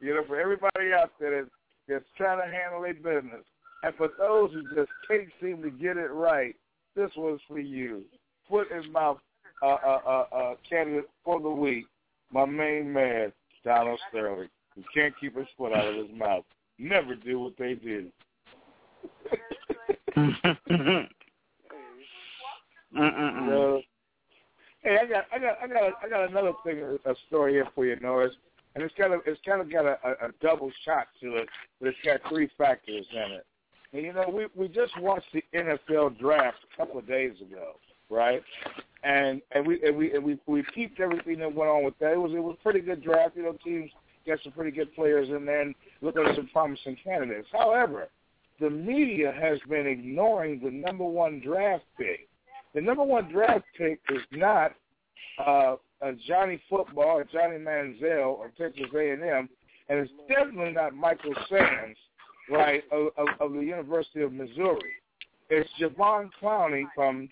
you 0.00 0.14
know, 0.14 0.22
for 0.26 0.38
everybody 0.38 0.92
out 0.92 1.12
there 1.18 1.42
that's, 1.42 1.50
that's 1.88 2.04
trying 2.18 2.46
to 2.46 2.54
handle 2.54 2.82
their 2.82 2.92
business, 2.92 3.46
and 3.82 3.94
for 3.94 4.10
those 4.18 4.52
who 4.52 4.62
just 4.74 4.90
can't 5.08 5.30
seem 5.40 5.62
to 5.62 5.70
get 5.70 5.96
it 5.96 6.10
right, 6.10 6.54
this 6.94 7.10
was 7.16 7.40
for 7.48 7.58
you. 7.58 8.02
Foot 8.50 8.70
in 8.70 8.92
mouth 8.92 9.16
uh, 9.62 9.66
uh, 9.66 10.00
uh, 10.06 10.26
uh, 10.36 10.54
candidate 10.68 11.08
for 11.24 11.40
the 11.40 11.48
week, 11.48 11.86
my 12.30 12.44
main 12.44 12.92
man, 12.92 13.32
Donald 13.64 13.98
Sterling, 14.10 14.50
who 14.74 14.82
can't 14.92 15.14
keep 15.18 15.38
his 15.38 15.46
foot 15.56 15.72
out 15.72 15.86
of 15.86 15.94
his 15.94 16.14
mouth. 16.14 16.44
Never 16.78 17.14
do 17.14 17.40
what 17.40 17.54
they 17.58 17.74
did. 17.74 18.12
Hey, 24.82 24.96
I 25.02 25.06
got, 25.06 25.24
I 25.32 25.38
got, 25.38 25.58
I 25.62 25.66
got, 25.66 25.92
I 26.02 26.08
got 26.08 26.30
another 26.30 26.52
thing, 26.64 26.98
a 27.04 27.14
story 27.28 27.52
here 27.52 27.68
for 27.74 27.84
you, 27.84 27.96
Norris, 28.00 28.32
and 28.74 28.82
it's 28.82 28.94
kind 28.96 29.12
of, 29.12 29.20
it's 29.26 29.40
kind 29.46 29.60
of 29.60 29.70
got 29.70 29.84
a, 29.84 29.98
a, 30.04 30.28
a 30.28 30.30
double 30.40 30.70
shot 30.84 31.08
to 31.20 31.36
it, 31.36 31.48
but 31.80 31.88
it's 31.88 31.98
got 32.04 32.20
three 32.30 32.48
factors 32.56 33.06
in 33.12 33.32
it. 33.32 33.46
And 33.92 34.02
you 34.04 34.12
know, 34.12 34.28
we 34.32 34.46
we 34.54 34.68
just 34.68 34.98
watched 35.00 35.26
the 35.32 35.42
NFL 35.54 36.18
draft 36.18 36.58
a 36.72 36.76
couple 36.76 36.98
of 36.98 37.08
days 37.08 37.32
ago, 37.40 37.72
right? 38.08 38.42
And 39.02 39.42
and 39.52 39.66
we 39.66 39.82
and 39.82 39.96
we 39.96 40.12
and 40.14 40.24
we 40.24 40.38
we 40.46 40.64
peeped 40.74 41.00
everything 41.00 41.40
that 41.40 41.52
went 41.52 41.70
on 41.70 41.84
with 41.84 41.98
that. 41.98 42.12
It 42.12 42.20
was 42.20 42.32
it 42.32 42.42
was 42.42 42.56
pretty 42.62 42.80
good 42.80 43.02
draft. 43.02 43.36
You 43.36 43.42
know, 43.42 43.56
teams 43.64 43.90
got 44.26 44.38
some 44.44 44.52
pretty 44.52 44.70
good 44.70 44.94
players 44.94 45.28
in 45.28 45.44
there 45.44 45.62
and 45.62 45.74
look 46.02 46.16
at 46.16 46.36
some 46.36 46.48
promising 46.52 46.96
candidates. 47.02 47.48
However, 47.52 48.10
the 48.60 48.70
media 48.70 49.32
has 49.32 49.58
been 49.68 49.86
ignoring 49.86 50.60
the 50.62 50.70
number 50.70 51.04
one 51.04 51.40
draft 51.40 51.84
pick. 51.98 52.28
The 52.74 52.80
number 52.80 53.02
one 53.02 53.30
draft 53.30 53.64
pick 53.76 54.00
is 54.10 54.22
not 54.32 54.72
uh, 55.44 55.76
a 56.02 56.12
Johnny 56.26 56.60
Football 56.68 57.18
or 57.18 57.24
Johnny 57.24 57.56
Manziel 57.56 58.44
of 58.44 58.56
Texas 58.56 58.86
A&M, 58.94 59.48
and 59.88 59.98
it's 59.98 60.12
definitely 60.28 60.72
not 60.72 60.94
Michael 60.94 61.34
Sams, 61.48 61.96
right, 62.48 62.84
of, 62.92 63.08
of, 63.16 63.28
of 63.40 63.52
the 63.52 63.60
University 63.60 64.22
of 64.22 64.32
Missouri. 64.32 64.92
It's 65.48 65.68
Javon 65.80 66.30
Clowney 66.40 66.84
from 66.94 67.28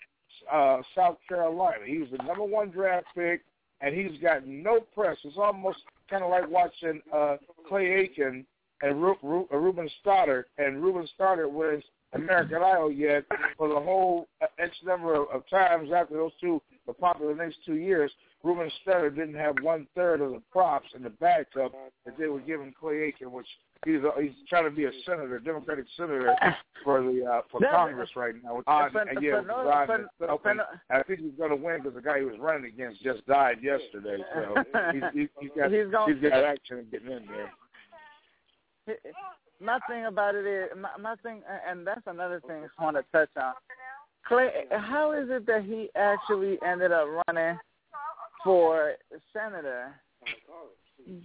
uh, 0.51 0.81
South 0.95 1.17
Carolina. 1.27 1.85
He 1.85 1.99
was 1.99 2.09
the 2.11 2.23
number 2.23 2.43
one 2.43 2.69
draft 2.69 3.07
pick, 3.15 3.41
and 3.81 3.95
he's 3.95 4.19
got 4.21 4.45
no 4.45 4.81
press. 4.93 5.17
It's 5.23 5.37
almost 5.37 5.79
kind 6.09 6.23
of 6.23 6.29
like 6.29 6.49
watching 6.49 7.01
uh, 7.13 7.37
Clay 7.67 7.91
Aiken 7.91 8.45
and 8.81 9.01
Ru- 9.01 9.47
uh, 9.51 9.57
Ruben 9.57 9.89
Studdard, 10.03 10.43
and 10.57 10.81
Ruben 10.83 11.07
Studdard 11.17 11.51
wins 11.51 11.83
American 12.13 12.63
Idol 12.63 12.91
yet 12.91 13.23
for 13.57 13.67
the 13.69 13.79
whole 13.79 14.27
uh, 14.41 14.47
X 14.57 14.75
number 14.83 15.13
of, 15.15 15.27
of 15.33 15.47
times 15.49 15.89
after 15.95 16.15
those 16.15 16.31
two 16.41 16.61
were 16.85 16.93
popular 16.93 17.33
the 17.35 17.43
next 17.43 17.57
two 17.65 17.75
years. 17.75 18.11
Ruben 18.43 18.71
Studdard 18.87 19.15
didn't 19.15 19.35
have 19.35 19.55
one 19.61 19.85
third 19.95 20.21
of 20.21 20.31
the 20.31 20.41
props 20.51 20.87
in 20.95 21.03
the 21.03 21.09
backup 21.09 21.73
that 22.05 22.17
they 22.17 22.27
were 22.27 22.39
giving 22.39 22.73
Clay 22.79 23.01
Aiken, 23.03 23.31
which 23.33 23.45
he's 23.85 23.99
a, 24.01 24.11
he's 24.21 24.31
trying 24.47 24.63
to 24.63 24.71
be 24.71 24.85
a 24.85 24.91
senator, 25.05 25.39
Democratic 25.39 25.85
senator 25.97 26.33
for 26.83 27.01
the 27.03 27.25
uh, 27.25 27.41
for 27.51 27.59
No, 27.59 27.69
Congress 27.69 28.09
right 28.15 28.33
now. 28.43 28.55
With 28.55 28.67
Uh, 28.67 28.89
and 29.09 29.21
yeah, 29.21 29.41
for 29.41 29.47
no- 29.47 29.65
Rod 29.65 29.85
for- 29.87 29.93
and 30.49 30.61
and 30.89 30.99
I 30.99 31.03
think 31.03 31.19
he's 31.19 31.33
going 31.37 31.49
to 31.49 31.55
win 31.57 31.79
because 31.83 31.95
the 31.95 32.01
guy 32.01 32.19
he 32.19 32.25
was 32.25 32.39
running 32.39 32.65
against 32.65 33.03
just 33.03 33.25
died 33.27 33.57
yesterday. 33.61 34.23
So 34.33 34.63
he's, 34.93 35.03
he's, 35.13 35.27
he's 35.41 35.49
got 35.55 35.71
He's 35.71 35.91
gonna- 35.91 36.13
he's 36.13 36.29
got 36.29 36.43
action 36.43 36.87
getting 36.91 37.11
in 37.11 37.25
there. 37.27 37.51
My 39.61 39.79
thing 39.89 40.05
about 40.05 40.35
it 40.35 40.45
is 40.45 40.69
my, 40.77 40.89
my 40.99 41.15
thing, 41.17 41.41
and 41.67 41.85
that's 41.85 42.05
another 42.07 42.41
thing 42.47 42.63
I 42.77 42.83
want 42.83 42.97
to 42.97 43.03
touch 43.11 43.29
on. 43.37 43.53
Clay, 44.27 44.65
how 44.71 45.11
is 45.11 45.27
it 45.29 45.45
that 45.47 45.63
he 45.63 45.89
actually 45.95 46.59
ended 46.65 46.91
up 46.91 47.07
running 47.27 47.57
for 48.43 48.93
senator? 49.33 49.95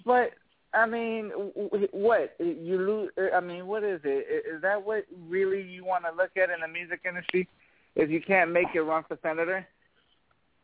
But 0.05 0.33
I 0.73 0.87
mean, 0.87 1.31
what 1.93 2.35
you 2.39 2.79
lose? 2.79 3.11
I 3.35 3.41
mean, 3.41 3.67
what 3.67 3.85
is 3.85 4.01
it? 4.05 4.47
Is 4.57 4.63
that 4.63 4.83
what 4.83 5.05
really 5.29 5.63
you 5.63 5.85
want 5.85 6.05
to 6.05 6.17
look 6.17 6.37
at 6.37 6.51
in 6.51 6.61
the 6.61 6.69
music 6.69 7.01
industry? 7.07 7.49
If 7.95 8.11
you 8.11 8.21
can't 8.21 8.51
make 8.51 8.69
it 8.75 8.81
run 8.81 9.05
for 9.07 9.19
senator, 9.23 9.67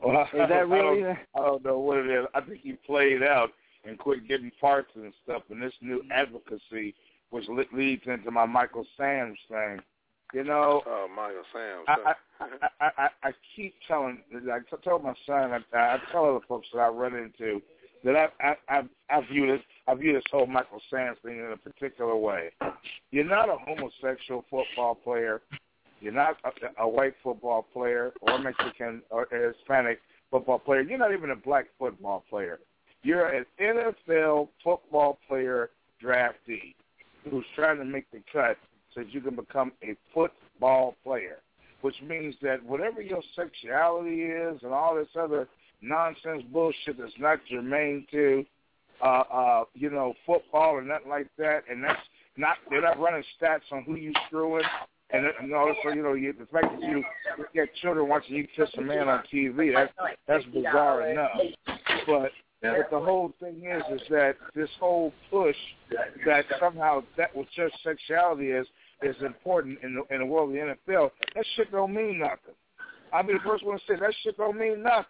Well, 0.03 0.23
is 0.23 0.49
that 0.49 0.69
really? 0.69 1.05
I 1.05 1.07
don't, 1.07 1.19
I 1.35 1.39
don't 1.41 1.65
know 1.65 1.79
what 1.79 1.99
it 1.99 2.11
is. 2.11 2.27
I 2.35 2.41
think 2.41 2.61
he 2.63 2.73
played 2.73 3.23
out 3.23 3.51
and 3.85 3.99
quit 3.99 4.27
getting 4.27 4.51
parts 4.61 4.91
and 4.95 5.13
stuff. 5.25 5.43
And 5.51 5.63
this 5.63 5.73
new 5.81 6.03
advocacy, 6.13 6.95
which 7.31 7.47
leads 7.73 8.03
into 8.07 8.31
my 8.31 8.47
Michael 8.47 8.87
Sam's 8.97 9.39
thing. 9.49 9.81
You 10.33 10.45
know, 10.45 10.83
Oh, 10.87 11.09
Michael 11.15 11.43
Sam. 11.53 11.85
I, 11.89 12.15
I, 12.81 12.91
I, 12.97 13.09
I, 13.25 13.31
keep 13.57 13.75
telling, 13.89 14.19
I 14.33 14.59
told 14.85 15.03
my 15.03 15.15
son, 15.27 15.53
I, 15.53 15.77
I 15.77 15.99
tell 16.13 16.25
other 16.25 16.45
folks 16.49 16.69
that 16.73 16.79
I 16.81 16.89
run 16.89 17.17
into 17.17 17.61
that 18.05 18.17
I, 18.17 18.29
I, 18.41 18.55
I, 18.69 18.83
I 19.11 19.21
view 19.31 19.47
this, 19.47 19.61
I 19.89 19.95
view 19.95 20.13
this 20.13 20.23
whole 20.31 20.47
Michael 20.47 20.81
Sams 20.91 21.19
thing 21.25 21.39
in 21.39 21.53
a 21.53 21.57
particular 21.57 22.17
way. 22.17 22.51
You're 23.11 23.25
not 23.25 23.49
a 23.49 23.57
homosexual 23.59 24.45
football 24.49 24.95
player. 24.95 25.43
You're 26.01 26.13
not 26.13 26.37
a, 26.45 26.83
a 26.83 26.89
white 26.89 27.15
football 27.23 27.67
player 27.73 28.13
or 28.21 28.39
Mexican 28.39 29.03
or 29.11 29.29
Hispanic 29.31 29.99
football 30.31 30.59
player. 30.59 30.81
You're 30.81 30.99
not 30.99 31.13
even 31.13 31.31
a 31.31 31.37
black 31.37 31.67
football 31.79 32.25
player. 32.31 32.61
You're 33.03 33.27
an 33.27 33.45
NFL 33.61 34.49
football 34.63 35.19
player 35.29 35.71
draftee 36.03 36.75
who's 37.29 37.45
trying 37.55 37.79
to 37.79 37.85
make 37.85 38.11
the 38.11 38.21
cut 38.33 38.57
so 38.95 39.03
you 39.09 39.21
can 39.21 39.37
become 39.37 39.73
a 39.83 39.95
football 40.15 40.97
player, 41.05 41.39
which 41.83 41.97
means 42.07 42.35
that 42.43 42.65
whatever 42.65 43.01
your 43.01 43.23
sexuality 43.37 44.23
is 44.23 44.61
and 44.63 44.73
all 44.73 44.95
this 44.95 45.09
other 45.19 45.49
nonsense 45.83 46.43
bullshit 46.53 46.99
that's 46.99 47.13
not 47.19 47.39
germane 47.51 48.07
to, 48.11 48.45
uh, 49.03 49.23
uh, 49.33 49.65
you 49.75 49.91
know, 49.91 50.15
football 50.27 50.71
or 50.71 50.83
nothing 50.83 51.09
like 51.09 51.29
that, 51.39 51.63
and 51.71 51.83
that's 51.83 52.01
not 52.37 52.57
they're 52.69 52.83
not 52.83 52.99
running 52.99 53.25
stats 53.41 53.61
on 53.73 53.83
who 53.85 53.97
you 53.97 54.13
screwing. 54.27 54.65
And, 55.13 55.27
and 55.41 55.53
also, 55.53 55.89
you 55.93 56.03
know, 56.05 56.15
the 56.15 56.47
fact 56.53 56.67
that 56.71 56.83
you 56.83 57.03
get 57.53 57.75
children 57.83 58.09
watching 58.09 58.37
you 58.37 58.47
kiss 58.55 58.71
a 58.79 58.81
man 58.81 59.09
on 59.09 59.25
TV, 59.33 59.75
that's 59.75 59.93
that's 60.29 60.45
bizarre 60.47 61.11
enough. 61.11 61.31
But 62.07 62.31
but 62.63 62.91
the 62.91 63.01
whole 63.01 63.33
thing 63.41 63.65
is, 63.65 64.01
is 64.01 64.07
that 64.11 64.37
this 64.55 64.69
whole 64.79 65.13
push 65.31 65.57
that 66.27 66.45
somehow 66.61 67.03
that 67.17 67.35
what 67.35 67.47
your 67.55 67.71
sexuality 67.83 68.51
is 68.51 68.67
is 69.03 69.17
important 69.25 69.79
in 69.83 69.95
the 69.95 70.15
in 70.15 70.21
the 70.21 70.27
world 70.27 70.51
of 70.51 70.55
the 70.55 70.77
NFL. 70.93 71.11
That 71.35 71.45
shit 71.57 71.73
don't 71.73 71.95
mean 71.95 72.19
nothing. 72.19 72.55
I'll 73.13 73.23
be 73.23 73.33
the 73.33 73.41
first 73.41 73.65
one 73.65 73.79
to 73.79 73.85
say 73.89 73.99
that 73.99 74.15
shit 74.23 74.37
don't 74.37 74.59
mean 74.59 74.83
nothing. 74.83 75.05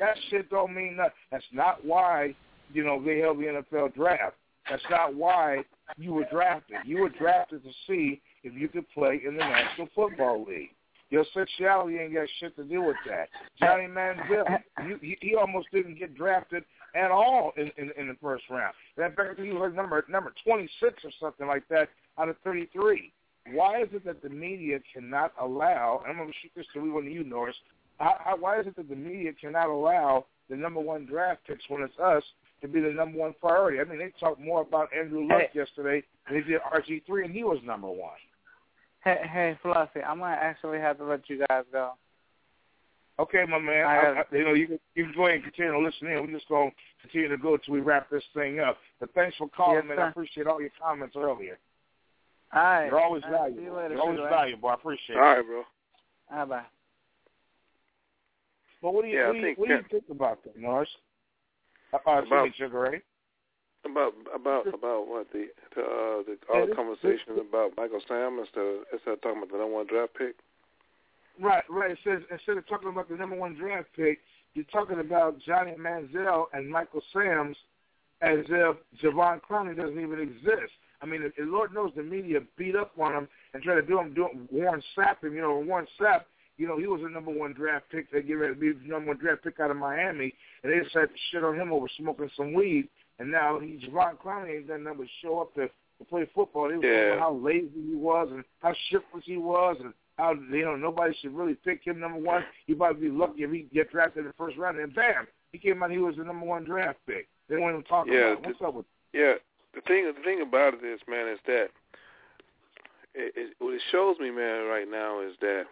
That 0.00 0.16
shit 0.30 0.48
don't 0.50 0.74
mean 0.74 0.96
nothing. 0.96 1.12
That's 1.30 1.44
not 1.52 1.84
why 1.84 2.34
you 2.72 2.84
know 2.84 3.02
they 3.02 3.18
held 3.18 3.38
the 3.38 3.62
NFL 3.72 3.94
draft. 3.94 4.36
That's 4.68 4.82
not 4.90 5.14
why 5.14 5.64
you 5.96 6.14
were 6.14 6.26
drafted. 6.30 6.78
You 6.84 6.98
were 6.98 7.08
drafted 7.08 7.62
to 7.64 7.70
see 7.86 8.20
if 8.42 8.54
you 8.54 8.68
could 8.68 8.88
play 8.90 9.20
in 9.26 9.34
the 9.34 9.40
National 9.40 9.88
Football 9.94 10.44
League. 10.48 10.70
Your 11.10 11.24
sexuality 11.34 11.98
ain't 11.98 12.14
got 12.14 12.28
shit 12.38 12.54
to 12.56 12.64
do 12.64 12.82
with 12.82 12.96
that. 13.08 13.28
Johnny 13.58 13.88
Manziel, 13.88 14.44
you, 14.86 14.98
he, 15.02 15.18
he 15.20 15.34
almost 15.34 15.66
didn't 15.72 15.98
get 15.98 16.16
drafted 16.16 16.64
at 16.94 17.10
all 17.10 17.52
in, 17.56 17.70
in, 17.76 17.90
in 17.96 18.08
the 18.08 18.16
first 18.22 18.44
round. 18.48 18.74
In 18.96 19.12
fact, 19.12 19.40
he 19.40 19.50
was 19.50 19.60
like 19.60 19.74
number 19.74 20.04
number 20.08 20.32
26 20.44 21.04
or 21.04 21.10
something 21.20 21.46
like 21.46 21.66
that 21.68 21.88
out 22.18 22.28
of 22.28 22.36
33. 22.44 23.12
Why 23.52 23.82
is 23.82 23.88
it 23.92 24.04
that 24.04 24.22
the 24.22 24.28
media 24.28 24.78
cannot 24.92 25.32
allow? 25.40 26.02
And 26.02 26.12
I'm 26.12 26.18
going 26.18 26.28
to 26.28 26.34
shoot 26.42 26.52
this 26.54 26.66
to 26.74 26.92
one 26.92 27.06
of 27.06 27.12
you, 27.12 27.24
Norris. 27.24 27.56
How, 27.98 28.16
how, 28.24 28.36
why 28.36 28.60
is 28.60 28.66
it 28.66 28.76
that 28.76 28.88
the 28.88 28.96
media 28.96 29.32
cannot 29.38 29.68
allow 29.68 30.26
the 30.48 30.56
number 30.56 30.80
one 30.80 31.06
draft 31.06 31.40
picks 31.46 31.64
when 31.68 31.82
it's 31.82 31.98
us 31.98 32.22
to 32.62 32.68
be 32.68 32.80
the 32.80 32.90
number 32.90 33.18
one 33.18 33.34
priority? 33.40 33.80
I 33.80 33.84
mean, 33.84 33.98
they 33.98 34.12
talked 34.20 34.40
more 34.40 34.62
about 34.62 34.90
Andrew 34.96 35.26
Luck 35.26 35.42
Hey. 35.52 35.58
yesterday 35.58 36.04
than 36.28 36.40
they 36.40 36.46
did 36.46 36.60
RG3, 36.60 37.24
and 37.24 37.34
he 37.34 37.42
was 37.42 37.58
number 37.64 37.88
one. 37.88 38.18
Hey, 39.02 39.18
hey, 39.32 39.58
Fluffy, 39.62 40.00
I'm 40.02 40.18
gonna 40.18 40.34
actually 40.38 40.78
have 40.78 40.98
to 40.98 41.04
let 41.04 41.28
you 41.30 41.44
guys 41.48 41.64
go. 41.72 41.92
Okay, 43.18 43.44
my 43.48 43.58
man. 43.58 43.86
I 43.86 44.20
I, 44.20 44.24
you 44.36 44.44
know, 44.44 44.52
you 44.54 44.66
can 44.66 44.78
you 44.94 45.04
can 45.04 45.14
go 45.14 45.24
ahead 45.26 45.36
and 45.36 45.44
continue 45.44 45.72
to 45.72 45.78
listen 45.78 46.08
in. 46.08 46.20
We're 46.26 46.32
just 46.38 46.48
going 46.48 46.70
to 46.70 46.76
continue 47.02 47.28
to 47.28 47.36
go 47.36 47.54
until 47.54 47.74
we 47.74 47.80
wrap 47.80 48.08
this 48.10 48.24
thing 48.34 48.60
up. 48.60 48.78
But 48.98 49.12
thanks 49.14 49.36
for 49.36 49.48
calling, 49.48 49.76
Yes, 49.76 49.84
man. 49.88 49.96
sir. 49.98 50.02
I 50.04 50.08
appreciate 50.10 50.46
all 50.46 50.60
your 50.60 50.70
comments 50.80 51.16
earlier. 51.16 51.58
All 52.52 52.62
right. 52.62 52.86
You're 52.86 53.00
always 53.00 53.22
All 53.24 53.30
right, 53.32 53.38
valuable. 53.52 53.60
See 53.60 53.64
you 53.66 53.76
later. 53.76 53.94
You're 53.94 54.02
always 54.02 54.18
Sugar 54.18 54.28
valuable. 54.30 54.68
I 54.70 54.74
appreciate 54.74 55.16
All 55.16 55.22
it. 55.22 55.26
right, 55.36 55.46
bro. 55.46 55.62
Bye 56.30 56.44
bye. 56.46 56.62
But 58.82 58.94
what 58.94 59.02
do 59.04 59.08
you 59.08 59.18
Yeah, 59.18 59.26
what, 59.26 59.32
do 59.34 59.38
you, 59.38 59.44
think 59.44 59.58
what 59.58 59.68
do 59.68 59.74
you 59.74 59.84
think 59.90 60.04
about 60.10 60.44
that, 60.44 60.58
Norris? 60.58 60.88
Uh, 61.92 61.98
About- 62.02 62.26
about 62.26 62.48
Sugar 62.56 62.80
Ray. 62.80 63.02
About 63.84 64.12
about 64.34 64.66
about 64.66 65.08
what 65.08 65.32
the 65.32 65.48
the, 65.74 65.80
uh, 65.80 66.22
the 66.26 66.36
all 66.52 66.66
the 66.66 66.74
conversation 66.74 67.38
about 67.40 67.72
Michael 67.76 68.00
Sam 68.06 68.38
instead 68.38 68.60
of, 68.60 68.76
instead 68.92 69.12
of 69.14 69.22
talking 69.22 69.38
about 69.38 69.50
the 69.50 69.58
number 69.58 69.74
one 69.74 69.86
draft 69.86 70.12
pick. 70.14 70.36
Right, 71.40 71.64
right. 71.70 71.92
It 71.92 71.98
says 72.04 72.20
instead 72.30 72.58
of 72.58 72.68
talking 72.68 72.90
about 72.90 73.08
the 73.08 73.16
number 73.16 73.36
one 73.36 73.54
draft 73.54 73.88
pick, 73.96 74.18
you're 74.54 74.66
talking 74.66 75.00
about 75.00 75.38
Johnny 75.40 75.72
Manziel 75.80 76.44
and 76.52 76.68
Michael 76.68 77.00
Sams 77.12 77.56
as 78.20 78.40
if 78.48 78.76
Javon 79.02 79.40
Clowney 79.48 79.76
doesn't 79.76 79.98
even 79.98 80.20
exist. 80.20 80.72
I 81.02 81.06
mean, 81.06 81.22
if, 81.22 81.32
Lord 81.38 81.72
knows 81.72 81.92
the 81.96 82.02
media 82.02 82.40
beat 82.58 82.76
up 82.76 82.92
on 83.00 83.14
him 83.14 83.28
and 83.54 83.62
try 83.62 83.74
to 83.74 83.82
do 83.82 83.98
him, 83.98 84.12
do 84.12 84.28
Warren 84.50 84.82
Sapp 84.96 85.24
him. 85.24 85.34
You 85.34 85.40
know, 85.40 85.58
Warren 85.58 85.86
Sapp, 85.98 86.22
you 86.58 86.68
know, 86.68 86.78
he 86.78 86.86
was 86.86 87.00
a 87.02 87.08
number 87.08 87.30
one 87.30 87.54
draft 87.54 87.86
pick. 87.90 88.12
They 88.12 88.22
get 88.22 88.34
ready 88.34 88.54
to 88.54 88.60
be 88.60 88.72
the 88.72 88.88
number 88.88 89.08
one 89.08 89.18
draft 89.18 89.42
pick 89.42 89.58
out 89.60 89.70
of 89.70 89.78
Miami, 89.78 90.34
and 90.62 90.72
they 90.72 90.78
decided 90.84 91.08
to 91.08 91.20
shit 91.32 91.44
on 91.44 91.58
him 91.58 91.72
over 91.72 91.86
smoking 91.98 92.30
some 92.36 92.52
weed. 92.52 92.88
And 93.20 93.30
now 93.30 93.60
he, 93.60 93.78
Javon 93.86 94.16
Clowney 94.16 94.56
ain't 94.56 94.68
done 94.68 94.84
nothing 94.84 95.00
but 95.00 95.06
show 95.22 95.40
up 95.40 95.54
to, 95.54 95.68
to 95.68 96.04
play 96.08 96.28
football. 96.34 96.68
They 96.68 96.76
were 96.76 96.82
talking 96.82 96.96
Yeah. 96.98 97.12
about 97.12 97.20
how 97.20 97.32
lazy 97.34 97.68
he 97.88 97.94
was 97.94 98.28
and 98.32 98.42
how 98.60 98.74
shiftless 98.88 99.24
he 99.26 99.36
was 99.36 99.76
and 99.78 99.92
how 100.16 100.32
you 100.32 100.64
know 100.64 100.74
nobody 100.74 101.14
should 101.20 101.34
really 101.34 101.54
pick 101.54 101.84
him 101.84 102.00
number 102.00 102.18
one. 102.18 102.42
He 102.66 102.74
might 102.74 102.98
be 102.98 103.10
lucky 103.10 103.42
if 103.42 103.50
he 103.50 103.66
get 103.72 103.92
drafted 103.92 104.20
in 104.20 104.26
the 104.26 104.32
first 104.32 104.56
round. 104.56 104.78
And 104.78 104.94
bam, 104.94 105.28
he 105.52 105.58
came 105.58 105.82
out. 105.82 105.90
He 105.90 105.98
was 105.98 106.16
the 106.16 106.24
number 106.24 106.46
one 106.46 106.64
draft 106.64 106.98
pick. 107.06 107.28
They 107.48 107.56
won't 107.58 107.74
even 107.74 107.84
talk 107.84 108.06
Yeah, 108.08 108.32
about 108.32 108.38
it. 108.38 108.46
What's 108.46 108.62
up 108.62 108.74
with? 108.74 108.86
Yeah, 109.12 109.34
the 109.74 109.82
thing 109.82 110.06
the 110.06 110.22
thing 110.24 110.40
about 110.40 110.74
it 110.74 110.84
is, 110.84 111.00
man, 111.06 111.28
is 111.28 111.38
that 111.46 111.68
it, 113.14 113.34
it, 113.36 113.54
what 113.58 113.74
it 113.74 113.82
shows 113.92 114.16
me, 114.18 114.30
man, 114.30 114.66
right 114.66 114.88
now 114.90 115.20
is 115.20 115.34
that 115.42 115.64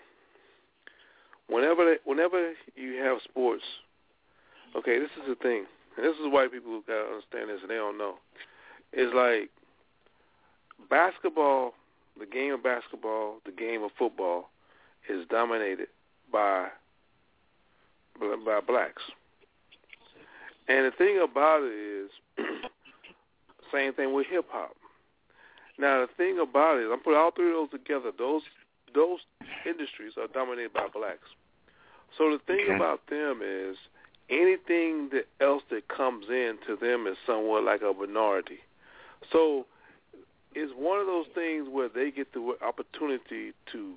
whenever 1.49 1.97
whenever 2.05 2.53
you 2.77 3.03
have 3.03 3.19
sports, 3.25 3.65
okay, 4.77 4.99
this 4.99 5.11
is 5.23 5.29
the 5.29 5.35
thing, 5.37 5.65
and 5.99 6.07
this 6.07 6.15
is 6.15 6.27
why 6.31 6.47
people 6.47 6.81
gotta 6.87 7.07
understand 7.11 7.51
this, 7.51 7.59
and 7.61 7.70
they 7.70 7.75
don't 7.75 7.99
know. 7.99 8.15
It's 8.93 9.12
like 9.12 9.51
basketball, 10.89 11.75
the 12.19 12.27
game 12.27 12.55
of 12.55 12.62
basketball, 12.62 13.39
the 13.45 13.51
game 13.53 13.83
of 13.83 13.91
football, 13.99 14.51
is 15.09 15.27
dominated 15.29 15.89
by 16.33 16.69
by 18.45 18.61
blacks. 18.65 19.03
And 20.69 20.87
the 20.87 20.91
thing 20.93 21.19
about 21.23 21.62
it 21.62 21.73
is, 21.73 22.11
same 23.73 23.93
thing 23.95 24.12
with 24.15 24.27
hip 24.29 24.47
hop. 24.51 24.77
Now 25.79 26.01
the 26.01 26.09
thing 26.16 26.39
about 26.41 26.79
it 26.79 26.85
is, 26.85 26.91
I'm 26.93 27.01
putting 27.01 27.19
all 27.19 27.33
three 27.33 27.51
of 27.51 27.70
those 27.70 27.81
together. 27.81 28.12
Those 28.16 28.43
those 28.95 29.19
industries 29.66 30.12
are 30.16 30.29
dominated 30.29 30.73
by 30.73 30.87
blacks. 30.93 31.29
So 32.16 32.31
the 32.31 32.39
thing 32.47 32.66
Okay. 32.66 32.75
about 32.77 33.07
them 33.09 33.41
is, 33.43 33.77
anything 34.31 35.11
that 35.13 35.27
else 35.41 35.63
that 35.71 35.89
comes 35.89 36.27
in 36.29 36.59
to 36.67 36.77
them 36.77 37.07
is 37.07 37.17
somewhat 37.27 37.65
like 37.65 37.83
a 37.83 37.93
minority. 37.93 38.59
So 39.33 39.67
it's 40.55 40.73
one 40.77 41.01
of 41.01 41.07
those 41.07 41.27
things 41.35 41.69
where 41.71 41.89
they 41.89 42.11
get 42.11 42.33
the 42.33 42.55
opportunity 42.67 43.53
to 43.73 43.95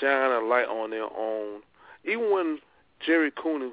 shine 0.00 0.30
a 0.30 0.40
light 0.40 0.66
on 0.66 0.90
their 0.90 1.08
own. 1.16 1.60
Even 2.04 2.30
when 2.32 2.58
Gerry 3.04 3.30
Cooney 3.36 3.72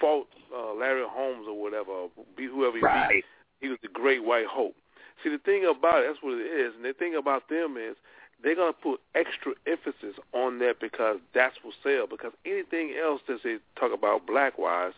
fought 0.00 0.28
uh, 0.54 0.74
Larry 0.74 1.04
Holmes 1.08 1.46
or 1.48 1.60
whatever, 1.60 2.06
beat 2.36 2.50
whoever 2.50 2.76
he 2.76 2.82
Right. 2.82 3.24
he 3.60 3.68
was 3.68 3.78
the 3.82 3.88
great 3.88 4.24
white 4.24 4.46
hope. 4.46 4.74
See, 5.22 5.30
the 5.30 5.38
thing 5.38 5.64
about 5.64 6.02
it, 6.02 6.08
that's 6.08 6.22
what 6.22 6.34
it 6.34 6.44
is, 6.46 6.74
and 6.76 6.84
the 6.84 6.92
thing 6.92 7.14
about 7.14 7.48
them 7.48 7.76
is 7.76 7.96
they're 8.42 8.54
going 8.54 8.72
to 8.72 8.78
put 8.78 9.00
extra 9.14 9.52
emphasis 9.66 10.14
on 10.34 10.58
that 10.58 10.78
because 10.78 11.16
that's 11.34 11.56
what 11.62 11.74
sell. 11.82 12.06
Because 12.06 12.32
anything 12.44 12.94
else 13.02 13.22
that 13.28 13.38
they 13.42 13.56
talk 13.80 13.92
about 13.94 14.26
black-wise 14.26 14.92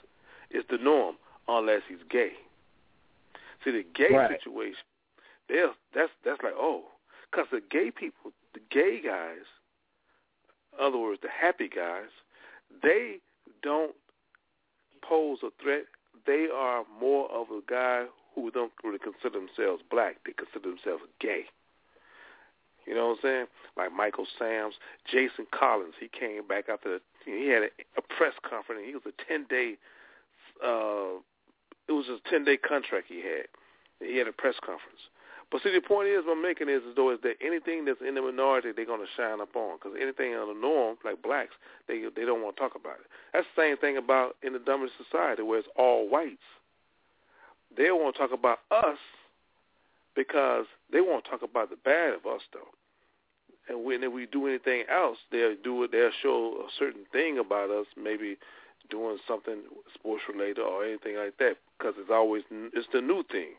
is 0.50 0.64
the 0.70 0.78
norm, 0.78 1.16
unless 1.46 1.82
he's 1.88 1.98
gay. 2.10 2.32
See, 3.64 3.70
the 3.70 3.84
gay 3.94 4.14
Right. 4.14 4.40
situation, 4.40 4.84
they're, 5.48 5.70
that's 5.94 6.12
that's 6.24 6.42
like 6.42 6.54
oh, 6.56 6.84
because 7.30 7.46
the 7.50 7.60
gay 7.60 7.90
people, 7.90 8.32
the 8.54 8.60
gay 8.70 9.00
guys, 9.00 9.46
in 10.78 10.84
other 10.84 10.98
words, 10.98 11.20
the 11.22 11.28
happy 11.28 11.68
guys, 11.68 12.10
they 12.82 13.18
don't 13.62 13.94
pose 15.02 15.38
a 15.42 15.50
threat. 15.62 15.84
They 16.26 16.48
are 16.54 16.84
more 17.00 17.30
of 17.30 17.50
a 17.50 17.60
guy 17.66 18.06
who 18.34 18.50
don't 18.50 18.72
really 18.84 18.98
consider 18.98 19.38
themselves 19.38 19.82
black. 19.90 20.16
They 20.24 20.32
consider 20.32 20.68
themselves 20.70 21.02
gay. 21.20 21.46
You 22.86 22.94
know 22.94 23.08
what 23.08 23.18
I'm 23.18 23.22
saying? 23.22 23.46
Like 23.76 23.92
Michael 23.92 24.26
Sams, 24.38 24.74
Jason 25.10 25.46
Collins. 25.52 25.94
He 26.00 26.08
came 26.08 26.46
back 26.46 26.68
after 26.68 27.00
he 27.24 27.48
had 27.48 27.64
a, 27.64 27.68
a 27.98 28.02
press 28.02 28.32
conference. 28.48 28.80
And 28.80 28.88
he 28.88 28.94
was 28.94 29.02
a 29.06 29.24
ten 29.28 29.44
day. 29.48 29.76
Uh, 30.64 31.20
it 31.88 31.92
was 31.92 32.06
a 32.08 32.18
ten 32.28 32.44
day 32.44 32.56
contract 32.56 33.06
he 33.08 33.22
had. 33.22 33.46
He 34.00 34.16
had 34.16 34.28
a 34.28 34.32
press 34.32 34.54
conference. 34.60 35.00
But 35.50 35.62
see, 35.62 35.72
the 35.72 35.80
point 35.80 36.08
is, 36.08 36.24
what 36.26 36.36
I'm 36.36 36.42
making 36.42 36.68
is, 36.68 36.82
is 36.82 36.94
though, 36.94 37.10
is 37.10 37.20
that 37.22 37.36
anything 37.40 37.86
that's 37.86 38.00
in 38.06 38.14
the 38.14 38.20
minority, 38.20 38.68
they're 38.76 38.84
going 38.84 39.00
to 39.00 39.16
shine 39.16 39.40
up 39.40 39.56
on. 39.56 39.78
Because 39.78 39.96
anything 40.00 40.34
on 40.34 40.48
the 40.48 40.60
norm, 40.60 40.98
like 41.04 41.22
blacks, 41.22 41.54
they 41.88 42.04
they 42.14 42.24
don't 42.24 42.42
want 42.42 42.56
to 42.56 42.60
talk 42.60 42.74
about 42.76 43.00
it. 43.00 43.06
That's 43.32 43.46
the 43.56 43.62
same 43.62 43.76
thing 43.78 43.96
about 43.96 44.36
in 44.42 44.52
the 44.52 44.58
dominant 44.58 44.92
society, 45.02 45.42
where 45.42 45.58
it's 45.58 45.68
all 45.76 46.08
whites. 46.08 46.44
They 47.76 47.90
want 47.90 48.14
to 48.14 48.20
talk 48.20 48.32
about 48.32 48.60
us 48.70 48.98
because 50.14 50.66
they 50.92 51.00
want 51.00 51.24
to 51.24 51.30
talk 51.30 51.42
about 51.42 51.70
the 51.70 51.76
bad 51.76 52.14
of 52.14 52.26
us, 52.26 52.42
though. 52.52 52.68
And 53.68 53.84
when 53.84 54.12
we 54.12 54.26
do 54.26 54.46
anything 54.46 54.84
else, 54.90 55.18
they'll 55.30 55.56
do 55.62 55.82
it. 55.84 55.92
They'll 55.92 56.10
show 56.22 56.64
a 56.66 56.70
certain 56.78 57.04
thing 57.12 57.38
about 57.38 57.70
us, 57.70 57.86
maybe 57.96 58.36
doing 58.90 59.18
something 59.26 59.62
sports 59.94 60.22
related 60.28 60.58
or 60.58 60.84
anything 60.84 61.16
like 61.16 61.36
that, 61.38 61.56
because 61.78 61.94
it's 61.98 62.10
always 62.12 62.42
it's 62.50 62.88
the 62.92 63.00
new 63.00 63.22
thing. 63.30 63.54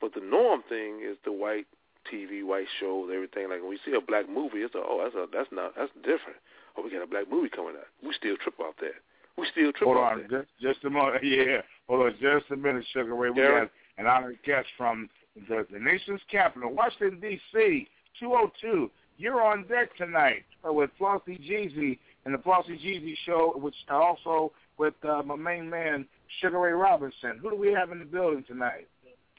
But 0.00 0.14
the 0.14 0.20
norm 0.20 0.62
thing 0.68 1.00
is 1.02 1.16
the 1.24 1.32
white 1.32 1.66
TV, 2.12 2.44
white 2.44 2.68
shows, 2.80 3.10
everything. 3.12 3.50
Like 3.50 3.60
when 3.60 3.70
we 3.70 3.78
see 3.84 3.94
a 3.96 4.00
black 4.00 4.28
movie, 4.28 4.58
it's 4.58 4.74
a, 4.74 4.78
oh 4.78 5.00
that's 5.02 5.14
a, 5.14 5.26
that's 5.32 5.50
not 5.52 5.74
that's 5.76 5.92
different. 6.02 6.38
Oh, 6.76 6.82
we 6.82 6.90
got 6.90 7.02
a 7.02 7.06
black 7.06 7.30
movie 7.30 7.48
coming 7.48 7.74
out. 7.76 7.90
We 8.02 8.14
still 8.14 8.36
trip 8.36 8.58
off 8.60 8.74
that. 8.80 8.96
We 9.36 9.46
still 9.52 9.72
trip 9.72 9.86
Hold 9.86 9.98
off 9.98 10.12
on, 10.12 10.18
that. 10.30 10.30
just, 10.30 10.78
just 10.78 10.84
a 10.84 10.90
moment. 10.90 11.22
Yeah, 11.24 11.62
hold 11.88 12.06
on, 12.06 12.14
just 12.20 12.50
a 12.50 12.56
minute, 12.56 12.84
Sugar 12.92 13.14
Ray. 13.14 13.30
We 13.30 13.42
got 13.42 13.70
an 13.98 14.06
honored 14.06 14.38
guest 14.44 14.66
from 14.76 15.08
the, 15.48 15.66
the 15.72 15.78
nation's 15.78 16.20
capital, 16.30 16.72
Washington 16.72 17.20
D.C. 17.20 17.88
202. 18.20 18.90
You're 19.16 19.42
on 19.42 19.66
deck 19.66 19.96
tonight 19.96 20.44
with 20.64 20.90
Flossie 21.00 21.40
Jeezy 21.40 21.98
and 22.24 22.34
the 22.34 22.38
Flossie 22.38 22.78
Jeezy 22.80 23.14
Show, 23.26 23.52
which 23.56 23.74
also 23.90 24.52
with 24.78 24.94
uh, 25.08 25.22
my 25.24 25.36
main 25.36 25.68
man 25.68 26.06
Sugar 26.40 26.60
Ray 26.60 26.72
Robinson. 26.72 27.38
Who 27.42 27.50
do 27.50 27.56
we 27.56 27.72
have 27.72 27.90
in 27.90 27.98
the 27.98 28.04
building 28.04 28.44
tonight? 28.46 28.88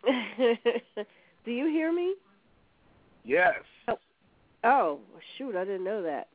Do 0.05 1.51
you 1.51 1.67
hear 1.67 1.91
me? 1.93 2.15
Yes. 3.25 3.55
Oh, 4.63 4.99
shoot, 5.37 5.55
I 5.55 5.63
didn't 5.63 5.83
know 5.83 6.03
that. 6.03 6.27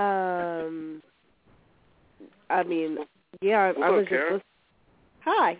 Um, 0.00 1.02
I 2.50 2.62
mean, 2.62 2.98
yeah, 3.40 3.58
I, 3.58 3.66
What's 3.68 3.78
I 3.82 3.86
up, 3.86 3.94
was 3.94 4.02
just 4.02 4.10
Karen? 4.10 4.42
Hi. 5.24 5.58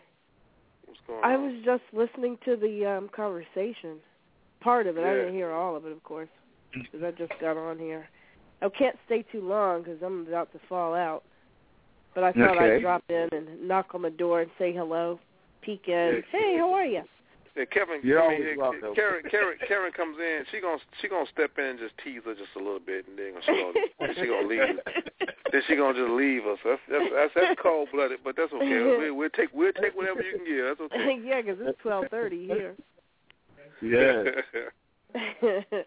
What's 0.87 1.01
going 1.07 1.25
I 1.25 1.35
on? 1.35 1.43
was 1.43 1.65
just 1.65 1.83
listening 1.93 2.39
to 2.45 2.57
the 2.57 2.87
um 2.87 3.11
conversation. 3.15 3.99
Part 4.61 4.87
of 4.87 4.97
it. 4.97 5.05
I 5.05 5.13
didn't 5.15 5.35
hear 5.35 5.51
all 5.51 5.77
of 5.77 5.85
it, 5.87 5.93
of 5.93 6.03
course, 6.05 6.29
because 6.73 7.03
I 7.03 7.11
just 7.11 7.33
got 7.41 7.57
on 7.57 7.79
here. 7.79 8.09
I 8.63 8.69
can't 8.71 8.97
stay 9.07 9.23
too 9.31 9.43
long 9.43 9.83
because 9.83 9.99
I'm 10.03 10.27
about 10.27 10.53
to 10.53 10.61
fall 10.69 10.95
out. 10.95 11.23
But 12.15 12.25
I 12.25 12.33
thought 12.33 12.57
Okay. 12.57 12.77
I'd 12.77 12.83
drop 12.83 13.03
in 13.09 13.29
and 13.33 13.69
knock 13.69 13.95
on 13.95 14.03
the 14.03 14.11
door 14.11 14.41
and 14.41 14.51
say 14.59 14.73
hello, 14.73 15.19
peek 15.63 15.89
in. 15.89 16.23
Hey, 16.31 16.57
how 16.57 16.73
are 16.73 16.87
you? 16.87 17.03
Yeah, 17.57 17.65
Kevin, 17.67 18.01
You're 18.03 18.21
I 18.21 18.29
mean, 18.31 18.41
always 18.41 18.57
yeah, 18.57 18.63
welcome. 18.63 18.95
Karen, 18.97 19.23
Karen, 19.31 19.59
Karen 19.69 19.93
comes 19.93 20.19
in. 20.19 20.45
She 20.51 20.61
gonna 20.61 20.79
she 21.01 21.09
gonna 21.09 21.27
step 21.33 21.53
in 21.57 21.65
and 21.65 21.79
just 21.79 21.95
tease 22.03 22.23
her 22.25 22.35
just 22.35 22.51
a 22.57 22.59
little 22.59 22.81
bit, 22.81 23.07
and 23.07 23.17
then 23.17 23.35
she 23.47 23.53
gonna 23.53 23.73
then 24.01 24.15
she 24.17 24.27
gonna 24.27 24.49
leave. 24.49 24.79
then 25.53 25.63
she 25.69 25.77
gonna 25.77 25.95
just 25.95 26.11
leave 26.11 26.47
us. 26.47 26.59
That's 26.65 26.81
that's 26.91 27.05
that's, 27.15 27.33
that's 27.35 27.61
cold 27.63 27.91
blooded, 27.93 28.19
but 28.25 28.35
that's 28.37 28.53
okay. 28.53 28.99
We, 28.99 29.11
we'll 29.13 29.31
take 29.31 29.51
we'll 29.55 29.73
take 29.73 29.95
whatever 29.95 30.21
you 30.23 30.37
can 30.39 30.47
give. 30.47 30.67
That's 30.67 30.81
okay. 30.93 31.21
yeah, 31.25 31.43
because 31.43 31.59
it's 31.61 31.79
twelve 31.81 32.07
thirty 32.11 32.47
here. 32.47 32.75
Yes. 33.81 34.27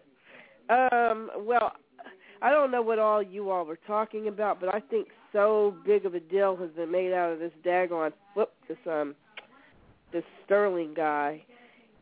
um, 0.70 1.30
well, 1.40 1.72
I 2.40 2.50
don't 2.50 2.70
know 2.70 2.80
what 2.80 2.98
all 2.98 3.22
you 3.22 3.50
all 3.50 3.66
were 3.66 3.78
talking 3.86 4.28
about, 4.28 4.58
but 4.58 4.74
I 4.74 4.80
think 4.80 5.08
so 5.38 5.74
big 5.86 6.04
of 6.04 6.14
a 6.14 6.20
deal 6.20 6.56
has 6.56 6.70
been 6.70 6.90
made 6.90 7.12
out 7.12 7.32
of 7.32 7.38
this 7.38 7.52
daggone 7.64 8.12
whoop 8.34 8.50
this 8.66 8.78
um 8.90 9.14
this 10.12 10.24
Sterling 10.44 10.94
guy, 10.94 11.44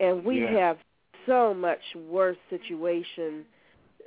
and 0.01 0.25
we 0.25 0.41
Yeah. 0.41 0.53
have 0.61 0.79
so 1.27 1.53
much 1.53 1.81
worse 2.09 2.37
situation 2.49 3.45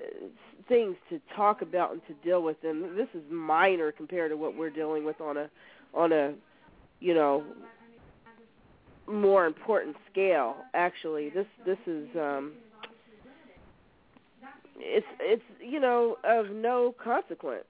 uh, 0.01 0.27
things 0.69 0.95
to 1.09 1.19
talk 1.35 1.61
about 1.61 1.91
and 1.91 2.01
to 2.07 2.13
deal 2.25 2.41
with, 2.41 2.63
and 2.63 2.97
this 2.97 3.09
is 3.13 3.21
minor 3.29 3.91
compared 3.91 4.31
to 4.31 4.37
what 4.37 4.55
we're 4.55 4.69
dealing 4.69 5.03
with 5.03 5.19
on 5.21 5.35
a 5.37 5.49
on 5.93 6.11
a 6.11 6.33
you 6.99 7.13
know 7.13 7.43
more 9.05 9.45
important 9.45 9.95
scale 10.11 10.55
actually. 10.73 11.29
This 11.29 11.47
this 11.65 11.79
is 11.85 12.07
um 12.15 12.53
it's 14.77 15.05
it's 15.19 15.43
you 15.61 15.79
know 15.79 16.17
of 16.23 16.49
no 16.51 16.95
consequence 17.03 17.65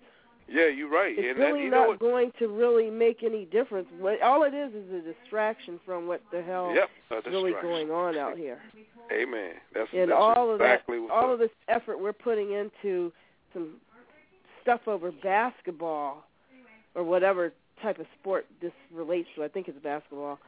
Yeah, 0.51 0.67
you're 0.67 0.89
right. 0.89 1.13
It's 1.17 1.27
and 1.30 1.39
that, 1.39 1.45
really 1.45 1.65
you 1.65 1.69
not 1.69 1.88
what? 1.89 1.99
going 1.99 2.31
to 2.39 2.47
really 2.47 2.89
make 2.89 3.23
any 3.23 3.45
difference. 3.45 3.88
What 3.99 4.21
all 4.21 4.43
it 4.43 4.53
is 4.53 4.73
is 4.73 4.91
a 4.91 5.01
distraction 5.01 5.80
from 5.85 6.07
what 6.07 6.21
the 6.31 6.41
hell 6.41 6.73
Yep, 6.73 6.89
is 7.26 7.31
really 7.31 7.53
going 7.61 7.91
on 7.91 8.17
out 8.17 8.38
here. 8.38 8.59
Amen. 9.11 9.53
That's, 9.73 9.89
and 9.93 10.09
that's 10.09 10.19
all 10.19 10.49
of 10.53 10.61
exactly 10.61 10.99
that, 10.99 11.11
all 11.11 11.31
of 11.31 11.39
this 11.39 11.49
effort 11.67 11.99
we're 12.01 12.13
putting 12.13 12.53
into 12.53 13.11
some 13.53 13.76
stuff 14.61 14.81
over 14.88 15.11
basketball 15.11 16.26
or 16.95 17.03
whatever 17.03 17.53
type 17.81 17.99
of 17.99 18.05
sport 18.19 18.45
this 18.61 18.71
relates 18.93 19.27
to. 19.35 19.43
I 19.43 19.47
think 19.47 19.67
it's 19.67 19.80
basketball. 19.84 20.39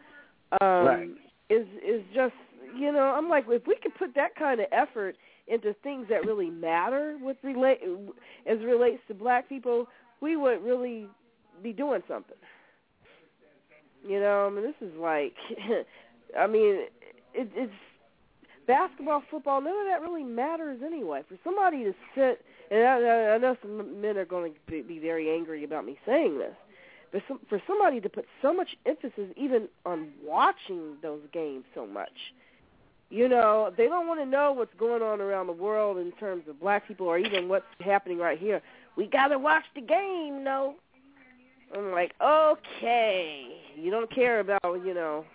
Um, 0.61 0.85
Right. 0.85 1.09
Is 1.49 1.67
is 1.85 2.01
just 2.13 2.33
you 2.77 2.91
know 2.93 3.13
I'm 3.15 3.27
like 3.29 3.45
if 3.49 3.67
we 3.67 3.75
could 3.75 3.93
put 3.95 4.15
that 4.15 4.35
kind 4.35 4.61
of 4.61 4.67
effort 4.71 5.15
into 5.47 5.73
things 5.83 6.07
that 6.09 6.25
really 6.25 6.49
matter 6.49 7.17
with 7.21 7.37
relate 7.43 7.79
as 8.45 8.59
relates 8.59 9.01
to 9.07 9.13
black 9.13 9.49
people, 9.49 9.87
we 10.21 10.35
would 10.35 10.63
really 10.63 11.07
be 11.61 11.73
doing 11.73 12.01
something. 12.07 12.37
You 14.07 14.19
know, 14.19 14.47
I 14.47 14.49
mean, 14.49 14.63
this 14.63 14.89
is 14.89 14.95
like, 14.97 15.33
I 16.39 16.47
mean, 16.47 16.85
it, 17.33 17.49
it's 17.55 17.73
basketball, 18.67 19.23
football. 19.29 19.61
None 19.61 19.73
of 19.73 19.85
that 19.87 20.01
really 20.01 20.23
matters 20.23 20.81
anyway. 20.85 21.21
For 21.27 21.37
somebody 21.43 21.83
to 21.83 21.93
sit, 22.15 22.43
and 22.71 22.83
I, 22.83 23.35
I 23.35 23.37
know 23.37 23.55
some 23.61 24.01
men 24.01 24.17
are 24.17 24.25
going 24.25 24.53
to 24.53 24.71
be, 24.71 24.81
be 24.81 24.99
very 24.99 25.33
angry 25.33 25.63
about 25.63 25.85
me 25.85 25.97
saying 26.05 26.39
this, 26.39 26.55
but 27.11 27.21
some, 27.27 27.39
for 27.49 27.61
somebody 27.67 27.99
to 28.01 28.09
put 28.09 28.25
so 28.41 28.53
much 28.53 28.69
emphasis 28.85 29.29
even 29.35 29.67
on 29.85 30.09
watching 30.23 30.95
those 31.01 31.21
games 31.33 31.65
so 31.75 31.85
much, 31.85 32.33
you 33.11 33.27
know, 33.27 33.71
they 33.77 33.87
don't 33.87 34.07
want 34.07 34.21
to 34.21 34.25
know 34.25 34.53
what's 34.53 34.73
going 34.79 35.03
on 35.03 35.19
around 35.19 35.47
the 35.47 35.53
world 35.53 35.97
in 35.97 36.11
terms 36.13 36.43
of 36.49 36.59
black 36.59 36.87
people 36.87 37.05
or 37.07 37.17
even 37.17 37.49
what's 37.49 37.65
happening 37.81 38.17
right 38.17 38.39
here. 38.39 38.61
We 38.95 39.05
got 39.05 39.27
to 39.27 39.37
watch 39.37 39.65
the 39.75 39.81
game, 39.81 40.43
no. 40.43 40.75
I'm 41.75 41.91
like, 41.91 42.13
okay, 42.21 43.47
you 43.75 43.91
don't 43.91 44.13
care 44.13 44.39
about, 44.39 44.61
you 44.85 44.93
know, 44.93 45.25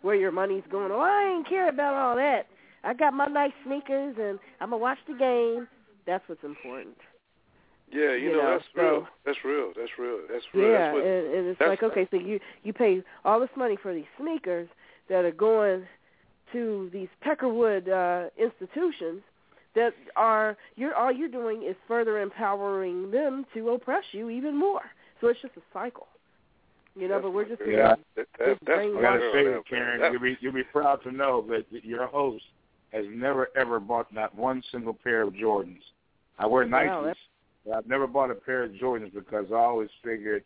where 0.00 0.14
your 0.14 0.32
money's 0.32 0.64
going. 0.70 0.90
Oh, 0.90 1.00
I 1.00 1.36
ain't 1.36 1.48
care 1.48 1.68
about 1.68 1.94
all 1.94 2.16
that. 2.16 2.46
I 2.84 2.94
got 2.94 3.14
my 3.14 3.26
nice 3.26 3.52
sneakers 3.64 4.16
and 4.20 4.38
I'm 4.60 4.70
gonna 4.70 4.78
watch 4.78 4.98
the 5.06 5.14
game. 5.14 5.68
That's 6.06 6.28
what's 6.28 6.42
important. 6.42 6.96
Yeah, 7.92 8.14
you, 8.14 8.30
you 8.30 8.32
know, 8.32 8.42
know, 8.42 8.50
that's 8.52 8.64
so- 8.74 8.82
real. 8.82 9.06
That's 9.24 9.38
real. 9.44 9.72
That's 9.76 9.90
real. 9.98 10.18
That's 10.30 10.44
real. 10.52 10.70
Yeah, 10.70 10.78
that's 10.78 10.94
what, 10.94 11.04
and, 11.04 11.34
and 11.34 11.46
it's 11.48 11.60
like, 11.60 11.82
okay, 11.82 12.08
so 12.10 12.16
you 12.16 12.40
you 12.64 12.72
pay 12.72 13.02
all 13.24 13.38
this 13.38 13.50
money 13.56 13.78
for 13.80 13.94
these 13.94 14.10
sneakers 14.20 14.68
that 15.08 15.24
are 15.24 15.30
going 15.30 15.84
to 16.52 16.90
these 16.92 17.08
Peckerwood 17.24 17.88
uh, 17.88 18.30
institutions 18.38 19.22
that 19.74 19.92
are 20.16 20.56
you're 20.76 20.94
all 20.94 21.10
you're 21.10 21.28
doing 21.28 21.62
is 21.62 21.76
further 21.88 22.20
empowering 22.20 23.10
them 23.10 23.46
to 23.54 23.70
oppress 23.70 24.04
you 24.12 24.30
even 24.30 24.56
more. 24.56 24.82
So 25.20 25.28
it's 25.28 25.40
just 25.40 25.56
a 25.56 25.62
cycle. 25.72 26.08
You 26.94 27.08
know, 27.08 27.20
but 27.20 27.32
we're 27.32 27.48
just 27.48 27.62
Yeah. 27.66 27.94
That, 28.16 28.26
that, 28.38 28.58
that's 28.64 28.64
brain 28.64 28.96
I 28.98 29.00
gotta 29.00 29.30
say, 29.32 29.44
there. 29.44 29.62
Karen, 29.62 30.12
you'll 30.12 30.20
be 30.20 30.36
you'll 30.40 30.52
be 30.52 30.64
proud 30.64 31.02
to 31.04 31.12
know 31.12 31.44
that 31.48 31.84
your 31.84 32.06
host 32.06 32.44
has 32.92 33.06
never 33.08 33.48
ever 33.56 33.80
bought 33.80 34.12
not 34.12 34.34
one 34.34 34.62
single 34.70 34.92
pair 34.92 35.22
of 35.22 35.32
Jordans. 35.32 35.80
I 36.38 36.46
wear 36.46 36.66
Nikes, 36.66 37.04
that's- 37.04 37.16
but 37.64 37.74
I've 37.74 37.86
never 37.86 38.06
bought 38.06 38.30
a 38.30 38.34
pair 38.34 38.64
of 38.64 38.72
Jordans 38.72 39.14
because 39.14 39.46
I 39.52 39.56
always 39.56 39.88
figured, 40.04 40.44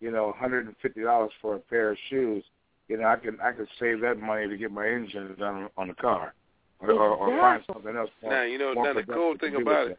you 0.00 0.10
know, 0.10 0.32
hundred 0.38 0.66
and 0.66 0.76
fifty 0.80 1.02
dollars 1.02 1.32
for 1.40 1.56
a 1.56 1.58
pair 1.58 1.90
of 1.90 1.98
shoes. 2.10 2.44
You 2.88 2.96
know, 2.96 3.04
I 3.04 3.16
can 3.16 3.38
I 3.40 3.52
could 3.52 3.68
save 3.78 4.00
that 4.00 4.18
money 4.18 4.48
to 4.48 4.56
get 4.56 4.72
my 4.72 4.88
engine 4.88 5.34
done 5.38 5.68
on 5.76 5.88
the 5.88 5.94
car, 5.94 6.34
or 6.80 6.90
or, 6.90 7.10
or 7.16 7.38
find 7.38 7.62
something 7.70 7.94
else. 7.94 8.10
More, 8.22 8.32
Now 8.32 8.42
you 8.42 8.58
know. 8.58 8.72
Now 8.72 8.94
the 8.94 9.02
cool 9.02 9.36
thing 9.38 9.56
about 9.60 9.88
with 9.88 9.92
it. 9.92 9.98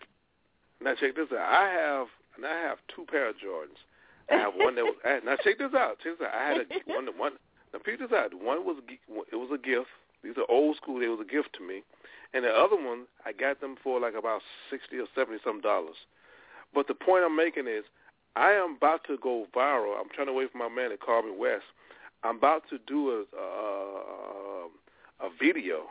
Now 0.81 0.95
check 0.99 1.15
this 1.15 1.27
out. 1.31 1.39
I 1.39 1.69
have 1.69 2.07
and 2.35 2.45
I 2.45 2.59
have 2.61 2.77
two 2.95 3.05
pair 3.05 3.29
of 3.29 3.35
Jordans. 3.35 3.77
I 4.31 4.35
have 4.37 4.53
one 4.55 4.75
that 4.75 4.85
was. 4.85 4.95
Now 5.25 5.35
check 5.43 5.59
this 5.59 5.73
out. 5.75 5.97
Check 6.03 6.17
this 6.17 6.27
out. 6.27 6.33
I 6.33 6.47
had 6.49 6.57
a 6.57 6.65
one. 6.91 7.07
One. 7.17 7.33
Now 7.73 7.79
peep 7.83 7.99
this 7.99 8.11
out. 8.11 8.33
One 8.33 8.65
was 8.65 8.77
it 8.89 9.35
was 9.35 9.49
a 9.53 9.57
gift. 9.57 9.89
These 10.23 10.37
are 10.37 10.49
old 10.49 10.75
school. 10.77 10.99
They 10.99 11.07
was 11.07 11.19
a 11.21 11.31
gift 11.31 11.53
to 11.57 11.65
me. 11.65 11.83
And 12.33 12.43
the 12.43 12.49
other 12.49 12.75
one, 12.75 13.05
I 13.25 13.33
got 13.33 13.61
them 13.61 13.75
for 13.83 13.99
like 13.99 14.15
about 14.15 14.41
sixty 14.69 14.97
or 14.97 15.05
seventy 15.13 15.39
some 15.43 15.61
dollars. 15.61 15.95
But 16.73 16.87
the 16.87 16.93
point 16.93 17.23
I'm 17.25 17.35
making 17.35 17.67
is, 17.67 17.83
I 18.35 18.51
am 18.51 18.77
about 18.77 19.03
to 19.07 19.17
go 19.21 19.47
viral. 19.55 19.99
I'm 19.99 20.09
trying 20.13 20.27
to 20.27 20.33
wait 20.33 20.51
for 20.51 20.57
my 20.57 20.69
man 20.69 20.91
to 20.91 20.97
call 20.97 21.23
me 21.23 21.31
West. 21.37 21.65
I'm 22.23 22.37
about 22.37 22.63
to 22.69 22.79
do 22.87 23.09
a 23.11 23.37
a, 23.37 24.67
a 25.27 25.29
video, 25.41 25.83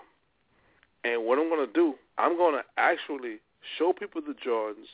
and 1.04 1.24
what 1.24 1.38
I'm 1.38 1.48
going 1.48 1.66
to 1.66 1.72
do, 1.72 1.94
I'm 2.18 2.36
going 2.36 2.54
to 2.54 2.64
actually 2.76 3.38
show 3.78 3.92
people 3.92 4.20
the 4.20 4.34
Jordans, 4.34 4.88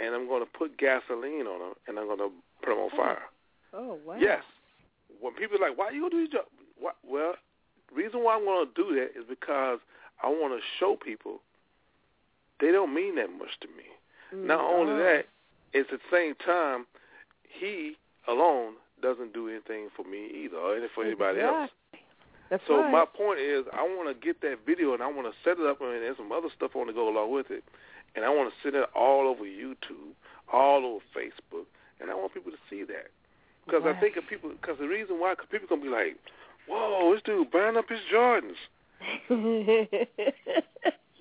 and 0.00 0.14
I'm 0.14 0.26
going 0.26 0.44
to 0.44 0.50
put 0.50 0.78
gasoline 0.78 1.46
on 1.46 1.58
them, 1.60 1.74
and 1.86 1.98
I'm 1.98 2.06
going 2.06 2.18
to 2.18 2.30
put 2.62 2.70
them 2.70 2.78
on 2.78 2.90
oh. 2.92 2.96
fire. 2.96 3.22
Oh 3.74 3.98
wow. 4.04 4.16
Yes. 4.18 4.42
When 5.20 5.34
people 5.34 5.56
are 5.58 5.68
like, 5.68 5.78
why 5.78 5.86
are 5.86 5.92
you 5.92 6.08
do 6.10 6.20
these 6.20 6.30
jobs? 6.30 6.48
Well, 7.06 7.34
reason 7.94 8.22
why 8.24 8.36
I'm 8.36 8.44
gonna 8.44 8.70
do 8.74 8.94
that 8.96 9.18
is 9.18 9.24
because 9.28 9.78
I 10.22 10.28
want 10.28 10.54
to 10.54 10.60
show 10.78 10.96
people 10.96 11.40
they 12.60 12.70
don't 12.70 12.94
mean 12.94 13.16
that 13.16 13.30
much 13.30 13.58
to 13.60 13.68
me. 13.68 13.84
Mm, 14.32 14.46
Not 14.46 14.60
only 14.60 14.92
Oh. 14.92 14.98
that, 14.98 15.26
it's 15.72 15.92
at 15.92 16.00
the 16.00 16.16
same 16.16 16.34
time 16.36 16.86
he 17.42 17.96
alone 18.28 18.74
doesn't 19.02 19.32
do 19.34 19.48
anything 19.48 19.88
for 19.96 20.04
me 20.04 20.26
either, 20.44 20.56
or 20.56 20.76
any- 20.76 20.88
for 20.88 21.04
anybody 21.04 21.40
else. 21.40 21.70
Exactly. 21.92 22.06
That's 22.48 22.66
So 22.66 22.80
right. 22.80 22.90
my 22.90 23.04
point 23.06 23.40
is, 23.40 23.64
I 23.72 23.82
want 23.82 24.08
to 24.08 24.14
get 24.14 24.40
that 24.42 24.58
video 24.66 24.92
and 24.94 25.02
I 25.02 25.06
want 25.06 25.26
to 25.26 25.34
set 25.42 25.58
it 25.58 25.66
up, 25.66 25.80
and 25.80 25.90
there's 26.02 26.16
some 26.16 26.32
other 26.32 26.48
stuff 26.54 26.72
I 26.74 26.78
want 26.78 26.90
to 26.90 26.94
go 26.94 27.08
along 27.08 27.30
with 27.32 27.50
it, 27.50 27.64
and 28.14 28.24
I 28.24 28.28
want 28.28 28.52
to 28.52 28.56
send 28.62 28.74
it 28.76 28.88
all 28.94 29.26
over 29.26 29.44
YouTube, 29.44 30.12
all 30.52 30.84
over 30.84 31.04
Facebook, 31.16 31.66
and 32.00 32.10
I 32.10 32.14
want 32.14 32.34
people 32.34 32.52
to 32.52 32.58
see 32.68 32.82
that. 32.84 33.08
Because 33.64 33.84
I 33.86 33.94
think 34.00 34.16
of 34.16 34.26
people, 34.26 34.50
because 34.50 34.76
the 34.78 34.88
reason 34.88 35.18
why, 35.20 35.32
because 35.34 35.48
people 35.50 35.68
gonna 35.68 35.82
be 35.82 35.88
like, 35.88 36.16
"Whoa, 36.66 37.14
this 37.14 37.22
dude 37.22 37.50
buying 37.50 37.76
up 37.76 37.88
his 37.88 38.00
Jordans." 38.12 38.58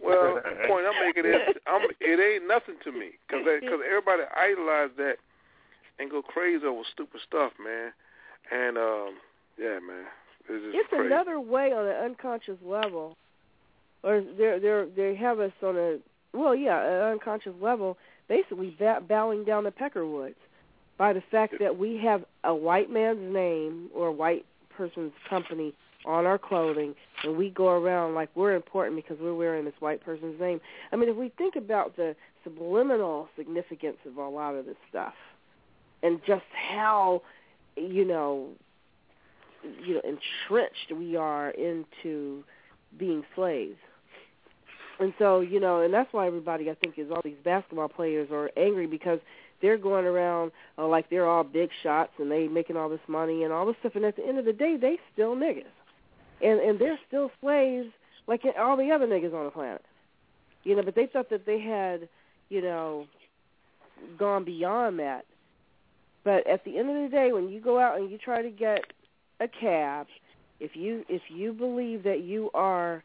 Well, 0.02 0.36
the 0.44 0.68
point 0.68 0.86
I'm 0.88 1.06
making 1.06 1.26
is, 1.26 1.56
I'm, 1.68 1.88
it 2.00 2.20
ain't 2.20 2.48
nothing 2.48 2.76
to 2.84 2.92
me, 2.92 3.12
because 3.28 3.46
because 3.46 3.80
everybody 3.86 4.24
idolize 4.36 4.90
that 4.98 5.18
and 6.02 6.10
go 6.10 6.22
crazy 6.22 6.66
over 6.66 6.82
stupid 6.92 7.22
stuff, 7.28 7.54
man. 7.64 7.92
And 8.52 8.78
um, 8.78 9.16
yeah, 9.58 9.80
man, 9.80 10.06
it's 10.50 10.64
just 10.64 10.76
it's 10.76 10.90
crazy. 10.90 11.06
another 11.06 11.40
way 11.40 11.72
on 11.72 11.86
an 11.86 11.96
unconscious 11.96 12.58
level, 12.66 13.16
or 14.04 14.24
they're 14.38 14.60
they're 14.60 14.88
they 14.88 15.16
have 15.16 15.40
us 15.40 15.52
on 15.64 15.78
a 15.78 15.98
well, 16.34 16.56
yeah, 16.56 16.82
an 16.82 17.12
unconscious 17.14 17.54
level, 17.62 17.98
basically 18.28 18.76
ba- 18.78 19.02
bowing 19.08 19.44
down 19.44 19.64
to 19.66 19.72
Peckerwoods 19.72 20.36
by 20.98 21.14
the 21.14 21.24
fact 21.32 21.56
that 21.60 21.78
we 21.78 21.98
have 21.98 22.24
a 22.44 22.54
white 22.54 22.90
man's 22.90 23.34
name 23.34 23.90
or 23.94 24.08
a 24.08 24.12
white 24.12 24.46
person's 24.76 25.14
company 25.30 25.74
on 26.06 26.26
our 26.26 26.40
clothing, 26.40 26.96
and 27.24 27.38
we 27.38 27.52
go 27.52 27.70
around 27.70 28.16
like 28.16 28.30
we're 28.34 28.56
important 28.56 28.96
because 28.96 29.18
we're 29.22 29.36
wearing 29.36 29.66
this 29.66 29.74
white 29.80 30.04
person's 30.04 30.40
name. 30.40 30.60
I 30.92 30.96
mean, 30.96 31.10
if 31.10 31.16
we 31.16 31.30
think 31.38 31.56
about 31.56 31.96
the 31.96 32.16
subliminal 32.44 33.28
significance 33.38 33.98
of 34.08 34.18
a 34.18 34.28
lot 34.28 34.56
of 34.56 34.66
this 34.66 34.78
stuff, 34.90 35.14
and 36.04 36.20
just 36.26 36.44
how, 36.72 37.22
you 37.76 38.06
know, 38.06 38.48
you 39.86 39.96
know, 39.96 40.02
entrenched 40.04 40.92
we 40.98 41.16
are 41.16 41.52
into 41.52 42.44
being 42.98 43.24
slaves. 43.36 43.78
And 45.00 45.14
so, 45.18 45.40
you 45.40 45.60
know, 45.60 45.82
and 45.82 45.94
that's 45.94 46.12
why 46.14 46.28
everybody 46.28 46.70
I 46.70 46.76
think 46.76 47.00
is 47.00 47.10
all 47.10 47.22
these 47.24 47.38
basketball 47.44 47.90
players 47.90 48.30
are 48.32 48.52
angry 48.56 48.86
because 48.86 49.20
they're 49.62 49.78
going 49.78 50.06
around 50.06 50.52
uh, 50.78 50.88
like 50.88 51.10
they're 51.10 51.28
all 51.28 51.44
big 51.44 51.70
shots 51.82 52.12
and 52.20 52.32
they 52.32 52.48
making 52.48 52.78
all 52.78 52.90
this 52.90 53.00
money 53.08 53.44
and 53.44 53.54
all 53.54 53.66
this 53.66 53.76
stuff 53.80 53.94
and 53.96 54.06
at 54.06 54.16
the 54.16 54.26
end 54.26 54.38
of 54.38 54.46
the 54.46 54.54
day 54.54 54.78
they 54.78 54.98
still 55.14 55.36
niggas. 55.36 55.64
And 56.44 56.60
and 56.60 56.80
they're 56.80 57.00
still 57.08 57.32
slaves 57.42 57.88
like 58.28 58.42
all 58.60 58.78
the 58.78 58.92
other 58.92 59.08
niggas 59.08 59.34
on 59.34 59.46
the 59.46 59.52
planet. 59.52 59.84
You 60.64 60.76
know, 60.76 60.84
but 60.84 60.96
they 60.96 61.08
thought 61.08 61.30
that 61.32 61.46
they 61.46 61.60
had, 61.60 62.08
you 62.50 62.62
know, 62.62 63.06
gone 64.18 64.44
beyond 64.44 65.00
that. 65.00 65.26
But 66.24 66.48
at 66.48 66.64
the 66.66 66.78
end 66.78 66.90
of 66.90 67.02
the 67.02 67.16
day 67.16 67.32
when 67.32 67.50
you 67.50 67.60
go 67.60 67.80
out 67.80 68.00
and 68.00 68.12
you 68.12 68.18
try 68.18 68.42
to 68.42 68.50
get 68.50 68.84
a 69.40 69.48
cab, 69.48 70.08
if 70.60 70.76
you 70.76 71.04
if 71.10 71.22
you 71.30 71.54
believe 71.54 72.04
that 72.04 72.22
you 72.22 72.52
are 72.54 73.04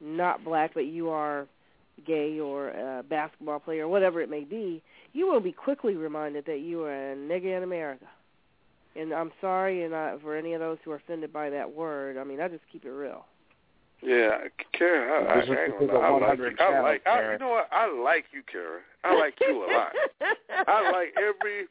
not 0.00 0.44
black 0.44 0.74
but 0.74 0.86
you 0.86 1.08
are 1.08 1.46
gay 2.06 2.40
or 2.40 2.68
a 2.70 3.02
basketball 3.08 3.60
player 3.60 3.84
or 3.84 3.88
whatever 3.88 4.20
it 4.20 4.28
may 4.28 4.44
be, 4.44 4.82
you 5.12 5.26
will 5.26 5.40
be 5.40 5.52
quickly 5.52 5.94
reminded 5.94 6.44
that 6.46 6.60
you 6.60 6.82
are 6.82 7.12
a 7.12 7.16
nigga 7.16 7.56
in 7.56 7.62
America. 7.62 8.06
And 8.96 9.12
I'm 9.12 9.32
sorry 9.40 9.84
and 9.84 9.94
I, 9.94 10.16
for 10.20 10.36
any 10.36 10.52
of 10.52 10.60
those 10.60 10.78
who 10.84 10.92
are 10.92 10.96
offended 10.96 11.32
by 11.32 11.50
that 11.50 11.72
word. 11.72 12.16
I 12.16 12.24
mean, 12.24 12.40
I 12.40 12.48
just 12.48 12.62
keep 12.70 12.84
it 12.84 12.90
real. 12.90 13.24
Yeah, 14.02 14.38
Karen, 14.72 15.26
I, 15.26 15.32
I, 15.32 15.40
This 15.40 15.48
I, 15.48 15.62
ain't 15.64 15.72
because 15.72 15.88
gonna 15.88 15.98
lie, 15.98 16.16
of 16.16 16.22
I 16.22 16.28
like 16.28 16.38
you. 16.38 16.56
I 16.60 16.80
like. 16.80 17.06
I, 17.06 17.32
you 17.32 17.38
know 17.38 17.48
what? 17.48 17.68
I 17.72 18.02
like 18.02 18.24
you, 18.32 18.42
Karen. 18.50 18.82
I 19.02 19.18
like 19.18 19.34
you 19.40 19.64
a 19.64 19.68
lot. 19.72 19.92
I 20.66 20.90
like 20.92 21.14
every 21.16 21.66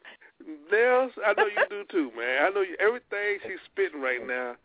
Nels. 0.71 1.11
I 1.25 1.33
know 1.33 1.45
you 1.45 1.65
do 1.69 1.83
too, 1.91 2.11
man. 2.17 2.43
I 2.43 2.49
know 2.49 2.61
you, 2.61 2.75
everything 2.79 3.39
she's 3.43 3.59
spitting 3.71 4.01
right 4.01 4.25
now. 4.25 4.55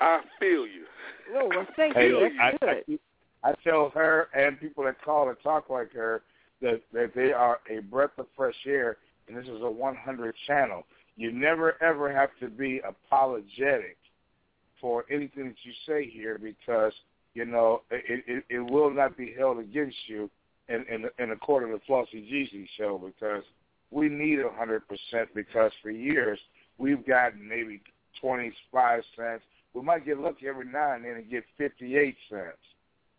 I 0.00 0.20
feel 0.40 0.66
you. 0.66 0.84
Oh, 1.34 1.48
well, 1.48 1.66
thank 1.76 1.94
Hey, 1.94 2.08
you. 2.08 2.18
I, 2.40 2.50
That's 2.50 2.62
I, 2.62 2.82
good. 2.86 2.98
I 3.44 3.52
tell 3.62 3.90
her 3.90 4.28
and 4.34 4.58
people 4.58 4.84
that 4.84 5.00
call 5.02 5.28
and 5.28 5.36
talk 5.42 5.68
like 5.68 5.92
her 5.92 6.22
that 6.62 6.80
that 6.92 7.12
they 7.14 7.32
are 7.32 7.60
a 7.70 7.80
breath 7.80 8.18
of 8.18 8.26
fresh 8.36 8.54
air 8.66 8.96
and 9.28 9.36
this 9.36 9.44
is 9.44 9.62
a 9.62 9.70
100 9.70 10.34
channel. 10.46 10.84
You 11.16 11.30
never 11.30 11.82
ever 11.82 12.12
have 12.12 12.30
to 12.40 12.48
be 12.48 12.80
apologetic 12.80 13.96
for 14.80 15.04
anything 15.10 15.48
that 15.48 15.56
you 15.62 15.72
say 15.86 16.08
here 16.08 16.38
because 16.38 16.92
you 17.34 17.44
know 17.44 17.82
it 17.90 18.24
it, 18.26 18.44
it 18.48 18.60
will 18.60 18.92
not 18.92 19.16
be 19.16 19.34
held 19.36 19.58
against 19.58 19.96
you 20.06 20.30
in 20.68 20.84
in, 20.90 21.04
in 21.18 21.30
the 21.30 21.36
court 21.36 21.64
of 21.64 21.70
the 21.70 21.80
Flossy 21.86 22.22
Jeezy 22.22 22.66
show 22.76 22.98
because 22.98 23.44
we 23.94 24.08
need 24.08 24.40
a 24.40 24.50
hundred 24.50 24.82
percent 24.88 25.28
because 25.34 25.70
for 25.82 25.90
years 25.90 26.38
we've 26.78 27.06
gotten 27.06 27.46
maybe 27.48 27.80
twenty 28.20 28.52
five 28.72 29.02
cents. 29.16 29.42
We 29.72 29.82
might 29.82 30.04
get 30.04 30.18
lucky 30.18 30.48
every 30.48 30.66
now 30.66 30.92
and 30.94 31.04
then 31.04 31.12
and 31.12 31.30
get 31.30 31.44
fifty 31.56 31.96
eight 31.96 32.16
cents. 32.28 32.58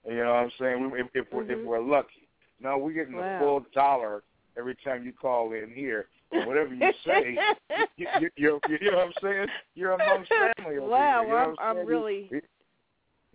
You 0.07 0.17
know 0.17 0.33
what 0.33 0.43
I'm 0.43 0.51
saying? 0.59 0.91
If, 0.95 1.07
if 1.13 1.33
we're 1.33 1.43
if 1.43 1.57
Mhm. 1.59 1.65
we're 1.65 1.79
lucky. 1.81 2.27
No, 2.59 2.77
we're 2.77 2.91
getting 2.93 3.15
Wow. 3.15 3.37
a 3.37 3.39
full 3.39 3.65
dollar 3.73 4.23
every 4.57 4.75
time 4.83 5.03
you 5.05 5.13
call 5.13 5.53
in 5.53 5.71
here. 5.73 6.07
And 6.31 6.45
whatever 6.47 6.73
you 6.73 6.91
say, 7.05 7.37
you, 7.97 8.07
you, 8.19 8.29
you're, 8.35 8.59
you 8.69 8.91
know 8.91 8.97
what 8.97 9.07
I'm 9.07 9.13
saying? 9.21 9.47
You're 9.75 9.91
amongst 9.91 10.29
family 10.57 10.77
over 10.77 10.87
Wow, 10.89 11.19
here. 11.21 11.29
You 11.29 11.29
know 11.29 11.37
I'm- 11.37 11.55
I'm 11.59 11.85
really- 11.85 12.29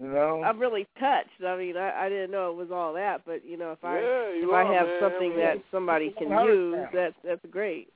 You 0.00 0.08
know? 0.08 0.42
I'm 0.42 0.58
really 0.58 0.86
touched. 0.98 1.28
I 1.46 1.56
mean, 1.58 1.76
I, 1.76 2.06
I 2.06 2.08
didn't 2.08 2.30
know 2.30 2.50
it 2.50 2.56
was 2.56 2.70
all 2.72 2.94
that, 2.94 3.20
but 3.26 3.44
you 3.44 3.58
know, 3.58 3.72
if 3.72 3.84
I 3.84 4.00
Yeah, 4.00 4.06
if 4.30 4.42
you 4.42 4.54
I 4.54 4.64
have 4.64 4.86
man. 4.86 4.98
something 5.00 5.36
that 5.36 5.58
somebody 5.70 6.14
can 6.16 6.30
use, 6.46 6.86
that's 6.94 7.14
that's 7.22 7.44
great. 7.50 7.88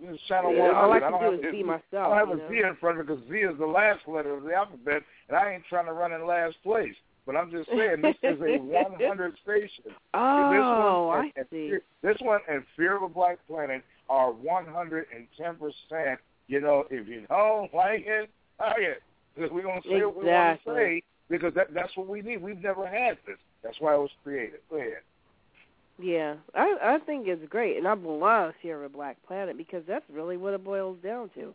You 0.00 0.12
just 0.12 0.26
channel 0.28 0.54
Yeah, 0.54 0.70
all 0.72 0.92
I 0.92 1.00
can 1.00 1.12
do 1.12 1.18
have 1.18 1.34
is 1.34 1.40
a- 1.52 1.62
myself, 1.64 1.82
I 1.92 2.18
don't 2.18 2.18
have 2.18 2.28
you 2.28 2.34
a 2.34 2.36
know? 2.36 2.48
Z 2.62 2.68
in 2.68 2.76
front 2.76 3.00
of 3.00 3.06
because 3.06 3.22
Z 3.28 3.34
is 3.38 3.58
the 3.58 3.66
last 3.66 4.06
letter 4.06 4.34
of 4.34 4.44
the 4.44 4.54
alphabet, 4.54 5.02
and 5.28 5.36
I 5.36 5.54
ain't 5.54 5.64
trying 5.68 5.86
to 5.86 5.92
run 5.94 6.12
in 6.12 6.24
last 6.26 6.56
place. 6.62 6.94
But 7.26 7.34
I'm 7.34 7.50
just 7.50 7.68
saying, 7.70 8.02
this 8.02 8.14
is 8.22 8.40
a 8.40 8.58
100 8.62 9.34
station. 9.42 9.84
Oh, 10.14 10.48
this 10.48 10.60
one, 10.60 10.78
oh, 10.80 11.08
I 11.08 11.18
and, 11.24 11.32
and 11.38 11.46
see. 11.50 11.68
Fear- 11.70 11.82
This 12.02 12.16
one 12.20 12.40
and 12.48 12.62
Fear 12.76 12.98
of 12.98 13.02
a 13.02 13.08
Black 13.08 13.38
Planet 13.48 13.82
are 14.08 14.30
110%. 14.32 16.16
You 16.48 16.60
know, 16.60 16.84
if 16.90 17.08
you 17.08 17.26
don't 17.28 17.74
like 17.74 18.04
it, 18.06 18.30
like 18.60 18.78
it. 18.78 19.02
Because 19.34 19.50
we're 19.50 19.62
going 19.62 19.82
to 19.82 19.88
say 19.88 20.04
what 20.04 20.16
we 20.16 20.24
want 20.30 20.62
to 20.64 20.70
Exactly. 20.70 20.74
say 20.76 21.02
because 21.28 21.54
that, 21.54 21.74
that's 21.74 21.96
what 21.96 22.08
we 22.08 22.22
need. 22.22 22.42
We've 22.42 22.62
never 22.62 22.86
had 22.86 23.18
this. 23.26 23.36
That's 23.62 23.80
why 23.80 23.94
it 23.94 23.98
was 23.98 24.10
created. 24.22 24.60
Go 24.70 24.76
ahead. 24.76 25.02
Yeah, 25.98 26.34
I 26.54 26.76
I 26.82 26.98
think 27.06 27.26
it's 27.26 27.48
great, 27.48 27.78
and 27.78 27.88
I 27.88 27.94
love 27.94 28.52
Fear 28.60 28.84
of 28.84 28.92
a 28.92 28.94
Black 28.94 29.16
Planet 29.26 29.56
because 29.56 29.82
that's 29.88 30.04
really 30.12 30.36
what 30.36 30.52
it 30.52 30.62
boils 30.62 30.98
down 31.02 31.30
to. 31.34 31.54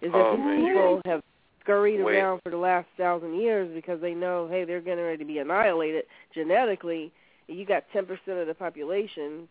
Is 0.00 0.10
that 0.10 0.14
Oh, 0.14 0.36
these 0.36 0.66
people 0.66 1.00
have 1.04 1.22
scurried 1.60 2.02
Wait. 2.02 2.16
around 2.16 2.40
for 2.42 2.50
the 2.50 2.56
last 2.56 2.88
thousand 2.96 3.40
years 3.40 3.70
because 3.74 4.00
they 4.00 4.14
know, 4.14 4.48
hey, 4.50 4.64
they're 4.64 4.80
getting 4.80 5.04
ready 5.04 5.18
to 5.18 5.24
be 5.24 5.38
annihilated 5.38 6.04
genetically. 6.34 7.12
You 7.46 7.66
got 7.66 7.84
ten 7.92 8.06
percent 8.06 8.38
of 8.38 8.46
the 8.46 8.54
population, 8.54 9.48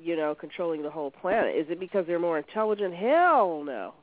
you 0.00 0.16
know, 0.16 0.36
controlling 0.36 0.82
the 0.82 0.90
whole 0.90 1.10
planet. 1.10 1.56
Is 1.56 1.66
it 1.68 1.80
because 1.80 2.06
they're 2.06 2.20
more 2.20 2.38
intelligent? 2.38 2.94
Hell 2.94 3.64
no. 3.64 3.94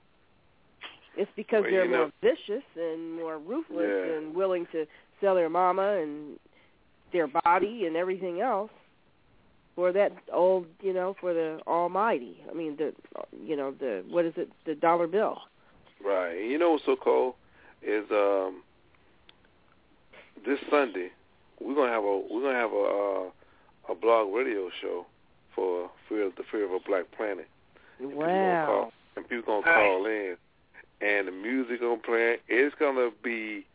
It's 1.18 1.32
because 1.36 1.64
Well, 1.64 1.72
they're 1.72 1.86
you 1.86 1.92
know- 1.92 1.98
more 1.98 2.12
vicious 2.22 2.64
and 2.76 3.14
more 3.14 3.38
ruthless 3.38 4.08
Yeah. 4.08 4.16
and 4.16 4.34
willing 4.36 4.66
to 4.68 4.86
sell 5.20 5.36
their 5.36 5.50
mama 5.50 5.98
and 6.02 6.40
their 7.12 7.28
body 7.28 7.86
and 7.86 7.96
everything 7.98 8.40
else 8.42 8.72
for 9.76 9.92
that 9.92 10.12
old, 10.32 10.68
you 10.82 10.94
know, 10.94 11.14
for 11.20 11.34
the 11.34 11.60
almighty. 11.68 12.42
I 12.50 12.54
mean, 12.54 12.76
the, 12.78 12.94
you 13.44 13.56
know, 13.56 13.72
the 13.72 14.04
what 14.10 14.26
is 14.26 14.34
it, 14.38 14.50
the 14.66 14.76
dollar 14.76 15.08
bill? 15.08 15.42
Right. 16.04 16.38
And 16.42 16.50
you 16.52 16.58
know 16.58 16.72
what's 16.72 16.86
so 16.86 16.96
cool 16.96 17.36
is 17.82 18.10
um 18.12 18.64
this 20.46 20.60
Sunday 20.70 21.12
we're 21.60 21.76
gonna 21.76 21.92
have 21.92 22.04
a 22.04 22.18
we're 22.30 22.42
gonna 22.42 22.58
have 22.58 22.72
a 22.72 23.30
uh, 23.90 23.92
a 23.92 23.96
blog 23.96 24.34
radio 24.34 24.70
show 24.82 25.06
for 25.56 25.90
fear 26.08 26.24
of 26.28 26.36
the 26.36 26.44
fear 26.52 26.64
of 26.66 26.72
a 26.72 26.80
black 26.80 27.06
planet. 27.16 27.48
People 28.00 28.20
gonna 28.20 28.32
Wow. 28.34 28.66
call, 28.66 28.94
and 29.16 29.30
people 29.30 29.62
gonna 29.62 29.76
call 29.76 30.06
in, 30.06 30.38
and 31.02 31.28
the 31.28 31.32
music 31.32 31.82
gonna 31.82 31.98
play. 31.98 32.38
It's 32.48 32.76
gonna 32.80 33.10
be 33.24 33.66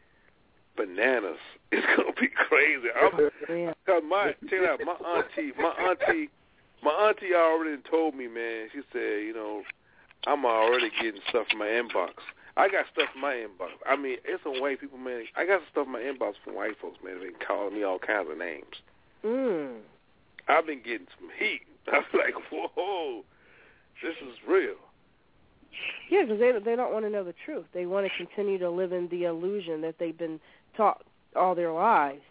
bananas. 0.77 1.39
It's 1.73 1.85
gonna 1.97 2.13
be 2.13 2.29
crazy. 2.29 2.89
I'm, 2.95 3.31
Yeah. 3.59 3.75
Cause 3.87 4.03
my 4.09 4.35
check 4.49 4.61
it 4.63 4.69
out, 4.69 4.81
my 4.87 4.95
auntie, 5.05 5.53
my 5.59 5.75
auntie, 5.91 6.31
my 6.83 6.93
auntie 6.93 7.35
already 7.35 7.83
told 7.91 8.15
me, 8.15 8.29
man. 8.29 8.69
She 8.73 8.83
said, 8.93 9.27
you 9.27 9.35
know, 9.35 9.63
I'm 10.27 10.45
already 10.47 10.91
getting 11.03 11.21
stuff 11.29 11.49
in 11.53 11.59
my 11.59 11.67
inbox. 11.67 12.13
I 12.57 12.69
got 12.69 12.87
stuff 12.93 13.09
in 13.15 13.21
my 13.21 13.35
inbox. 13.35 13.75
I 13.87 13.97
mean, 13.97 14.19
it's 14.25 14.43
some 14.45 14.61
white 14.61 14.81
people, 14.81 14.97
man. 14.97 15.25
I 15.37 15.45
got 15.45 15.61
stuff 15.71 15.87
in 15.87 15.93
my 15.93 16.01
inbox 16.01 16.35
from 16.45 16.55
white 16.55 16.79
folks, 16.81 16.99
man. 17.05 17.19
They've 17.21 17.33
been 17.33 17.47
calling 17.47 17.75
me 17.75 17.83
all 17.83 17.99
kinds 17.99 18.29
of 18.31 18.39
names. 18.39 18.81
Mm. 19.25 19.79
I've 20.49 20.67
been 20.67 20.83
getting 20.83 21.09
some 21.19 21.31
heat. 21.37 21.63
I'm 21.93 22.05
like, 22.15 22.35
whoa, 22.51 23.25
this 24.03 24.15
is 24.23 24.39
real. 24.49 24.77
Yeah, 26.11 26.23
because 26.23 26.39
they 26.39 26.53
they 26.53 26.77
don't 26.77 26.93
want 26.93 27.05
to 27.05 27.11
know 27.11 27.25
the 27.25 27.35
truth. 27.45 27.67
They 27.73 27.87
want 27.87 28.07
to 28.07 28.17
continue 28.17 28.59
to 28.59 28.71
live 28.71 28.93
in 28.93 29.09
the 29.09 29.25
illusion 29.25 29.81
that 29.83 29.97
they've 29.99 30.17
been 30.17 30.41
taught 30.77 31.05
all 31.35 31.55
their 31.55 31.73
lives. 31.73 32.23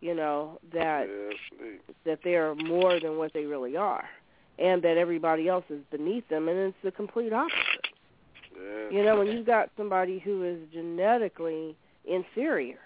You 0.00 0.14
know 0.14 0.58
that 0.72 1.08
Yes, 1.08 1.80
that 2.04 2.20
they 2.22 2.36
are 2.36 2.54
more 2.54 3.00
than 3.00 3.18
what 3.18 3.32
they 3.32 3.44
really 3.44 3.76
are, 3.76 4.04
and 4.58 4.82
that 4.82 4.96
everybody 4.96 5.48
else 5.48 5.64
is 5.70 5.80
beneath 5.90 6.28
them, 6.28 6.48
and 6.48 6.58
it's 6.58 6.76
the 6.82 6.90
complete 6.90 7.32
opposite. 7.32 7.88
Yeah. 8.54 8.90
You 8.90 9.04
know, 9.04 9.18
when 9.18 9.28
you've 9.28 9.46
got 9.46 9.70
somebody 9.76 10.18
who 10.18 10.44
is 10.44 10.58
genetically 10.72 11.76
inferior, 12.04 12.78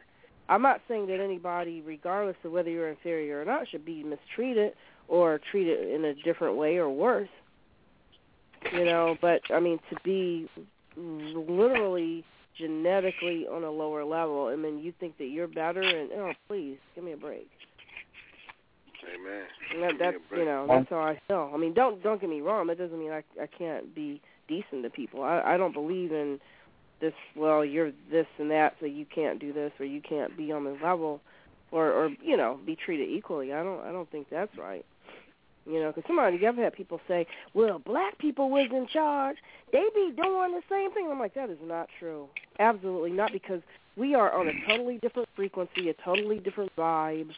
I'm 0.49 0.63
not 0.63 0.81
saying 0.89 1.07
that 1.07 1.21
anybody, 1.21 1.81
regardless 1.81 2.37
of 2.45 2.53
whether 2.53 2.71
you're 2.71 2.89
inferior 2.89 3.41
or 3.41 3.45
not, 3.45 3.69
should 3.69 3.85
be 3.85 4.03
mistreated 4.03 4.75
or 5.09 5.41
treated 5.51 5.89
in 5.89 6.05
a 6.05 6.15
different 6.15 6.57
way 6.57 6.77
or 6.77 6.91
worse. 6.91 7.29
You 8.73 8.85
know, 8.85 9.17
but 9.21 9.41
I 9.51 9.61
mean 9.61 9.79
to 9.91 9.97
be 10.05 10.49
literally 10.97 12.25
genetically 12.59 13.47
on 13.51 13.65
a 13.65 13.71
lower 13.71 14.05
level, 14.05 14.49
and 14.49 14.65
then 14.65 14.79
you 14.79 14.93
think 15.01 15.19
that 15.19 15.27
you're 15.27 15.49
better, 15.49 15.83
and 15.83 16.11
oh, 16.13 16.33
please 16.49 16.77
give 16.95 17.05
me 17.05 17.13
a 17.13 17.17
break. 17.17 17.49
Amen. 19.15 19.43
And 19.75 19.83
that, 19.83 19.93
that's 19.99 20.17
you 20.31 20.45
know 20.45 20.67
that's 20.69 20.89
how 20.89 21.01
I 21.01 21.21
feel. 21.27 21.51
I 21.53 21.57
mean, 21.57 21.75
don't 21.75 22.03
don't 22.03 22.21
get 22.21 22.31
me 22.31 22.41
wrong. 22.41 22.69
That 22.69 22.79
doesn't 22.79 22.99
mean 22.99 23.11
I 23.11 23.25
I 23.41 23.47
can't 23.47 23.95
be 23.95 24.21
decent 24.49 24.85
to 24.85 24.91
people. 24.91 25.23
I 25.23 25.41
I 25.41 25.57
don't 25.57 25.73
believe 25.73 26.13
in 26.13 26.39
this. 27.01 27.13
Well, 27.35 27.65
you're 27.65 27.91
this 28.11 28.27
and 28.39 28.51
that, 28.51 28.77
so 28.79 28.87
you 28.87 29.05
can't 29.13 29.41
do 29.41 29.53
this 29.53 29.73
or 29.81 29.87
you 29.87 30.01
can't 30.01 30.37
be 30.37 30.53
on 30.53 30.65
the 30.65 30.79
level, 30.83 31.21
or 31.73 31.91
or 31.91 32.11
you 32.23 32.37
know 32.37 32.61
be 32.65 32.77
treated 32.77 33.09
equally. 33.11 33.53
I 33.53 33.63
don't 33.63 33.81
I 33.81 33.91
don't 33.91 34.11
think 34.11 34.29
that's 34.31 34.57
right. 34.57 34.85
You 35.65 35.81
know, 35.81 35.93
because 35.93 36.05
somebody 36.09 36.39
you 36.39 36.47
ever 36.49 36.63
had 36.63 36.73
people 36.73 37.01
say, 37.07 37.27
"Well, 37.55 37.79
black 37.79 38.19
people 38.19 38.51
was 38.51 38.69
in 38.73 38.87
charge. 38.89 39.37
They 39.73 39.85
be 39.95 40.13
doing 40.21 40.53
the 40.53 40.63
same 40.69 40.93
thing." 40.93 41.09
I'm 41.11 41.21
like, 41.21 41.35
that 41.35 41.51
is 41.51 41.59
not 41.63 41.89
true. 41.99 42.29
Absolutely 42.59 43.13
not, 43.13 43.33
because 43.33 43.63
we 43.97 44.15
are 44.15 44.33
on 44.33 44.49
a 44.49 44.53
totally 44.67 44.99
different 44.99 45.29
frequency, 45.37 45.89
a 45.89 45.95
totally 45.95 46.39
different 46.41 46.75
vibe, 46.77 47.31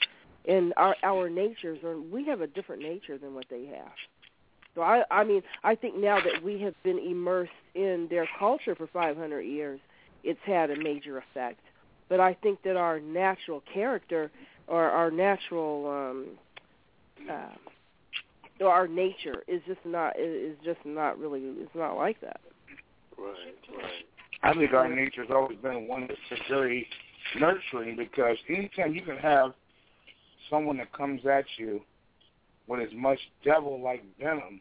and 0.48 0.72
our 0.76 0.96
our 1.02 1.28
natures 1.28 1.82
are. 1.84 1.98
We 2.00 2.24
have 2.26 2.40
a 2.40 2.46
different 2.46 2.82
nature 2.82 3.18
than 3.18 3.34
what 3.34 3.46
they 3.50 3.66
have. 3.66 3.92
So 4.74 4.82
I 4.82 5.04
I 5.10 5.24
mean, 5.24 5.42
I 5.62 5.74
think 5.74 5.96
now 5.96 6.18
that 6.20 6.42
we 6.42 6.58
have 6.60 6.74
been 6.82 6.98
immersed 6.98 7.52
in 7.74 8.06
their 8.08 8.28
culture 8.38 8.74
for 8.74 8.86
500 8.86 9.42
years, 9.42 9.80
it's 10.22 10.40
had 10.44 10.70
a 10.70 10.76
major 10.76 11.18
effect. 11.18 11.60
But 12.08 12.20
I 12.20 12.34
think 12.34 12.62
that 12.62 12.76
our 12.76 13.00
natural 13.00 13.62
character 13.72 14.30
or 14.66 14.84
our 14.84 15.10
natural 15.10 15.88
um 15.90 16.26
uh, 17.30 17.54
or 18.60 18.68
our 18.68 18.86
nature 18.86 19.42
is 19.48 19.60
just 19.66 19.84
not 19.84 20.18
is 20.18 20.56
just 20.64 20.80
not 20.84 21.18
really 21.18 21.40
it's 21.42 21.74
not 21.74 21.96
like 21.96 22.20
that. 22.20 22.40
Right, 23.18 23.54
right. 23.76 24.04
I 24.42 24.52
think 24.54 24.72
our 24.72 24.88
nature's 24.88 25.28
always 25.30 25.58
been 25.58 25.88
one 25.88 26.06
that's 26.08 26.42
very 26.48 26.86
nurturing 27.38 27.96
because 27.96 28.36
anytime 28.48 28.94
you 28.94 29.02
can 29.02 29.16
have 29.16 29.54
someone 30.50 30.76
that 30.76 30.92
comes 30.92 31.24
at 31.26 31.44
you 31.56 31.80
with 32.66 32.80
as 32.80 32.92
much 32.94 33.18
devil-like 33.44 34.02
venom 34.18 34.60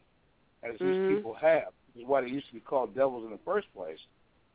as 0.63 0.75
Mhm. 0.75 0.79
these 0.79 1.07
people 1.07 1.33
have, 1.33 1.73
is 1.95 2.05
why 2.05 2.21
they 2.21 2.29
used 2.29 2.47
to 2.47 2.53
be 2.53 2.59
called 2.59 2.95
devils 2.95 3.25
in 3.25 3.31
the 3.31 3.37
first 3.39 3.71
place. 3.73 3.99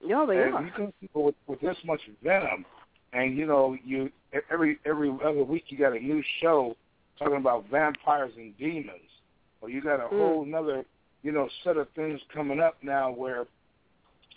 No, 0.03 0.27
they 0.27 0.43
and 0.43 0.55
are. 0.55 0.65
you 0.65 0.71
come 0.71 0.93
people 1.01 1.25
with, 1.25 1.35
with 1.47 1.61
this 1.61 1.77
much 1.85 2.01
venom, 2.23 2.65
and 3.13 3.37
you 3.37 3.47
know, 3.47 3.77
you 3.85 4.11
every 4.51 4.79
every 4.85 5.11
other 5.25 5.45
week 5.45 5.65
you 5.69 5.79
got 5.79 5.93
a 5.93 5.99
new 5.99 6.23
show 6.41 6.77
talking 7.19 7.37
about 7.37 7.69
vampires 7.69 8.33
and 8.37 8.57
demons, 8.57 9.11
or 9.61 9.71
you 9.71 9.81
got 9.81 10.01
a 10.01 10.05
Mm. 10.09 10.19
whole 10.19 10.43
another 10.43 10.85
you 11.23 11.33
know 11.33 11.49
set 11.65 11.77
of 11.77 11.89
things 11.91 12.21
coming 12.33 12.61
up 12.61 12.77
now 12.83 13.11
where 13.11 13.47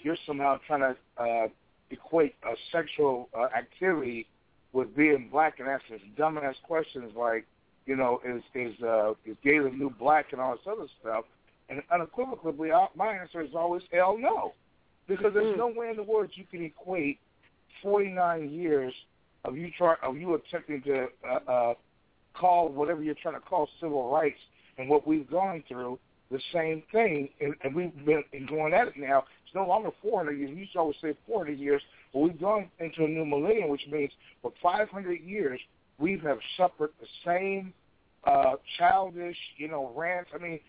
you're 0.01 0.17
somehow 0.25 0.57
trying 0.65 0.81
to 0.81 0.95
uh, 1.21 1.47
equate 1.91 2.35
a 2.43 2.55
sexual 2.71 3.29
uh, 3.37 3.43
activity 3.55 4.27
with 4.73 4.95
being 4.95 5.29
black 5.29 5.59
and 5.59 5.67
asking 5.67 5.99
dumbass 6.17 6.55
questions 6.63 7.13
like, 7.15 7.45
you 7.85 7.95
know, 7.95 8.21
is 8.25 8.41
is 8.55 8.81
uh, 8.81 9.13
is 9.25 9.37
gay 9.43 9.59
the 9.59 9.69
new 9.69 9.89
black 9.89 10.31
and 10.31 10.41
all 10.41 10.55
this 10.55 10.65
other 10.65 10.87
stuff, 10.99 11.25
and 11.69 11.83
unequivocally, 11.91 12.71
my 12.95 13.15
answer 13.15 13.41
is 13.41 13.53
always 13.53 13.83
hell 13.91 14.17
no, 14.17 14.53
because 15.07 15.33
there's 15.33 15.53
Mm. 15.53 15.57
no 15.57 15.67
way 15.67 15.89
in 15.89 15.97
the 15.97 16.03
world 16.03 16.31
you 16.33 16.45
can 16.45 16.63
equate 16.63 17.19
49 17.81 18.49
years 18.49 18.93
of 19.45 19.57
you 19.57 19.69
try 19.71 19.95
of 20.01 20.17
you 20.17 20.33
attempting 20.35 20.81
to 20.83 21.09
uh, 21.27 21.39
uh, 21.47 21.73
call 22.33 22.69
whatever 22.69 23.03
you're 23.03 23.15
trying 23.15 23.35
to 23.35 23.41
call 23.41 23.67
civil 23.79 24.09
rights 24.11 24.39
and 24.77 24.89
what 24.89 25.07
we've 25.07 25.29
gone 25.29 25.63
through 25.67 25.99
the 26.31 26.39
same 26.53 26.81
thing, 26.91 27.29
and, 27.41 27.55
and 27.63 27.75
we've 27.75 27.93
been 28.05 28.23
going 28.47 28.73
at 28.73 28.87
it 28.87 28.93
now. 28.97 29.25
It's 29.45 29.53
no 29.53 29.67
longer 29.67 29.89
400 30.01 30.31
years. 30.31 30.51
We 30.51 30.61
used 30.61 30.73
to 30.73 30.79
always 30.79 30.95
say 31.01 31.13
400 31.27 31.59
years, 31.59 31.81
but 32.13 32.19
we've 32.19 32.39
gone 32.39 32.69
into 32.79 33.03
a 33.03 33.07
new 33.07 33.25
millennium, 33.25 33.69
which 33.69 33.85
means 33.91 34.11
for 34.41 34.53
500 34.63 35.19
years 35.21 35.59
we 35.97 36.19
have 36.23 36.37
suffered 36.57 36.91
the 36.99 37.07
same 37.25 37.73
uh, 38.23 38.53
childish, 38.77 39.37
you 39.57 39.67
know, 39.67 39.91
rants. 39.95 40.29
I 40.33 40.37
mean, 40.37 40.59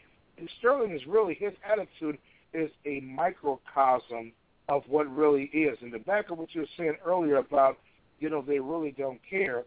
Sterling 0.59 0.93
is 0.93 1.03
really 1.07 1.35
his 1.35 1.53
attitude 1.65 2.19
is 2.53 2.71
a 2.85 3.01
microcosm 3.01 4.33
of 4.69 4.83
what 4.89 5.15
really 5.15 5.45
is. 5.53 5.79
And 5.81 5.93
the 5.93 5.99
back 5.99 6.31
of 6.31 6.39
what 6.39 6.55
you 6.55 6.63
were 6.63 6.67
saying 6.77 6.97
earlier 7.05 7.37
about, 7.37 7.79
you 8.21 8.31
know, 8.31 8.43
they 8.43 8.59
really 8.59 8.95
don't 8.97 9.21
care. 9.29 9.65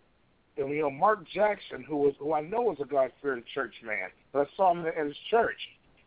And 0.57 0.69
you 0.69 0.81
know, 0.81 0.89
Mark 0.89 1.27
Jackson, 1.33 1.83
who 1.83 1.97
was 1.97 2.13
who 2.19 2.33
I 2.33 2.41
know 2.41 2.61
was 2.61 2.77
a 2.81 2.85
God 2.85 3.11
fearing 3.21 3.43
church 3.53 3.73
man, 3.83 4.09
but 4.31 4.47
I 4.47 4.55
saw 4.55 4.71
him 4.71 4.85
at 4.85 4.95
his 5.05 5.15
church, 5.29 5.57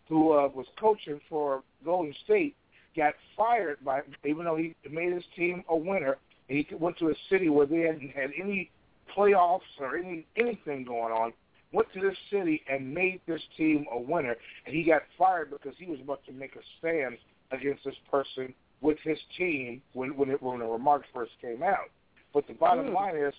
who 0.09 0.33
uh, 0.33 0.49
was 0.49 0.67
coaching 0.81 1.21
for 1.29 1.63
Golden 1.85 2.15
State, 2.25 2.57
got 2.97 3.15
fired 3.37 3.79
by 3.85 4.01
even 4.25 4.45
though 4.45 4.57
he 4.57 4.75
made 4.91 5.13
his 5.13 5.25
team 5.37 5.65
a 5.69 5.77
winner, 5.77 6.17
and 6.49 6.59
he 6.59 6.75
went 6.75 6.99
to 6.99 7.09
a 7.11 7.15
city 7.29 7.49
where 7.49 7.67
they 7.67 7.81
hadn't 7.81 8.11
had 8.11 8.31
any 8.43 8.71
playoffs 9.17 9.61
or 9.81 9.97
any 9.97 10.27
anything 10.37 10.85
going 10.85 11.13
on. 11.13 11.33
Went 11.71 11.93
to 11.93 12.01
this 12.01 12.17
city 12.31 12.63
and 12.71 12.95
made 12.95 13.21
this 13.27 13.43
team 13.59 13.85
a 13.93 13.99
winner, 13.99 14.35
and 14.65 14.75
he 14.75 14.83
got 14.83 15.03
fired 15.19 15.51
because 15.51 15.75
he 15.79 15.85
was 15.85 16.01
about 16.01 16.25
to 16.25 16.33
make 16.33 16.57
a 16.57 16.61
stand 16.79 17.19
against 17.51 17.85
this 17.85 17.95
person 18.11 18.55
with 18.81 18.97
his 19.03 19.19
team 19.37 19.83
when 19.93 20.17
when, 20.17 20.31
it, 20.31 20.43
when 20.43 20.61
the 20.61 20.65
remarks 20.65 21.07
first 21.13 21.33
came 21.43 21.63
out. 21.63 21.91
But 22.33 22.47
the 22.47 22.55
bottom 22.55 22.89
Hmm. 22.89 22.95
line 22.95 23.17
is, 23.17 23.35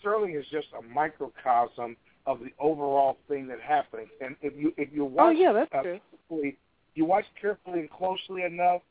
Sterling 0.00 0.34
is 0.34 0.44
just 0.50 0.68
a 0.78 0.82
microcosm 0.82 1.96
of 2.26 2.40
the 2.40 2.50
overall 2.58 3.16
thing 3.28 3.46
that 3.48 3.60
happened. 3.60 4.06
And 4.20 4.36
if 4.42 4.52
you 4.56 4.72
if 4.76 4.88
you 4.92 5.04
watch 5.04 5.26
Oh, 5.26 5.30
yeah, 5.30 5.52
that's 5.52 5.72
uh, 5.74 5.82
carefully, 5.82 6.58
you 6.94 7.04
watch 7.04 7.24
carefully 7.40 7.80
and 7.80 7.90
closely 7.90 8.44
enough, 8.44 8.82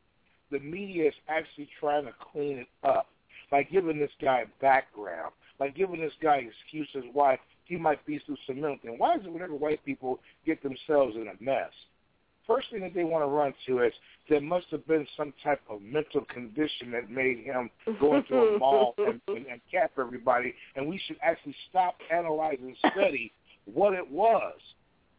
the 0.51 0.59
media 0.59 1.07
is 1.07 1.13
actually 1.29 1.69
trying 1.79 2.05
to 2.05 2.13
clean 2.31 2.59
it 2.59 2.67
up 2.83 3.07
by 3.49 3.63
giving 3.63 3.99
this 3.99 4.11
guy 4.21 4.45
background, 4.59 5.31
by 5.57 5.69
giving 5.69 6.01
this 6.01 6.13
guy 6.21 6.41
excuses 6.65 7.09
why 7.13 7.37
he 7.65 7.77
might 7.77 8.05
be 8.05 8.19
through 8.25 8.37
some. 8.45 8.61
Why 8.97 9.15
is 9.15 9.21
it 9.25 9.31
whenever 9.31 9.55
white 9.55 9.83
people 9.85 10.19
get 10.45 10.61
themselves 10.61 11.15
in 11.15 11.27
a 11.27 11.43
mess? 11.43 11.71
First 12.47 12.69
thing 12.71 12.81
that 12.81 12.93
they 12.93 13.03
want 13.03 13.23
to 13.23 13.27
run 13.27 13.53
to 13.67 13.83
is 13.83 13.93
there 14.31 14.39
must 14.39 14.67
have 14.71 14.87
been 14.87 15.05
some 15.17 15.33
type 15.43 15.59
of 15.69 15.81
mental 15.81 16.21
condition 16.33 16.89
that 16.89 17.11
made 17.11 17.39
him 17.39 17.69
go 17.99 18.15
into 18.15 18.33
a 18.33 18.57
mall 18.57 18.95
and, 18.97 19.19
and, 19.27 19.45
and 19.45 19.61
cap 19.69 19.91
everybody, 19.99 20.55
and 20.77 20.87
we 20.87 20.97
should 21.05 21.17
actually 21.21 21.53
stop, 21.69 21.95
analyze, 22.09 22.57
and 22.61 22.77
study 22.93 23.33
what 23.65 23.93
it 23.93 24.09
was 24.09 24.57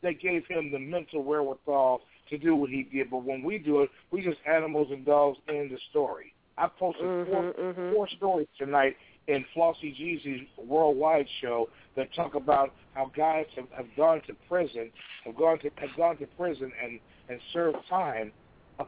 that 0.02 0.18
gave 0.18 0.46
him 0.46 0.72
the 0.72 0.78
mental 0.78 1.22
wherewithal 1.22 2.00
to 2.30 2.38
do 2.38 2.56
what 2.56 2.70
he 2.70 2.84
did. 2.84 3.10
But 3.10 3.22
when 3.22 3.42
we 3.42 3.58
do 3.58 3.82
it, 3.82 3.90
we 4.10 4.22
just 4.22 4.38
animals 4.50 4.88
and 4.90 5.04
dogs 5.04 5.36
in 5.46 5.68
the 5.70 5.78
story. 5.90 6.32
I 6.56 6.68
posted 6.68 7.04
four, 7.28 7.42
Mhm, 7.42 7.54
mhm. 7.54 7.92
four 7.92 8.08
stories 8.08 8.48
tonight 8.56 8.96
in 9.26 9.44
Flossie 9.54 9.94
Jeezy's 9.94 10.48
worldwide 10.56 11.28
show 11.42 11.68
that 11.96 12.12
talk 12.14 12.34
about 12.34 12.72
how 12.94 13.10
guys 13.14 13.46
have, 13.56 13.70
have 13.72 13.94
gone 13.94 14.22
to 14.22 14.34
prison, 14.48 14.90
have 15.26 15.36
gone 15.36 15.58
to 15.58 15.70
have 15.76 15.94
gone 15.98 16.16
to 16.16 16.26
prison 16.28 16.72
and 16.82 16.98
and 17.28 17.40
served 17.52 17.78
time 17.88 18.32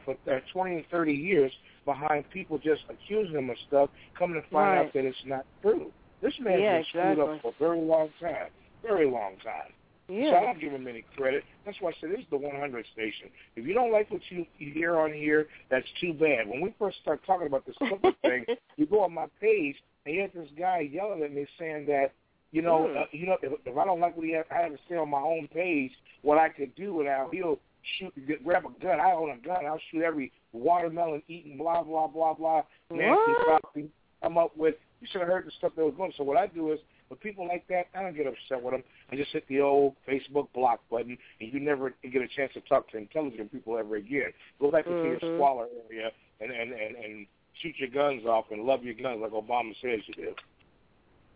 for 0.03 0.15
uh, 0.31 0.39
20 0.53 0.75
and 0.75 0.85
30 0.91 1.13
years 1.13 1.51
behind 1.85 2.29
people 2.31 2.57
just 2.57 2.81
accusing 2.89 3.33
them 3.33 3.49
of 3.49 3.57
stuff, 3.67 3.89
coming 4.17 4.41
to 4.41 4.47
find 4.49 4.75
Right. 4.75 4.85
out 4.85 4.93
that 4.93 5.05
it's 5.05 5.17
not 5.25 5.45
true. 5.61 5.91
This 6.21 6.33
man's 6.39 6.61
Yeah, 6.61 6.77
been 6.77 6.85
screwed 6.85 7.11
exactly. 7.19 7.35
up 7.35 7.41
for 7.41 7.47
a 7.49 7.69
very 7.69 7.81
long 7.85 8.09
time, 8.19 8.49
very 8.81 9.05
long 9.09 9.37
time. 9.43 9.71
So 10.07 10.35
I 10.35 10.41
don't 10.45 10.59
give 10.59 10.71
him 10.71 10.87
any 10.87 11.03
credit. 11.17 11.43
That's 11.65 11.81
why 11.81 11.89
I 11.89 11.93
said 11.99 12.11
this 12.11 12.19
is 12.19 12.25
the 12.29 12.37
100 12.37 12.85
station. 12.93 13.27
If 13.55 13.65
you 13.65 13.73
don't 13.73 13.91
like 13.91 14.11
what 14.11 14.21
you, 14.29 14.45
you 14.59 14.71
hear 14.71 14.97
on 14.99 15.11
here, 15.11 15.47
that's 15.71 15.87
too 15.99 16.13
bad. 16.13 16.47
When 16.47 16.61
we 16.61 16.75
first 16.77 16.97
started 17.01 17.25
talking 17.25 17.47
about 17.47 17.65
this 17.65 17.75
Clipper 17.79 18.11
thing, 18.21 18.45
you 18.77 18.85
go 18.85 19.01
on 19.01 19.13
my 19.13 19.25
page 19.41 19.75
and 20.05 20.13
you 20.13 20.21
have 20.21 20.33
this 20.33 20.49
guy 20.59 20.81
yelling 20.91 21.23
at 21.23 21.33
me 21.33 21.47
saying 21.57 21.87
that, 21.87 22.11
you 22.51 22.61
know, 22.61 22.87
Hmm. 22.87 22.97
uh, 22.97 23.03
you 23.11 23.25
know, 23.25 23.37
if, 23.41 23.53
if 23.65 23.75
I 23.77 23.83
don't 23.83 23.99
like 23.99 24.15
what 24.15 24.25
he 24.27 24.33
has, 24.33 24.45
I 24.51 24.61
have 24.61 24.73
to 24.73 24.79
say 24.87 24.95
on 24.95 25.09
my 25.09 25.21
own 25.21 25.47
page 25.51 25.91
what 26.21 26.37
I 26.37 26.49
could 26.49 26.75
do 26.75 26.93
without 26.93 27.33
he'll 27.33 27.57
shoot, 27.97 28.27
get, 28.27 28.43
grab 28.43 28.65
a 28.65 28.83
gun. 28.83 28.99
I 28.99 29.11
own 29.11 29.31
a 29.31 29.37
gun. 29.37 29.65
I'll 29.65 29.79
shoot 29.91 30.01
every 30.01 30.31
watermelon 30.53 31.21
eating, 31.27 31.57
blah 31.57 31.83
blah 31.83 32.07
blah 32.07 32.33
blah. 32.33 32.61
Nasty 32.91 33.33
copy. 33.45 33.89
Come 34.21 34.37
up 34.37 34.55
with. 34.57 34.75
You 35.01 35.07
should 35.11 35.21
have 35.21 35.29
heard 35.29 35.45
the 35.45 35.51
stuff 35.57 35.73
that 35.75 35.83
was 35.85 35.93
going. 35.95 36.13
So 36.17 36.23
what 36.23 36.37
I 36.37 36.47
do 36.47 36.71
is, 36.71 36.79
with 37.09 37.19
people 37.19 37.47
like 37.47 37.67
that, 37.67 37.87
I 37.93 38.01
don't 38.01 38.15
get 38.15 38.25
upset 38.25 38.63
with 38.63 38.73
them. 38.73 38.83
I 39.11 39.15
just 39.15 39.31
hit 39.31 39.47
the 39.47 39.61
old 39.61 39.95
Facebook 40.07 40.47
block 40.53 40.79
button, 40.89 41.17
and 41.39 41.53
you 41.53 41.59
never 41.59 41.93
get 42.01 42.21
a 42.21 42.27
chance 42.27 42.53
to 42.53 42.61
talk 42.61 42.89
to 42.91 42.97
intelligent 42.97 43.51
people 43.51 43.77
ever 43.77 43.97
again. 43.97 44.31
Go 44.59 44.71
back 44.71 44.87
into 44.87 45.03
your 45.03 45.19
Mhm. 45.19 45.35
squalor 45.37 45.67
area 45.87 46.11
and, 46.39 46.51
and, 46.51 46.71
and, 46.71 46.95
and 46.95 47.27
shoot 47.61 47.75
your 47.77 47.89
guns 47.89 48.25
off 48.25 48.45
and 48.51 48.63
love 48.63 48.83
your 48.83 48.95
guns 48.95 49.21
like 49.21 49.31
Obama 49.31 49.75
says 49.81 49.99
you 50.07 50.13
do. 50.15 50.35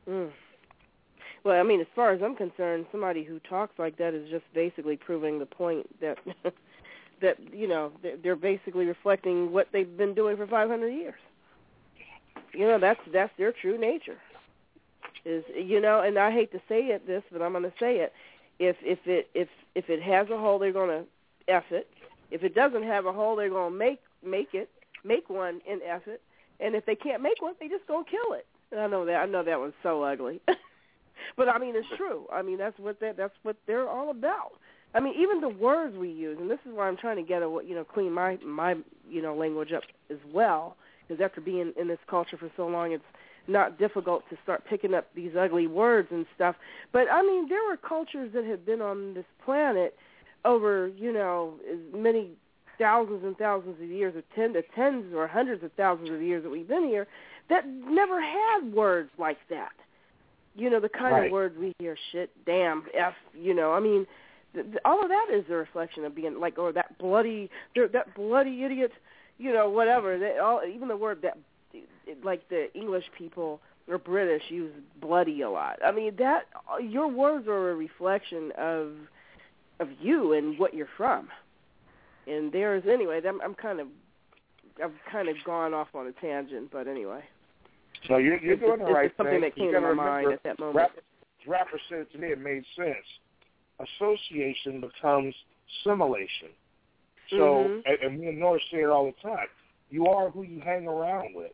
Mm. 0.08 0.32
Well, 1.44 1.60
I 1.60 1.64
mean, 1.64 1.80
as 1.82 1.88
far 1.96 2.12
as 2.12 2.22
I'm 2.22 2.36
concerned, 2.36 2.86
somebody 2.92 3.24
who 3.24 3.40
talks 3.40 3.78
like 3.80 3.98
that 3.98 4.14
is 4.14 4.30
just 4.30 4.46
basically 4.54 4.98
proving 4.98 5.40
the 5.40 5.46
point 5.46 5.88
that 6.02 6.18
that 7.22 7.38
you 7.54 7.68
know 7.68 7.92
they're- 8.02 8.36
basically 8.36 8.86
reflecting 8.86 9.52
what 9.52 9.68
they've 9.72 9.98
been 9.98 10.14
doing 10.14 10.38
for 10.38 10.48
500 10.48 10.90
years. 10.90 11.20
You 12.54 12.68
know, 12.68 12.80
that's 12.80 13.00
that's 13.14 13.32
their 13.38 13.52
true 13.52 13.78
nature. 13.78 14.18
Is 15.26 15.44
you 15.56 15.80
know, 15.82 16.02
and 16.02 16.18
I 16.18 16.32
hate 16.32 16.52
to 16.54 16.62
say 16.70 16.82
it 16.88 17.06
this, 17.08 17.24
but 17.32 17.42
I'm 17.42 17.52
going 17.52 17.64
to 17.64 17.74
say 17.80 17.98
it. 17.98 18.14
If 18.60 18.78
if 18.82 19.00
it 19.06 19.30
if 19.34 19.50
if 19.76 19.90
it 19.90 20.02
has 20.02 20.30
a 20.30 20.38
hole, 20.38 20.60
they're 20.60 20.72
going 20.74 20.90
to 20.90 21.54
f 21.54 21.66
it. 21.72 21.88
If 22.32 22.44
it 22.44 22.56
doesn't 22.56 22.84
have 22.84 23.06
a 23.06 23.14
hole, 23.14 23.36
they're 23.36 23.50
going 23.50 23.72
to 23.72 23.78
make 23.78 24.00
make 24.24 24.54
it 24.54 24.70
make 25.04 25.30
one 25.30 25.62
and 25.70 25.82
f 25.86 26.08
it. 26.08 26.22
And 26.60 26.76
if 26.76 26.86
they 26.86 26.96
can't 26.96 27.22
make 27.22 27.42
one, 27.42 27.54
they 27.60 27.68
just 27.70 27.88
go 27.88 28.04
kill 28.04 28.34
it. 28.34 28.46
And 28.72 28.80
I 28.80 28.88
know 28.88 29.06
that 29.06 29.16
I 29.16 29.26
know 29.26 29.44
that 29.44 29.60
was 29.60 29.74
so 29.84 30.04
ugly. 30.04 30.42
but 31.36 31.50
I 31.50 31.58
mean 31.58 31.76
it's 31.76 31.88
true. 31.98 32.26
I 32.32 32.42
mean 32.42 32.58
that's 32.58 32.78
what 32.80 33.00
that 33.00 33.18
that's 33.18 33.34
what 33.44 33.56
they're 33.68 33.88
all 33.88 34.10
about. 34.10 34.52
I 34.94 35.00
mean 35.00 35.14
even 35.20 35.42
the 35.42 35.50
words 35.50 35.98
we 35.98 36.10
use, 36.10 36.38
and 36.40 36.50
this 36.50 36.60
is 36.66 36.74
why 36.74 36.88
I'm 36.88 36.98
trying 36.98 37.18
to 37.18 37.24
get 37.24 37.42
a 37.42 37.60
you 37.66 37.76
know 37.76 37.84
clean 37.84 38.12
my 38.12 38.38
my 38.46 38.76
you 39.10 39.22
know 39.22 39.36
language 39.36 39.72
up 39.72 39.84
as 40.10 40.18
well, 40.34 40.76
because 41.08 41.24
after 41.24 41.42
being 41.42 41.74
in 41.80 41.88
this 41.88 42.00
culture 42.08 42.38
for 42.38 42.52
so 42.58 42.68
long, 42.68 42.92
it's 42.92 43.04
not 43.48 43.80
difficult 43.80 44.24
to 44.30 44.38
start 44.44 44.64
picking 44.70 44.94
up 44.94 45.08
these 45.16 45.32
ugly 45.38 45.68
words 45.68 46.10
and 46.12 46.26
stuff. 46.36 46.56
But 46.92 47.08
I 47.12 47.22
mean 47.22 47.50
there 47.50 47.64
were 47.68 47.78
cultures 47.78 48.32
that 48.34 48.46
have 48.46 48.66
been 48.66 48.82
on 48.82 49.14
this 49.14 49.26
planet 49.44 49.96
over 50.46 50.88
you 50.88 51.12
know 51.12 51.56
as 51.72 51.80
many 51.94 52.30
thousands 52.80 53.24
and 53.26 53.38
thousands 53.38 53.82
of 53.82 53.90
years, 53.90 54.16
or 54.16 54.24
ten 54.36 54.54
to 54.54 54.64
tens 54.76 55.14
or 55.14 55.28
hundreds 55.28 55.64
of 55.64 55.72
thousands 55.74 56.10
of 56.10 56.22
years 56.22 56.44
that 56.44 56.50
we've 56.50 56.68
been 56.68 56.86
here, 56.86 57.08
that 57.50 57.68
never 57.68 58.22
had 58.22 58.74
words 58.74 59.10
like 59.18 59.38
that. 59.50 59.74
You 60.56 60.70
know, 60.70 60.80
the 60.80 60.90
kind 60.90 61.14
Right. 61.14 61.26
of 61.28 61.32
words 61.32 61.58
we 61.58 61.74
hear, 61.80 61.96
shit, 62.12 62.30
damn, 62.46 62.86
f. 62.94 63.14
You 63.34 63.54
know, 63.54 63.74
I 63.74 63.80
mean, 63.80 64.06
th- 64.54 64.66
th- 64.66 64.78
all 64.86 65.02
of 65.02 65.10
that 65.10 65.28
is 65.32 65.46
a 65.50 65.54
reflection 65.54 66.06
of 66.06 66.16
being 66.16 66.40
like, 66.40 66.58
or 66.58 66.72
that 66.74 66.98
bloody, 66.98 67.50
that 67.76 68.14
bloody 68.16 68.64
idiot. 68.64 68.92
You 69.38 69.54
know, 69.54 69.70
whatever. 69.70 70.18
They 70.18 70.38
all, 70.38 70.62
even 70.66 70.88
the 70.90 70.98
word 70.98 71.22
that, 71.22 71.38
like 72.24 72.50
the 72.50 72.74
English 72.76 73.06
people 73.18 73.62
or 73.88 73.98
British 73.98 74.44
use 74.50 74.74
bloody 75.00 75.42
a 75.42 75.50
lot. 75.50 75.80
I 75.84 75.92
mean, 75.92 76.16
that 76.18 76.48
your 76.82 77.08
words 77.08 77.48
are 77.48 77.72
a 77.72 77.76
reflection 77.76 78.52
of 78.58 78.94
of 79.80 79.88
you 80.02 80.34
and 80.34 80.60
what 80.60 80.74
you're 80.74 80.90
from 80.98 81.30
and 82.30 82.52
there's 82.52 82.84
anyway. 82.86 83.22
I'm, 83.28 83.42
I'm 83.42 83.56
kind 83.56 83.80
of, 83.80 83.88
I've 84.84 84.94
kind 85.12 85.28
of 85.28 85.36
gone 85.46 85.74
off 85.74 85.88
on 85.94 86.08
a 86.08 86.12
tangent, 86.12 86.70
but 86.72 86.88
anyway. 86.88 87.24
So 88.08 88.18
you're, 88.18 88.38
you're 88.40 88.54
It's- 88.54 88.60
doing 88.60 88.80
the 88.80 88.86
it's 88.86 88.94
right 88.96 89.08
just 89.10 89.18
something 89.18 89.34
thing. 89.36 89.42
that 89.42 89.56
came 89.56 89.66
you 89.66 89.72
to 89.74 89.80
gotta 89.82 89.96
mind 89.96 90.26
remember, 90.28 90.34
at 90.34 90.44
that 90.44 90.60
moment. 90.60 90.76
Rapper, 90.78 91.02
rapper 91.48 91.80
said 91.90 92.00
it 92.00 92.12
to 92.14 92.18
me, 92.18 92.28
it 92.32 92.40
made 92.40 92.64
sense. 92.76 93.06
Association 93.80 94.82
becomes 94.82 95.34
simulation. 95.84 96.50
So, 97.30 97.36
Mhm. 97.66 97.84
and, 97.86 98.00
and 98.02 98.20
me 98.20 98.28
and 98.28 98.40
Norris 98.40 98.64
say 98.72 98.82
it 98.82 98.90
all 98.90 99.06
the 99.06 99.12
time. 99.28 99.48
You 99.90 100.08
are 100.08 100.30
who 100.30 100.44
you 100.44 100.60
hang 100.62 100.88
around 100.88 101.36
with. 101.36 101.52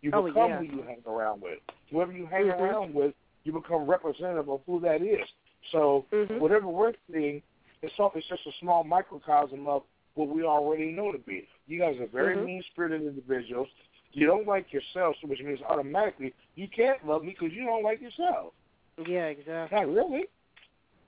You 0.00 0.10
Oh, 0.12 0.22
become 0.22 0.50
yeah. 0.50 0.58
who 0.58 0.64
you 0.64 0.82
hang 0.82 1.02
around 1.06 1.42
with. 1.42 1.60
Whoever 1.90 2.12
you 2.12 2.26
hang 2.26 2.46
Mhm. 2.46 2.60
around 2.60 2.94
with, 2.94 3.14
you 3.44 3.52
become 3.52 3.86
representative 3.88 4.48
of 4.48 4.62
who 4.66 4.80
that 4.80 5.00
is. 5.02 5.26
So 5.70 6.06
Mhm. 6.10 6.38
whatever 6.40 6.66
we're 6.68 6.94
seeing, 7.10 7.42
it's, 7.82 7.98
all, 8.00 8.12
it's 8.14 8.26
just 8.26 8.46
a 8.46 8.52
small 8.60 8.82
microcosm 8.84 9.66
of 9.68 9.84
what 10.14 10.28
we 10.28 10.42
already 10.44 10.92
know 10.92 11.12
to 11.12 11.18
be. 11.18 11.48
You 11.66 11.78
guys 11.78 11.98
are 12.00 12.06
very 12.06 12.36
Mhm. 12.36 12.44
mean-spirited 12.44 13.02
individuals. 13.02 13.68
You 14.14 14.26
don't 14.26 14.46
like 14.46 14.72
yourself, 14.72 15.16
so 15.20 15.28
which 15.28 15.40
means 15.40 15.60
automatically 15.68 16.34
you 16.54 16.68
can't 16.74 17.04
love 17.06 17.22
me 17.24 17.34
because 17.38 17.54
you 17.54 17.64
don't 17.64 17.82
like 17.82 18.00
yourself. 18.00 18.52
Yeah, 19.06 19.26
exactly. 19.26 19.78
Not 19.78 19.88
really. 19.88 20.24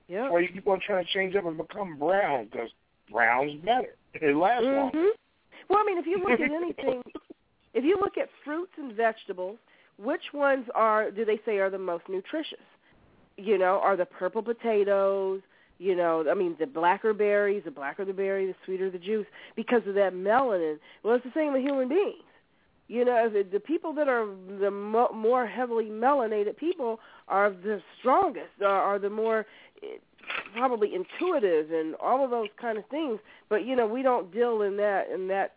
Yeah. 0.08 0.28
Or 0.28 0.40
you 0.40 0.48
keep 0.48 0.66
on 0.66 0.80
trying 0.86 1.04
to 1.04 1.10
change 1.12 1.34
up 1.34 1.44
and 1.46 1.56
become 1.56 1.98
brown 1.98 2.48
because 2.50 2.70
brown's 3.10 3.54
better. 3.64 3.94
It 4.14 4.36
lasts 4.36 4.64
longer. 4.64 4.98
hmm 4.98 5.08
Well, 5.68 5.78
I 5.80 5.84
mean, 5.86 5.98
if 5.98 6.06
you 6.06 6.18
look 6.18 6.40
at 6.40 6.50
anything, 6.62 7.02
if 7.74 7.84
you 7.84 7.98
look 8.00 8.16
at 8.18 8.28
fruits 8.44 8.72
and 8.78 8.94
vegetables, 8.94 9.58
which 9.98 10.22
ones 10.32 10.66
are 10.74 11.10
do 11.10 11.24
they 11.24 11.40
say 11.44 11.58
are 11.58 11.70
the 11.70 11.78
most 11.78 12.04
nutritious? 12.08 12.58
You 13.36 13.58
know, 13.58 13.80
are 13.82 13.96
the 13.96 14.06
purple 14.06 14.42
potatoes, 14.42 15.40
You 15.78 15.96
know, 15.96 16.24
I 16.30 16.34
mean, 16.34 16.56
the 16.58 16.66
blacker 16.66 17.12
berries, 17.12 17.62
the 17.64 17.70
blacker 17.70 18.04
the 18.04 18.12
berry, 18.12 18.46
the 18.46 18.54
sweeter 18.64 18.90
the 18.90 18.98
juice, 18.98 19.26
because 19.56 19.82
of 19.86 19.94
that 19.94 20.12
melanin. 20.14 20.78
Well, 21.02 21.16
it's 21.16 21.24
the 21.24 21.32
same 21.34 21.52
with 21.52 21.62
human 21.62 21.88
beings. 21.88 22.22
You 22.88 23.04
know, 23.04 23.30
the, 23.30 23.42
the 23.50 23.60
people 23.60 23.94
that 23.94 24.08
are 24.08 24.26
the 24.60 24.70
mo- 24.70 25.12
more 25.14 25.46
heavily 25.46 25.86
melanated 25.86 26.56
people 26.56 27.00
are 27.28 27.50
the 27.50 27.80
strongest, 27.98 28.60
are, 28.60 28.68
are 28.68 28.98
the 28.98 29.08
more 29.08 29.46
eh, 29.82 29.96
probably 30.54 30.92
intuitive 30.94 31.70
and 31.70 31.94
all 31.96 32.24
of 32.24 32.30
those 32.30 32.48
kind 32.60 32.76
of 32.76 32.84
things. 32.86 33.20
But 33.48 33.64
you 33.64 33.74
know, 33.74 33.86
we 33.86 34.02
don't 34.02 34.32
deal 34.32 34.62
in 34.62 34.76
that 34.76 35.10
in 35.10 35.28
that 35.28 35.54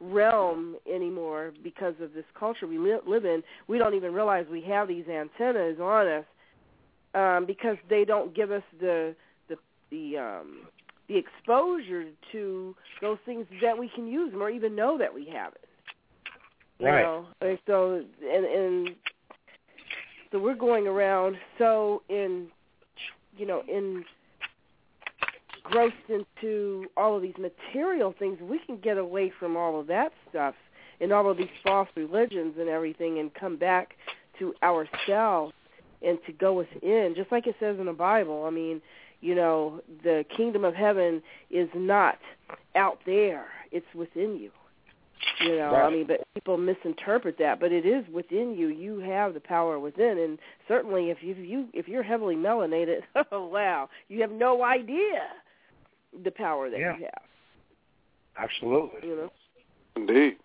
realm 0.00 0.76
anymore 0.92 1.52
because 1.62 1.94
of 2.00 2.14
this 2.14 2.24
culture 2.38 2.66
we 2.66 2.78
li- 2.78 2.98
live 3.06 3.24
in. 3.24 3.42
We 3.68 3.78
don't 3.78 3.94
even 3.94 4.12
realize 4.12 4.46
we 4.50 4.62
have 4.62 4.88
these 4.88 5.06
antennas 5.08 5.78
on 5.80 6.06
us 6.06 6.24
um, 7.14 7.46
because 7.46 7.76
they 7.88 8.04
don't 8.04 8.34
give 8.34 8.50
us 8.50 8.62
the 8.80 9.14
the 9.48 9.56
the 9.90 10.18
um, 10.18 10.60
the 11.08 11.16
exposure 11.16 12.06
to 12.32 12.74
those 13.00 13.18
things 13.26 13.46
that 13.62 13.78
we 13.78 13.90
can 13.94 14.06
use 14.06 14.32
them 14.32 14.42
or 14.42 14.50
even 14.50 14.74
know 14.74 14.96
that 14.98 15.12
we 15.12 15.26
have 15.26 15.52
it. 15.52 15.63
You 16.78 16.86
Right. 16.86 17.02
know, 17.02 17.26
and 17.40 17.58
so 17.66 18.04
and 18.22 18.44
and 18.44 18.96
so 20.32 20.38
we're 20.38 20.54
going 20.54 20.86
around. 20.88 21.36
So 21.58 22.02
in 22.08 22.48
you 23.36 23.46
know 23.46 23.62
in 23.68 24.04
grossed 25.64 25.92
into 26.08 26.86
all 26.96 27.16
of 27.16 27.22
these 27.22 27.36
material 27.38 28.14
things 28.18 28.38
we 28.40 28.58
can 28.58 28.76
get 28.78 28.98
away 28.98 29.30
from 29.30 29.56
all 29.56 29.80
of 29.80 29.86
that 29.86 30.12
stuff 30.28 30.54
and 31.00 31.10
all 31.12 31.30
of 31.30 31.38
these 31.38 31.48
false 31.62 31.88
religions 31.96 32.54
and 32.58 32.68
everything 32.68 33.18
and 33.18 33.32
come 33.32 33.56
back 33.56 33.94
to 34.38 34.54
ourselves 34.62 35.54
and 36.02 36.18
to 36.26 36.32
go 36.32 36.52
within. 36.52 37.14
Just 37.16 37.32
like 37.32 37.46
it 37.46 37.56
says 37.58 37.78
in 37.78 37.86
the 37.86 37.92
bible 37.92 38.44
i 38.46 38.50
mean 38.50 38.82
you 39.20 39.34
know 39.34 39.80
the 40.02 40.24
kingdom 40.36 40.64
of 40.64 40.74
heaven 40.74 41.22
is 41.50 41.68
not 41.74 42.18
out 42.74 42.98
there. 43.06 43.46
It's 43.72 43.86
within 43.94 44.36
you 44.38 44.50
you 45.40 45.56
know 45.56 45.74
i 45.74 45.90
mean 45.90 46.06
but 46.06 46.20
people 46.34 46.56
misinterpret 46.56 47.36
that 47.38 47.58
but 47.60 47.72
it 47.72 47.86
is 47.86 48.04
within 48.12 48.54
you 48.56 48.68
you 48.68 48.98
have 49.00 49.34
the 49.34 49.40
power 49.40 49.78
within 49.78 50.18
and 50.18 50.38
certainly 50.68 51.10
if 51.10 51.18
you 51.22 51.32
if 51.32 51.38
you 51.48 51.66
if 51.72 51.88
you're 51.88 52.02
heavily 52.02 52.36
melanated 52.36 53.00
oh 53.32 53.46
wow 53.46 53.88
you 54.08 54.20
have 54.20 54.30
no 54.30 54.62
idea 54.64 55.22
the 56.24 56.30
power 56.30 56.70
that 56.70 56.78
Yeah. 56.78 56.96
you 56.96 57.04
have 57.04 57.22
Absolutely. 58.50 59.08
you 59.08 59.16
know 59.16 59.30
Indeed. 59.96 60.36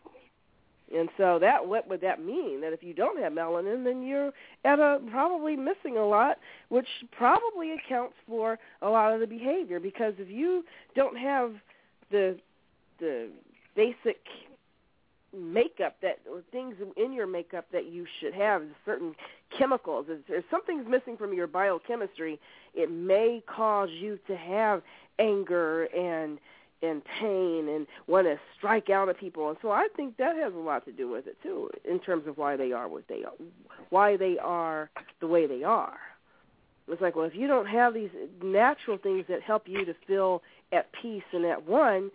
and 0.96 1.10
so 1.18 1.40
that 1.40 1.66
what 1.68 1.88
would 1.90 2.02
that 2.02 2.24
mean? 2.24 2.62
That 2.62 2.72
if 2.74 2.84
you 2.84 2.94
don't 2.94 3.20
have 3.20 3.34
melanin, 3.34 3.84
then 3.84 4.04
you're 4.04 4.32
at 4.64 4.80
a 4.80 5.00
probably 5.10 5.56
missing 5.56 5.98
a 5.98 6.06
lot, 6.06 6.38
which 6.70 6.86
probably 7.12 7.74
accounts 7.74 8.14
for 8.28 8.60
a 8.84 8.90
lot 8.90 9.12
of 9.14 9.20
the 9.20 9.26
behavior. 9.28 9.80
Because 9.80 10.14
if 10.20 10.30
you 10.30 10.64
don't 10.96 11.18
have 11.18 11.54
the 12.12 12.38
the 13.00 13.30
basic 13.76 14.18
makeup 15.38 15.96
that 16.02 16.20
or 16.32 16.42
things 16.52 16.76
in 16.98 17.14
your 17.14 17.28
makeup 17.28 17.66
that 17.72 17.92
you 17.92 18.06
should 18.20 18.34
have, 18.34 18.64
certain 18.86 19.16
chemicals, 19.58 20.06
if 20.10 20.20
there's 20.28 20.44
something's 20.50 20.88
missing 20.88 21.18
from 21.18 21.34
your 21.34 21.48
biochemistry, 21.48 22.40
it 22.74 22.92
may 22.92 23.44
cause 23.48 23.90
you 23.92 24.20
to 24.28 24.36
have 24.36 24.82
anger 25.20 25.84
and 25.86 26.40
and 26.82 27.02
pain 27.20 27.68
and 27.68 27.86
want 28.08 28.26
to 28.26 28.40
strike 28.58 28.90
out 28.90 29.10
at 29.10 29.20
people. 29.20 29.50
And 29.50 29.58
so 29.62 29.70
I 29.70 29.90
think 29.98 30.16
that 30.16 30.38
has 30.38 30.54
a 30.54 30.58
lot 30.58 30.86
to 30.86 30.94
do 30.94 31.10
with 31.10 31.28
it 31.28 31.36
too, 31.44 31.70
in 31.84 32.00
terms 32.00 32.26
of 32.26 32.38
why 32.38 32.56
they 32.56 32.72
are 32.72 32.88
what 32.88 33.04
they 33.10 33.24
are, 33.26 33.34
why 33.90 34.16
they 34.16 34.38
are 34.38 34.90
the 35.20 35.28
way 35.28 35.46
they 35.46 35.64
are. 35.64 35.98
It's 36.88 37.02
like, 37.02 37.16
well, 37.16 37.26
if 37.26 37.36
you 37.36 37.48
don't 37.48 37.68
have 37.68 37.94
these 37.94 38.10
natural 38.42 38.98
things 38.98 39.26
that 39.30 39.42
help 39.42 39.68
you 39.68 39.86
to 39.86 39.94
feel 40.08 40.42
at 40.72 40.90
peace 41.02 41.24
and 41.34 41.46
at 41.46 41.68
one, 41.68 42.10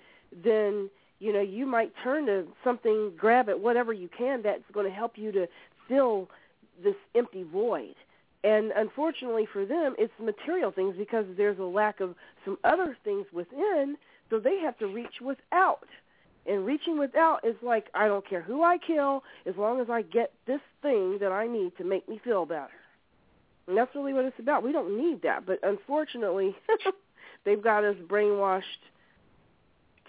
then 0.45 0.91
you 1.19 1.33
know 1.33 1.41
you 1.41 1.67
might 1.67 1.93
turn 2.03 2.27
to 2.27 2.45
something, 2.63 3.13
grab 3.17 3.49
at 3.49 3.59
whatever 3.59 3.93
you 3.93 4.09
can 4.17 4.43
that's 4.43 4.63
going 4.73 4.87
to 4.87 4.93
help 4.93 5.17
you 5.17 5.33
to 5.33 5.47
fill 5.89 6.29
this 6.83 6.97
empty 7.15 7.45
void. 7.45 7.95
And 8.43 8.73
unfortunately 8.77 9.49
for 9.51 9.65
them, 9.65 9.95
it's 9.99 10.13
material 10.21 10.71
things 10.71 10.97
because 10.99 11.25
there's 11.37 11.59
a 11.59 11.65
lack 11.65 12.01
of 12.01 12.15
some 12.45 12.59
other 12.63 12.97
things 13.05 13.27
within 13.33 13.97
so 14.31 14.39
they 14.39 14.59
have 14.59 14.79
to 14.79 14.87
reach 14.87 15.21
without. 15.23 15.87
And 16.47 16.67
reaching 16.67 16.99
without 16.99 17.47
is 17.47 17.57
like, 17.63 17.87
I 17.95 18.07
don't 18.07 18.29
care 18.29 18.43
who 18.43 18.63
I 18.63 18.77
kill, 18.79 19.23
as 19.47 19.55
long 19.57 19.81
as 19.81 19.89
I 19.89 20.03
get 20.03 20.33
this 20.47 20.61
thing 20.83 21.19
that 21.21 21.33
I 21.33 21.47
need 21.47 21.77
to 21.79 21.85
make 21.85 22.07
me 22.09 22.21
feel 22.23 22.45
better. 22.45 22.69
And 23.67 23.77
that's 23.79 23.95
really 23.95 24.13
what 24.13 24.27
it's 24.27 24.39
about. 24.39 24.63
We 24.63 24.73
don't 24.73 24.99
need 24.99 25.23
that. 25.23 25.47
But 25.47 25.61
unfortunately, 25.63 26.55
they've 27.45 27.63
got 27.63 27.85
us 27.85 27.97
brainwashed 28.09 28.63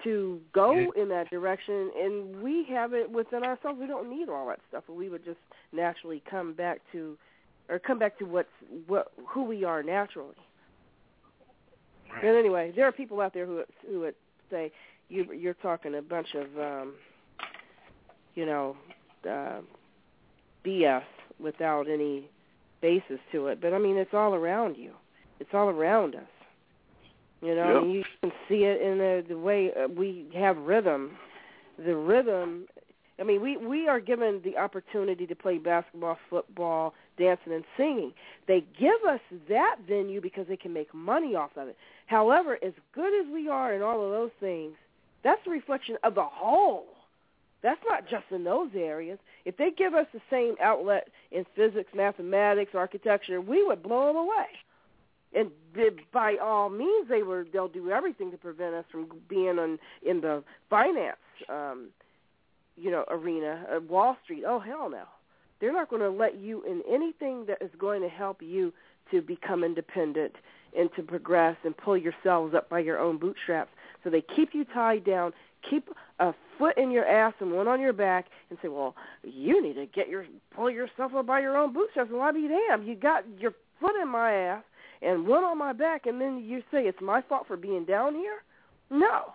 to 0.03 0.39
go 0.53 0.91
in 0.95 1.09
that 1.09 1.29
direction, 1.29 1.91
and 1.97 2.41
we 2.41 2.65
have 2.69 2.93
it 2.93 3.09
within 3.09 3.43
ourselves. 3.43 3.79
We 3.79 3.87
don't 3.87 4.09
need 4.09 4.29
all 4.29 4.47
that 4.47 4.59
stuff. 4.69 4.83
We 4.89 5.09
would 5.09 5.23
just 5.23 5.39
naturally 5.71 6.21
come 6.29 6.53
back 6.53 6.79
to, 6.91 7.17
or 7.69 7.79
come 7.79 7.97
back 7.97 8.17
to 8.19 8.25
what's 8.25 8.49
what 8.87 9.11
who 9.27 9.43
we 9.43 9.63
are 9.63 9.81
naturally. 9.81 10.35
And 12.23 12.35
anyway, 12.35 12.71
there 12.75 12.85
are 12.85 12.91
people 12.91 13.21
out 13.21 13.33
there 13.33 13.45
who 13.45 13.63
who 13.89 14.01
would 14.01 14.15
say 14.49 14.71
you 15.09 15.31
you're 15.33 15.55
talking 15.55 15.95
a 15.95 16.01
bunch 16.01 16.35
of 16.35 16.45
um 16.59 16.93
you 18.35 18.45
know 18.45 18.75
uh 19.29 19.61
BS 20.65 21.03
without 21.39 21.89
any 21.89 22.29
basis 22.81 23.19
to 23.31 23.47
it. 23.47 23.61
But 23.61 23.73
I 23.73 23.79
mean, 23.79 23.97
it's 23.97 24.13
all 24.13 24.35
around 24.35 24.77
you. 24.77 24.91
It's 25.39 25.49
all 25.53 25.69
around 25.69 26.15
us. 26.15 26.21
You 27.45 27.53
know, 27.53 27.73
Yep. 27.73 27.83
and 27.83 27.93
you 27.93 28.03
can 28.21 28.31
see 28.49 28.63
it 28.63 28.81
in 28.81 28.97
the 28.97 29.23
the 29.27 29.37
way 29.37 29.71
uh, 29.73 29.87
we 29.87 30.27
have 30.33 30.57
rhythm. 30.57 31.15
The 31.77 31.95
rhythm. 31.95 32.65
I 33.19 33.23
mean, 33.23 33.39
we 33.39 33.55
we 33.55 33.87
are 33.87 33.99
given 33.99 34.41
the 34.43 34.57
opportunity 34.57 35.27
to 35.27 35.35
play 35.35 35.59
basketball, 35.59 36.17
football, 36.29 36.95
dancing, 37.19 37.53
and 37.53 37.63
singing. 37.77 38.13
They 38.47 38.65
give 38.79 38.99
us 39.07 39.19
that 39.47 39.75
venue 39.87 40.21
because 40.21 40.47
they 40.47 40.57
can 40.57 40.73
make 40.73 40.91
money 40.93 41.35
off 41.35 41.51
of 41.55 41.67
it. 41.67 41.77
However, 42.07 42.57
as 42.65 42.73
good 42.93 43.13
as 43.13 43.31
we 43.31 43.47
are 43.47 43.75
in 43.75 43.83
all 43.83 44.03
of 44.03 44.11
those 44.11 44.31
things, 44.39 44.73
that's 45.23 45.45
a 45.45 45.51
reflection 45.51 45.97
of 46.03 46.15
the 46.15 46.25
whole. 46.25 46.87
That's 47.61 47.81
not 47.87 48.09
just 48.09 48.25
in 48.31 48.43
those 48.43 48.69
areas. 48.75 49.19
If 49.45 49.55
they 49.57 49.69
give 49.71 49.93
us 49.93 50.07
the 50.13 50.21
same 50.29 50.55
outlet 50.61 51.09
in 51.31 51.45
physics, 51.55 51.91
mathematics, 51.95 52.71
architecture, 52.73 53.39
we 53.39 53.63
would 53.63 53.83
blow 53.83 54.07
them 54.07 54.17
away. 54.17 54.47
And 55.35 55.51
by 56.13 56.37
all 56.41 56.69
means, 56.69 57.09
they 57.09 57.21
were 57.21 57.45
they'll 57.51 57.67
do 57.67 57.91
everything 57.91 58.31
to 58.31 58.37
prevent 58.37 58.73
us 58.73 58.85
from 58.89 59.07
being 59.27 59.59
on 59.59 59.77
in 60.01 60.21
the 60.21 60.43
finance, 60.69 61.17
um, 61.49 61.89
you 62.77 62.89
know, 62.89 63.03
arena, 63.09 63.65
uh, 63.75 63.81
Wall 63.81 64.15
Street. 64.23 64.43
Oh 64.47 64.59
hell 64.59 64.89
no, 64.89 65.03
they're 65.59 65.73
not 65.73 65.89
going 65.89 66.01
to 66.01 66.09
let 66.09 66.39
you 66.39 66.63
in 66.63 66.81
anything 66.89 67.45
that 67.47 67.57
is 67.61 67.71
going 67.77 68.01
to 68.01 68.09
help 68.09 68.41
you 68.41 68.71
to 69.11 69.21
become 69.21 69.63
independent 69.63 70.33
and 70.77 70.89
to 70.95 71.03
progress 71.03 71.57
and 71.65 71.75
pull 71.75 71.97
yourselves 71.97 72.55
up 72.55 72.69
by 72.69 72.79
your 72.79 72.97
own 72.97 73.17
bootstraps. 73.17 73.71
So 74.03 74.09
they 74.09 74.21
keep 74.21 74.53
you 74.53 74.65
tied 74.65 75.03
down, 75.03 75.33
keep 75.69 75.89
a 76.19 76.33
foot 76.57 76.77
in 76.77 76.91
your 76.91 77.05
ass 77.05 77.33
and 77.39 77.51
one 77.51 77.67
on 77.67 77.81
your 77.81 77.93
back, 77.93 78.27
and 78.49 78.57
say, 78.61 78.69
"Well, 78.69 78.95
you 79.23 79.61
need 79.61 79.73
to 79.73 79.85
get 79.85 80.07
your 80.07 80.25
pull 80.55 80.69
yourself 80.69 81.13
up 81.13 81.25
by 81.25 81.41
your 81.41 81.57
own 81.57 81.73
bootstraps." 81.73 82.09
Well, 82.09 82.21
I 82.21 82.31
be 82.31 82.47
damned, 82.47 82.87
you 82.87 82.95
got 82.95 83.25
your 83.37 83.53
foot 83.81 83.97
in 84.01 84.07
my 84.07 84.31
ass 84.31 84.63
and 85.01 85.27
run 85.27 85.43
on 85.43 85.57
my 85.57 85.73
back, 85.73 86.05
and 86.05 86.19
then 86.19 86.43
you 86.45 86.61
say 86.71 86.83
it's 86.83 87.01
my 87.01 87.21
fault 87.21 87.47
for 87.47 87.57
being 87.57 87.85
down 87.85 88.15
here? 88.15 88.43
No. 88.89 89.33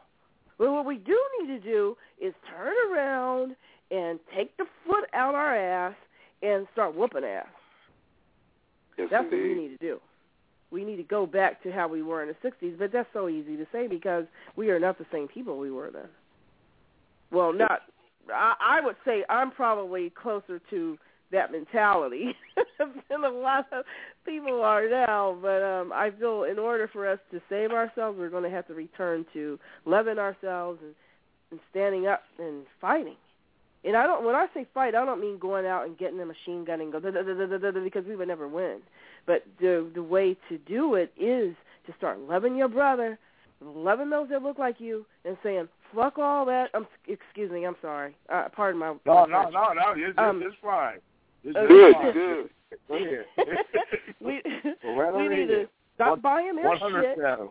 Well, 0.59 0.75
what 0.75 0.87
we 0.87 0.97
do 0.97 1.19
need 1.41 1.47
to 1.49 1.61
do 1.61 1.97
is 2.21 2.35
turn 2.51 2.75
around 2.93 3.57
and 3.91 4.21
take 4.37 4.57
the 4.57 4.65
foot 4.87 5.05
out 5.15 5.35
our 5.35 5.57
ass 5.57 5.95
and 6.43 6.67
start 6.73 6.95
whooping 6.95 7.25
ass. 7.25 7.47
Yes, 8.99 9.09
That's 9.11 9.25
what 9.25 9.33
we 9.33 9.55
need 9.55 9.69
to 9.69 9.79
do. 9.79 9.99
We 10.71 10.85
need 10.85 10.97
to 10.97 11.03
go 11.03 11.27
back 11.27 11.63
to 11.65 11.73
how 11.73 11.89
we 11.89 12.03
were 12.03 12.23
in 12.23 12.29
the 12.29 12.49
60s, 12.49 12.79
but 12.79 12.93
that's 12.93 13.09
so 13.13 13.29
easy 13.29 13.57
to 13.57 13.67
say 13.73 13.89
because 13.89 14.25
we 14.57 14.71
are 14.71 14.79
not 14.79 14.99
the 14.99 15.07
same 15.11 15.27
people 15.27 15.59
we 15.59 15.71
were 15.71 15.91
then. 15.91 16.09
Well, 17.33 17.53
not. 17.53 17.83
I, 18.33 18.55
I 18.61 18.85
would 18.85 18.97
say 19.05 19.25
I'm 19.29 19.51
probably 19.51 20.11
closer 20.11 20.61
to 20.71 20.99
that 21.33 21.53
mentality 21.53 22.35
than 22.79 23.25
a 23.25 23.29
lot 23.29 23.67
of 23.73 23.85
people 24.25 24.63
are 24.63 24.89
now. 24.89 25.39
But 25.41 25.63
um, 25.63 25.93
I 25.93 26.11
feel 26.19 26.45
in 26.45 26.59
order 26.59 26.89
for 26.93 27.09
us 27.09 27.19
to 27.31 27.41
save 27.49 27.71
ourselves, 27.71 28.19
we're 28.19 28.31
going 28.31 28.45
to 28.45 28.51
have 28.51 28.67
to 28.69 28.75
return 28.75 29.25
to 29.33 29.59
loving 29.85 30.19
ourselves 30.19 30.81
and, 30.83 30.95
and 31.51 31.61
standing 31.71 32.07
up 32.07 32.23
and 32.39 32.65
fighting. 32.81 33.17
And 33.85 33.97
I 33.97 34.07
don't. 34.07 34.25
When 34.25 34.35
I 34.35 34.47
say 34.53 34.67
fight, 34.75 34.95
I 34.95 35.05
don't 35.05 35.21
mean 35.21 35.39
going 35.39 35.65
out 35.65 35.87
and 35.87 35.97
getting 35.97 36.21
a 36.21 36.27
machine 36.27 36.65
gun 36.65 36.81
and 36.81 36.93
go 36.93 37.01
da, 37.01 37.11
da, 37.11 37.23
da, 37.23 37.35
da, 37.35 37.57
da, 37.57 37.71
da, 37.71 37.81
because 37.83 38.05
we 38.05 38.15
would 38.15 38.29
never 38.29 38.47
win. 38.47 38.81
But 39.27 39.45
the 39.59 39.91
the 39.95 40.03
way 40.03 40.37
to 40.49 40.59
do 40.59 40.95
it 40.97 41.13
is 41.19 41.55
to 41.87 41.95
start 41.97 42.19
loving 42.21 42.57
your 42.57 42.69
brother, 42.69 43.19
loving 43.63 44.11
those 44.11 44.29
that 44.29 44.43
look 44.43 44.59
like 44.59 44.81
you, 44.81 45.07
and 45.25 45.39
saying 45.43 45.69
fuck 45.95 46.19
all 46.19 46.45
that. 46.47 46.75
Um, 46.75 46.87
excuse 47.09 47.51
me. 47.51 47.65
I'm 47.65 47.77
sorry. 47.81 48.15
Uh, 48.29 48.49
pardon 48.55 48.81
my. 48.81 48.95
No, 49.07 49.25
no, 49.25 49.49
no, 49.49 49.73
no. 49.73 49.95
It's, 49.97 50.19
Um, 50.19 50.43
it's 50.45 50.57
fine. 50.63 50.99
It's 51.45 51.69
Good, 51.69 51.95
good. 52.13 52.51
Go 52.89 52.95
ahead. 52.97 53.25
we 54.21 54.43
Well, 54.85 54.97
right 54.97 55.15
we 55.15 55.37
need 55.37 55.47
to 55.49 55.69
Stop 55.97 56.11
One- 56.11 56.21
buying 56.21 56.57
their 56.57 56.65
100 56.69 57.03
shit. 57.03 57.23
down. 57.23 57.49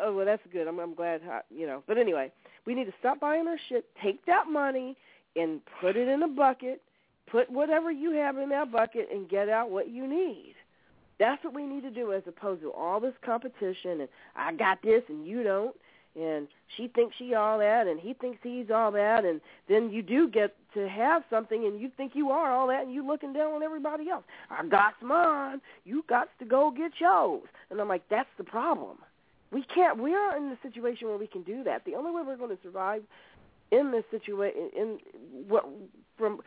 Oh 0.00 0.14
well, 0.14 0.26
that's 0.26 0.42
good. 0.52 0.66
I'm 0.66 0.78
I'm 0.80 0.94
glad 0.94 1.20
you 1.50 1.66
know. 1.66 1.82
But 1.86 1.98
anyway, 1.98 2.30
we 2.66 2.74
need 2.74 2.86
to 2.86 2.92
stop 3.00 3.20
buying 3.20 3.44
their 3.44 3.60
shit. 3.68 3.84
Take 4.02 4.24
that 4.26 4.48
money 4.50 4.96
and 5.36 5.60
put 5.80 5.96
it 5.96 6.08
in 6.08 6.22
a 6.22 6.28
bucket. 6.28 6.82
Put 7.30 7.48
whatever 7.50 7.90
you 7.90 8.10
have 8.12 8.36
in 8.36 8.48
that 8.50 8.70
bucket 8.70 9.08
and 9.12 9.28
get 9.28 9.48
out 9.48 9.70
what 9.70 9.88
you 9.88 10.06
need. 10.06 10.54
That's 11.18 11.42
what 11.44 11.54
we 11.54 11.64
need 11.64 11.82
to 11.82 11.90
do, 11.90 12.12
as 12.12 12.22
opposed 12.26 12.60
to 12.62 12.72
all 12.72 13.00
this 13.00 13.14
competition 13.24 14.00
and 14.00 14.08
I 14.36 14.52
got 14.52 14.82
this 14.82 15.02
and 15.08 15.26
you 15.26 15.42
don't, 15.44 15.74
and 16.20 16.48
she 16.76 16.88
thinks 16.88 17.14
she 17.16 17.34
all 17.34 17.58
that 17.60 17.86
and 17.86 17.98
he 18.00 18.14
thinks 18.14 18.40
he's 18.42 18.70
all 18.74 18.90
that, 18.92 19.24
and 19.24 19.40
then 19.68 19.90
you 19.90 20.02
do 20.02 20.28
get 20.28 20.54
to 20.74 20.88
have 20.88 21.22
something 21.30 21.64
and 21.64 21.80
you 21.80 21.90
think 21.96 22.12
you 22.14 22.30
are 22.30 22.52
all 22.52 22.66
that 22.68 22.82
and 22.82 22.92
you 22.92 23.06
looking 23.06 23.32
down 23.32 23.52
on 23.52 23.62
everybody 23.62 24.10
else. 24.10 24.24
I 24.50 24.66
got 24.66 24.94
mine. 25.02 25.60
You 25.84 26.04
got 26.08 26.28
to 26.38 26.44
go 26.44 26.70
get 26.70 26.92
yours. 27.00 27.48
And 27.70 27.80
I'm 27.80 27.88
like, 27.88 28.02
that's 28.10 28.28
the 28.38 28.44
problem. 28.44 28.98
We 29.52 29.64
can't. 29.74 29.98
We 30.02 30.14
are 30.14 30.36
in 30.36 30.50
the 30.50 30.58
situation 30.62 31.08
where 31.08 31.16
we 31.18 31.26
can 31.26 31.42
do 31.42 31.62
that. 31.64 31.84
The 31.84 31.94
only 31.94 32.10
way 32.10 32.22
we're 32.26 32.36
going 32.36 32.56
to 32.56 32.62
survive 32.62 33.02
in 33.70 33.92
this 33.92 34.04
situation, 34.10 34.70
in 34.76 34.98
what 35.48 35.64
from, 36.18 36.40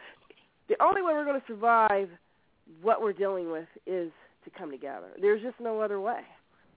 the 0.69 0.75
only 0.81 1.01
way 1.01 1.13
we're 1.13 1.25
going 1.25 1.39
to 1.39 1.47
survive 1.47 2.09
what 2.81 3.01
we're 3.01 3.13
dealing 3.13 3.51
with 3.51 3.67
is 3.85 4.11
to 4.43 4.49
come 4.57 4.71
together. 4.71 5.07
There's 5.21 5.41
just 5.41 5.59
no 5.59 5.81
other 5.81 5.99
way, 5.99 6.21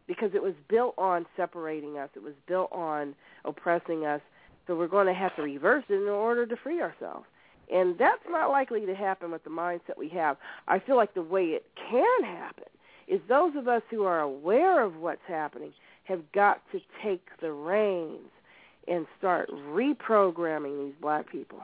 because 0.07 0.31
it 0.35 0.43
was 0.43 0.55
built 0.69 0.95
on 0.99 1.27
separating 1.37 1.99
us. 1.99 2.11
It 2.15 2.23
was 2.23 2.35
built 2.47 2.71
on 2.73 3.15
oppressing 3.45 4.07
us. 4.07 4.21
So 4.67 4.77
we're 4.77 4.89
going 4.89 5.07
to 5.07 5.15
have 5.15 5.35
to 5.37 5.43
reverse 5.43 5.85
it 5.89 5.95
in 5.95 6.09
order 6.09 6.47
to 6.47 6.57
free 6.57 6.81
ourselves. 6.81 7.27
And 7.73 7.97
that's 7.99 8.23
not 8.29 8.51
likely 8.51 8.85
to 8.87 8.95
happen 8.95 9.31
with 9.31 9.45
the 9.45 9.51
mindset 9.51 9.97
we 9.97 10.09
have. 10.11 10.37
I 10.67 10.79
feel 10.81 10.97
like 10.97 11.15
the 11.15 11.23
way 11.23 11.45
it 11.45 11.65
can 11.91 12.25
happen 12.25 12.65
is 13.07 13.21
those 13.29 13.55
of 13.57 13.69
us 13.69 13.83
who 13.91 14.05
are 14.05 14.21
aware 14.21 14.83
of 14.83 14.97
what's 14.97 15.21
happening 15.27 15.73
have 16.05 16.21
got 16.33 16.61
to 16.73 16.81
take 17.03 17.27
the 17.41 17.53
reins 17.53 18.31
and 18.89 19.07
start 19.19 19.49
reprogramming 19.51 20.87
these 20.87 20.95
black 21.01 21.31
people. 21.31 21.61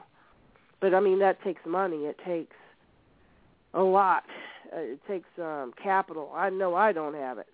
But 0.79 0.93
I 0.93 0.99
mean 0.99 1.19
that 1.19 1.41
takes 1.43 1.61
money. 1.65 2.05
It 2.05 2.17
takes 2.25 2.55
a 3.73 3.81
lot. 3.81 4.23
Uh, 4.73 4.79
it 4.79 4.99
takes 5.07 5.27
um 5.39 5.73
capital. 5.81 6.31
I 6.35 6.49
know 6.49 6.75
I 6.75 6.91
don't 6.93 7.15
have 7.15 7.37
it. 7.37 7.47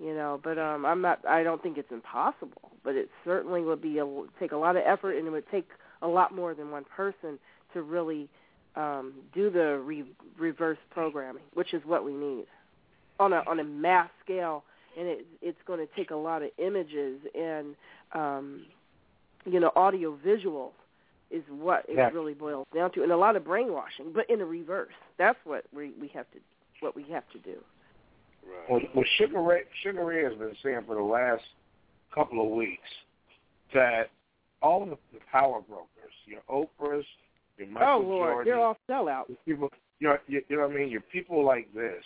You 0.00 0.14
know, 0.14 0.40
but 0.42 0.58
um 0.58 0.84
I'm 0.84 1.00
not 1.00 1.24
I 1.28 1.42
don't 1.42 1.62
think 1.62 1.78
it's 1.78 1.92
impossible, 1.92 2.70
but 2.82 2.96
it 2.96 3.08
certainly 3.24 3.62
would 3.62 3.82
be 3.82 3.98
a 3.98 4.06
take 4.40 4.52
a 4.52 4.56
lot 4.56 4.76
of 4.76 4.82
effort 4.84 5.16
and 5.16 5.26
it 5.26 5.30
would 5.30 5.48
take 5.50 5.68
a 6.02 6.08
lot 6.08 6.34
more 6.34 6.54
than 6.54 6.70
one 6.70 6.84
person 6.84 7.38
to 7.72 7.82
really 7.82 8.28
um 8.76 9.14
do 9.34 9.50
the 9.50 9.78
re- 9.78 10.04
reverse 10.38 10.78
programming, 10.90 11.42
which 11.54 11.72
is 11.74 11.82
what 11.84 12.04
we 12.04 12.12
need 12.12 12.46
on 13.18 13.32
a 13.32 13.42
on 13.46 13.60
a 13.60 13.64
mass 13.64 14.10
scale 14.24 14.64
and 14.96 15.06
it, 15.06 15.26
it's 15.42 15.58
going 15.66 15.78
to 15.78 15.86
take 15.94 16.10
a 16.10 16.16
lot 16.16 16.42
of 16.42 16.50
images 16.58 17.20
and 17.34 17.74
um, 18.12 18.62
you 19.44 19.60
know 19.60 19.70
audio 19.76 20.18
visual 20.24 20.72
is 21.30 21.42
what 21.50 21.84
it 21.88 21.96
Yeah. 21.96 22.10
really 22.10 22.34
boils 22.34 22.66
down 22.74 22.92
to, 22.92 23.02
and 23.02 23.10
a 23.10 23.16
lot 23.16 23.34
of 23.36 23.44
brainwashing, 23.44 24.12
but 24.12 24.28
in 24.30 24.38
the 24.38 24.44
reverse. 24.44 24.92
That's 25.18 25.38
what 25.44 25.64
we 25.74 25.92
we 26.00 26.08
have 26.08 26.30
to 26.32 26.38
what 26.80 26.94
we 26.94 27.04
have 27.04 27.28
to 27.32 27.38
do. 27.38 27.58
Right. 28.46 28.70
Well, 28.70 28.80
well 28.94 29.04
Sugar 29.18 29.42
Ray, 29.42 29.62
Sugar 29.82 30.04
Ray 30.04 30.24
has 30.24 30.34
been 30.34 30.54
saying 30.62 30.82
for 30.86 30.94
the 30.94 31.02
last 31.02 31.42
couple 32.14 32.40
of 32.44 32.50
weeks 32.50 32.88
that 33.74 34.10
all 34.62 34.82
of 34.82 34.90
the 35.12 35.18
power 35.30 35.60
brokers, 35.60 36.12
your 36.26 36.40
Oprahs, 36.50 37.04
your 37.58 37.68
Michael 37.68 37.88
oh 37.88 37.98
Lord, 38.00 38.46
Jordan, 38.46 38.52
they're 38.52 38.64
all 38.64 38.78
sellouts. 38.88 39.36
people, 39.44 39.70
you 40.00 40.08
know, 40.08 40.18
you, 40.26 40.42
you 40.48 40.56
know 40.56 40.66
what 40.66 40.76
I 40.76 40.78
mean? 40.78 40.88
Your 40.90 41.02
people 41.02 41.44
like 41.44 41.72
this 41.72 42.04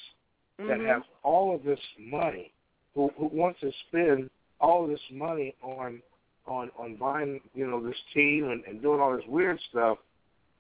that 0.59 0.79
Mhm. 0.79 0.87
have 0.87 1.03
all 1.23 1.55
of 1.55 1.63
this 1.65 1.81
money, 1.99 2.53
who 2.95 3.09
who 3.17 3.27
want 3.27 3.59
to 3.61 3.73
spend 3.89 4.31
all 4.61 4.85
of 4.85 4.91
this 4.91 5.11
money 5.11 5.55
on 5.63 6.03
on 6.47 6.71
on 6.77 6.97
buying, 6.97 7.41
you 7.55 7.67
know, 7.67 7.81
this 7.81 7.97
team 8.13 8.51
and, 8.51 8.65
and 8.65 8.83
doing 8.83 9.01
all 9.01 9.17
this 9.17 9.27
weird 9.27 9.59
stuff. 9.71 9.99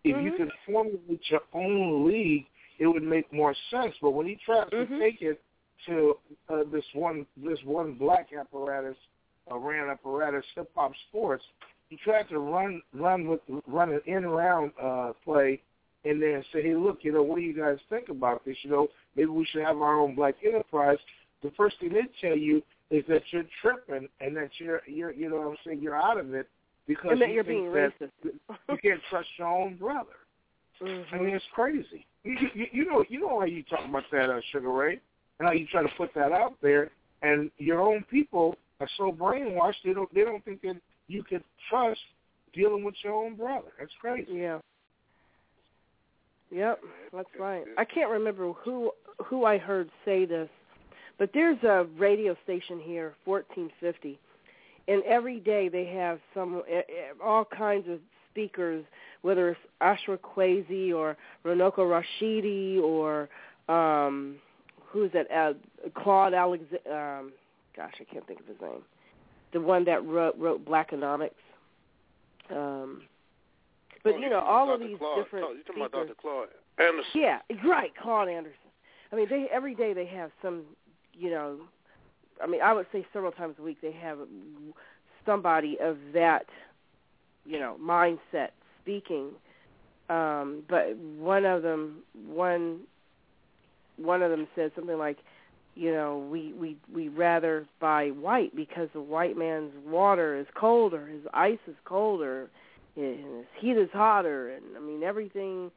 If 0.04 0.16
you 0.22 0.32
Mhm. 0.32 0.36
could 0.36 0.52
formulate 0.64 1.30
your 1.30 1.42
own 1.52 2.06
league, 2.06 2.46
it 2.78 2.86
would 2.86 3.02
make 3.02 3.30
more 3.32 3.54
sense. 3.70 3.94
But 4.00 4.12
when 4.12 4.26
he 4.26 4.36
tries 4.36 4.70
Mhm. 4.70 4.88
to 4.88 4.98
take 4.98 5.22
it 5.22 5.42
to 5.86 6.18
uh, 6.48 6.64
this 6.64 6.84
one 6.94 7.26
this 7.36 7.62
one 7.64 7.94
black 7.94 8.32
apparatus, 8.32 8.96
ran 9.50 9.88
apparatus, 9.88 10.44
hip 10.54 10.70
hop 10.74 10.94
sports, 11.08 11.44
he 11.90 11.96
tried 11.96 12.28
to 12.30 12.38
run 12.38 12.80
run 12.94 13.26
with 13.26 13.40
run 13.66 13.90
an 13.92 14.00
in 14.06 14.24
round 14.26 14.72
uh, 14.82 15.12
play 15.24 15.60
in 16.04 16.18
there 16.18 16.36
and 16.36 16.44
say, 16.52 16.62
hey, 16.62 16.74
look, 16.74 17.00
you 17.02 17.12
know, 17.12 17.22
what 17.22 17.36
do 17.36 17.42
you 17.42 17.52
guys 17.52 17.76
think 17.90 18.08
about 18.08 18.42
this? 18.46 18.56
You 18.62 18.70
know, 18.70 18.88
maybe 19.16 19.28
we 19.28 19.44
should 19.44 19.62
have 19.62 19.76
our 19.76 20.00
own 20.00 20.14
black 20.14 20.36
enterprise. 20.42 20.96
The 21.42 21.50
first 21.58 21.78
thing 21.78 21.92
they 21.92 22.02
tell 22.26 22.36
you 22.38 22.62
is 22.90 23.04
that 23.08 23.22
you're 23.30 23.44
tripping 23.60 24.08
and 24.20 24.36
that 24.36 24.50
you're 24.58 24.80
you're 24.86 25.12
you 25.12 25.28
know 25.28 25.36
what 25.36 25.48
I'm 25.48 25.56
saying 25.66 25.80
you're 25.82 25.96
out 26.00 26.18
of 26.18 26.32
it 26.32 26.48
because 26.86 27.10
And 27.12 27.20
that 27.20 27.28
you 27.28 27.34
you're 27.34 27.44
being 27.44 27.64
racist. 27.64 28.10
you 28.24 28.78
can't 28.82 29.00
trust 29.10 29.28
your 29.38 29.48
own 29.48 29.76
brother. 29.76 30.16
Mhm. 30.80 31.04
I 31.12 31.18
mean, 31.18 31.34
it's 31.34 31.44
crazy. 31.52 32.06
You, 32.24 32.36
you, 32.54 32.66
you 32.72 32.84
know, 32.86 33.04
you 33.08 33.20
know 33.20 33.40
how 33.40 33.44
you 33.46 33.62
talk 33.64 33.84
about 33.86 34.04
that, 34.12 34.30
uh, 34.30 34.40
Sugar 34.52 34.70
Ray, 34.70 34.98
and 35.38 35.48
how 35.48 35.52
you 35.52 35.66
try 35.66 35.82
to 35.82 35.88
put 35.96 36.12
that 36.14 36.32
out 36.32 36.54
there, 36.62 36.90
and 37.22 37.50
your 37.58 37.80
own 37.80 38.04
people 38.10 38.56
are 38.80 38.88
so 38.96 39.12
brainwashed 39.12 39.82
they 39.84 39.92
don't 39.92 40.12
they 40.14 40.22
don't 40.24 40.44
think 40.44 40.62
that 40.62 40.76
you 41.10 41.22
can 41.22 41.42
trust 41.68 42.00
dealing 42.52 42.84
with 42.84 42.94
your 43.02 43.14
own 43.14 43.34
brother. 43.34 43.68
That's 43.78 43.92
crazy. 44.00 44.32
Yeah. 44.32 44.58
Yep, 46.50 46.80
that's 47.12 47.28
right. 47.38 47.64
I 47.78 47.84
can't 47.84 48.10
remember 48.10 48.52
who 48.52 48.90
who 49.24 49.44
I 49.44 49.58
heard 49.58 49.88
say 50.04 50.24
this, 50.24 50.48
but 51.18 51.30
there's 51.32 51.62
a 51.62 51.86
radio 51.96 52.36
station 52.42 52.80
here, 52.80 53.14
1450, 53.24 54.18
and 54.88 55.02
every 55.04 55.38
day 55.38 55.68
they 55.68 55.84
have 55.86 56.18
some 56.34 56.62
eh, 56.68 56.78
eh, 56.78 56.82
all 57.22 57.44
kinds 57.44 57.88
of 57.88 58.00
speakers, 58.30 58.84
whether 59.22 59.50
it's 59.50 59.60
Ashra 59.80 60.18
Kwesi 60.18 60.92
or 60.92 61.16
Runoko 61.44 62.02
Rashidi 62.22 62.80
or 62.80 63.28
um 63.72 64.36
who's 64.86 65.12
that? 65.12 65.30
Uh, 65.30 65.52
Claude 65.94 66.34
Alex. 66.34 66.64
Um, 66.86 67.32
gosh, 67.76 67.94
I 68.00 68.04
can't 68.12 68.26
think 68.26 68.40
of 68.40 68.46
his 68.46 68.60
name. 68.60 68.82
The 69.52 69.60
one 69.60 69.84
that 69.84 70.04
wrote 70.06 70.36
wrote 70.38 70.64
Blackonomics. 70.64 71.30
Um, 72.50 73.02
but 74.02 74.14
Oh, 74.14 74.18
you 74.18 74.30
know, 74.30 74.40
all 74.40 74.72
of 74.72 74.80
these 74.80 74.96
Claude. 74.98 75.24
different 75.24 75.46
Oh, 75.48 75.52
you 75.52 75.62
talking 75.62 75.82
speakers. 75.82 75.90
about 75.92 76.06
Dr. 76.06 76.14
Claude 76.20 76.48
Anderson? 76.78 77.10
Yeah, 77.14 77.38
right, 77.68 77.92
Claude 78.00 78.28
Anderson. 78.28 78.56
I 79.12 79.16
mean, 79.16 79.26
they 79.28 79.46
every 79.52 79.74
day 79.74 79.92
they 79.92 80.06
have 80.06 80.30
some, 80.42 80.62
you 81.12 81.30
know, 81.30 81.58
I 82.42 82.46
mean, 82.46 82.62
I 82.62 82.72
would 82.72 82.86
say 82.92 83.06
several 83.12 83.32
times 83.32 83.56
a 83.58 83.62
week 83.62 83.78
they 83.82 83.92
have 83.92 84.18
somebody 85.26 85.76
of 85.80 85.98
that, 86.14 86.46
you 87.44 87.58
know, 87.58 87.76
mindset 87.80 88.50
speaking. 88.82 89.30
Um, 90.08 90.62
but 90.68 90.96
one 90.96 91.44
of 91.44 91.62
them, 91.62 91.98
one, 92.26 92.80
one 93.96 94.22
of 94.22 94.30
them 94.30 94.48
said 94.56 94.72
something 94.74 94.96
like, 94.98 95.18
you 95.74 95.92
know, 95.92 96.18
we 96.30 96.52
we 96.52 96.76
we 96.92 97.08
rather 97.08 97.66
buy 97.80 98.08
white 98.08 98.54
because 98.54 98.88
the 98.92 99.00
white 99.00 99.36
man's 99.36 99.72
water 99.86 100.36
is 100.36 100.46
colder, 100.54 101.06
his 101.06 101.22
ice 101.32 101.58
is 101.66 101.76
colder, 101.84 102.50
his 102.94 103.16
heat 103.58 103.76
is 103.76 103.88
hotter, 103.92 104.50
and 104.50 104.64
I 104.76 104.80
mean 104.80 105.02
everything 105.02 105.70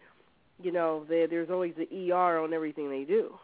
you 0.62 0.72
know, 0.72 1.06
there 1.08 1.28
there's 1.28 1.50
always 1.50 1.74
the 1.78 2.12
ER 2.12 2.40
on 2.40 2.54
everything 2.54 2.90
they 2.90 3.04
do. 3.04 3.38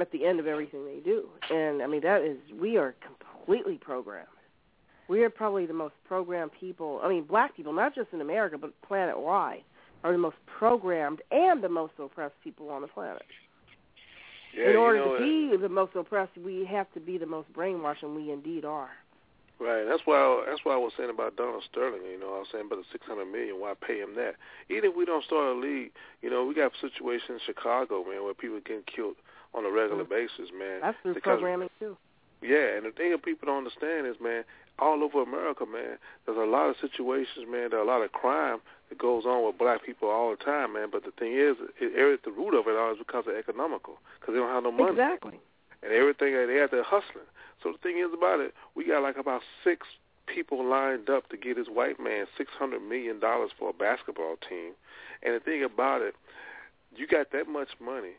At 0.00 0.10
the 0.10 0.24
end 0.24 0.40
of 0.40 0.46
everything 0.46 0.86
they 0.86 1.00
do. 1.00 1.28
And 1.50 1.82
I 1.82 1.86
mean 1.86 2.02
that 2.02 2.22
is 2.22 2.38
we 2.58 2.76
are 2.76 2.94
completely 3.04 3.78
programmed. 3.78 4.28
We 5.08 5.22
are 5.24 5.30
probably 5.30 5.66
the 5.66 5.74
most 5.74 5.94
programmed 6.06 6.52
people 6.58 7.00
I 7.02 7.08
mean, 7.08 7.24
black 7.24 7.56
people, 7.56 7.72
not 7.72 7.94
just 7.94 8.08
in 8.12 8.20
America, 8.20 8.58
but 8.58 8.72
planet 8.82 9.18
wide, 9.18 9.62
are 10.02 10.12
the 10.12 10.18
most 10.18 10.36
programmed 10.46 11.20
and 11.30 11.62
the 11.62 11.68
most 11.68 11.92
oppressed 11.98 12.34
people 12.42 12.70
on 12.70 12.82
the 12.82 12.88
planet. 12.88 13.22
Yeah, 14.56 14.70
in 14.70 14.76
order 14.76 14.98
you 14.98 15.04
know, 15.04 15.18
to 15.18 15.50
be 15.50 15.56
the 15.56 15.68
most 15.68 15.94
oppressed 15.96 16.36
we 16.36 16.64
have 16.66 16.92
to 16.92 17.00
be 17.00 17.18
the 17.18 17.26
most 17.26 17.52
brainwashed 17.52 18.02
and 18.02 18.14
we 18.14 18.30
indeed 18.30 18.64
are. 18.64 18.90
Right. 19.60 19.84
That's 19.84 20.02
why. 20.04 20.44
That's 20.48 20.64
why 20.64 20.74
I 20.74 20.76
was 20.76 20.92
saying 20.96 21.10
about 21.10 21.36
Donald 21.36 21.62
Sterling. 21.70 22.02
You 22.10 22.18
know, 22.18 22.34
I 22.34 22.38
was 22.42 22.48
saying 22.50 22.66
about 22.66 22.80
the 22.80 22.88
six 22.90 23.06
hundred 23.06 23.26
million. 23.26 23.60
Why 23.60 23.74
pay 23.78 23.98
him 24.00 24.16
that? 24.16 24.34
Even 24.68 24.90
if 24.90 24.96
we 24.96 25.04
don't 25.04 25.24
start 25.24 25.56
a 25.56 25.58
league, 25.58 25.92
you 26.20 26.30
know, 26.30 26.44
we 26.44 26.54
got 26.54 26.72
situations 26.80 27.38
in 27.38 27.54
Chicago, 27.54 28.02
man, 28.02 28.24
where 28.24 28.34
people 28.34 28.58
getting 28.66 28.82
killed 28.90 29.14
on 29.54 29.64
a 29.64 29.70
regular 29.70 30.04
mm. 30.04 30.10
basis, 30.10 30.50
man. 30.50 30.80
That's 30.82 30.96
through 31.02 31.14
because- 31.14 31.38
programming 31.38 31.70
too. 31.78 31.96
Yeah, 32.42 32.74
and 32.74 32.84
the 32.84 32.90
thing 32.90 33.12
that 33.12 33.22
people 33.22 33.46
don't 33.46 33.58
understand 33.58 34.04
is, 34.08 34.16
man, 34.20 34.42
all 34.82 35.02
over 35.04 35.22
America, 35.22 35.64
man, 35.64 35.96
there's 36.26 36.38
a 36.38 36.50
lot 36.50 36.68
of 36.68 36.76
situations, 36.80 37.46
man, 37.46 37.70
there's 37.70 37.86
a 37.86 37.86
lot 37.86 38.02
of 38.02 38.10
crime 38.10 38.58
that 38.88 38.98
goes 38.98 39.24
on 39.24 39.46
with 39.46 39.56
black 39.56 39.86
people 39.86 40.10
all 40.10 40.30
the 40.30 40.44
time, 40.44 40.74
man. 40.74 40.88
But 40.90 41.04
the 41.04 41.12
thing 41.12 41.32
is, 41.32 41.54
it, 41.80 41.94
it, 41.94 42.24
the 42.24 42.32
root 42.32 42.58
of 42.58 42.66
it 42.66 42.76
all 42.76 42.92
is 42.92 42.98
because 42.98 43.24
of 43.26 43.34
economical, 43.34 43.98
because 44.18 44.34
they 44.34 44.40
don't 44.40 44.50
have 44.50 44.64
no 44.64 44.72
money. 44.72 44.90
Exactly. 44.90 45.38
And 45.82 45.92
everything, 45.92 46.34
they 46.34 46.60
out 46.60 46.70
there 46.70 46.82
hustling. 46.82 47.30
So 47.62 47.72
the 47.72 47.78
thing 47.78 47.98
is 47.98 48.12
about 48.12 48.40
it, 48.40 48.54
we 48.74 48.84
got 48.84 49.02
like 49.02 49.16
about 49.16 49.42
six 49.62 49.86
people 50.26 50.64
lined 50.64 51.10
up 51.10 51.28
to 51.30 51.36
get 51.36 51.56
this 51.56 51.66
white 51.66 51.98
man 51.98 52.26
six 52.38 52.50
hundred 52.58 52.82
million 52.82 53.18
dollars 53.18 53.50
for 53.58 53.70
a 53.70 53.72
basketball 53.72 54.36
team. 54.48 54.72
And 55.22 55.34
the 55.34 55.40
thing 55.40 55.62
about 55.62 56.02
it, 56.02 56.14
you 56.94 57.06
got 57.06 57.32
that 57.32 57.48
much 57.48 57.70
money, 57.80 58.14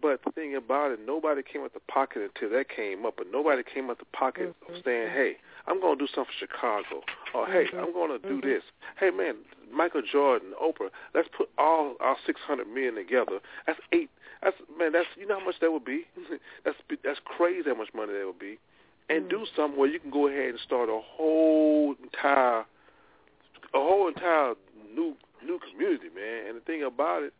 But 0.00 0.20
the 0.24 0.32
thing 0.32 0.54
about 0.54 0.92
it, 0.92 1.00
nobody 1.04 1.42
came 1.42 1.62
out 1.62 1.74
the 1.74 1.80
pocket 1.80 2.22
until 2.22 2.50
that 2.56 2.68
came 2.68 3.04
up, 3.06 3.14
but 3.16 3.26
nobody 3.32 3.62
came 3.62 3.90
out 3.90 3.98
the 3.98 4.04
pocket 4.16 4.54
Mm-hmm. 4.62 4.74
of 4.76 4.82
saying, 4.84 5.10
"Hey, 5.10 5.36
I'm 5.66 5.80
going 5.80 5.98
to 5.98 6.04
do 6.06 6.08
something 6.14 6.32
for 6.38 6.46
Chicago," 6.46 7.02
or 7.34 7.46
"Hey, 7.46 7.66
Mm-hmm. 7.66 7.78
I'm 7.78 7.92
going 7.92 8.10
to 8.20 8.28
do 8.28 8.40
this." 8.40 8.62
Hey, 8.98 9.10
man, 9.10 9.36
Michael 9.72 10.02
Jordan, 10.02 10.52
Oprah, 10.62 10.90
let's 11.14 11.28
put 11.36 11.48
all 11.58 11.94
our 12.00 12.16
600 12.26 12.66
million 12.68 12.94
together. 12.94 13.40
That's 13.66 13.80
eight. 13.92 14.10
That's 14.42 14.56
man. 14.78 14.92
That's 14.92 15.08
you 15.16 15.26
know 15.26 15.38
how 15.40 15.44
much 15.46 15.56
that 15.60 15.72
would 15.72 15.84
be. 15.84 16.04
that's 16.64 16.76
that's 17.04 17.20
crazy 17.24 17.68
how 17.70 17.74
much 17.76 17.88
money 17.94 18.12
that 18.12 18.26
would 18.26 18.38
be. 18.38 18.58
And 19.10 19.24
Mm. 19.24 19.30
do 19.30 19.46
something 19.56 19.78
where 19.78 19.88
you 19.88 19.98
can 19.98 20.10
go 20.10 20.28
ahead 20.28 20.50
and 20.50 20.60
start 20.60 20.88
a 20.90 21.00
whole 21.02 21.94
entire, 22.02 22.60
a 23.74 23.80
whole 23.80 24.06
entire 24.08 24.54
new 24.94 25.14
new 25.44 25.58
community, 25.70 26.08
man. 26.14 26.46
And 26.48 26.56
the 26.56 26.60
thing 26.60 26.82
about 26.82 27.22
it, 27.22 27.32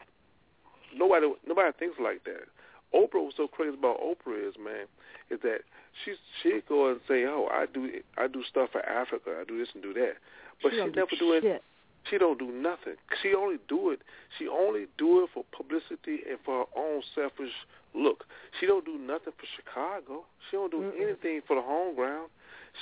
nobody 0.99 1.27
nobody 1.47 1.73
thinks 1.79 1.97
like 2.03 2.25
that. 2.25 2.49
Oprah 2.95 3.20
was 3.20 3.35
so 3.37 3.47
crazy 3.47 3.77
about 3.77 4.01
Oprah 4.01 4.49
is 4.49 4.55
man 4.62 4.87
is 5.31 5.41
that 5.43 5.61
she's 6.05 6.16
she 6.43 6.61
go 6.69 6.91
and 6.91 7.01
say 7.07 7.25
oh 7.25 7.49
I 7.51 7.66
do 7.66 7.91
I 8.16 8.27
do 8.27 8.43
stuff 8.49 8.70
for 8.73 8.85
Africa. 8.85 9.37
I 9.41 9.45
do 9.45 9.59
this 9.59 9.69
and 9.75 9.83
do 9.83 9.93
that. 9.95 10.15
But 10.62 10.73
She 10.73 10.77
she, 10.77 10.85
never 10.97 11.16
do 11.19 11.33
it. 11.33 11.43
shit. 11.43 11.62
she 12.11 12.19
don't 12.19 12.39
do 12.39 12.51
nothing. 12.51 12.97
She 13.23 13.35
only 13.35 13.59
do 13.69 13.91
it 13.91 14.01
she 14.39 14.49
only 14.49 14.87
do 14.97 15.25
it 15.25 15.31
for 15.35 15.45
publicity 15.53 16.25
and 16.29 16.39
for 16.45 16.65
her 16.65 16.81
own 16.81 17.03
selfish 17.15 17.53
look. 17.95 18.25
She 18.59 18.66
don't 18.66 18.85
do 18.85 18.99
nothing 18.99 19.33
for 19.37 19.47
Chicago. 19.57 20.25
She 20.51 20.57
don't 20.57 20.70
do 20.70 20.93
anything 20.97 21.43
for 21.47 21.57
the 21.57 21.62
home 21.62 21.95
ground. 21.95 22.31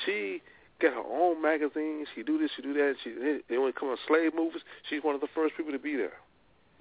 She 0.04 0.42
got 0.80 0.92
her 0.92 1.06
own 1.08 1.42
magazine. 1.42 2.06
She 2.14 2.22
do 2.22 2.38
this 2.38 2.50
she 2.54 2.62
do 2.62 2.74
that. 2.74 2.94
She 3.02 3.10
and 3.10 3.42
when 3.60 3.70
it 3.70 3.76
comes 3.76 3.98
to 3.98 4.06
slave 4.06 4.34
movies. 4.36 4.62
She's 4.88 5.02
one 5.02 5.16
of 5.16 5.20
the 5.20 5.32
first 5.34 5.56
people 5.56 5.72
to 5.72 5.78
be 5.80 5.96
there 5.96 6.14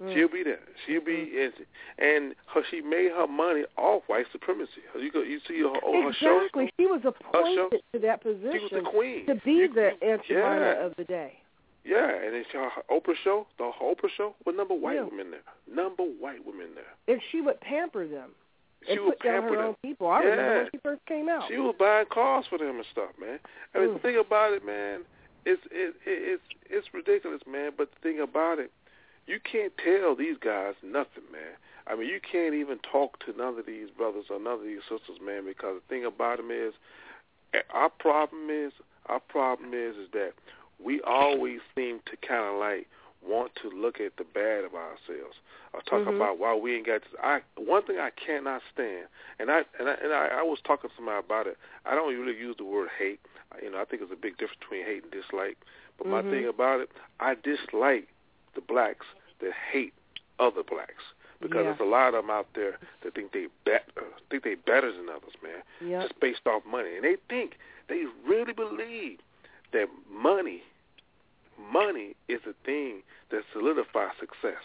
Mm. 0.02 0.14
She'll 0.14 0.28
be 0.28 0.42
there. 0.42 0.60
She'll 0.86 1.04
be 1.04 1.32
and 1.40 1.52
and 1.98 2.34
her 2.52 2.62
she 2.70 2.82
made 2.82 3.12
her 3.12 3.26
money 3.26 3.64
off 3.78 4.02
white 4.08 4.26
supremacy. 4.30 4.84
You 4.98 5.10
go 5.10 5.22
you 5.22 5.40
see 5.48 5.60
her 5.60 5.72
oh, 5.84 6.02
her 6.02 6.12
show. 6.20 6.40
Exactly. 6.40 6.70
She 6.78 6.86
was 6.86 7.00
appointed 7.04 7.80
to 7.94 7.98
that 8.00 8.22
position. 8.22 8.68
She 8.68 8.74
was 8.74 8.84
the 8.84 8.90
queen. 8.90 9.26
To 9.26 9.34
be 9.36 9.66
the 9.72 9.92
Aunt 10.02 10.22
Jemima 10.28 10.60
yeah. 10.60 10.86
of 10.86 10.94
the 10.96 11.04
day. 11.04 11.38
Yeah, 11.84 12.10
and 12.10 12.34
it's 12.34 12.50
her 12.52 12.68
Oprah 12.90 13.14
show, 13.22 13.46
the 13.58 13.70
Oprah 13.80 14.10
show, 14.16 14.34
with 14.44 14.56
number 14.56 14.74
white 14.74 14.96
Yeah. 14.96 15.04
women 15.04 15.30
there. 15.30 15.46
Number 15.72 16.02
white 16.02 16.44
women 16.44 16.74
there. 16.74 16.92
And 17.06 17.22
she 17.30 17.40
would 17.40 17.60
pamper 17.60 18.08
them. 18.08 18.30
She 18.86 18.98
put 18.98 19.22
down 19.22 19.42
pamper 19.42 19.48
her 19.50 19.56
them. 19.56 19.66
own 19.66 19.76
people. 19.82 20.08
I 20.08 20.20
remember 20.20 20.42
Yeah. 20.42 20.62
when 20.62 20.70
she 20.72 20.78
first 20.78 21.06
came 21.06 21.28
out. 21.28 21.48
She 21.48 21.58
was 21.58 21.74
buying 21.78 22.06
cars 22.06 22.44
for 22.48 22.58
them 22.58 22.76
and 22.76 22.86
stuff, 22.86 23.16
man. 23.18 23.38
I 23.74 23.78
mean, 23.78 23.90
Mm. 23.90 23.92
the 23.94 23.98
thing 24.00 24.16
about 24.16 24.52
it, 24.52 24.64
man, 24.64 25.04
it's 25.44 25.64
it, 25.66 25.94
it, 26.04 26.40
it's 26.40 26.42
it's 26.68 26.92
ridiculous, 26.92 27.40
man. 27.46 27.72
But 27.76 27.92
the 27.92 28.00
thing 28.00 28.20
about 28.20 28.58
it, 28.58 28.72
you 29.26 29.40
can't 29.40 29.72
tell 29.76 30.14
these 30.14 30.36
guys 30.38 30.74
nothing, 30.82 31.24
man. 31.32 31.56
I 31.86 31.94
mean, 31.94 32.08
you 32.08 32.20
can't 32.20 32.54
even 32.54 32.78
talk 32.78 33.18
to 33.26 33.36
none 33.36 33.58
of 33.58 33.66
these 33.66 33.90
brothers 33.90 34.26
or 34.30 34.38
none 34.40 34.54
of 34.54 34.62
these 34.62 34.82
sisters, 34.82 35.18
man, 35.24 35.44
because 35.44 35.80
the 35.80 35.88
thing 35.88 36.04
about 36.04 36.38
them 36.38 36.50
is, 36.50 36.74
eh, 37.54 37.60
our 37.70 37.90
problem 37.90 38.50
is, 38.50 38.72
our 39.06 39.20
problem 39.20 39.72
is, 39.72 39.96
is 39.96 40.08
that 40.12 40.32
we 40.82 41.00
always 41.02 41.60
seem 41.74 42.00
to 42.06 42.16
kind 42.26 42.44
of 42.44 42.58
like 42.58 42.88
want 43.26 43.52
to 43.62 43.70
look 43.70 44.00
at 44.00 44.16
the 44.16 44.24
bad 44.24 44.64
of 44.64 44.74
ourselves 44.74 45.38
or 45.72 45.80
talk 45.82 46.02
Mhm. 46.02 46.16
about 46.16 46.38
why 46.38 46.54
we 46.54 46.76
ain't 46.76 46.86
got 46.86 47.02
this. 47.02 47.14
I 47.20 47.42
one 47.56 47.82
thing 47.82 47.98
I 47.98 48.10
cannot 48.10 48.62
stand, 48.72 49.08
and 49.38 49.50
I 49.50 49.64
and 49.78 49.88
I 49.88 49.94
and 49.94 50.12
I, 50.12 50.26
I 50.26 50.42
was 50.42 50.60
talking 50.60 50.90
to 50.90 50.96
somebody 50.96 51.18
about 51.18 51.46
it. 51.46 51.56
I 51.84 51.94
don't 51.94 52.16
really 52.16 52.36
use 52.36 52.56
the 52.56 52.64
word 52.64 52.88
hate. 52.98 53.20
You 53.62 53.70
know, 53.70 53.80
I 53.80 53.84
think 53.84 54.02
there's 54.02 54.12
a 54.12 54.16
big 54.16 54.36
difference 54.38 54.60
between 54.60 54.84
hate 54.84 55.02
and 55.02 55.12
dislike. 55.12 55.56
But 55.98 56.08
my 56.08 56.22
Mhm. 56.22 56.30
thing 56.30 56.46
about 56.46 56.80
it, 56.80 56.90
I 57.20 57.34
dislike 57.34 58.08
the 58.56 58.60
blacks 58.62 59.06
that 59.40 59.52
hate 59.72 59.94
other 60.40 60.62
blacks 60.64 61.04
because 61.40 61.56
Yeah. 61.58 61.62
there's 61.64 61.80
a 61.80 61.84
lot 61.84 62.08
of 62.14 62.24
them 62.24 62.30
out 62.30 62.48
there 62.54 62.78
that 63.02 63.14
think 63.14 63.32
they 63.32 63.46
bet 63.64 63.88
think 64.30 64.42
they 64.42 64.54
better 64.56 64.90
than 64.90 65.08
others, 65.08 65.34
man. 65.42 65.62
Yep. 65.80 66.02
Just 66.08 66.20
based 66.20 66.46
off 66.46 66.64
money, 66.66 66.96
and 66.96 67.04
they 67.04 67.16
think 67.28 67.56
they 67.88 68.04
really 68.26 68.52
believe 68.52 69.20
that 69.72 69.88
money, 70.10 70.62
money 71.72 72.14
is 72.28 72.40
a 72.46 72.54
thing 72.64 73.02
that 73.30 73.42
solidifies 73.52 74.12
success. 74.18 74.62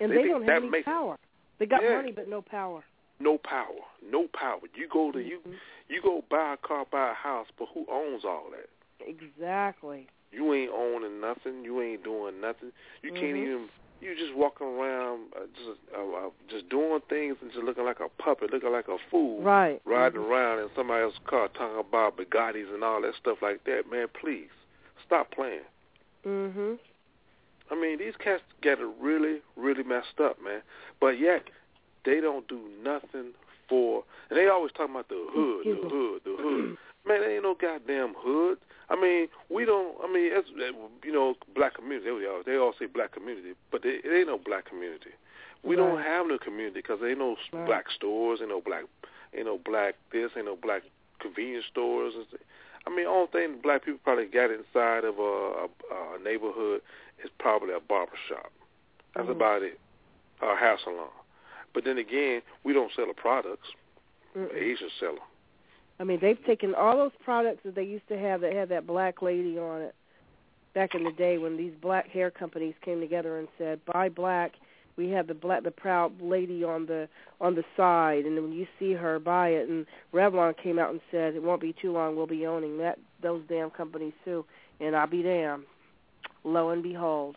And 0.00 0.10
They 0.10 0.16
they, 0.16 0.28
don't 0.28 0.46
that 0.46 0.52
have 0.54 0.62
any 0.62 0.70
makes- 0.70 0.84
power. 0.84 1.18
They 1.58 1.66
got 1.66 1.82
Yeah. 1.82 1.96
money 1.96 2.12
but 2.12 2.28
no 2.28 2.42
power. 2.42 2.82
No 3.18 3.38
power, 3.38 3.80
no 4.02 4.28
power. 4.28 4.60
You 4.74 4.88
go 4.88 5.10
to 5.12 5.20
you 5.22 5.38
mm-hmm. 5.40 5.54
you 5.88 6.02
go 6.02 6.22
buy 6.28 6.52
a 6.54 6.56
car, 6.58 6.84
buy 6.90 7.10
a 7.10 7.14
house, 7.14 7.48
but 7.58 7.68
who 7.72 7.86
owns 7.88 8.24
all 8.24 8.50
that? 8.50 8.68
Exactly. 9.06 10.06
You 10.36 10.52
ain't 10.52 10.70
owning 10.70 11.18
nothing. 11.18 11.64
You 11.64 11.80
ain't 11.80 12.04
doing 12.04 12.40
nothing. 12.42 12.70
You 13.02 13.10
can't 13.10 13.36
Mhm. 13.36 13.42
even. 13.42 13.70
You 14.02 14.14
just 14.14 14.34
walking 14.34 14.66
around, 14.66 15.32
uh, 15.34 15.46
just 15.56 15.80
uh, 15.96 16.26
uh, 16.26 16.30
just 16.48 16.68
doing 16.68 17.00
things 17.08 17.38
and 17.40 17.50
just 17.50 17.64
looking 17.64 17.86
like 17.86 18.00
a 18.00 18.10
puppet, 18.10 18.52
looking 18.52 18.70
like 18.70 18.88
a 18.88 18.98
fool, 19.10 19.40
Right. 19.40 19.80
riding 19.86 20.20
Mhm. 20.20 20.28
around 20.28 20.58
in 20.58 20.68
somebody 20.74 21.02
else's 21.04 21.18
car, 21.20 21.48
talking 21.48 21.78
about 21.78 22.18
Bugattis 22.18 22.68
and 22.74 22.84
all 22.84 23.00
that 23.00 23.14
stuff 23.14 23.40
like 23.40 23.64
that. 23.64 23.90
Man, 23.90 24.08
please 24.08 24.50
stop 25.02 25.30
playing. 25.30 25.64
Mhm. 26.26 26.78
I 27.70 27.74
mean, 27.74 27.96
these 27.96 28.16
cats 28.16 28.42
get 28.60 28.78
it 28.78 28.86
really, 29.00 29.40
really 29.56 29.82
messed 29.82 30.20
up, 30.20 30.38
man. 30.42 30.62
But 31.00 31.18
yet, 31.18 31.48
they 32.04 32.20
don't 32.20 32.46
do 32.48 32.60
nothing 32.82 33.34
for. 33.66 34.04
And 34.28 34.38
they 34.38 34.48
always 34.48 34.72
talking 34.72 34.94
about 34.94 35.08
the 35.08 35.26
hood, 35.30 35.64
the 35.64 35.74
me. 35.74 35.88
hood, 35.88 36.24
the 36.24 36.36
hood. 36.36 36.78
Man, 37.06 37.20
there 37.20 37.30
ain't 37.34 37.42
no 37.44 37.54
goddamn 37.54 38.14
hood. 38.18 38.58
I 38.88 38.96
mean, 39.00 39.28
we 39.48 39.64
don't. 39.64 39.96
I 40.02 40.06
mean, 40.12 40.30
it's, 40.32 40.48
uh, 40.50 40.72
you 41.04 41.12
know, 41.12 41.34
black 41.54 41.74
community. 41.74 42.06
They 42.10 42.26
all, 42.26 42.42
they 42.44 42.56
all 42.56 42.72
say 42.78 42.86
black 42.86 43.12
community, 43.12 43.54
but 43.70 43.84
it, 43.84 44.04
it 44.04 44.16
ain't 44.16 44.28
no 44.28 44.38
black 44.38 44.66
community. 44.68 45.10
We 45.64 45.74
don't 45.74 46.00
have 46.00 46.26
no 46.28 46.38
community 46.38 46.80
because 46.80 47.00
ain't 47.04 47.18
no 47.18 47.36
Right. 47.52 47.66
black 47.66 47.90
stores, 47.90 48.38
ain't 48.40 48.50
no 48.50 48.60
black, 48.60 48.84
ain't 49.34 49.46
no 49.46 49.58
black 49.58 49.94
this, 50.12 50.30
ain't 50.36 50.46
no 50.46 50.54
black 50.56 50.82
convenience 51.20 51.64
stores. 51.70 52.14
I 52.86 52.90
mean, 52.94 53.06
only 53.06 53.26
thing 53.32 53.58
black 53.62 53.84
people 53.84 53.98
probably 54.04 54.26
got 54.26 54.50
inside 54.52 55.02
of 55.04 55.18
a, 55.18 55.22
a, 55.22 55.68
a 56.14 56.18
neighborhood 56.22 56.82
is 57.24 57.30
probably 57.40 57.74
a 57.74 57.80
barber 57.80 58.12
shop. 58.28 58.52
That's 59.16 59.26
Mhm. 59.26 59.32
about 59.32 59.62
it. 59.62 59.80
Or 60.40 60.52
a 60.52 60.56
hair 60.56 60.78
salon. 60.84 61.08
But 61.74 61.84
then 61.84 61.98
again, 61.98 62.42
we 62.62 62.72
don't 62.72 62.92
sell 62.94 63.06
the 63.08 63.14
products. 63.14 63.66
Mm-mm. 64.36 64.54
Asians 64.54 64.92
sell 65.00 65.14
them. 65.14 65.22
I 65.98 66.04
mean, 66.04 66.18
they've 66.20 66.42
taken 66.44 66.74
all 66.74 66.96
those 66.96 67.12
products 67.24 67.60
that 67.64 67.74
they 67.74 67.82
used 67.82 68.06
to 68.08 68.18
have 68.18 68.42
that 68.42 68.52
had 68.52 68.68
that 68.68 68.86
black 68.86 69.22
lady 69.22 69.58
on 69.58 69.82
it 69.82 69.94
back 70.74 70.94
in 70.94 71.04
the 71.04 71.12
day 71.12 71.38
when 71.38 71.56
these 71.56 71.72
black 71.80 72.08
hair 72.10 72.30
companies 72.30 72.74
came 72.84 73.00
together 73.00 73.38
and 73.38 73.48
said, 73.58 73.80
"Buy 73.86 74.08
black." 74.08 74.52
We 74.96 75.10
have 75.10 75.26
the 75.26 75.34
black, 75.34 75.62
the 75.62 75.70
proud 75.70 76.20
lady 76.22 76.64
on 76.64 76.86
the 76.86 77.08
on 77.40 77.54
the 77.54 77.64
side, 77.76 78.24
and 78.24 78.34
when 78.42 78.52
you 78.52 78.66
see 78.78 78.92
her, 78.92 79.18
buy 79.18 79.48
it. 79.50 79.68
And 79.68 79.86
Revlon 80.12 80.56
came 80.56 80.78
out 80.78 80.90
and 80.90 81.00
said, 81.10 81.34
"It 81.34 81.42
won't 81.42 81.60
be 81.60 81.74
too 81.74 81.92
long. 81.92 82.16
We'll 82.16 82.26
be 82.26 82.46
owning 82.46 82.78
that 82.78 82.98
those 83.22 83.42
damn 83.48 83.70
companies 83.70 84.14
too." 84.24 84.44
And 84.80 84.94
I'll 84.96 85.06
be 85.06 85.22
damned. 85.22 85.64
Lo 86.44 86.70
and 86.70 86.82
behold, 86.82 87.36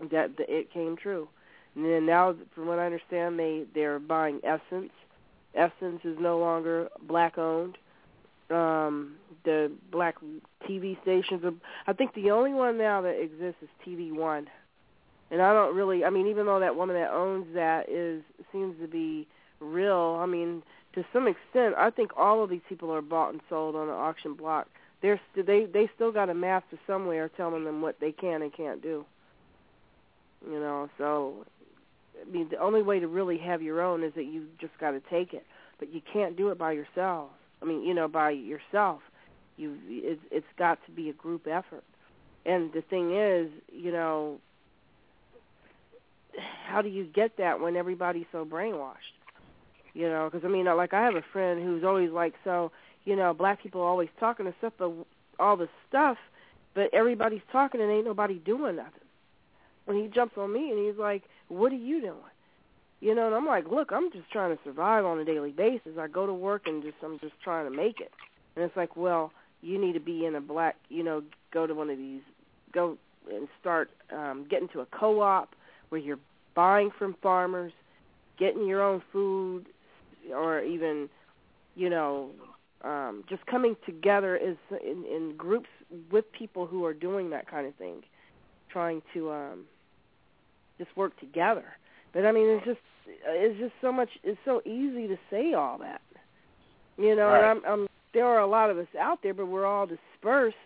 that, 0.00 0.36
that 0.36 0.48
it 0.48 0.72
came 0.72 0.96
true. 0.96 1.28
And 1.74 1.84
then 1.84 2.06
now, 2.06 2.34
from 2.54 2.66
what 2.66 2.78
I 2.78 2.86
understand, 2.86 3.38
they 3.38 3.64
they're 3.74 3.98
buying 3.98 4.40
Essence. 4.44 4.92
Essence 5.56 6.00
is 6.04 6.16
no 6.20 6.38
longer 6.38 6.88
black 7.06 7.38
owned. 7.38 7.78
Um, 8.50 9.16
the 9.44 9.72
black 9.90 10.16
TV 10.68 11.00
stations. 11.02 11.44
Are, 11.44 11.54
I 11.86 11.92
think 11.92 12.14
the 12.14 12.30
only 12.30 12.52
one 12.52 12.78
now 12.78 13.00
that 13.02 13.20
exists 13.20 13.62
is 13.62 13.68
TV 13.86 14.12
One. 14.12 14.48
And 15.30 15.42
I 15.42 15.52
don't 15.52 15.74
really. 15.74 16.04
I 16.04 16.10
mean, 16.10 16.28
even 16.28 16.46
though 16.46 16.60
that 16.60 16.76
woman 16.76 16.94
that 16.96 17.10
owns 17.10 17.46
that 17.54 17.88
is 17.88 18.22
seems 18.52 18.78
to 18.80 18.86
be 18.86 19.26
real. 19.60 20.18
I 20.20 20.26
mean, 20.26 20.62
to 20.94 21.04
some 21.12 21.26
extent, 21.26 21.74
I 21.76 21.90
think 21.90 22.12
all 22.16 22.42
of 22.42 22.50
these 22.50 22.60
people 22.68 22.92
are 22.92 23.02
bought 23.02 23.32
and 23.32 23.40
sold 23.48 23.74
on 23.74 23.88
an 23.88 23.94
auction 23.94 24.34
block. 24.34 24.68
They're 25.02 25.20
st- 25.32 25.46
they 25.46 25.66
they 25.66 25.90
still 25.94 26.12
got 26.12 26.30
a 26.30 26.34
master 26.34 26.78
somewhere 26.86 27.28
telling 27.36 27.64
them 27.64 27.82
what 27.82 28.00
they 28.00 28.12
can 28.12 28.42
and 28.42 28.52
can't 28.52 28.82
do. 28.82 29.04
You 30.48 30.60
know, 30.60 30.88
so 30.98 31.44
I 32.20 32.30
mean, 32.30 32.48
the 32.50 32.58
only 32.58 32.82
way 32.82 33.00
to 33.00 33.08
really 33.08 33.38
have 33.38 33.62
your 33.62 33.80
own 33.80 34.02
is 34.02 34.12
that 34.14 34.24
you 34.24 34.46
just 34.60 34.76
got 34.78 34.92
to 34.92 35.00
take 35.10 35.34
it, 35.34 35.44
but 35.78 35.92
you 35.92 36.00
can't 36.12 36.36
do 36.36 36.48
it 36.48 36.58
by 36.58 36.72
yourself. 36.72 37.30
I 37.62 37.64
mean, 37.64 37.82
you 37.82 37.94
know, 37.94 38.08
by 38.08 38.30
yourself. 38.30 39.00
You, 39.56 39.78
it's, 39.88 40.20
it's 40.30 40.46
got 40.58 40.78
to 40.86 40.92
be 40.92 41.08
a 41.08 41.14
group 41.14 41.46
effort. 41.46 41.84
And 42.44 42.72
the 42.72 42.82
thing 42.82 43.16
is, 43.16 43.50
you 43.72 43.90
know, 43.90 44.38
how 46.66 46.82
do 46.82 46.88
you 46.88 47.04
get 47.04 47.38
that 47.38 47.60
when 47.60 47.76
everybody's 47.76 48.26
so 48.32 48.44
brainwashed? 48.44 49.16
You 49.94 50.08
know, 50.08 50.28
because 50.30 50.44
I 50.44 50.48
mean, 50.48 50.66
like 50.66 50.92
I 50.92 51.04
have 51.04 51.14
a 51.14 51.24
friend 51.32 51.62
who's 51.62 51.82
always 51.82 52.10
like, 52.10 52.34
so, 52.44 52.70
you 53.04 53.16
know, 53.16 53.32
black 53.32 53.62
people 53.62 53.80
are 53.80 53.88
always 53.88 54.10
talking 54.20 54.46
and 54.46 54.54
stuff, 54.58 54.74
but 54.78 54.92
all 55.40 55.56
the 55.56 55.68
stuff, 55.88 56.18
but 56.74 56.92
everybody's 56.92 57.40
talking 57.50 57.80
and 57.80 57.90
ain't 57.90 58.04
nobody 58.04 58.34
doing 58.34 58.76
nothing. 58.76 58.92
When 59.86 59.96
he 59.96 60.08
jumps 60.08 60.36
on 60.36 60.52
me 60.52 60.70
and 60.70 60.86
he's 60.86 60.98
like, 60.98 61.22
"What 61.48 61.72
are 61.72 61.76
you 61.76 62.00
doing?" 62.00 62.14
You 63.00 63.14
know, 63.14 63.26
and 63.26 63.34
I'm 63.34 63.46
like, 63.46 63.66
"Look, 63.68 63.92
I'm 63.92 64.10
just 64.12 64.30
trying 64.30 64.56
to 64.56 64.62
survive 64.64 65.04
on 65.04 65.18
a 65.18 65.24
daily 65.24 65.52
basis. 65.52 65.98
I 65.98 66.06
go 66.08 66.26
to 66.26 66.34
work 66.34 66.66
and 66.66 66.82
just 66.82 66.96
I'm 67.02 67.18
just 67.18 67.34
trying 67.42 67.70
to 67.70 67.76
make 67.76 68.00
it." 68.00 68.12
And 68.54 68.64
it's 68.64 68.76
like, 68.76 68.96
"Well, 68.96 69.32
you 69.62 69.78
need 69.78 69.94
to 69.94 70.00
be 70.00 70.24
in 70.24 70.34
a 70.34 70.40
black, 70.40 70.76
you 70.88 71.02
know, 71.02 71.22
go 71.52 71.66
to 71.66 71.74
one 71.74 71.90
of 71.90 71.98
these, 71.98 72.22
go 72.72 72.96
and 73.30 73.48
start 73.60 73.90
um, 74.12 74.46
getting 74.48 74.68
to 74.68 74.80
a 74.80 74.86
co-op 74.86 75.54
where 75.88 76.00
you're 76.00 76.18
buying 76.54 76.90
from 76.96 77.16
farmers, 77.22 77.72
getting 78.38 78.66
your 78.66 78.82
own 78.82 79.02
food, 79.12 79.66
or 80.32 80.60
even, 80.62 81.08
you 81.74 81.90
know, 81.90 82.30
um, 82.82 83.24
just 83.28 83.44
coming 83.46 83.76
together 83.84 84.36
is 84.36 84.56
in, 84.70 85.04
in 85.04 85.34
groups 85.36 85.68
with 86.10 86.30
people 86.32 86.66
who 86.66 86.84
are 86.84 86.94
doing 86.94 87.30
that 87.30 87.50
kind 87.50 87.66
of 87.66 87.74
thing, 87.74 88.02
trying 88.70 89.02
to 89.14 89.32
um, 89.32 89.64
just 90.78 90.96
work 90.96 91.18
together. 91.18 91.64
But 92.12 92.26
I 92.26 92.32
mean, 92.32 92.48
it's 92.48 92.64
just 92.64 92.80
it's 93.06 93.58
just 93.58 93.74
so 93.80 93.92
much. 93.92 94.10
It's 94.22 94.38
so 94.44 94.60
easy 94.64 95.06
to 95.08 95.16
say 95.30 95.54
all 95.54 95.78
that, 95.78 96.00
you 96.96 97.14
know. 97.14 97.26
Right. 97.26 97.50
And 97.50 97.64
I'm, 97.66 97.80
I'm 97.80 97.86
there 98.14 98.26
are 98.26 98.40
a 98.40 98.46
lot 98.46 98.70
of 98.70 98.78
us 98.78 98.86
out 98.98 99.18
there, 99.22 99.34
but 99.34 99.46
we're 99.46 99.66
all 99.66 99.86
dispersed, 99.86 100.56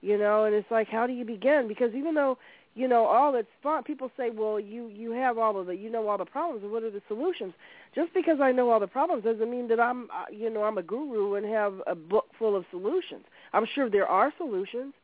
you 0.00 0.18
know. 0.18 0.44
And 0.44 0.54
it's 0.54 0.70
like, 0.70 0.88
how 0.88 1.06
do 1.06 1.12
you 1.12 1.24
begin? 1.24 1.66
Because 1.68 1.94
even 1.94 2.14
though 2.14 2.38
you 2.74 2.88
know 2.88 3.04
all 3.04 3.32
that's 3.32 3.46
fun, 3.62 3.84
people 3.84 4.10
say, 4.16 4.30
well, 4.30 4.58
you 4.58 4.88
you 4.88 5.12
have 5.12 5.38
all 5.38 5.58
of 5.58 5.66
the 5.66 5.76
you 5.76 5.90
know 5.90 6.08
all 6.08 6.18
the 6.18 6.24
problems, 6.24 6.64
what 6.64 6.82
are 6.82 6.90
the 6.90 7.02
solutions? 7.08 7.54
Just 7.94 8.12
because 8.14 8.40
I 8.40 8.52
know 8.52 8.70
all 8.70 8.80
the 8.80 8.86
problems 8.86 9.24
doesn't 9.24 9.50
mean 9.50 9.68
that 9.68 9.80
I'm 9.80 10.04
uh, 10.10 10.24
you 10.32 10.50
know 10.50 10.64
I'm 10.64 10.78
a 10.78 10.82
guru 10.82 11.34
and 11.34 11.46
have 11.46 11.74
a 11.86 11.94
book 11.94 12.26
full 12.38 12.56
of 12.56 12.64
solutions. 12.70 13.24
I'm 13.52 13.66
sure 13.74 13.88
there 13.88 14.06
are 14.06 14.32
solutions, 14.36 14.94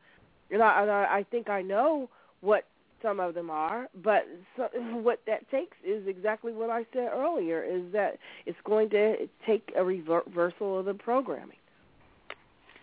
and 0.51 0.61
I 0.61 0.81
and 0.81 0.91
I, 0.91 1.03
I 1.19 1.25
think 1.29 1.49
I 1.49 1.61
know 1.61 2.09
what 2.41 2.65
some 3.05 3.19
of 3.19 3.35
them 3.35 3.51
are, 3.51 3.87
but 4.03 4.23
so, 4.57 4.63
what 4.73 5.21
that 5.27 5.49
takes 5.51 5.77
is 5.85 6.07
exactly 6.07 6.51
what 6.51 6.69
I 6.71 6.85
said 6.91 7.09
earlier: 7.13 7.63
is 7.63 7.83
that 7.93 8.17
it's 8.45 8.57
going 8.65 8.89
to 8.89 9.27
take 9.45 9.71
a 9.77 9.83
rever- 9.83 10.23
reversal 10.25 10.79
of 10.79 10.85
the 10.85 10.95
programming. 10.95 11.57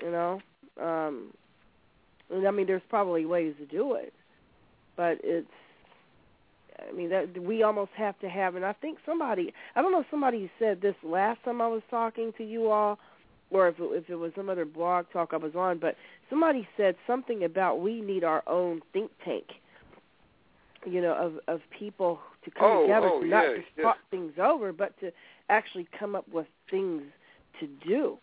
You 0.00 0.12
know, 0.12 0.40
um, 0.80 1.32
I 2.32 2.50
mean, 2.52 2.66
there's 2.66 2.82
probably 2.88 3.26
ways 3.26 3.54
to 3.58 3.66
do 3.66 3.94
it, 3.94 4.14
but 4.96 5.18
it's. 5.22 5.48
I 6.88 6.90
mean, 6.90 7.10
that 7.10 7.40
we 7.40 7.62
almost 7.62 7.92
have 7.96 8.18
to 8.20 8.28
have, 8.28 8.56
and 8.56 8.64
I 8.64 8.72
think 8.72 8.98
somebody, 9.06 9.52
I 9.76 9.82
don't 9.82 9.92
know 9.92 10.00
if 10.00 10.06
somebody 10.10 10.50
said 10.58 10.80
this 10.80 10.96
last 11.04 11.38
time 11.44 11.60
I 11.60 11.68
was 11.68 11.82
talking 11.90 12.32
to 12.38 12.44
you 12.44 12.70
all, 12.72 12.98
or 13.50 13.68
if 13.68 13.78
it, 13.78 13.84
if 13.92 14.10
it 14.10 14.16
was 14.16 14.32
some 14.34 14.48
other 14.48 14.64
blog 14.64 15.04
talk 15.12 15.30
I 15.32 15.36
was 15.36 15.54
on, 15.54 15.78
but 15.78 15.94
somebody 16.28 16.66
said 16.76 16.96
something 17.06 17.44
about 17.44 17.80
we 17.80 18.00
need 18.00 18.24
our 18.24 18.42
own 18.48 18.80
think 18.92 19.12
tank 19.24 19.44
you 20.86 21.00
know, 21.00 21.14
of 21.14 21.38
of 21.54 21.60
people 21.76 22.18
to 22.44 22.50
come 22.50 22.64
Oh, 22.64 22.82
together 22.82 23.08
oh, 23.12 23.20
to 23.20 23.26
not 23.26 23.44
yeah, 23.44 23.56
just 23.56 23.68
yeah. 23.76 23.84
talk 23.84 23.96
things 24.10 24.32
over, 24.42 24.72
but 24.72 24.98
to 25.00 25.10
actually 25.48 25.86
come 25.98 26.14
up 26.14 26.28
with 26.28 26.46
things 26.70 27.02
to 27.60 27.66
do. 27.86 28.18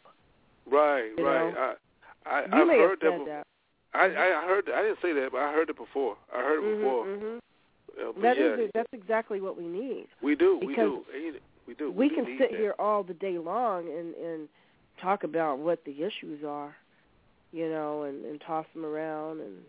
Right, 0.70 1.12
You 1.18 1.26
right. 1.26 1.54
know? 1.54 1.76
I, 2.26 2.30
I, 2.30 2.42
You 2.42 2.62
I've 2.62 2.68
may 2.68 2.80
have 2.80 2.90
heard 2.90 3.00
said 3.02 3.12
that. 3.22 3.26
that. 3.26 3.44
I, 3.94 4.06
I 4.06 4.46
heard. 4.46 4.70
I 4.74 4.82
didn't 4.84 5.00
say 5.02 5.14
that, 5.14 5.30
but 5.32 5.40
I 5.40 5.52
heard 5.52 5.70
it 5.70 5.78
before. 5.78 6.16
I 6.36 6.40
heard 6.42 6.64
it 6.64 6.64
Mhm, 6.64 6.80
before. 6.82 7.06
mhm. 7.06 7.40
Uh, 8.00 8.22
That 8.22 8.38
yeah, 8.38 8.54
is- 8.66 8.72
that's 8.74 8.94
exactly 8.94 9.42
what 9.42 9.58
we 9.58 9.66
need. 9.68 10.08
we 10.22 10.36
do. 10.36 10.60
We 10.64 10.76
do. 10.76 11.04
We 11.68 11.74
do. 11.74 11.92
We 11.92 12.10
do 12.10 12.16
can 12.16 12.26
sit 12.38 12.52
that. 12.52 12.60
here 12.60 12.76
all 12.78 13.04
the 13.04 13.16
day 13.16 13.38
long 13.38 13.88
and 13.90 14.14
and 14.16 14.50
talk 15.02 15.24
about 15.24 15.60
what 15.60 15.84
the 15.86 16.04
issues 16.04 16.44
are, 16.44 16.76
you 17.52 17.70
know, 17.70 18.04
and 18.04 18.26
and 18.26 18.40
toss 18.42 18.66
them 18.74 18.86
around 18.86 19.40
and 19.42 19.64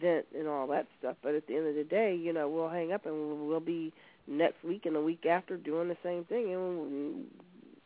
vent 0.00 0.26
and 0.36 0.46
all 0.46 0.66
that 0.68 0.86
stuff. 0.98 1.16
But 1.22 1.34
at 1.34 1.46
the 1.46 1.56
end 1.56 1.66
of 1.66 1.74
the 1.74 1.84
day, 1.84 2.14
you 2.14 2.32
know, 2.32 2.48
we'll 2.48 2.68
hang 2.68 2.92
up 2.92 3.06
and 3.06 3.48
we'll, 3.48 3.60
be 3.60 3.92
next 4.26 4.62
week 4.64 4.86
and 4.86 4.94
the 4.94 5.00
week 5.00 5.26
after 5.26 5.56
doing 5.56 5.88
the 5.88 5.96
same 6.02 6.24
thing, 6.24 6.52
and 6.52 7.24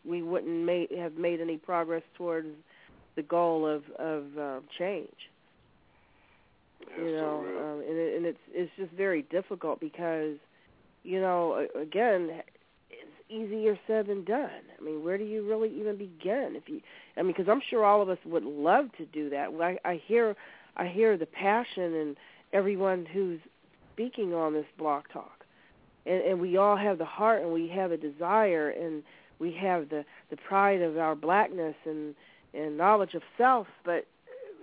we 0.04 0.22
wouldn't 0.22 0.64
ma- 0.66 0.96
have 1.00 1.14
made 1.14 1.40
any 1.40 1.56
progress 1.56 2.02
towards 2.16 2.48
the 3.16 3.22
goal 3.22 3.66
of 3.66 3.82
of 3.98 4.24
uh, 4.38 4.60
change. 4.78 5.08
you 6.98 7.12
know, 7.12 7.38
um, 7.40 7.80
and 7.88 7.98
it, 7.98 8.16
and 8.16 8.26
it's 8.26 8.38
it's 8.52 8.72
just 8.76 8.92
very 8.92 9.22
difficult 9.22 9.80
because, 9.80 10.36
you 11.02 11.20
know, 11.20 11.66
again, 11.80 12.42
it's 12.90 13.30
easier 13.30 13.78
said 13.86 14.06
than 14.06 14.24
done. 14.24 14.50
I 14.78 14.82
mean, 14.84 15.02
where 15.04 15.18
do 15.18 15.24
you 15.24 15.48
really 15.48 15.70
even 15.80 15.96
begin? 15.96 16.54
If 16.56 16.68
you, 16.68 16.80
I 17.16 17.22
mean, 17.22 17.32
because 17.36 17.48
I'm 17.50 17.62
sure 17.70 17.84
all 17.84 18.02
of 18.02 18.08
us 18.08 18.18
would 18.24 18.44
love 18.44 18.86
to 18.98 19.06
do 19.06 19.30
that. 19.30 19.48
I, 19.60 19.88
I 19.88 20.00
hear, 20.06 20.36
I 20.76 20.86
hear 20.86 21.16
the 21.16 21.26
passion 21.26 21.94
and 21.94 22.16
everyone 22.52 23.06
who's 23.06 23.40
speaking 23.92 24.34
on 24.34 24.52
this 24.52 24.66
block 24.78 25.12
talk, 25.12 25.44
and 26.06 26.20
and 26.22 26.40
we 26.40 26.56
all 26.56 26.76
have 26.76 26.98
the 26.98 27.04
heart 27.04 27.42
and 27.42 27.52
we 27.52 27.68
have 27.68 27.92
a 27.92 27.96
desire 27.96 28.70
and 28.70 29.02
we 29.38 29.52
have 29.60 29.88
the 29.88 30.04
the 30.30 30.36
pride 30.36 30.82
of 30.82 30.98
our 30.98 31.14
blackness 31.14 31.76
and 31.84 32.14
and 32.52 32.76
knowledge 32.76 33.14
of 33.14 33.22
self. 33.38 33.66
But 33.84 34.06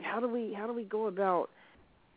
how 0.02 0.20
do 0.20 0.28
we 0.28 0.54
how 0.54 0.68
do 0.68 0.74
we 0.74 0.84
go 0.84 1.08
about 1.08 1.50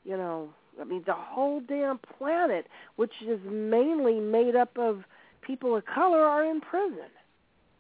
you 0.05 0.17
know, 0.17 0.51
I 0.81 0.85
mean, 0.85 1.03
the 1.07 1.15
whole 1.15 1.61
damn 1.61 1.99
planet, 2.19 2.67
which 2.97 3.13
is 3.27 3.41
mainly 3.51 4.21
made 4.21 4.55
up 4.55 4.77
of 4.79 5.05
people 5.41 5.77
of 5.77 5.85
color, 5.87 6.21
are 6.21 6.45
in 6.45 6.61
prison. 6.61 7.11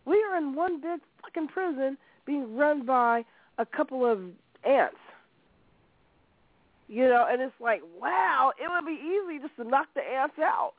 We 0.06 0.22
are 0.24 0.36
in 0.36 0.54
one 0.54 0.80
big 0.80 1.00
fucking 1.22 1.48
prison 1.48 1.96
being 2.26 2.56
run 2.56 2.84
by 2.84 3.24
a 3.58 3.66
couple 3.66 4.10
of 4.10 4.20
ants. 4.64 4.96
You 6.94 7.08
know, 7.08 7.26
and 7.28 7.42
it's 7.42 7.60
like, 7.60 7.82
wow, 8.00 8.52
it 8.56 8.70
would 8.70 8.86
be 8.86 8.92
easy 8.92 9.40
just 9.40 9.56
to 9.56 9.64
knock 9.64 9.88
the 9.96 10.00
ants 10.00 10.36
out. 10.38 10.74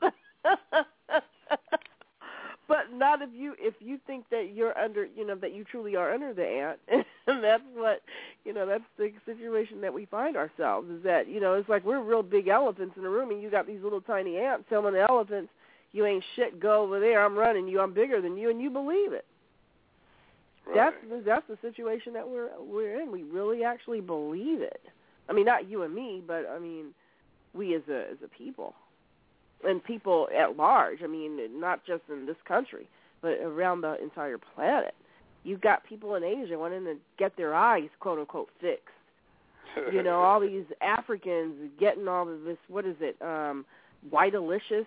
but 2.66 2.90
not 2.94 3.20
if 3.20 3.28
you 3.34 3.54
if 3.58 3.74
you 3.80 3.98
think 4.06 4.24
that 4.30 4.54
you're 4.54 4.76
under 4.78 5.04
you 5.04 5.26
know 5.26 5.34
that 5.34 5.52
you 5.54 5.62
truly 5.64 5.94
are 5.94 6.14
under 6.14 6.32
the 6.32 6.42
ant. 6.42 6.78
And 7.26 7.44
that's 7.44 7.62
what 7.74 8.00
you 8.46 8.54
know 8.54 8.64
that's 8.66 8.84
the 8.96 9.12
situation 9.26 9.82
that 9.82 9.92
we 9.92 10.06
find 10.06 10.38
ourselves 10.38 10.88
is 10.88 11.02
that 11.02 11.28
you 11.28 11.38
know 11.38 11.52
it's 11.52 11.68
like 11.68 11.84
we're 11.84 12.02
real 12.02 12.22
big 12.22 12.48
elephants 12.48 12.94
in 12.96 13.04
a 13.04 13.10
room 13.10 13.30
and 13.30 13.42
you 13.42 13.50
got 13.50 13.66
these 13.66 13.82
little 13.82 14.00
tiny 14.00 14.38
ants 14.38 14.64
telling 14.70 14.94
the 14.94 15.04
elephants 15.10 15.50
you 15.92 16.06
ain't 16.06 16.24
shit 16.34 16.58
go 16.60 16.84
over 16.84 16.98
there 16.98 17.22
i'm 17.22 17.36
running 17.36 17.68
you 17.68 17.80
i'm 17.80 17.92
bigger 17.92 18.22
than 18.22 18.38
you 18.38 18.48
and 18.48 18.62
you 18.62 18.70
believe 18.70 19.12
it. 19.12 19.26
That's 20.74 20.96
the, 21.10 21.22
that's 21.26 21.46
the 21.46 21.58
situation 21.60 22.14
that 22.14 22.26
we're 22.26 22.48
we're 22.58 23.02
in. 23.02 23.12
We 23.12 23.24
really 23.24 23.64
actually 23.64 24.00
believe 24.00 24.62
it 24.62 24.80
i 25.28 25.32
mean 25.32 25.44
not 25.44 25.68
you 25.68 25.82
and 25.82 25.94
me 25.94 26.22
but 26.26 26.46
i 26.54 26.58
mean 26.58 26.86
we 27.54 27.74
as 27.74 27.82
a 27.88 28.10
as 28.10 28.18
a 28.24 28.28
people 28.28 28.74
and 29.64 29.82
people 29.82 30.28
at 30.36 30.56
large. 30.56 30.98
I 31.02 31.06
mean, 31.06 31.38
not 31.58 31.84
just 31.86 32.02
in 32.10 32.26
this 32.26 32.36
country, 32.46 32.88
but 33.22 33.32
around 33.42 33.80
the 33.80 34.00
entire 34.02 34.38
planet. 34.38 34.94
You've 35.44 35.60
got 35.60 35.84
people 35.84 36.14
in 36.16 36.24
Asia 36.24 36.58
wanting 36.58 36.84
to 36.84 36.96
get 37.18 37.36
their 37.36 37.54
eyes, 37.54 37.88
quote 38.00 38.18
unquote, 38.18 38.48
fixed. 38.60 38.82
You 39.92 40.02
know, 40.02 40.20
all 40.20 40.40
these 40.48 40.64
Africans 40.80 41.54
getting 41.78 42.08
all 42.08 42.28
of 42.28 42.42
this. 42.42 42.58
What 42.68 42.84
is 42.84 42.96
it? 43.00 43.20
Um, 43.22 43.64
white 44.10 44.32
delicious, 44.32 44.86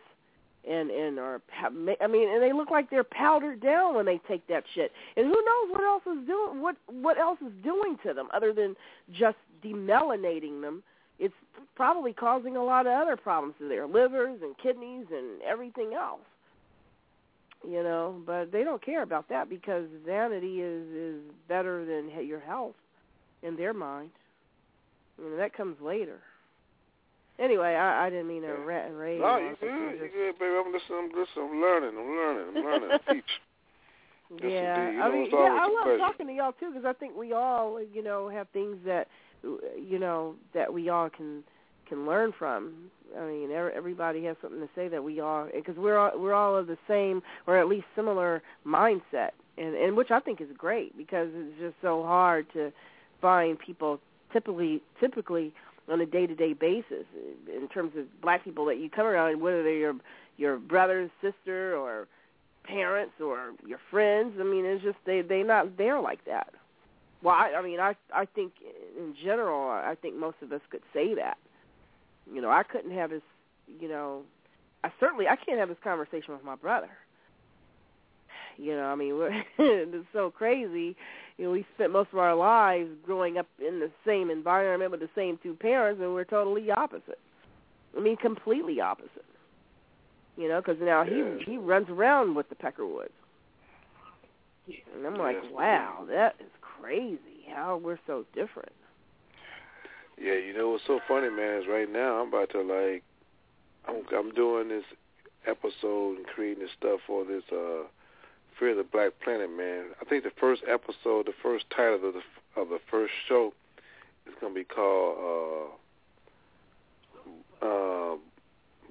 and 0.69 0.91
and 0.91 1.19
are 1.19 1.41
I 1.63 2.07
mean, 2.07 2.29
and 2.29 2.41
they 2.41 2.53
look 2.53 2.69
like 2.69 2.89
they're 2.89 3.03
powdered 3.03 3.61
down 3.61 3.95
when 3.95 4.05
they 4.05 4.19
take 4.27 4.45
that 4.47 4.63
shit. 4.75 4.91
And 5.17 5.25
who 5.25 5.33
knows 5.33 5.71
what 5.71 5.83
else 5.83 6.03
is 6.05 6.27
doing? 6.27 6.61
What 6.61 6.75
what 6.87 7.17
else 7.17 7.39
is 7.41 7.51
doing 7.63 7.97
to 8.05 8.13
them 8.13 8.29
other 8.33 8.53
than 8.53 8.75
just 9.11 9.37
demelanating 9.63 10.61
them? 10.61 10.83
it's 11.19 11.35
probably 11.75 12.13
causing 12.13 12.55
a 12.55 12.63
lot 12.63 12.87
of 12.87 12.93
other 12.93 13.17
problems 13.17 13.55
to 13.59 13.67
their 13.67 13.85
livers 13.85 14.39
and 14.41 14.57
kidneys 14.57 15.05
and 15.11 15.41
everything 15.41 15.93
else. 15.93 16.21
You 17.67 17.83
know, 17.83 18.21
but 18.25 18.53
they 18.53 18.63
don't 18.63 18.83
care 18.83 19.03
about 19.03 19.27
that 19.29 19.49
because 19.49 19.83
vanity 20.05 20.61
is 20.61 20.87
is 20.93 21.21
better 21.49 21.85
than 21.85 22.25
your 22.25 22.39
health 22.39 22.75
in 23.43 23.57
their 23.57 23.73
mind. 23.73 24.11
You 25.17 25.31
know, 25.31 25.37
that 25.37 25.53
comes 25.53 25.75
later. 25.81 26.19
Anyway, 27.39 27.73
I, 27.75 28.07
I 28.07 28.09
didn't 28.09 28.27
mean 28.27 28.41
to 28.41 28.53
rant 28.53 28.89
and 28.89 28.97
rave. 28.99 29.21
No, 29.21 29.37
you 29.37 29.55
good. 29.59 29.93
You 30.01 30.09
good, 30.13 30.39
baby. 30.39 30.51
I'm 30.57 30.73
listening. 30.73 30.99
I'm 30.99 31.09
listening. 31.09 31.49
I'm 31.49 31.61
learning. 31.61 31.95
I'm 31.97 32.15
learning. 32.15 32.45
I'm 32.57 32.63
learning. 32.63 32.89
I 33.07 33.11
teach. 33.13 33.23
Yes, 34.31 34.41
yeah. 34.43 34.91
You 34.91 35.01
I 35.01 35.07
know, 35.07 35.11
mean, 35.13 35.29
yeah, 35.31 35.37
I 35.39 35.65
love 35.65 35.83
pleasure. 35.85 35.97
talking 35.97 36.27
to 36.27 36.33
y'all 36.33 36.51
too 36.59 36.69
because 36.71 36.85
I 36.85 36.93
think 36.93 37.15
we 37.17 37.33
all, 37.33 37.81
you 37.81 38.03
know, 38.03 38.29
have 38.29 38.47
things 38.49 38.77
that, 38.85 39.07
you 39.43 39.97
know, 39.99 40.35
that 40.53 40.71
we 40.71 40.89
all 40.89 41.09
can 41.09 41.43
can 41.87 42.05
learn 42.05 42.31
from. 42.37 42.73
I 43.19 43.25
mean, 43.25 43.49
every- 43.51 43.73
everybody 43.73 44.23
has 44.25 44.37
something 44.39 44.59
to 44.59 44.69
say 44.75 44.87
that 44.89 45.03
we 45.03 45.19
all 45.19 45.47
because 45.55 45.75
we're 45.77 45.97
all, 45.97 46.11
we're 46.19 46.35
all 46.35 46.55
of 46.55 46.67
the 46.67 46.77
same 46.87 47.23
or 47.47 47.57
at 47.57 47.67
least 47.67 47.85
similar 47.95 48.43
mindset, 48.67 49.31
and 49.57 49.73
and 49.75 49.97
which 49.97 50.11
I 50.11 50.19
think 50.19 50.41
is 50.41 50.49
great 50.55 50.95
because 50.95 51.29
it's 51.33 51.59
just 51.59 51.75
so 51.81 52.03
hard 52.03 52.45
to 52.53 52.71
find 53.21 53.57
people 53.57 53.99
typically 54.31 54.83
typically 54.99 55.51
on 55.89 56.01
a 56.01 56.05
day 56.05 56.27
to 56.27 56.35
day 56.35 56.53
basis 56.53 57.05
in 57.47 57.67
terms 57.69 57.93
of 57.97 58.05
black 58.21 58.43
people 58.43 58.65
that 58.65 58.77
you 58.77 58.89
come 58.89 59.05
around, 59.05 59.35
uh, 59.35 59.37
whether 59.37 59.63
they're 59.63 59.77
your 59.77 59.95
your 60.37 60.57
brother, 60.57 61.09
sister, 61.21 61.75
or 61.75 62.07
parents 62.63 63.13
or 63.21 63.51
your 63.65 63.79
friends. 63.89 64.35
I 64.39 64.43
mean, 64.43 64.65
it's 64.65 64.83
just 64.83 64.97
they 65.05 65.21
they're 65.21 65.45
not 65.45 65.77
there 65.77 65.99
like 65.99 66.23
that. 66.25 66.53
Well, 67.21 67.35
I, 67.35 67.53
I 67.57 67.61
mean, 67.61 67.79
I 67.79 67.95
I 68.13 68.25
think 68.25 68.53
in 68.97 69.15
general, 69.23 69.69
I 69.69 69.95
think 70.01 70.15
most 70.15 70.37
of 70.41 70.51
us 70.51 70.61
could 70.69 70.83
say 70.93 71.15
that. 71.15 71.37
You 72.31 72.41
know, 72.41 72.51
I 72.51 72.63
couldn't 72.63 72.91
have 72.91 73.09
this. 73.09 73.23
You 73.79 73.89
know, 73.89 74.21
I 74.83 74.91
certainly 74.99 75.27
I 75.27 75.35
can't 75.35 75.59
have 75.59 75.69
this 75.69 75.77
conversation 75.83 76.33
with 76.33 76.43
my 76.43 76.55
brother. 76.55 76.89
You 78.57 78.75
know, 78.75 78.85
I 78.85 78.95
mean, 78.95 79.15
it's 79.57 80.07
so 80.13 80.31
crazy. 80.31 80.95
You 81.39 81.45
know, 81.45 81.51
we 81.51 81.65
spent 81.75 81.93
most 81.93 82.09
of 82.11 82.19
our 82.19 82.35
lives 82.35 82.89
growing 83.05 83.37
up 83.37 83.47
in 83.65 83.79
the 83.79 83.89
same 84.05 84.29
environment 84.29 84.91
with 84.91 84.99
the 84.99 85.09
same 85.15 85.39
two 85.41 85.53
parents, 85.53 86.01
and 86.03 86.13
we're 86.13 86.25
totally 86.25 86.69
opposite. 86.69 87.17
I 87.97 88.01
mean, 88.01 88.17
completely 88.17 88.81
opposite. 88.81 89.23
You 90.35 90.49
know, 90.49 90.59
because 90.59 90.81
now 90.81 91.03
Yeah. 91.03 91.37
he 91.39 91.51
he 91.51 91.57
runs 91.57 91.89
around 91.89 92.35
with 92.35 92.49
the 92.49 92.55
Peckerwoods, 92.55 93.13
and 94.93 95.05
I'm 95.05 95.15
like, 95.15 95.37
Yes. 95.41 95.51
wow, 95.53 96.05
that 96.09 96.35
is 96.41 96.51
crazy. 96.59 97.45
How 97.47 97.77
we're 97.77 97.99
so 98.05 98.25
different. 98.33 98.73
Yeah, 100.17 100.33
you 100.33 100.53
know 100.53 100.71
what's 100.71 100.85
so 100.87 100.99
funny, 101.07 101.29
man, 101.29 101.61
is 101.61 101.67
right 101.67 101.89
now 101.89 102.21
I'm 102.21 102.27
about 102.27 102.49
to 102.49 102.61
like, 102.61 103.03
I'm 103.87 104.03
I'm 104.13 104.31
doing 104.33 104.67
this 104.67 104.83
episode 105.47 106.17
and 106.17 106.27
creating 106.27 106.63
this 106.63 106.71
stuff 106.77 106.99
for 107.07 107.23
this 107.23 107.43
uh 107.49 107.83
Fear 108.59 108.71
of 108.71 108.77
the 108.77 108.83
Black 108.83 109.11
Planet, 109.23 109.49
man. 109.55 109.85
I 110.01 110.05
think 110.05 110.23
the 110.23 110.31
first 110.39 110.63
episode, 110.67 111.27
the 111.27 111.33
first 111.41 111.65
title 111.69 111.95
of 111.95 112.13
the 112.13 112.21
of 112.59 112.69
the 112.69 112.79
first 112.91 113.13
show 113.27 113.53
is 114.27 114.33
gonna 114.41 114.53
be 114.53 114.65
called 114.65 115.71
uh 117.63 117.65
uh 117.65 118.15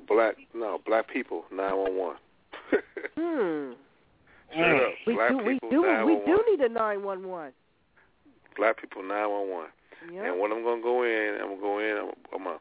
Black 0.08 0.36
no 0.54 0.80
Black 0.86 1.08
People 1.08 1.44
Nine 1.52 1.76
One 1.76 1.96
One. 1.96 2.16
Hmm. 3.18 3.72
Straight 4.52 4.82
up, 4.82 4.92
We 5.06 5.14
Black 5.14 5.30
do 5.30 5.38
we 5.38 5.54
People 5.54 5.70
do 5.70 6.06
we 6.06 6.14
do 6.24 6.44
need 6.50 6.60
a 6.60 6.68
nine 6.68 7.02
one 7.02 7.26
one. 7.26 7.52
Black 8.56 8.80
People 8.80 9.02
Nine 9.02 9.28
One 9.28 9.50
One. 9.50 9.68
And 10.06 10.40
when 10.40 10.52
I'm 10.52 10.62
gonna 10.62 10.82
go 10.82 11.02
in, 11.02 11.38
I'm 11.40 11.48
gonna 11.48 11.60
go 11.60 11.78
in. 11.78 11.96
I'm, 11.96 12.40
I'm 12.40 12.46
a, 12.46 12.58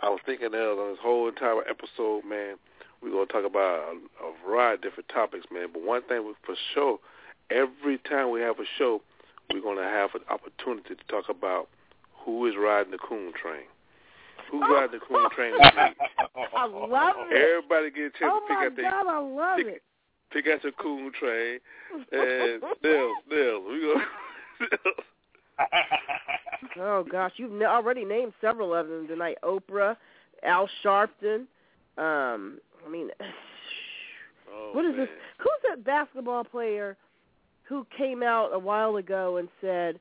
I 0.00 0.08
was 0.08 0.20
thinking 0.24 0.48
on 0.48 0.90
this 0.92 0.98
whole 1.02 1.28
entire 1.28 1.60
episode, 1.68 2.24
man. 2.24 2.56
We're 3.02 3.10
gonna 3.10 3.26
talk 3.26 3.44
about 3.44 3.94
variety 4.48 4.74
of 4.76 4.82
different 4.82 5.08
topics, 5.08 5.46
man. 5.52 5.68
But 5.72 5.82
one 5.82 6.02
thing 6.02 6.32
for 6.44 6.54
sure, 6.74 6.98
every 7.50 7.98
time 7.98 8.30
we 8.30 8.40
have 8.40 8.58
a 8.58 8.64
show, 8.78 9.02
we're 9.52 9.60
gonna 9.62 9.82
have 9.88 10.10
an 10.14 10.22
opportunity 10.30 10.94
to 10.94 11.04
talk 11.08 11.28
about 11.28 11.68
who 12.24 12.46
is 12.46 12.54
riding 12.58 12.92
the 12.92 12.98
coon 12.98 13.32
train. 13.40 13.64
Who's 14.50 14.62
riding 14.62 14.98
the 14.98 15.06
coon 15.06 15.28
train 15.34 15.52
this 15.58 15.72
week? 15.76 15.96
I 16.56 16.66
love 16.66 17.14
it. 17.30 17.36
Everybody 17.36 17.90
get 17.90 18.06
a 18.06 18.18
chance 18.18 18.32
Oh 18.34 18.40
to 18.40 18.46
pick 18.48 18.56
out 18.56 18.76
their 18.76 18.90
God, 18.90 19.06
I 19.06 19.18
love 19.18 19.56
pick, 19.58 19.66
it. 19.66 19.82
pick 20.32 20.46
out 20.46 20.62
your 20.62 20.72
coon 20.72 21.12
train 21.18 21.60
and 22.12 22.62
Nils, 22.82 23.16
Nils, 23.30 23.64
we 23.68 23.80
go. 23.80 23.94
Oh 26.80 27.04
gosh, 27.10 27.32
you've 27.36 27.52
n- 27.52 27.62
already 27.66 28.04
named 28.04 28.32
several 28.40 28.74
of 28.74 28.86
them 28.88 29.08
tonight. 29.08 29.38
Oprah, 29.42 29.96
Al 30.44 30.68
Sharpton. 30.84 31.46
Um, 31.96 32.60
I 32.86 32.88
mean, 32.90 33.08
Oh, 34.58 34.70
what 34.72 34.84
is 34.84 34.96
this? 34.96 35.08
Who's 35.38 35.60
that 35.68 35.84
basketball 35.84 36.44
player 36.44 36.96
who 37.64 37.86
came 37.96 38.22
out 38.22 38.50
a 38.52 38.58
while 38.58 38.96
ago 38.96 39.36
and 39.36 39.48
said 39.60 39.98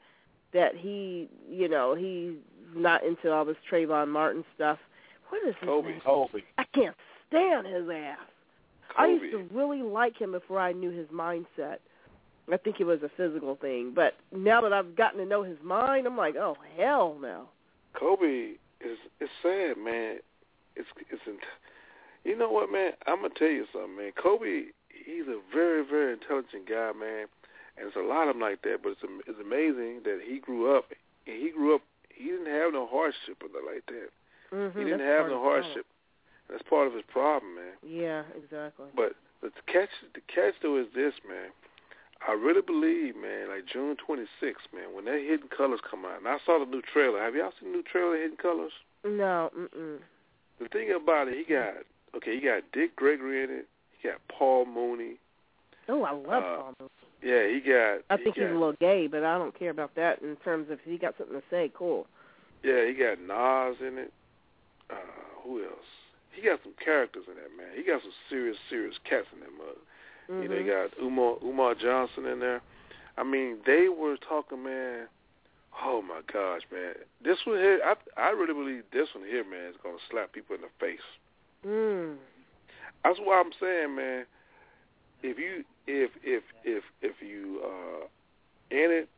that 0.53 0.75
he, 0.75 1.29
you 1.49 1.67
know, 1.67 1.95
he's 1.95 2.33
not 2.75 3.03
into 3.03 3.31
all 3.31 3.45
this 3.45 3.57
Trayvon 3.71 4.07
Martin 4.07 4.43
stuff? 4.55 4.79
What 5.29 5.47
is 5.47 5.55
his 5.59 5.67
Kobe. 5.67 5.89
name? 5.89 6.01
Kobe. 6.03 6.39
I 6.57 6.63
can't 6.73 6.95
stand 7.27 7.67
his 7.67 7.89
ass. 7.89 8.17
Kobe. 8.95 8.97
I 8.97 9.07
used 9.07 9.31
to 9.31 9.55
really 9.55 9.81
like 9.81 10.17
him 10.17 10.31
before 10.31 10.59
I 10.59 10.71
knew 10.71 10.89
his 10.89 11.07
mindset. 11.07 11.77
I 12.51 12.55
think 12.55 12.79
it 12.79 12.85
was 12.85 12.99
a 13.03 13.11
physical 13.17 13.55
thing, 13.55 13.91
but 13.93 14.13
now 14.33 14.61
that 14.61 14.71
I've 14.71 14.95
gotten 14.95 15.19
to 15.19 15.25
know 15.25 15.43
his 15.43 15.57
mind, 15.61 16.07
I'm 16.07 16.15
like, 16.15 16.35
oh 16.37 16.55
hell 16.77 17.17
no. 17.21 17.49
Kobe 17.93 18.53
is 18.79 18.97
it's 19.19 19.31
sad, 19.41 19.77
man. 19.77 20.19
It's 20.77 20.87
it's 21.11 21.21
in, 21.25 21.37
you 22.27 22.37
know 22.37 22.51
what, 22.51 22.71
man? 22.71 22.91
I'm 23.07 23.23
gonna 23.23 23.33
tell 23.33 23.47
you 23.47 23.65
something, 23.71 23.95
man. 23.95 24.11
Kobe, 24.21 24.75
he's 24.91 25.27
a 25.27 25.39
very 25.53 25.83
very 25.83 26.13
intelligent 26.13 26.67
guy, 26.67 26.91
man, 26.91 27.31
and 27.77 27.87
there's 27.87 27.95
a 27.95 28.07
lot 28.07 28.27
of 28.27 28.35
them 28.35 28.41
like 28.41 28.61
that. 28.63 28.83
But 28.83 28.99
it's 28.99 29.03
it's 29.25 29.39
amazing 29.39 30.03
that 30.03 30.19
he 30.27 30.39
grew 30.39 30.75
up. 30.75 30.91
And 31.25 31.35
he 31.41 31.49
grew 31.51 31.75
up. 31.75 31.81
He 32.13 32.25
didn't 32.25 32.51
have 32.51 32.73
no 32.73 32.87
hardship 32.87 33.39
or 33.41 33.47
nothing 33.47 33.69
like 33.73 33.85
that. 33.87 34.09
Mm-hmm, 34.51 34.79
He 34.79 34.85
didn't 34.85 35.07
have 35.07 35.27
no 35.27 35.41
hardship. 35.41 35.85
That's 36.49 36.63
part 36.63 36.87
of 36.87 36.93
his 36.93 37.03
problem, 37.11 37.55
man. 37.55 37.75
Yeah, 37.83 38.23
exactly. 38.35 38.87
But 38.95 39.13
the 39.41 39.51
catch, 39.71 39.89
the 40.15 40.21
catch 40.33 40.55
though 40.61 40.79
is 40.79 40.87
this, 40.95 41.13
man. 41.27 41.51
I 42.27 42.33
really 42.33 42.61
believe, 42.65 43.15
man, 43.15 43.49
like 43.49 43.67
June 43.71 43.95
26th, 43.95 44.73
man, 44.73 44.95
when 44.95 45.05
that 45.05 45.21
Hidden 45.21 45.49
Colors 45.55 45.79
come 45.89 46.03
out, 46.03 46.17
and 46.17 46.27
I 46.27 46.37
saw 46.45 46.57
the 46.57 46.65
new 46.65 46.81
trailer. 46.81 47.21
Have 47.21 47.35
y'all 47.35 47.51
seen 47.59 47.71
the 47.71 47.77
new 47.77 47.83
trailer, 47.83 48.17
Hidden 48.17 48.37
Colors? 48.37 48.71
No, 49.05 49.51
mm-mm. 49.55 49.99
The 50.59 50.67
thing 50.69 50.89
about 50.91 51.27
it, 51.27 51.37
he 51.37 51.53
got 51.53 51.85
okay. 52.17 52.35
He 52.35 52.41
got 52.41 52.63
Dick 52.73 52.95
Gregory 52.95 53.43
in 53.43 53.49
it. 53.49 53.67
He 53.99 54.07
got 54.07 54.19
Paul 54.29 54.65
Mooney. 54.65 55.15
Oh, 55.89 56.03
I 56.03 56.11
love 56.11 56.43
Uh, 56.43 56.57
Paul 56.57 56.73
Mooney. 56.79 56.91
Yeah, 57.23 57.47
he 57.47 57.59
got. 57.59 58.03
I 58.09 58.17
he 58.17 58.23
think 58.25 58.35
got, 58.35 58.41
he's 58.43 58.51
a 58.51 58.53
little 58.59 58.73
gay, 58.79 59.07
but 59.07 59.23
I 59.23 59.37
don't 59.37 59.57
care 59.57 59.71
about 59.71 59.95
that 59.95 60.21
in 60.21 60.35
terms 60.37 60.69
of 60.69 60.79
if 60.79 60.85
he 60.85 60.97
got 60.97 61.15
something 61.17 61.35
to 61.39 61.43
say, 61.49 61.71
cool. 61.73 62.05
Yeah, 62.63 62.85
he 62.85 62.93
got 62.93 63.19
Nas 63.19 63.77
in 63.81 63.97
it. 63.97 64.13
Uh, 64.89 64.95
who 65.43 65.63
else? 65.63 65.89
He 66.31 66.41
got 66.41 66.59
some 66.63 66.73
characters 66.83 67.23
in 67.27 67.35
that 67.35 67.49
man. 67.57 67.75
He 67.75 67.83
got 67.83 68.01
some 68.01 68.11
serious, 68.29 68.57
serious 68.69 68.95
cats 69.09 69.27
in 69.33 69.39
that 69.39 69.51
mug. 69.57 69.77
You 70.29 70.49
know, 70.49 70.55
Mhm. 70.55 70.59
he 70.59 70.65
got 70.65 70.97
Umar 71.01 71.37
Umar 71.41 71.73
Johnson 71.75 72.25
in 72.25 72.39
there. 72.39 72.61
I 73.17 73.23
mean, 73.23 73.61
they 73.65 73.89
were 73.89 74.17
talking, 74.17 74.63
man. 74.63 75.07
Oh 75.83 76.01
my 76.01 76.21
gosh, 76.31 76.61
man! 76.71 76.95
This 77.21 77.45
one 77.45 77.57
here, 77.57 77.81
I 77.83 77.95
I 78.19 78.29
really 78.31 78.53
believe 78.53 78.83
this 78.91 79.13
one 79.15 79.23
here, 79.25 79.43
man, 79.43 79.69
is 79.71 79.77
gonna 79.77 79.97
slap 80.09 80.31
people 80.33 80.55
in 80.55 80.61
the 80.61 80.69
face. 80.79 81.05
Mm. 81.65 82.15
That's 83.03 83.19
why 83.23 83.39
I'm 83.39 83.51
saying, 83.59 83.95
man. 83.95 84.25
If 85.23 85.37
you 85.39 85.63
if 85.87 86.11
if 86.23 86.43
if 86.63 86.83
if 87.01 87.15
you 87.21 87.61
uh 87.63 88.05
in 88.69 88.91
it 88.91 89.09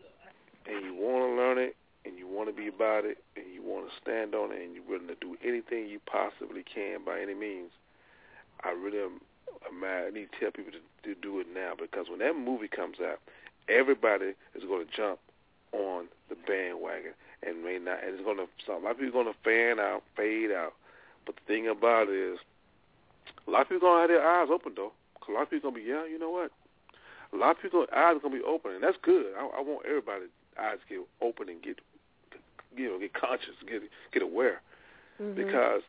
and 0.68 0.86
you 0.86 0.94
want 0.94 1.26
to 1.26 1.36
learn 1.36 1.58
it 1.58 1.76
and 2.06 2.18
you 2.18 2.28
want 2.28 2.50
to 2.50 2.56
be 2.56 2.68
about 2.68 3.04
it 3.06 3.18
and 3.36 3.46
you 3.54 3.62
want 3.62 3.90
to 3.90 3.94
stand 4.02 4.36
on 4.36 4.52
it 4.52 4.62
and 4.62 4.76
you're 4.76 4.88
willing 4.88 5.08
to 5.08 5.16
do 5.20 5.36
anything 5.44 5.90
you 5.90 6.00
possibly 6.06 6.64
can 6.64 7.04
by 7.04 7.20
any 7.20 7.34
means, 7.34 7.72
I 8.64 8.72
really 8.72 9.00
am. 9.00 9.20
am 9.68 9.84
I 9.84 10.10
need 10.14 10.30
to 10.32 10.40
tell 10.40 10.52
people 10.52 10.72
to, 10.72 11.14
to 11.14 11.20
do 11.20 11.40
it 11.40 11.48
now 11.54 11.74
because 11.80 12.08
when 12.10 12.20
that 12.20 12.36
movie 12.38 12.70
comes 12.70 12.98
out, 13.04 13.20
everybody 13.68 14.34
is 14.56 14.64
going 14.64 14.86
to 14.86 14.92
jump 14.96 15.20
on 15.74 16.08
the 16.30 16.36
bandwagon 16.48 17.14
and 17.44 17.64
may 17.64 17.80
not. 17.80 18.04
And 18.04 18.16
it's 18.16 18.24
going 18.24 18.38
to 18.38 18.48
some 18.66 18.84
a 18.84 18.86
lot 18.86 18.92
of 18.92 19.00
people 19.00 19.22
are 19.22 19.24
going 19.24 19.36
to 19.36 19.44
fan 19.44 19.80
out, 19.80 20.04
fade 20.16 20.52
out. 20.52 20.74
But 21.30 21.36
the 21.36 21.46
thing 21.46 21.68
about 21.68 22.10
it 22.10 22.16
is, 22.18 22.40
a 23.46 23.52
lot 23.52 23.62
of 23.62 23.70
people 23.70 23.88
gonna 23.88 24.02
have 24.02 24.10
their 24.10 24.26
eyes 24.28 24.48
open 24.50 24.74
though. 24.76 24.94
'Cause 25.22 25.30
a 25.30 25.32
lot 25.34 25.44
of 25.44 25.50
people 25.52 25.70
gonna 25.70 25.84
be, 25.84 25.88
yeah, 25.88 26.06
you 26.06 26.18
know 26.18 26.32
what? 26.32 26.52
A 27.34 27.36
lot 27.36 27.52
of 27.56 27.62
people 27.62 27.86
eyes 27.94 28.18
gonna 28.20 28.34
be 28.36 28.42
open, 28.42 28.72
and 28.74 28.82
that's 28.82 28.98
good. 29.04 29.36
I, 29.38 29.46
I 29.46 29.62
want 29.62 29.86
everybody's 29.86 30.30
eyes 30.58 30.80
to 30.82 30.88
get 30.96 31.06
open 31.22 31.50
and 31.50 31.62
get, 31.62 31.78
you 32.76 32.90
know, 32.90 32.98
get 32.98 33.14
conscious, 33.14 33.54
get 33.68 33.84
get 34.12 34.24
aware, 34.24 34.60
Mhm. 35.22 35.36
because 35.36 35.84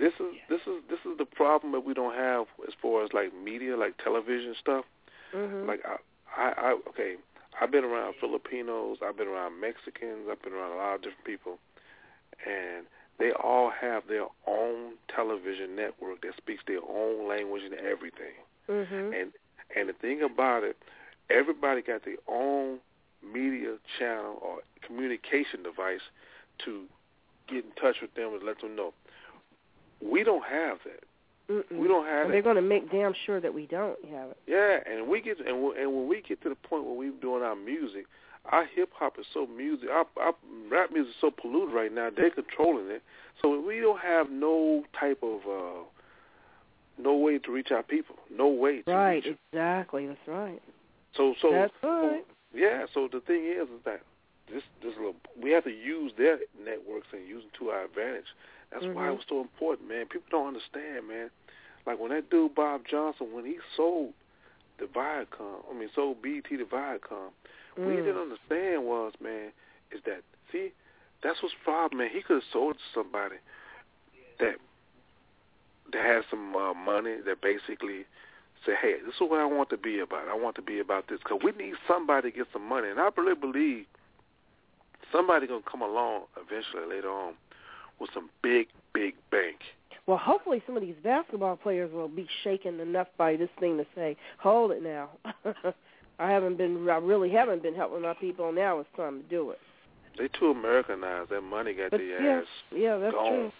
this 0.00 0.12
is 0.18 0.34
this 0.48 0.66
is 0.66 0.82
this 0.88 0.98
is 1.06 1.16
the 1.18 1.24
problem 1.24 1.70
that 1.70 1.84
we 1.84 1.94
don't 1.94 2.14
have 2.16 2.48
as 2.66 2.74
far 2.74 3.04
as 3.04 3.12
like 3.12 3.32
media, 3.32 3.76
like 3.76 3.96
television 3.98 4.56
stuff. 4.56 4.84
Mhm. 5.32 5.66
Like 5.68 5.86
I, 5.86 5.98
I, 6.36 6.50
I 6.50 6.72
okay, 6.88 7.16
I've 7.60 7.70
been 7.70 7.84
around 7.84 8.14
Filipinos, 8.16 8.98
I've 9.02 9.16
been 9.16 9.28
around 9.28 9.60
Mexicans, 9.60 10.28
I've 10.28 10.42
been 10.42 10.52
around 10.52 10.72
a 10.72 10.76
lot 10.82 10.94
of 10.96 11.02
different 11.02 11.24
people, 11.26 11.60
and 12.44 12.88
they 13.18 13.30
all 13.32 13.70
have 13.70 14.04
their 14.08 14.26
own 14.46 14.94
television 15.14 15.76
network 15.76 16.22
that 16.22 16.36
speaks 16.36 16.62
their 16.66 16.80
own 16.88 17.28
language 17.28 17.62
and 17.62 17.74
everything. 17.74 18.34
Mhm. 18.68 19.20
And 19.20 19.32
and 19.74 19.88
the 19.88 19.94
thing 19.94 20.22
about 20.22 20.64
it, 20.64 20.76
everybody 21.30 21.82
got 21.82 22.04
their 22.04 22.16
own 22.28 22.80
media 23.22 23.78
channel 23.98 24.38
or 24.42 24.58
communication 24.82 25.62
device 25.62 26.02
to 26.58 26.86
get 27.48 27.64
in 27.64 27.70
touch 27.72 28.00
with 28.00 28.12
them 28.14 28.34
and 28.34 28.42
let 28.42 28.60
them 28.60 28.76
know. 28.76 28.92
We 30.00 30.24
don't 30.24 30.44
have 30.44 30.78
that. 30.84 31.04
Mm-mm. 31.48 31.78
We 31.78 31.88
don't 31.88 32.06
have 32.06 32.28
it. 32.28 32.32
they're 32.32 32.42
going 32.42 32.56
to 32.56 32.62
make 32.62 32.90
damn 32.90 33.14
sure 33.26 33.40
that 33.40 33.52
we 33.52 33.66
don't 33.66 33.98
have 34.10 34.30
it. 34.30 34.36
Yeah, 34.46 34.78
and 34.86 35.08
we 35.08 35.20
get 35.20 35.38
and 35.40 35.62
we, 35.62 35.80
and 35.80 35.92
when 35.94 36.08
we 36.08 36.22
get 36.22 36.40
to 36.42 36.48
the 36.48 36.54
point 36.54 36.84
where 36.84 36.94
we're 36.94 37.12
doing 37.12 37.42
our 37.42 37.56
music, 37.56 38.06
our 38.46 38.66
hip 38.66 38.90
hop 38.94 39.18
is 39.18 39.26
so 39.32 39.46
music, 39.46 39.88
our, 39.90 40.06
our 40.20 40.34
rap 40.70 40.90
music 40.92 41.10
is 41.10 41.16
so 41.20 41.30
polluted 41.30 41.74
right 41.74 41.92
now. 41.92 42.10
They're 42.14 42.30
controlling 42.30 42.90
it, 42.90 43.02
so 43.40 43.60
we 43.60 43.80
don't 43.80 44.00
have 44.00 44.30
no 44.30 44.84
type 44.98 45.22
of 45.22 45.40
uh 45.48 45.84
no 46.98 47.16
way 47.16 47.38
to 47.38 47.52
reach 47.52 47.70
our 47.70 47.82
people, 47.82 48.16
no 48.30 48.48
way. 48.48 48.82
To. 48.82 48.92
Right, 48.92 49.24
reach 49.24 49.36
exactly. 49.52 50.06
That's 50.06 50.18
right. 50.26 50.62
So 51.16 51.34
so 51.40 51.52
That's 51.52 51.72
so, 51.80 51.88
right. 51.88 52.26
yeah. 52.54 52.86
So 52.92 53.08
the 53.12 53.20
thing 53.20 53.46
is, 53.46 53.68
is 53.68 53.84
that 53.84 54.00
this 54.52 54.62
this 54.82 54.92
little 54.96 55.14
we 55.40 55.50
have 55.50 55.64
to 55.64 55.70
use 55.70 56.12
their 56.18 56.38
networks 56.62 57.08
and 57.12 57.26
use 57.26 57.42
them 57.42 57.52
to 57.60 57.68
our 57.70 57.84
advantage. 57.84 58.26
That's 58.72 58.86
why 58.86 59.08
it 59.08 59.12
was 59.12 59.24
so 59.28 59.40
important, 59.42 59.88
man. 59.88 60.06
People 60.06 60.28
don't 60.30 60.48
understand, 60.48 61.06
man. 61.06 61.30
Like 61.86 62.00
when 62.00 62.10
that 62.10 62.30
dude 62.30 62.54
Bob 62.54 62.82
Johnson, 62.90 63.28
when 63.32 63.44
he 63.44 63.58
sold 63.76 64.14
the 64.78 64.86
Viacom, 64.86 65.62
I 65.70 65.78
mean 65.78 65.90
sold 65.94 66.22
BET 66.22 66.44
to 66.48 66.64
Viacom, 66.64 67.30
what 67.76 67.92
he 67.92 68.00
Mm. 68.00 68.04
didn't 68.04 68.22
understand 68.22 68.84
was, 68.84 69.12
man, 69.20 69.52
is 69.90 70.02
that 70.04 70.22
see, 70.50 70.72
that's 71.22 71.42
what's 71.42 71.54
problem, 71.64 71.98
man. 71.98 72.10
He 72.10 72.22
could 72.22 72.42
have 72.42 72.50
sold 72.52 72.76
to 72.76 72.84
somebody 72.92 73.36
that 74.38 74.56
that 75.92 76.04
has 76.04 76.24
some 76.30 76.54
uh, 76.56 76.74
money 76.74 77.16
that 77.26 77.40
basically 77.40 78.04
say, 78.64 78.74
hey, 78.80 78.94
this 79.04 79.14
is 79.14 79.20
what 79.20 79.40
I 79.40 79.44
want 79.44 79.68
to 79.70 79.76
be 79.76 79.98
about. 79.98 80.28
I 80.28 80.34
want 80.34 80.56
to 80.56 80.62
be 80.62 80.78
about 80.78 81.08
this 81.08 81.18
because 81.18 81.40
we 81.42 81.52
need 81.52 81.74
somebody 81.86 82.30
to 82.30 82.36
get 82.36 82.46
some 82.52 82.66
money, 82.66 82.88
and 82.88 83.00
I 83.00 83.08
really 83.16 83.34
believe 83.34 83.86
somebody 85.10 85.46
gonna 85.46 85.62
come 85.70 85.82
along 85.82 86.22
eventually 86.36 86.86
later 86.88 87.10
on 87.10 87.34
with 87.98 88.10
some 88.14 88.30
big, 88.42 88.68
big 88.92 89.14
bank. 89.30 89.56
Well, 90.06 90.18
hopefully 90.18 90.62
some 90.66 90.76
of 90.76 90.82
these 90.82 90.96
basketball 91.04 91.56
players 91.56 91.92
will 91.92 92.08
be 92.08 92.26
shaken 92.42 92.80
enough 92.80 93.08
by 93.16 93.36
this 93.36 93.50
thing 93.60 93.76
to 93.78 93.86
say, 93.94 94.16
"Hold 94.38 94.72
it 94.72 94.82
now." 94.82 95.10
I 96.18 96.30
haven't 96.30 96.56
been, 96.56 96.88
I 96.88 96.96
really 96.96 97.30
haven't 97.30 97.62
been 97.62 97.74
helping 97.74 98.02
my 98.02 98.14
people. 98.14 98.52
Now 98.52 98.78
it's 98.78 98.88
time 98.96 99.22
to 99.22 99.28
do 99.28 99.50
it. 99.50 99.58
They 100.18 100.28
too 100.38 100.50
Americanized. 100.50 101.30
That 101.30 101.40
money 101.42 101.72
got 101.74 101.90
But 101.90 101.98
their 101.98 102.22
yeah, 102.22 102.40
ass 102.40 102.46
yeah, 102.74 102.96
that's 102.98 103.14
gone. 103.14 103.32
true. 103.32 103.52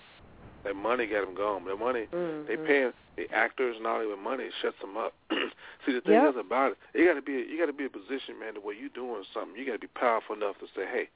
That 0.65 0.77
money 0.77 1.07
got 1.07 1.25
them 1.25 1.35
gone. 1.35 1.65
That 1.65 1.77
money, 1.79 2.07
Mhm. 2.13 2.47
they 2.47 2.57
paying 2.57 2.93
the 3.17 3.29
actors 3.33 3.77
and 3.77 3.87
all 3.87 3.99
that 3.99 4.17
money 4.19 4.51
shuts 4.61 4.79
them 4.81 4.97
up. 4.97 5.15
See, 5.85 5.93
the 5.93 6.01
thing 6.03 6.13
Yep. 6.15 6.35
is 6.35 6.37
about 6.37 6.73
it, 6.73 6.79
you 6.95 7.05
got 7.07 7.15
to 7.15 7.23
be, 7.23 7.33
you 7.33 7.59
got 7.59 7.67
to 7.67 7.73
be 7.73 7.87
a 7.87 7.91
position, 7.91 8.39
man, 8.39 8.55
to 8.55 8.61
where 8.61 8.75
you 8.75 8.89
doing 8.91 9.25
something. 9.35 9.59
You 9.59 9.67
got 9.67 9.73
to 9.73 9.79
be 9.81 9.89
powerful 9.89 10.37
enough 10.37 10.59
to 10.61 10.67
say, 10.77 10.87
hey, 10.87 11.09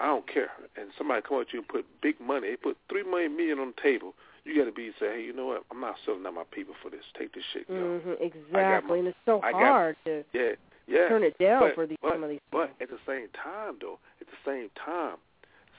I 0.00 0.06
don't 0.06 0.26
care. 0.26 0.52
And 0.76 0.90
somebody 0.96 1.22
come 1.22 1.40
at 1.40 1.52
you 1.52 1.60
and 1.60 1.68
put 1.68 1.84
big 2.00 2.20
money. 2.20 2.48
They 2.50 2.56
put 2.56 2.76
three 2.88 3.02
million 3.02 3.36
million 3.36 3.58
on 3.58 3.72
the 3.76 3.82
table. 3.82 4.14
You 4.46 4.54
got 4.54 4.66
to 4.66 4.72
be 4.72 4.90
say, 5.00 5.18
hey, 5.18 5.22
you 5.26 5.34
know 5.34 5.46
what? 5.46 5.64
I'm 5.72 5.80
not 5.80 5.96
selling 6.06 6.24
out 6.24 6.34
my 6.34 6.46
people 6.54 6.74
for 6.80 6.88
this. 6.88 7.02
Take 7.18 7.34
this 7.34 7.42
shit. 7.52 7.66
Yo. 7.68 7.98
hmm 7.98 8.14
exactly, 8.22 9.00
and 9.00 9.08
it's 9.08 9.18
so 9.26 9.42
I 9.42 9.50
got- 9.50 9.60
hard 9.60 9.96
to 10.06 10.22
Yeah, 10.32 10.54
yeah. 10.86 11.08
turn 11.08 11.24
it 11.24 11.36
down 11.38 11.60
but, 11.60 11.74
for 11.74 11.84
these 11.84 11.98
but, 12.00 12.12
some 12.12 12.22
of 12.22 12.30
these. 12.30 12.40
But 12.52 12.70
at 12.80 12.88
the 12.88 13.02
same 13.04 13.26
time, 13.34 13.78
though, 13.80 13.98
at 14.20 14.28
the 14.28 14.38
same 14.46 14.70
time, 14.78 15.16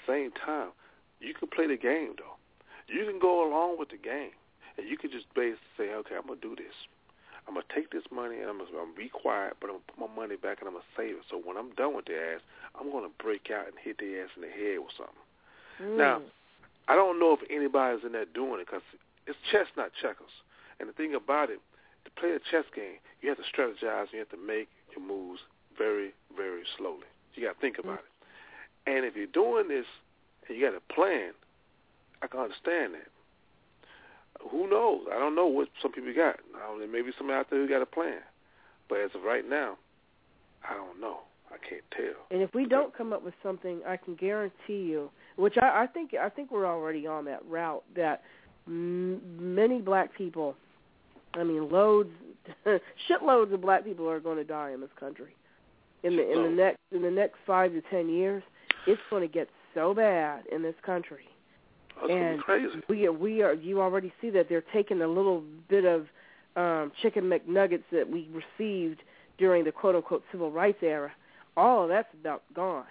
same 0.05 0.31
time, 0.31 0.75
you 1.21 1.33
can 1.33 1.47
play 1.47 1.65
the 1.65 1.77
game, 1.77 2.15
though. 2.19 2.35
You 2.91 3.05
can 3.05 3.19
go 3.19 3.47
along 3.47 3.79
with 3.79 3.89
the 3.89 3.97
game, 3.97 4.35
and 4.77 4.87
you 4.87 4.97
can 4.97 5.11
just 5.11 5.31
basically 5.33 5.63
say, 5.77 5.93
okay, 6.03 6.15
I'm 6.19 6.27
gonna 6.27 6.43
do 6.43 6.55
this. 6.55 6.75
I'm 7.47 7.53
gonna 7.55 7.65
take 7.73 7.91
this 7.91 8.03
money 8.11 8.43
and 8.43 8.49
I'm 8.51 8.59
gonna, 8.59 8.69
I'm 8.75 8.91
gonna 8.91 8.99
be 8.99 9.07
quiet, 9.07 9.55
but 9.61 9.71
I'm 9.71 9.79
gonna 9.79 9.87
put 9.87 9.99
my 10.03 10.11
money 10.11 10.35
back 10.35 10.59
and 10.59 10.67
I'm 10.67 10.75
gonna 10.75 10.91
save 10.99 11.15
it. 11.15 11.23
So 11.31 11.39
when 11.39 11.55
I'm 11.55 11.71
done 11.79 11.95
with 11.95 12.05
their 12.11 12.35
ass, 12.35 12.41
I'm 12.75 12.91
gonna 12.91 13.15
break 13.23 13.47
out 13.47 13.67
and 13.71 13.75
hit 13.79 13.99
their 14.03 14.27
ass 14.27 14.35
in 14.35 14.43
the 14.43 14.51
head 14.51 14.83
with 14.83 14.91
something. 14.99 15.23
Mm. 15.79 15.97
Now, 15.97 16.21
I 16.87 16.95
don't 16.95 17.19
know 17.19 17.33
if 17.33 17.39
anybody's 17.49 18.03
in 18.05 18.13
there 18.13 18.25
doing 18.25 18.61
it 18.61 18.67
because 18.67 18.81
it's 19.25 19.37
chess, 19.51 19.67
not 19.75 19.91
checkers. 20.01 20.31
And 20.79 20.87
the 20.87 20.93
thing 20.93 21.15
about 21.15 21.49
it, 21.49 21.59
to 22.05 22.11
play 22.11 22.31
a 22.31 22.39
chess 22.39 22.65
game, 22.73 23.01
you 23.21 23.29
have 23.29 23.37
to 23.37 23.43
strategize. 23.43 24.07
You 24.13 24.19
have 24.19 24.29
to 24.29 24.37
make 24.37 24.69
your 24.95 25.05
moves 25.05 25.41
very, 25.77 26.13
very 26.35 26.63
slowly. 26.77 27.07
You 27.35 27.45
got 27.45 27.55
to 27.55 27.59
think 27.59 27.77
about 27.77 27.99
it. 27.99 28.11
And 28.87 29.05
if 29.05 29.15
you're 29.15 29.27
doing 29.27 29.67
this 29.67 29.85
and 30.47 30.57
you 30.57 30.65
got 30.65 30.77
a 30.77 30.93
plan, 30.93 31.33
I 32.21 32.27
can 32.27 32.39
understand 32.39 32.93
that. 32.95 33.11
Who 34.49 34.69
knows? 34.69 35.01
I 35.11 35.19
don't 35.19 35.35
know 35.35 35.47
what 35.47 35.67
some 35.81 35.91
people 35.91 36.13
got. 36.13 36.39
I 36.55 36.67
don't 36.67 36.79
know, 36.79 37.11
somebody 37.17 37.37
out 37.37 37.49
there 37.49 37.59
who 37.59 37.67
got 37.67 37.81
a 37.81 37.85
plan. 37.85 38.21
But 38.87 38.99
as 38.99 39.11
of 39.13 39.23
right 39.23 39.47
now, 39.47 39.77
I 40.67 40.73
don't 40.73 41.01
know. 41.01 41.19
I 41.51 41.57
can't 41.67 41.83
tell. 41.91 42.25
And 42.31 42.41
if 42.41 42.53
we 42.53 42.65
don't 42.65 42.95
come 42.95 43.13
up 43.13 43.23
with 43.23 43.33
something, 43.41 43.81
I 43.87 43.97
can 43.97 44.15
guarantee 44.15 44.83
you, 44.83 45.09
which 45.37 45.55
I, 45.61 45.83
I 45.83 45.87
think 45.87 46.11
I 46.13 46.29
think 46.29 46.51
we're 46.51 46.67
already 46.67 47.07
on 47.07 47.25
that 47.25 47.45
route, 47.47 47.83
that 47.95 48.23
m- 48.67 49.21
many 49.55 49.79
black 49.79 50.15
people, 50.17 50.55
I 51.33 51.43
mean, 51.43 51.69
loads, 51.69 52.09
shitloads 52.65 53.53
of 53.53 53.61
black 53.61 53.85
people 53.85 54.09
are 54.09 54.19
going 54.19 54.37
to 54.37 54.43
die 54.43 54.71
in 54.71 54.81
this 54.81 54.89
country. 54.99 55.35
In 56.03 56.15
the 56.15 56.31
in 56.31 56.43
the 56.43 56.49
next 56.49 56.79
in 56.91 57.01
the 57.01 57.11
next 57.11 57.35
five 57.45 57.71
to 57.71 57.81
ten 57.89 58.09
years, 58.09 58.43
it's 58.85 59.01
going 59.09 59.21
to 59.21 59.27
get 59.27 59.47
so 59.73 59.93
bad 59.93 60.43
in 60.51 60.61
this 60.61 60.75
country. 60.85 61.27
That's 61.95 62.11
and 62.11 62.39
crazy. 62.39 62.81
we 62.89 63.07
are 63.07 63.11
we 63.13 63.41
are 63.41 63.53
you 63.53 63.81
already 63.81 64.11
see 64.21 64.29
that 64.31 64.47
they're 64.49 64.63
taking 64.73 65.01
a 65.01 65.07
little 65.07 65.43
bit 65.69 65.85
of 65.85 66.07
um 66.55 66.91
chicken 67.01 67.23
McNuggets 67.25 67.83
that 67.91 68.09
we 68.09 68.29
received 68.59 69.01
during 69.37 69.63
the 69.63 69.71
quote 69.71 69.95
unquote 69.95 70.23
civil 70.31 70.51
rights 70.51 70.79
era. 70.81 71.11
All 71.55 71.83
of 71.83 71.89
that's 71.89 72.07
about 72.19 72.43
gone. 72.53 72.85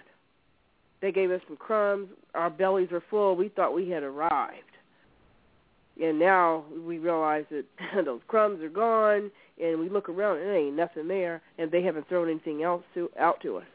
They 1.01 1.11
gave 1.11 1.31
us 1.31 1.41
some 1.47 1.57
crumbs, 1.57 2.09
our 2.33 2.49
bellies 2.49 2.91
are 2.91 3.03
full, 3.09 3.35
we 3.35 3.49
thought 3.49 3.75
we 3.75 3.89
had 3.89 4.03
arrived. 4.03 4.63
And 6.01 6.19
now 6.19 6.65
we 6.85 6.99
realize 6.99 7.45
that 7.49 7.65
those 8.05 8.21
crumbs 8.27 8.61
are 8.61 8.69
gone 8.69 9.31
and 9.61 9.79
we 9.79 9.89
look 9.89 10.09
around 10.09 10.37
and 10.37 10.47
there 10.47 10.55
ain't 10.55 10.75
nothing 10.75 11.07
there 11.07 11.41
and 11.57 11.71
they 11.71 11.83
haven't 11.83 12.07
thrown 12.07 12.29
anything 12.29 12.63
else 12.63 12.83
to 12.93 13.09
out 13.19 13.41
to 13.41 13.57
us. 13.57 13.65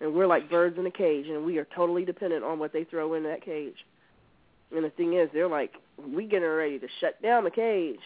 And 0.00 0.14
we're 0.14 0.26
like 0.26 0.50
birds 0.50 0.78
in 0.78 0.86
a 0.86 0.90
cage 0.90 1.26
and 1.28 1.44
we 1.44 1.58
are 1.58 1.66
totally 1.74 2.04
dependent 2.04 2.44
on 2.44 2.58
what 2.58 2.72
they 2.72 2.84
throw 2.84 3.14
in 3.14 3.22
that 3.24 3.44
cage. 3.44 3.76
And 4.74 4.84
the 4.84 4.90
thing 4.90 5.14
is, 5.14 5.28
they're 5.32 5.48
like, 5.48 5.72
we 5.98 6.26
getting 6.26 6.48
ready 6.48 6.78
to 6.78 6.88
shut 7.00 7.20
down 7.22 7.44
the 7.44 7.50
cage. 7.50 8.00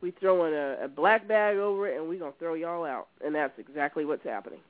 We 0.00 0.12
throwing 0.12 0.54
a, 0.54 0.84
a 0.84 0.88
black 0.88 1.26
bag 1.28 1.56
over 1.56 1.88
it, 1.88 1.98
and 1.98 2.08
we 2.08 2.18
gonna 2.18 2.32
throw 2.38 2.54
y'all 2.54 2.84
out. 2.84 3.08
And 3.24 3.34
that's 3.34 3.58
exactly 3.58 4.04
what's 4.04 4.24
happening. 4.24 4.60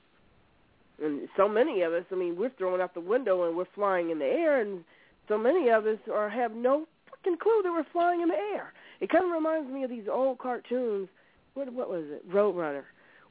And 1.03 1.29
so 1.37 1.49
many 1.49 1.83
of 1.83 1.93
us, 1.93 2.05
I 2.11 2.15
mean, 2.15 2.37
we're 2.37 2.51
throwing 2.51 2.81
out 2.81 2.95
the 2.95 3.01
window 3.01 3.47
and 3.47 3.57
we're 3.57 3.67
flying 3.75 4.11
in 4.11 4.19
the 4.19 4.25
air, 4.25 4.61
and 4.61 4.83
so 5.29 5.37
many 5.37 5.69
of 5.69 5.87
us 5.87 5.99
are 6.13 6.29
have 6.29 6.53
no 6.53 6.87
fucking 7.11 7.39
clue 7.39 7.61
that 7.63 7.71
we're 7.71 7.85
flying 7.93 8.23
in 8.23 8.29
the 8.29 8.35
air. 8.35 8.73
It 9.01 9.11
kind 9.11 9.25
of 9.25 9.31
reminds 9.31 9.71
me 9.71 9.85
of 9.85 9.91
these 9.91 10.09
old 10.11 10.39
cartoons. 10.39 11.09
What 11.55 11.73
what 11.73 11.91
was 11.91 12.05
it? 12.07 12.31
Roadrunner, 12.31 12.85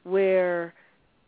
where 0.03 0.73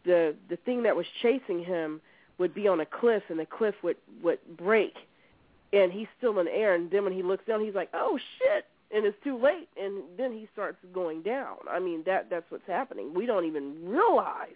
the 0.06 0.36
the 0.50 0.58
thing 0.58 0.84
that 0.84 0.96
was 0.96 1.06
chasing 1.22 1.64
him 1.64 2.02
would 2.38 2.54
be 2.54 2.68
on 2.68 2.80
a 2.82 2.86
cliff, 2.86 3.24
and 3.30 3.40
the 3.40 3.46
cliff 3.46 3.76
would 3.84 3.98
would 4.22 4.40
break, 4.58 4.94
and 5.74 5.92
he's 5.92 6.08
still 6.18 6.40
in 6.40 6.46
the 6.46 6.54
air. 6.54 6.76
And 6.76 6.92
then 6.92 7.04
when 7.04 7.14
he 7.14 7.24
looks 7.24 7.46
down, 7.46 7.64
he's 7.64 7.76
like, 7.76 7.90
"Oh 7.94 8.20
shit!" 8.38 8.66
And 8.92 9.06
it's 9.06 9.18
too 9.24 9.38
late, 9.38 9.68
and 9.76 10.04
then 10.18 10.32
he 10.32 10.48
starts 10.54 10.78
going 10.94 11.22
down. 11.24 11.58
I 11.70 11.80
mean, 11.80 12.04
that 12.06 12.30
that's 12.30 12.50
what's 12.50 12.68
happening. 12.68 13.14
We 13.14 13.26
don't 13.26 13.46
even 13.46 13.76
realize 13.84 14.56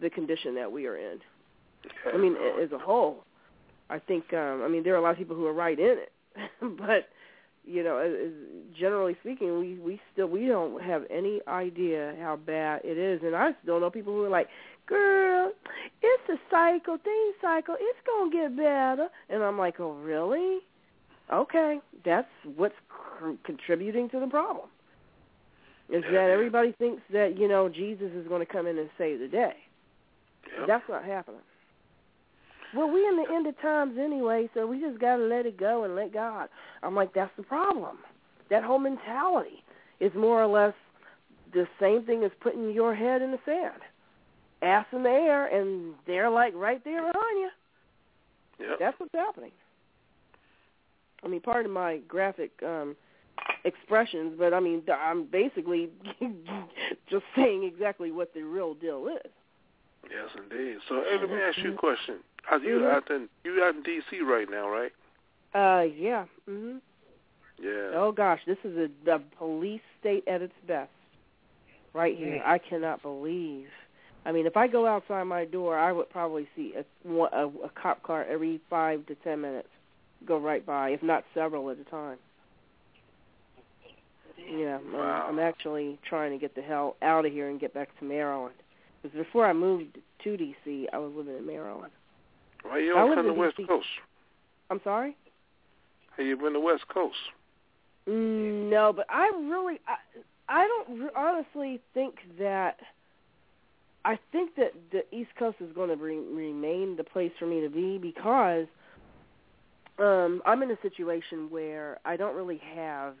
the 0.00 0.10
condition 0.10 0.54
that 0.56 0.70
we 0.70 0.86
are 0.86 0.96
in. 0.96 1.18
I 2.12 2.16
mean, 2.16 2.36
as 2.62 2.72
a 2.72 2.78
whole, 2.78 3.24
I 3.90 3.98
think. 3.98 4.32
um 4.32 4.62
I 4.62 4.68
mean, 4.68 4.82
there 4.82 4.94
are 4.94 4.98
a 4.98 5.02
lot 5.02 5.10
of 5.12 5.18
people 5.18 5.36
who 5.36 5.46
are 5.46 5.52
right 5.52 5.78
in 5.78 5.98
it, 5.98 6.12
but 6.60 7.08
you 7.64 7.82
know, 7.82 7.98
as, 7.98 8.12
as 8.26 8.32
generally 8.78 9.16
speaking, 9.20 9.58
we 9.58 9.78
we 9.78 10.00
still 10.12 10.26
we 10.28 10.46
don't 10.46 10.82
have 10.82 11.02
any 11.10 11.40
idea 11.48 12.14
how 12.20 12.36
bad 12.36 12.82
it 12.84 12.98
is, 12.98 13.20
and 13.24 13.34
I 13.34 13.50
still 13.62 13.80
know 13.80 13.90
people 13.90 14.12
who 14.12 14.24
are 14.24 14.28
like, 14.28 14.48
"Girl, 14.86 15.52
it's 16.02 16.28
a 16.28 16.38
cycle, 16.50 16.98
thing 17.02 17.32
cycle. 17.40 17.76
It's 17.78 17.98
gonna 18.06 18.30
get 18.30 18.56
better," 18.56 19.08
and 19.28 19.42
I'm 19.42 19.58
like, 19.58 19.80
"Oh, 19.80 19.92
really? 19.94 20.58
Okay, 21.32 21.80
that's 22.04 22.28
what's 22.56 22.74
contributing 23.44 24.08
to 24.10 24.20
the 24.20 24.28
problem." 24.28 24.68
Is 25.88 26.02
that 26.02 26.30
everybody 26.30 26.72
thinks 26.72 27.02
that 27.12 27.38
you 27.38 27.46
know 27.46 27.68
Jesus 27.68 28.10
is 28.12 28.26
going 28.26 28.44
to 28.44 28.52
come 28.52 28.66
in 28.66 28.76
and 28.78 28.90
save 28.98 29.20
the 29.20 29.28
day? 29.28 29.54
That's 30.66 30.84
not 30.88 31.04
happening. 31.04 31.40
Well, 32.74 32.90
we 32.90 33.06
in 33.06 33.16
the 33.16 33.32
end 33.32 33.46
of 33.46 33.60
times 33.60 33.96
anyway, 33.98 34.48
so 34.54 34.66
we 34.66 34.80
just 34.80 34.98
got 35.00 35.16
to 35.16 35.22
let 35.22 35.46
it 35.46 35.56
go 35.56 35.84
and 35.84 35.94
let 35.94 36.12
God. 36.12 36.48
I'm 36.82 36.94
like, 36.94 37.14
that's 37.14 37.30
the 37.36 37.42
problem. 37.42 37.98
That 38.50 38.64
whole 38.64 38.78
mentality 38.78 39.62
is 40.00 40.12
more 40.14 40.42
or 40.42 40.46
less 40.46 40.74
the 41.52 41.66
same 41.80 42.04
thing 42.04 42.24
as 42.24 42.30
putting 42.40 42.70
your 42.72 42.94
head 42.94 43.22
in 43.22 43.30
the 43.30 43.38
sand, 43.46 43.80
ass 44.62 44.86
in 44.92 45.02
the 45.04 45.10
air, 45.10 45.46
and 45.46 45.94
they're 46.06 46.30
like 46.30 46.54
right 46.54 46.82
there 46.84 47.00
behind 47.00 47.38
you. 47.38 47.48
Yep. 48.60 48.78
That's 48.78 49.00
what's 49.00 49.14
happening. 49.14 49.52
I 51.22 51.28
mean, 51.28 51.40
part 51.40 51.66
of 51.66 51.72
my 51.72 51.98
graphic 52.08 52.50
um 52.62 52.96
expressions, 53.64 54.34
but 54.38 54.54
I 54.54 54.60
mean, 54.60 54.82
I'm 54.90 55.24
basically 55.24 55.90
just 57.10 57.24
saying 57.34 57.64
exactly 57.64 58.10
what 58.10 58.32
the 58.34 58.42
real 58.42 58.74
deal 58.74 59.08
is. 59.08 59.30
Yes, 60.04 60.28
indeed. 60.36 60.78
So, 60.88 61.02
hey, 61.08 61.18
let 61.20 61.30
me 61.30 61.36
ask 61.42 61.58
you 61.58 61.72
a 61.72 61.76
question. 61.76 62.16
Are 62.50 62.58
you 62.58 62.80
Mhm. 62.80 62.94
out 62.94 63.10
in 63.10 63.28
you 63.44 63.62
out 63.62 63.74
in 63.74 63.82
D.C. 63.82 64.20
right 64.20 64.48
now, 64.48 64.68
right? 64.68 64.92
Uh, 65.54 65.82
yeah. 65.82 66.26
Mhm. 66.48 66.80
Yeah. 67.58 67.90
Oh 67.94 68.12
gosh, 68.12 68.44
this 68.44 68.58
is 68.64 68.76
a, 68.76 68.88
the 69.04 69.18
police 69.38 69.80
state 69.98 70.26
at 70.28 70.42
its 70.42 70.54
best, 70.66 70.90
right 71.92 72.16
here. 72.16 72.42
I 72.44 72.58
cannot 72.58 73.02
believe. 73.02 73.70
I 74.24 74.32
mean, 74.32 74.46
if 74.46 74.56
I 74.56 74.66
go 74.66 74.86
outside 74.86 75.24
my 75.24 75.44
door, 75.44 75.78
I 75.78 75.92
would 75.92 76.10
probably 76.10 76.48
see 76.54 76.74
a 76.74 76.84
a, 77.08 77.48
a 77.48 77.70
cop 77.70 78.02
car 78.02 78.24
every 78.24 78.60
five 78.68 79.06
to 79.06 79.14
ten 79.16 79.40
minutes 79.40 79.68
go 80.24 80.38
right 80.38 80.64
by, 80.64 80.90
if 80.90 81.02
not 81.02 81.24
several 81.34 81.70
at 81.70 81.78
a 81.78 81.84
time. 81.84 82.18
Yeah, 84.38 84.78
I'm, 84.78 84.94
I'm 84.94 85.38
actually 85.38 85.98
trying 86.08 86.32
to 86.32 86.38
get 86.38 86.54
the 86.54 86.62
hell 86.62 86.96
out 87.02 87.24
of 87.26 87.32
here 87.32 87.48
and 87.48 87.58
get 87.58 87.74
back 87.74 87.96
to 87.98 88.04
Maryland. 88.04 88.54
Because 89.06 89.26
before 89.26 89.46
I 89.46 89.52
moved 89.52 89.98
to 90.24 90.36
D.C., 90.36 90.88
I 90.92 90.98
was 90.98 91.12
living 91.14 91.36
in 91.36 91.46
Maryland. 91.46 91.92
Why 92.62 92.78
you 92.78 92.94
don't 92.94 93.14
come 93.14 93.26
to 93.26 93.32
West 93.32 93.56
DC. 93.58 93.68
Coast? 93.68 93.86
I'm 94.70 94.80
sorry. 94.82 95.16
Hey, 96.16 96.26
you 96.26 96.36
been 96.36 96.54
to 96.54 96.60
West 96.60 96.88
Coast? 96.92 97.14
Mm, 98.08 98.68
No, 98.70 98.92
but 98.92 99.06
I 99.08 99.30
really, 99.48 99.78
I, 99.86 99.96
I 100.48 100.66
don't 100.66 101.00
re- 101.00 101.10
honestly 101.16 101.80
think 101.94 102.16
that. 102.38 102.78
I 104.04 104.18
think 104.30 104.54
that 104.54 104.72
the 104.92 105.02
East 105.16 105.30
Coast 105.36 105.56
is 105.60 105.72
going 105.74 105.88
to 105.88 105.96
re- 105.96 106.16
remain 106.16 106.96
the 106.96 107.02
place 107.02 107.32
for 107.40 107.46
me 107.46 107.60
to 107.60 107.68
be 107.68 107.98
because 107.98 108.66
um 109.98 110.42
I'm 110.46 110.62
in 110.62 110.70
a 110.70 110.76
situation 110.80 111.50
where 111.50 111.98
I 112.04 112.16
don't 112.16 112.36
really 112.36 112.60
have 112.74 113.14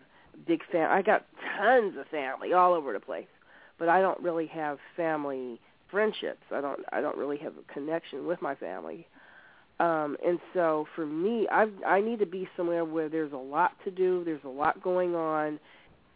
big 0.46 0.60
fam. 0.70 0.88
I 0.90 1.02
got 1.02 1.26
tons 1.58 1.94
of 1.98 2.06
family 2.06 2.52
all 2.52 2.72
over 2.72 2.92
the 2.92 3.00
place, 3.00 3.26
but 3.80 3.88
I 3.88 4.00
don't 4.00 4.20
really 4.20 4.46
have 4.46 4.78
family 4.96 5.60
friendships. 5.90 6.42
I 6.50 6.60
don't. 6.60 6.80
I 6.92 7.00
don't 7.00 7.16
really 7.16 7.38
have 7.38 7.54
a 7.56 7.72
connection 7.72 8.26
with 8.26 8.40
my 8.42 8.54
family. 8.54 9.06
Um, 9.78 10.16
and 10.24 10.38
so 10.54 10.86
for 10.94 11.04
me, 11.04 11.46
I 11.50 11.66
I 11.86 12.00
need 12.00 12.18
to 12.20 12.26
be 12.26 12.48
somewhere 12.56 12.84
where 12.84 13.08
there's 13.08 13.32
a 13.32 13.36
lot 13.36 13.72
to 13.84 13.90
do, 13.90 14.24
there's 14.24 14.44
a 14.44 14.48
lot 14.48 14.82
going 14.82 15.14
on, 15.14 15.60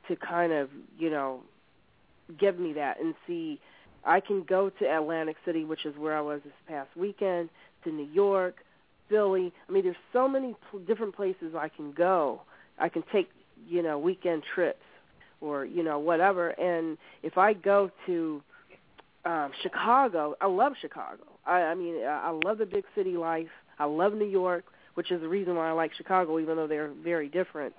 to 0.08 0.16
kind 0.16 0.52
of 0.52 0.70
you 0.98 1.10
know 1.10 1.40
give 2.38 2.58
me 2.58 2.72
that 2.74 3.00
and 3.00 3.14
see. 3.26 3.60
I 4.02 4.20
can 4.20 4.44
go 4.44 4.70
to 4.70 4.84
Atlantic 4.86 5.36
City, 5.44 5.64
which 5.64 5.84
is 5.84 5.94
where 5.98 6.16
I 6.16 6.22
was 6.22 6.40
this 6.42 6.54
past 6.66 6.88
weekend, 6.96 7.50
to 7.84 7.90
New 7.90 8.08
York, 8.10 8.56
Philly. 9.10 9.52
I 9.68 9.72
mean, 9.72 9.84
there's 9.84 9.96
so 10.10 10.26
many 10.26 10.56
pl- 10.70 10.80
different 10.80 11.14
places 11.14 11.54
I 11.54 11.68
can 11.68 11.92
go. 11.92 12.40
I 12.78 12.88
can 12.88 13.04
take 13.12 13.28
you 13.68 13.82
know 13.82 13.98
weekend 13.98 14.42
trips 14.54 14.84
or 15.42 15.66
you 15.66 15.82
know 15.82 15.98
whatever. 15.98 16.48
And 16.50 16.96
if 17.22 17.36
I 17.36 17.52
go 17.52 17.90
to 18.06 18.42
um, 19.24 19.50
Chicago, 19.62 20.34
I 20.40 20.46
love 20.46 20.72
Chicago. 20.80 21.24
I, 21.46 21.60
I 21.62 21.74
mean, 21.74 22.04
I 22.04 22.30
love 22.44 22.58
the 22.58 22.66
big 22.66 22.84
city 22.94 23.16
life. 23.16 23.48
I 23.78 23.84
love 23.84 24.14
New 24.14 24.26
York, 24.26 24.64
which 24.94 25.10
is 25.10 25.20
the 25.20 25.28
reason 25.28 25.56
why 25.56 25.68
I 25.68 25.72
like 25.72 25.92
Chicago, 25.94 26.38
even 26.38 26.56
though 26.56 26.66
they're 26.66 26.90
very 27.02 27.28
different. 27.28 27.74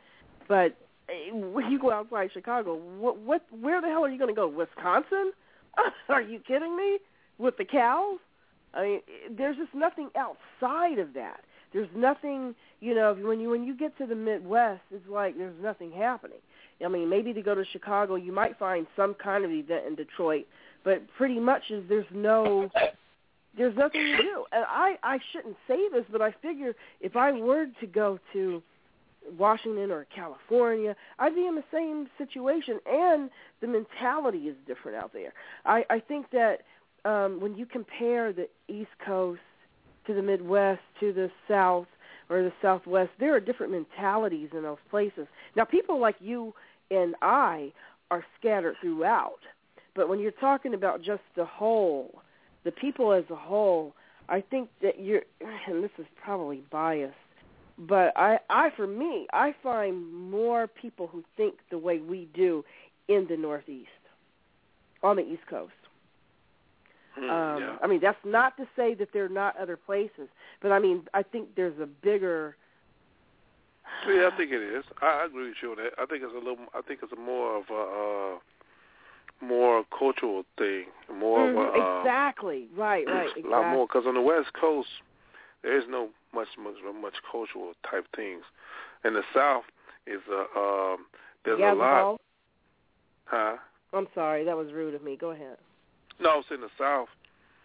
But 0.47 0.75
eh, 1.09 1.31
when 1.31 1.71
you 1.71 1.79
go 1.79 1.91
outside 1.91 2.29
Chicago, 2.33 2.75
what, 2.75 3.17
what, 3.19 3.43
where 3.59 3.81
the 3.81 3.87
hell 3.87 4.03
are 4.03 4.09
you 4.09 4.17
going 4.17 4.33
to 4.33 4.35
go? 4.35 4.47
Wisconsin? 4.47 5.31
are 6.09 6.21
you 6.21 6.39
kidding 6.39 6.75
me? 6.75 6.99
With 7.37 7.57
the 7.57 7.65
cows? 7.65 8.19
I 8.73 8.83
mean, 8.83 8.99
there's 9.35 9.57
just 9.57 9.73
nothing 9.73 10.09
outside 10.15 10.99
of 10.99 11.13
that. 11.13 11.41
There's 11.73 11.89
nothing, 11.95 12.53
you 12.81 12.93
know, 12.93 13.13
when 13.13 13.39
you 13.39 13.49
when 13.49 13.63
you 13.63 13.75
get 13.75 13.97
to 13.97 14.05
the 14.05 14.15
Midwest, 14.15 14.81
it's 14.91 15.07
like 15.07 15.37
there's 15.37 15.55
nothing 15.61 15.91
happening. 15.91 16.39
I 16.83 16.87
mean, 16.89 17.09
maybe 17.09 17.33
to 17.33 17.41
go 17.41 17.55
to 17.55 17.63
Chicago, 17.71 18.15
you 18.15 18.31
might 18.31 18.57
find 18.57 18.87
some 18.95 19.13
kind 19.13 19.45
of 19.45 19.51
event 19.51 19.85
in 19.87 19.95
Detroit, 19.95 20.47
but 20.83 21.01
pretty 21.17 21.39
much 21.39 21.63
is 21.69 21.83
there's 21.89 22.05
no 22.11 22.69
there's 23.57 23.75
nothing 23.75 24.01
to 24.01 24.17
do. 24.17 24.45
And 24.51 24.65
I 24.67 24.97
I 25.03 25.19
shouldn't 25.31 25.57
say 25.67 25.89
this, 25.89 26.05
but 26.11 26.21
I 26.21 26.33
figure 26.41 26.73
if 26.99 27.15
I 27.15 27.31
were 27.31 27.67
to 27.79 27.87
go 27.87 28.19
to 28.33 28.61
Washington 29.37 29.91
or 29.91 30.07
California, 30.13 30.95
I'd 31.19 31.35
be 31.35 31.45
in 31.45 31.55
the 31.55 31.63
same 31.71 32.07
situation 32.17 32.79
and 32.85 33.29
the 33.61 33.67
mentality 33.67 34.47
is 34.47 34.55
different 34.67 34.97
out 34.97 35.13
there. 35.13 35.33
I 35.65 35.85
I 35.89 35.99
think 35.99 36.27
that 36.31 36.61
um 37.05 37.39
when 37.41 37.55
you 37.55 37.65
compare 37.65 38.33
the 38.33 38.47
East 38.67 38.91
Coast 39.05 39.41
to 40.07 40.13
the 40.13 40.21
Midwest 40.21 40.81
to 40.99 41.13
the 41.13 41.29
South 41.47 41.87
or 42.29 42.43
the 42.43 42.53
Southwest, 42.61 43.11
there 43.19 43.35
are 43.35 43.39
different 43.39 43.71
mentalities 43.73 44.49
in 44.53 44.63
those 44.63 44.77
places. 44.89 45.27
Now 45.55 45.65
people 45.65 45.99
like 45.99 46.15
you 46.19 46.53
and 46.89 47.15
I 47.21 47.73
are 48.09 48.23
scattered 48.39 48.75
throughout. 48.81 49.39
But 49.95 50.07
when 50.09 50.19
you're 50.19 50.31
talking 50.31 50.73
about 50.73 51.01
just 51.01 51.23
the 51.35 51.45
whole, 51.45 52.21
the 52.63 52.71
people 52.71 53.11
as 53.11 53.25
a 53.29 53.35
whole, 53.35 53.93
I 54.29 54.41
think 54.41 54.69
that 54.81 54.99
you're, 54.99 55.23
and 55.67 55.83
this 55.83 55.91
is 55.97 56.05
probably 56.23 56.63
biased, 56.71 57.15
but 57.77 58.13
I, 58.15 58.39
I 58.49 58.69
for 58.75 58.87
me, 58.87 59.27
I 59.33 59.53
find 59.61 60.13
more 60.13 60.67
people 60.67 61.07
who 61.07 61.23
think 61.35 61.55
the 61.69 61.77
way 61.77 61.99
we 61.99 62.29
do 62.33 62.63
in 63.07 63.27
the 63.29 63.35
Northeast, 63.35 63.89
on 65.03 65.17
the 65.17 65.23
East 65.23 65.45
Coast. 65.49 65.73
Hmm, 67.15 67.29
Um, 67.29 67.61
yeah. 67.61 67.77
I 67.81 67.87
mean, 67.87 67.99
that's 68.01 68.23
not 68.23 68.55
to 68.57 68.67
say 68.75 68.93
that 68.95 69.09
there 69.13 69.25
are 69.25 69.29
not 69.29 69.57
other 69.57 69.75
places, 69.75 70.29
but 70.61 70.71
I 70.71 70.79
mean, 70.79 71.03
I 71.13 71.23
think 71.23 71.55
there's 71.55 71.77
a 71.81 71.85
bigger. 71.87 72.55
Yeah, 74.07 74.29
I 74.31 74.37
think 74.37 74.51
it 74.51 74.61
is. 74.61 74.85
I, 75.01 75.23
I 75.23 75.25
agree 75.25 75.49
with 75.49 75.57
you 75.61 75.71
on 75.71 75.77
that. 75.77 75.91
I 75.97 76.05
think 76.05 76.23
it's 76.23 76.33
a 76.33 76.37
little. 76.37 76.65
I 76.73 76.81
think 76.81 77.01
it's 77.03 77.11
a 77.11 77.17
more 77.17 77.57
of 77.57 77.63
a 77.69 77.73
uh, 77.73 78.39
more 79.41 79.83
cultural 79.97 80.43
thing, 80.57 80.85
more 81.13 81.47
Mhm, 81.47 81.57
of 81.57 81.75
a 81.75 81.79
uh, 81.79 81.99
exactly 82.01 82.67
right, 82.75 83.07
right, 83.07 83.25
a 83.25 83.29
exactly. 83.29 83.43
lot 83.49 83.71
more. 83.71 83.87
Because 83.87 84.05
on 84.05 84.13
the 84.13 84.21
West 84.21 84.53
Coast, 84.53 84.89
there 85.63 85.77
is 85.77 85.85
no 85.89 86.09
much 86.33 86.47
much 86.57 86.75
much 87.01 87.15
cultural 87.31 87.73
type 87.89 88.05
things. 88.15 88.43
In 89.03 89.13
the 89.13 89.23
South, 89.33 89.63
is 90.07 90.21
a 90.31 90.59
um, 90.59 91.05
there's 91.45 91.59
a 91.59 91.73
lot. 91.73 92.03
Gasohol? 92.03 92.17
Huh? 93.25 93.57
I'm 93.93 94.07
sorry, 94.13 94.45
that 94.45 94.55
was 94.55 94.71
rude 94.71 94.93
of 94.95 95.03
me. 95.03 95.17
Go 95.17 95.31
ahead. 95.31 95.57
No, 96.19 96.39
it's 96.39 96.51
in 96.51 96.61
the 96.61 96.69
South. 96.77 97.09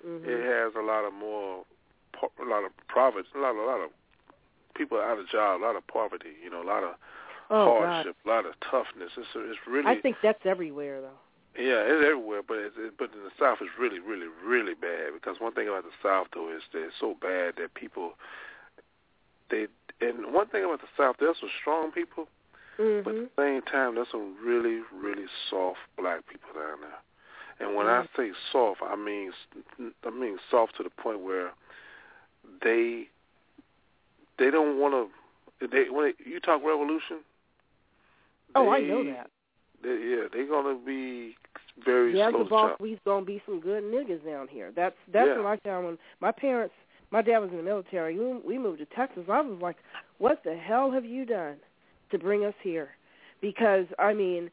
hmm 0.03 0.25
It 0.25 0.43
has 0.45 0.73
a 0.75 0.83
lot 0.85 1.05
of 1.05 1.13
more, 1.13 1.65
a 2.23 2.45
lot 2.49 2.65
of 2.65 2.73
profits, 2.89 3.29
a 3.37 3.39
lot, 3.39 3.55
a 3.55 3.65
lot 3.65 3.81
of 3.85 3.91
people 4.75 4.99
out 4.99 5.19
of 5.19 5.29
job, 5.29 5.61
a 5.61 5.65
lot 5.65 5.77
of 5.77 5.87
poverty. 5.87 6.35
You 6.43 6.51
know, 6.51 6.63
a 6.63 6.69
lot 6.69 6.83
of 6.83 6.95
Oh, 7.49 7.79
hardship, 7.79 8.17
a 8.25 8.29
lot 8.29 8.45
of 8.45 8.55
toughness. 8.71 9.11
It's 9.17 9.29
it's 9.37 9.59
really. 9.69 9.87
I 9.87 10.01
think 10.01 10.17
that's 10.23 10.45
everywhere, 10.45 11.01
though. 11.01 11.19
Yeah, 11.59 11.83
it's 11.89 12.05
everywhere, 12.05 12.43
but 12.47 12.59
it's, 12.59 12.77
it, 12.79 12.95
but 12.99 13.13
in 13.13 13.25
the 13.25 13.33
South 13.39 13.59
it's 13.61 13.71
really, 13.79 13.99
really, 13.99 14.29
really 14.45 14.75
bad. 14.75 15.15
Because 15.15 15.41
one 15.41 15.53
thing 15.53 15.69
about 15.69 15.85
the 15.85 15.97
South 16.03 16.29
though 16.35 16.55
is 16.55 16.63
that 16.73 16.85
it's 16.85 16.95
so 17.01 17.17
bad 17.21 17.55
that 17.57 17.75
people, 17.75 18.13
they, 19.51 19.67
and 20.01 20.35
one 20.35 20.49
thing 20.49 20.65
about 20.65 20.81
the 20.81 20.93
South, 20.97 21.17
there's 21.19 21.37
some 21.41 21.51
strong 21.61 21.91
people, 21.91 22.29
Mm-hmm. 22.79 23.05
but 23.05 23.15
at 23.15 23.37
the 23.37 23.43
same 23.43 23.63
time 23.63 23.95
there's 23.95 24.09
some 24.11 24.37
really, 24.45 24.83
really 24.95 25.25
soft 25.49 25.79
black 25.97 26.27
people 26.29 26.51
down 26.55 26.81
there. 26.83 27.01
And 27.59 27.75
when 27.75 27.87
I 27.87 28.05
say 28.15 28.33
soft, 28.53 28.83
I 28.83 28.97
mean 28.97 29.33
I 30.05 30.11
mean 30.11 30.37
soft 30.51 30.77
to 30.77 30.83
the 30.83 30.91
point 30.91 31.21
where 31.21 31.53
they 32.63 33.09
they 34.39 34.51
don't 34.51 34.79
want 34.79 35.11
to. 35.61 35.67
They 35.67 35.89
when 35.89 36.13
they, 36.13 36.31
you 36.31 36.39
talk 36.39 36.63
revolution. 36.63 37.21
Oh, 38.55 38.69
I 38.69 38.81
know 38.81 39.05
that. 39.05 39.31
They, 39.83 39.89
yeah, 39.89 40.29
they're 40.33 40.49
gonna 40.49 40.79
be 40.85 41.37
very 41.85 42.17
Yeah, 42.17 42.31
slow 42.31 42.39
the 42.39 42.45
to 42.45 42.51
boss, 42.51 42.81
we's 42.81 42.99
gonna 43.05 43.25
be 43.25 43.43
some 43.47 43.61
good 43.61 43.85
niggas 43.85 44.25
down 44.25 44.49
here. 44.49 44.73
That's 44.75 44.97
that's 45.13 45.29
Yeah. 45.29 45.39
what 45.39 45.47
I 45.47 45.57
found 45.59 45.87
when 45.87 45.99
my 46.21 46.33
parents, 46.33 46.75
my 47.11 47.23
dad 47.23 47.39
was 47.39 47.51
in 47.51 47.59
the 47.59 47.63
military. 47.63 48.19
We, 48.19 48.33
we 48.39 48.59
moved 48.59 48.79
to 48.79 48.87
Texas. 48.87 49.25
I 49.29 49.41
was 49.41 49.61
like, 49.61 49.77
what 50.19 50.43
the 50.45 50.57
hell 50.57 50.91
have 50.91 51.05
you 51.05 51.25
done 51.25 51.57
to 52.11 52.19
bring 52.19 52.45
us 52.45 52.55
here? 52.63 52.91
Because 53.41 53.87
I 53.99 54.15
mean, 54.15 54.51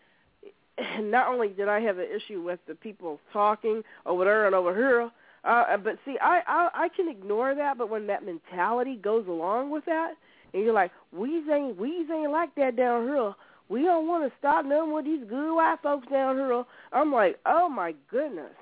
not 1.00 1.27
only 1.27 1.50
did 1.50 1.69
I 1.69 1.80
have 1.82 1.98
an 1.98 2.08
issue 2.14 2.42
with 2.42 2.60
the 2.68 2.76
people 2.76 3.19
talking 3.32 3.84
over 4.06 4.26
there 4.26 4.45
and 4.45 4.56
over 4.56 4.76
here, 4.76 5.10
uh, 5.43 5.77
but 5.77 5.98
see, 6.06 6.18
I, 6.22 6.42
I 6.48 6.69
I 6.85 6.90
can 6.90 7.10
ignore 7.10 7.53
that. 7.56 7.77
But 7.77 7.90
when 7.90 8.08
that 8.08 8.26
mentality 8.26 8.95
goes 8.95 9.27
along 9.27 9.72
with 9.72 9.85
that, 9.85 10.14
and 10.53 10.64
you're 10.64 10.74
like, 10.74 10.92
we 11.11 11.43
ain't 11.52 11.77
we 11.77 12.06
ain't 12.11 12.32
like 12.32 12.56
that 12.56 12.76
down 12.76 13.08
here. 13.08 13.34
We 13.74 13.82
don't 13.82 14.08
want 14.08 14.24
to 14.24 14.38
stop 14.38 14.66
none 14.66 14.93
with 14.93 15.06
these 15.06 15.24
good 15.27 15.56
white 15.56 15.77
folks 15.82 16.08
down 16.08 16.35
here. 16.35 16.64
I'm 16.92 17.11
like, 17.11 17.40
oh 17.48 17.68
my 17.68 17.95
goodness. 18.11 18.53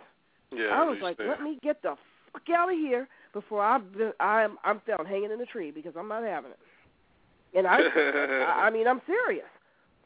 Yeah, 0.53 0.67
I 0.67 0.85
was 0.85 0.99
like, 1.01 1.17
let 1.19 1.41
me 1.41 1.59
get 1.61 1.81
the 1.81 1.95
fuck 2.31 2.43
out 2.55 2.71
of 2.71 2.77
here 2.77 3.09
before 3.33 3.61
I 3.61 3.77
I'm 4.21 4.57
I'm 4.63 4.79
found 4.87 5.09
hanging 5.09 5.31
in 5.31 5.41
a 5.41 5.45
tree 5.45 5.69
because 5.69 5.95
I'm 5.99 6.07
not 6.07 6.23
having 6.23 6.51
it. 6.51 6.59
And 7.57 7.67
I, 7.67 7.79
I 7.95 8.67
I 8.67 8.69
mean, 8.69 8.87
I'm 8.87 9.01
serious. 9.05 9.47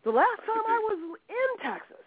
The 0.06 0.09
last 0.09 0.40
time 0.40 0.64
I 0.67 0.80
was 0.90 1.17
in 1.30 1.72
Texas, 1.72 2.06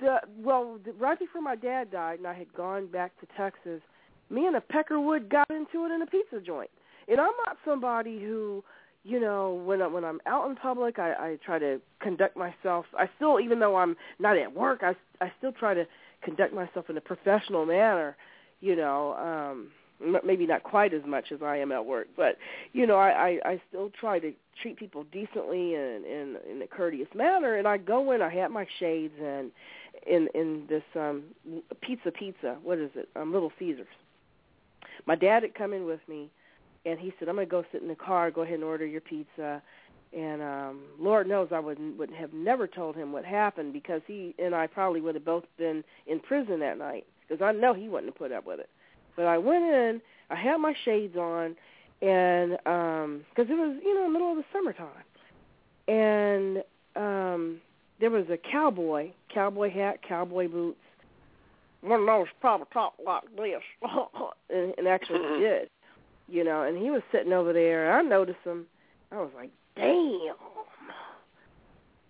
the 0.00 0.20
well, 0.42 0.78
the, 0.82 0.92
right 0.92 1.18
before 1.18 1.42
my 1.42 1.54
dad 1.54 1.90
died, 1.90 2.16
and 2.16 2.26
I 2.26 2.32
had 2.32 2.50
gone 2.54 2.86
back 2.86 3.12
to 3.20 3.26
Texas, 3.36 3.82
me 4.30 4.46
and 4.46 4.56
a 4.56 4.62
Peckerwood 4.62 5.28
got 5.28 5.50
into 5.50 5.84
it 5.84 5.92
in 5.92 6.00
a 6.00 6.06
pizza 6.06 6.40
joint. 6.40 6.70
And 7.08 7.20
I'm 7.20 7.32
not 7.46 7.56
somebody 7.64 8.20
who, 8.20 8.62
you 9.04 9.20
know, 9.20 9.54
when 9.64 9.80
I, 9.80 9.86
when 9.86 10.04
I'm 10.04 10.20
out 10.26 10.48
in 10.48 10.56
public, 10.56 10.98
I, 10.98 11.12
I 11.12 11.38
try 11.44 11.58
to 11.58 11.80
conduct 12.00 12.36
myself. 12.36 12.86
I 12.96 13.08
still, 13.16 13.40
even 13.40 13.58
though 13.58 13.76
I'm 13.76 13.96
not 14.18 14.36
at 14.36 14.54
work, 14.54 14.80
I 14.82 14.94
I 15.24 15.32
still 15.38 15.52
try 15.52 15.74
to 15.74 15.86
conduct 16.22 16.52
myself 16.52 16.90
in 16.90 16.96
a 16.96 17.00
professional 17.00 17.64
manner. 17.64 18.16
You 18.60 18.76
know, 18.76 19.14
um, 19.14 19.68
maybe 20.24 20.46
not 20.46 20.62
quite 20.62 20.92
as 20.92 21.02
much 21.06 21.32
as 21.32 21.40
I 21.42 21.56
am 21.58 21.72
at 21.72 21.84
work, 21.84 22.08
but 22.16 22.36
you 22.72 22.86
know, 22.86 22.96
I 22.96 23.08
I, 23.08 23.38
I 23.44 23.62
still 23.68 23.90
try 23.98 24.18
to 24.18 24.32
treat 24.62 24.76
people 24.76 25.04
decently 25.12 25.74
and 25.74 26.04
in 26.04 26.36
in 26.50 26.62
a 26.62 26.66
courteous 26.66 27.08
manner. 27.14 27.56
And 27.56 27.66
I 27.68 27.78
go 27.78 28.12
in, 28.12 28.20
I 28.20 28.34
have 28.34 28.50
my 28.50 28.66
shades 28.78 29.14
and 29.22 29.50
in 30.06 30.28
in 30.34 30.64
this 30.68 30.82
um 30.96 31.22
pizza 31.80 32.10
pizza. 32.10 32.56
What 32.62 32.78
is 32.78 32.90
it? 32.94 33.08
Um, 33.16 33.32
Little 33.32 33.52
Caesars. 33.58 33.86
My 35.06 35.14
dad 35.14 35.42
had 35.42 35.54
come 35.54 35.72
in 35.72 35.86
with 35.86 36.00
me, 36.08 36.30
and 36.88 36.98
he 36.98 37.12
said, 37.18 37.28
"I'm 37.28 37.36
gonna 37.36 37.46
go 37.46 37.64
sit 37.70 37.82
in 37.82 37.88
the 37.88 37.94
car. 37.94 38.30
Go 38.30 38.42
ahead 38.42 38.54
and 38.54 38.64
order 38.64 38.86
your 38.86 39.00
pizza." 39.00 39.62
And 40.16 40.40
um 40.40 40.80
Lord 40.98 41.28
knows 41.28 41.48
I 41.52 41.60
would 41.60 41.98
would 41.98 42.10
have 42.12 42.32
never 42.32 42.66
told 42.66 42.96
him 42.96 43.12
what 43.12 43.24
happened 43.24 43.72
because 43.72 44.00
he 44.06 44.34
and 44.38 44.54
I 44.54 44.66
probably 44.66 45.00
would 45.00 45.14
have 45.14 45.24
both 45.24 45.44
been 45.58 45.84
in 46.06 46.20
prison 46.20 46.60
that 46.60 46.78
night 46.78 47.06
because 47.26 47.42
I 47.42 47.52
know 47.52 47.74
he 47.74 47.88
wouldn't 47.88 48.12
have 48.12 48.18
put 48.18 48.32
up 48.32 48.46
with 48.46 48.60
it. 48.60 48.70
But 49.16 49.26
I 49.26 49.36
went 49.36 49.64
in, 49.64 50.00
I 50.30 50.36
had 50.36 50.58
my 50.58 50.74
shades 50.84 51.16
on, 51.16 51.56
and 52.00 52.52
um 52.66 53.24
because 53.30 53.50
it 53.50 53.54
was 53.54 53.78
you 53.84 53.94
know 53.94 54.08
middle 54.08 54.30
of 54.30 54.38
the 54.38 54.44
summertime, 54.52 54.88
and 55.88 56.62
um 56.96 57.60
there 58.00 58.10
was 58.10 58.26
a 58.30 58.38
cowboy, 58.38 59.10
cowboy 59.28 59.70
hat, 59.70 60.00
cowboy 60.08 60.48
boots, 60.48 60.78
one 61.82 62.00
of 62.00 62.06
those 62.06 62.26
probably 62.40 62.66
top 62.72 62.94
like 63.04 63.24
this, 63.36 63.62
and, 64.50 64.74
and 64.78 64.88
actually 64.88 65.18
did, 65.40 65.68
you 66.28 66.44
know. 66.44 66.62
And 66.62 66.76
he 66.76 66.90
was 66.90 67.02
sitting 67.12 67.32
over 67.32 67.52
there, 67.52 67.90
and 67.90 68.06
I 68.06 68.08
noticed 68.08 68.38
him. 68.44 68.66
I 69.10 69.16
was 69.16 69.30
like, 69.34 69.50
damn, 69.76 70.34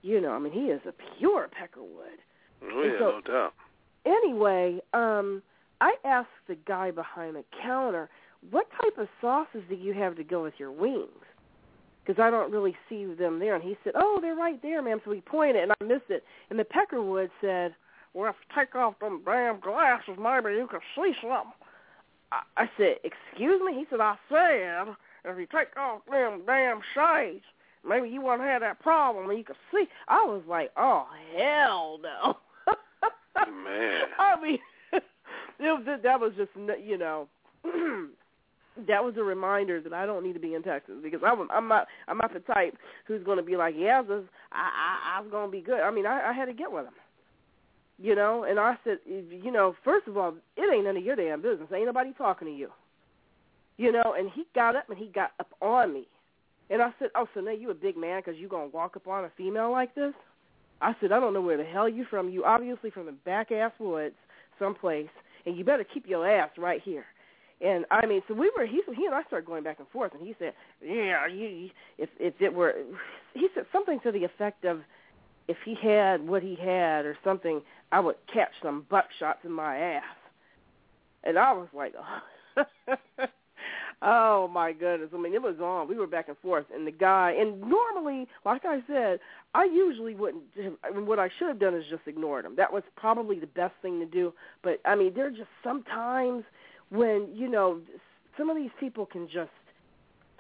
you 0.03 0.21
know. 0.21 0.33
I 0.33 0.39
mean, 0.39 0.53
he 0.53 0.67
is 0.67 0.81
a 0.87 0.93
pure 1.19 1.49
Peckerwood. 1.49 2.19
Oh, 2.63 2.83
yeah, 2.83 2.99
so- 2.99 3.05
no 3.05 3.21
doubt. 3.21 3.55
Anyway, 4.07 4.81
um, 4.95 5.43
I 5.81 5.95
asked 6.05 6.29
the 6.49 6.57
guy 6.67 6.91
behind 6.91 7.37
the 7.37 7.45
counter, 7.63 8.09
what 8.51 8.67
type 8.83 8.97
of 8.99 9.09
sauces 9.21 9.63
do 9.69 9.75
you 9.75 9.93
have 9.95 10.17
to 10.17 10.25
go 10.25 10.43
with 10.43 10.55
your 10.59 10.73
wings? 10.73 11.09
Because 12.05 12.23
I 12.23 12.31
don't 12.31 12.51
really 12.51 12.75
see 12.89 13.05
them 13.05 13.39
there. 13.39 13.55
And 13.55 13.63
he 13.63 13.77
said, 13.85 13.93
oh, 13.97 14.19
they're 14.23 14.35
right 14.35 14.61
there, 14.63 14.81
ma'am. 14.81 15.01
So 15.05 15.11
he 15.11 15.21
pointed, 15.21 15.63
and 15.63 15.73
I 15.73 15.85
missed 15.85 16.09
it. 16.09 16.25
And 16.49 16.59
the 16.59 16.65
Peckerwood 16.65 17.29
said, 17.41 17.75
well, 18.15 18.31
if 18.31 18.37
you 18.49 18.63
take 18.63 18.75
off 18.75 18.99
them 18.99 19.21
damn 19.27 19.61
glasses, 19.61 20.17
maybe 20.19 20.57
you 20.57 20.67
can 20.71 20.81
see 20.97 21.13
something. 21.21 21.53
I, 22.33 22.69
said, 22.77 22.97
excuse 23.05 23.61
me? 23.65 23.75
He 23.75 23.85
said, 23.91 24.01
I 24.01 24.17
said, 24.29 24.95
if 25.25 25.39
you 25.39 25.47
take 25.47 25.77
off 25.77 26.03
them 26.11 26.43
damn 26.47 26.81
shades, 26.95 27.45
maybe 27.87 28.09
you 28.09 28.21
won't 28.21 28.43
have 28.43 28.61
that 28.61 28.81
problem 28.81 29.29
and 29.29 29.39
you 29.39 29.45
can 29.45 29.57
see. 29.73 29.87
I 30.09 30.25
was 30.25 30.43
like, 30.49 30.71
oh, 30.77 31.07
hell 31.37 31.99
no. 32.03 32.37
Man. 33.65 34.03
I 34.19 34.41
mean, 34.41 34.59
it 35.59 36.03
that 36.03 36.21
was 36.21 36.33
just, 36.37 36.51
you 36.85 36.99
know, 36.99 37.29
that 38.87 39.03
was 39.03 39.15
a 39.17 39.23
reminder 39.23 39.81
that 39.81 39.93
I 39.93 40.07
don't 40.07 40.25
need 40.25 40.35
to 40.35 40.41
be 40.41 40.55
in 40.55 40.63
Texas 40.63 40.97
because 41.03 41.21
I'm 41.25 41.51
I'm 41.51 41.69
not 41.69 41.87
I'm 42.07 42.19
not 42.19 42.33
the 42.33 42.41
type 42.41 42.77
who's 43.07 43.25
going 43.25 43.39
to 43.39 43.43
be 43.43 43.57
like, 43.57 43.75
yeah, 43.77 44.03
this, 44.03 44.23
I 44.53 44.69
I 44.69 45.19
I'm 45.19 45.31
going 45.31 45.49
to 45.49 45.53
be 45.53 45.61
good. 45.61 45.81
I 45.81 45.91
mean, 45.91 46.07
I, 46.07 46.31
I 46.31 46.33
had 46.33 46.47
to 46.47 46.53
get 46.53 46.71
with 46.71 46.85
him, 46.85 46.95
you 47.99 48.15
know. 48.15 48.45
And 48.45 48.59
I 48.59 48.77
said, 48.85 48.99
you 49.07 49.51
know, 49.51 49.75
first 49.85 50.07
of 50.07 50.17
all, 50.17 50.35
it 50.57 50.75
ain't 50.75 50.85
none 50.85 50.97
of 50.97 51.05
your 51.05 51.17
damn 51.17 51.43
business. 51.43 51.69
Ain't 51.75 51.87
nobody 51.87 52.13
talking 52.17 52.49
to 52.49 52.55
you, 52.55 52.71
you 53.77 53.93
know. 53.93 54.15
And 54.17 54.31
he 54.35 54.45
got 54.55 54.77
up 54.77 54.89
and 54.89 54.99
he 54.99 55.07
got 55.07 55.33
up 55.41 55.49
on 55.61 55.93
me, 55.93 56.07
and 56.71 56.83
I 56.83 56.91
said, 56.99 57.09
oh, 57.15 57.27
so 57.35 57.41
now 57.41 57.53
you 57.53 57.71
a 57.71 57.75
big 57.75 57.97
man 57.97 58.23
because 58.25 58.39
you 58.39 58.49
gonna 58.49 58.69
walk 58.69 58.97
up 58.97 59.07
on 59.09 59.25
a 59.25 59.31
female 59.37 59.71
like 59.71 59.95
this? 59.95 60.15
I 60.81 60.95
said, 61.01 61.11
I 61.13 61.19
don't 61.19 61.35
know 61.35 61.41
where 61.41 61.57
the 61.57 61.65
hell 61.65 61.89
you 61.89 62.07
from. 62.09 62.29
You 62.29 62.45
obviously 62.45 62.91
from 62.91 63.07
the 63.07 63.13
back 63.13 63.51
ass 63.51 63.73
woods 63.79 64.15
someplace, 64.59 65.09
and 65.47 65.57
you 65.57 65.65
better 65.65 65.85
keep 65.85 66.07
your 66.07 66.29
ass 66.29 66.51
right 66.57 66.81
here. 66.85 67.05
And 67.61 67.85
I 67.91 68.07
mean, 68.07 68.23
so 68.29 68.35
we 68.35 68.51
were 68.57 68.67
he 68.67 68.83
he 68.97 69.07
and 69.07 69.15
I 69.15 69.23
started 69.25 69.47
going 69.47 69.65
back 69.65 69.81
and 69.81 69.89
forth, 69.89 70.13
and 70.15 70.25
he 70.25 70.35
said, 70.39 70.53
"Yeah, 70.81 71.27
you 71.27 71.71
if 71.97 72.09
if 72.21 72.35
it 72.41 72.55
were," 72.55 72.75
he 73.35 73.49
said 73.55 73.65
something 73.73 73.99
to 74.05 74.13
the 74.13 74.23
effect 74.23 74.65
of, 74.65 74.81
"If 75.49 75.57
he 75.65 75.75
had 75.75 76.27
what 76.27 76.43
he 76.43 76.55
had 76.55 77.05
or 77.05 77.17
something, 77.25 77.63
I 77.91 78.01
would 78.01 78.17
catch 78.33 78.53
some 78.63 78.87
buckshots 78.91 79.45
in 79.45 79.53
my 79.53 79.77
ass." 79.77 80.05
And 81.25 81.39
I 81.39 81.53
was 81.53 81.69
like, 81.75 81.95
oh. 81.99 82.23
oh 84.03 84.49
my 84.49 84.73
goodness! 84.73 85.11
I 85.15 85.19
mean, 85.19 85.35
it 85.35 85.43
was 85.43 85.57
on. 85.61 85.89
We 85.89 85.97
were 85.97 86.07
back 86.07 86.29
and 86.29 86.39
forth, 86.39 86.67
and 86.75 86.87
the 86.87 86.93
guy. 86.93 87.33
And 87.39 87.61
normally, 87.61 88.27
like 88.45 88.63
I 88.65 88.81
said, 88.87 89.21
I 89.55 89.65
usually 89.65 90.15
wouldn't. 90.15 90.45
I 90.85 90.91
mean, 90.91 91.07
what 91.07 91.19
I 91.19 91.29
should 91.39 91.49
have 91.49 91.59
done 91.59 91.75
is 91.75 91.85
just 91.91 92.03
ignored 92.07 92.45
him. 92.45 92.55
That 92.57 92.73
was 92.73 92.83
probably 92.97 93.39
the 93.39 93.47
best 93.47 93.75
thing 93.83 94.01
to 94.01 94.07
do. 94.07 94.33
But 94.63 94.81
I 94.85 94.95
mean, 94.95 95.13
there 95.15 95.27
are 95.27 95.31
just 95.31 95.51
sometimes 95.63 96.45
when 96.91 97.29
you 97.35 97.49
know 97.49 97.81
some 98.37 98.51
of 98.51 98.57
these 98.57 98.71
people 98.79 99.07
can 99.07 99.29
just 99.29 99.51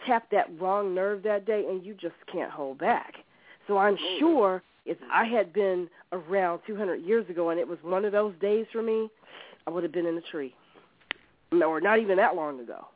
tap 0.06 0.30
that 0.30 0.48
wrong 0.60 0.94
nerve 0.94 1.22
that 1.24 1.44
day 1.44 1.64
and 1.68 1.84
you 1.84 1.94
just 1.94 2.14
can't 2.32 2.50
hold 2.50 2.78
back. 2.78 3.14
So 3.66 3.76
I'm 3.76 3.98
oh, 4.00 4.16
sure 4.18 4.62
if 4.88 4.96
I 5.12 5.24
had 5.26 5.52
been 5.52 5.88
around 6.12 6.60
200 6.66 6.96
years 6.96 7.28
ago 7.28 7.50
and 7.50 7.60
it 7.60 7.68
was 7.68 7.78
one 7.82 8.04
of 8.04 8.12
those 8.12 8.34
days 8.40 8.66
for 8.72 8.82
me, 8.82 9.08
I 9.66 9.70
would 9.70 9.82
have 9.82 9.92
been 9.92 10.06
in 10.06 10.14
the 10.14 10.22
tree. 10.22 10.54
No, 11.52 11.68
Or 11.68 11.80
not 11.80 11.98
even 11.98 12.16
that 12.16 12.34
long 12.34 12.58
ago. 12.58 12.86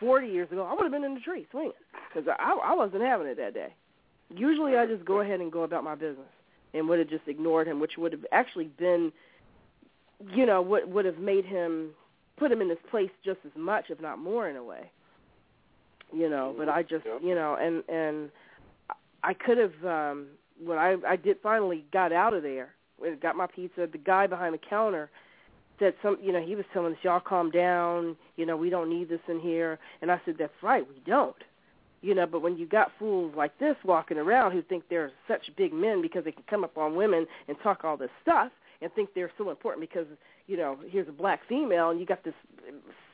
40 0.00 0.28
years 0.28 0.50
ago, 0.52 0.64
I 0.64 0.74
would 0.74 0.82
have 0.82 0.92
been 0.92 1.02
in 1.02 1.14
the 1.14 1.20
tree 1.20 1.46
swinging 1.50 1.72
because 2.08 2.28
I, 2.38 2.56
I 2.62 2.74
wasn't 2.74 3.02
having 3.02 3.26
it 3.26 3.36
that 3.38 3.54
day. 3.54 3.74
Usually 4.30 4.76
I 4.76 4.86
just 4.86 5.04
go 5.04 5.20
ahead 5.20 5.40
and 5.40 5.50
go 5.50 5.64
about 5.64 5.82
my 5.82 5.94
business 5.94 6.28
and 6.74 6.88
would 6.88 6.98
have 6.98 7.08
just 7.08 7.26
ignored 7.26 7.66
him, 7.66 7.80
which 7.80 7.92
would 7.98 8.12
have 8.12 8.24
actually 8.30 8.66
been, 8.78 9.12
you 10.32 10.46
know, 10.46 10.62
what 10.62 10.88
would 10.88 11.04
have 11.04 11.18
made 11.18 11.44
him 11.44 11.90
put 12.36 12.52
him 12.52 12.60
in 12.60 12.68
his 12.68 12.78
place 12.90 13.10
just 13.24 13.38
as 13.44 13.52
much, 13.56 13.86
if 13.88 14.00
not 14.00 14.18
more, 14.18 14.48
in 14.48 14.56
a 14.56 14.62
way. 14.62 14.90
You 16.12 16.28
know, 16.28 16.54
but 16.56 16.68
I 16.68 16.82
just, 16.82 17.04
you 17.22 17.34
know, 17.34 17.56
and 17.60 17.82
and 17.88 18.30
I 19.22 19.34
could 19.34 19.58
have 19.58 19.84
um 19.84 20.26
when 20.62 20.78
I 20.78 20.96
I 21.06 21.16
did 21.16 21.38
finally 21.42 21.84
got 21.92 22.12
out 22.12 22.34
of 22.34 22.42
there, 22.42 22.74
got 23.20 23.36
my 23.36 23.46
pizza. 23.46 23.88
The 23.90 23.98
guy 23.98 24.26
behind 24.26 24.54
the 24.54 24.58
counter 24.58 25.10
said 25.78 25.94
some, 26.02 26.18
you 26.22 26.32
know, 26.32 26.40
he 26.44 26.54
was 26.54 26.64
telling 26.72 26.92
us, 26.92 26.98
y'all 27.02 27.20
calm 27.20 27.50
down. 27.50 28.16
You 28.36 28.46
know, 28.46 28.56
we 28.56 28.70
don't 28.70 28.88
need 28.88 29.08
this 29.08 29.20
in 29.28 29.40
here. 29.40 29.78
And 30.02 30.10
I 30.10 30.20
said, 30.24 30.36
that's 30.38 30.52
right, 30.62 30.86
we 30.88 31.00
don't. 31.04 31.34
You 32.00 32.14
know, 32.14 32.26
but 32.26 32.42
when 32.42 32.56
you 32.56 32.66
got 32.66 32.92
fools 32.98 33.34
like 33.34 33.58
this 33.58 33.76
walking 33.82 34.18
around 34.18 34.52
who 34.52 34.62
think 34.62 34.84
they're 34.90 35.10
such 35.26 35.50
big 35.56 35.72
men 35.72 36.02
because 36.02 36.24
they 36.24 36.32
can 36.32 36.44
come 36.48 36.62
up 36.62 36.76
on 36.76 36.94
women 36.94 37.26
and 37.48 37.56
talk 37.62 37.82
all 37.82 37.96
this 37.96 38.10
stuff 38.22 38.52
and 38.82 38.92
think 38.92 39.08
they're 39.14 39.32
so 39.38 39.50
important 39.50 39.80
because 39.80 40.06
you 40.46 40.56
know, 40.56 40.78
here's 40.88 41.08
a 41.08 41.12
black 41.12 41.40
female, 41.48 41.90
and 41.90 41.98
you 41.98 42.06
got 42.06 42.22
this 42.24 42.34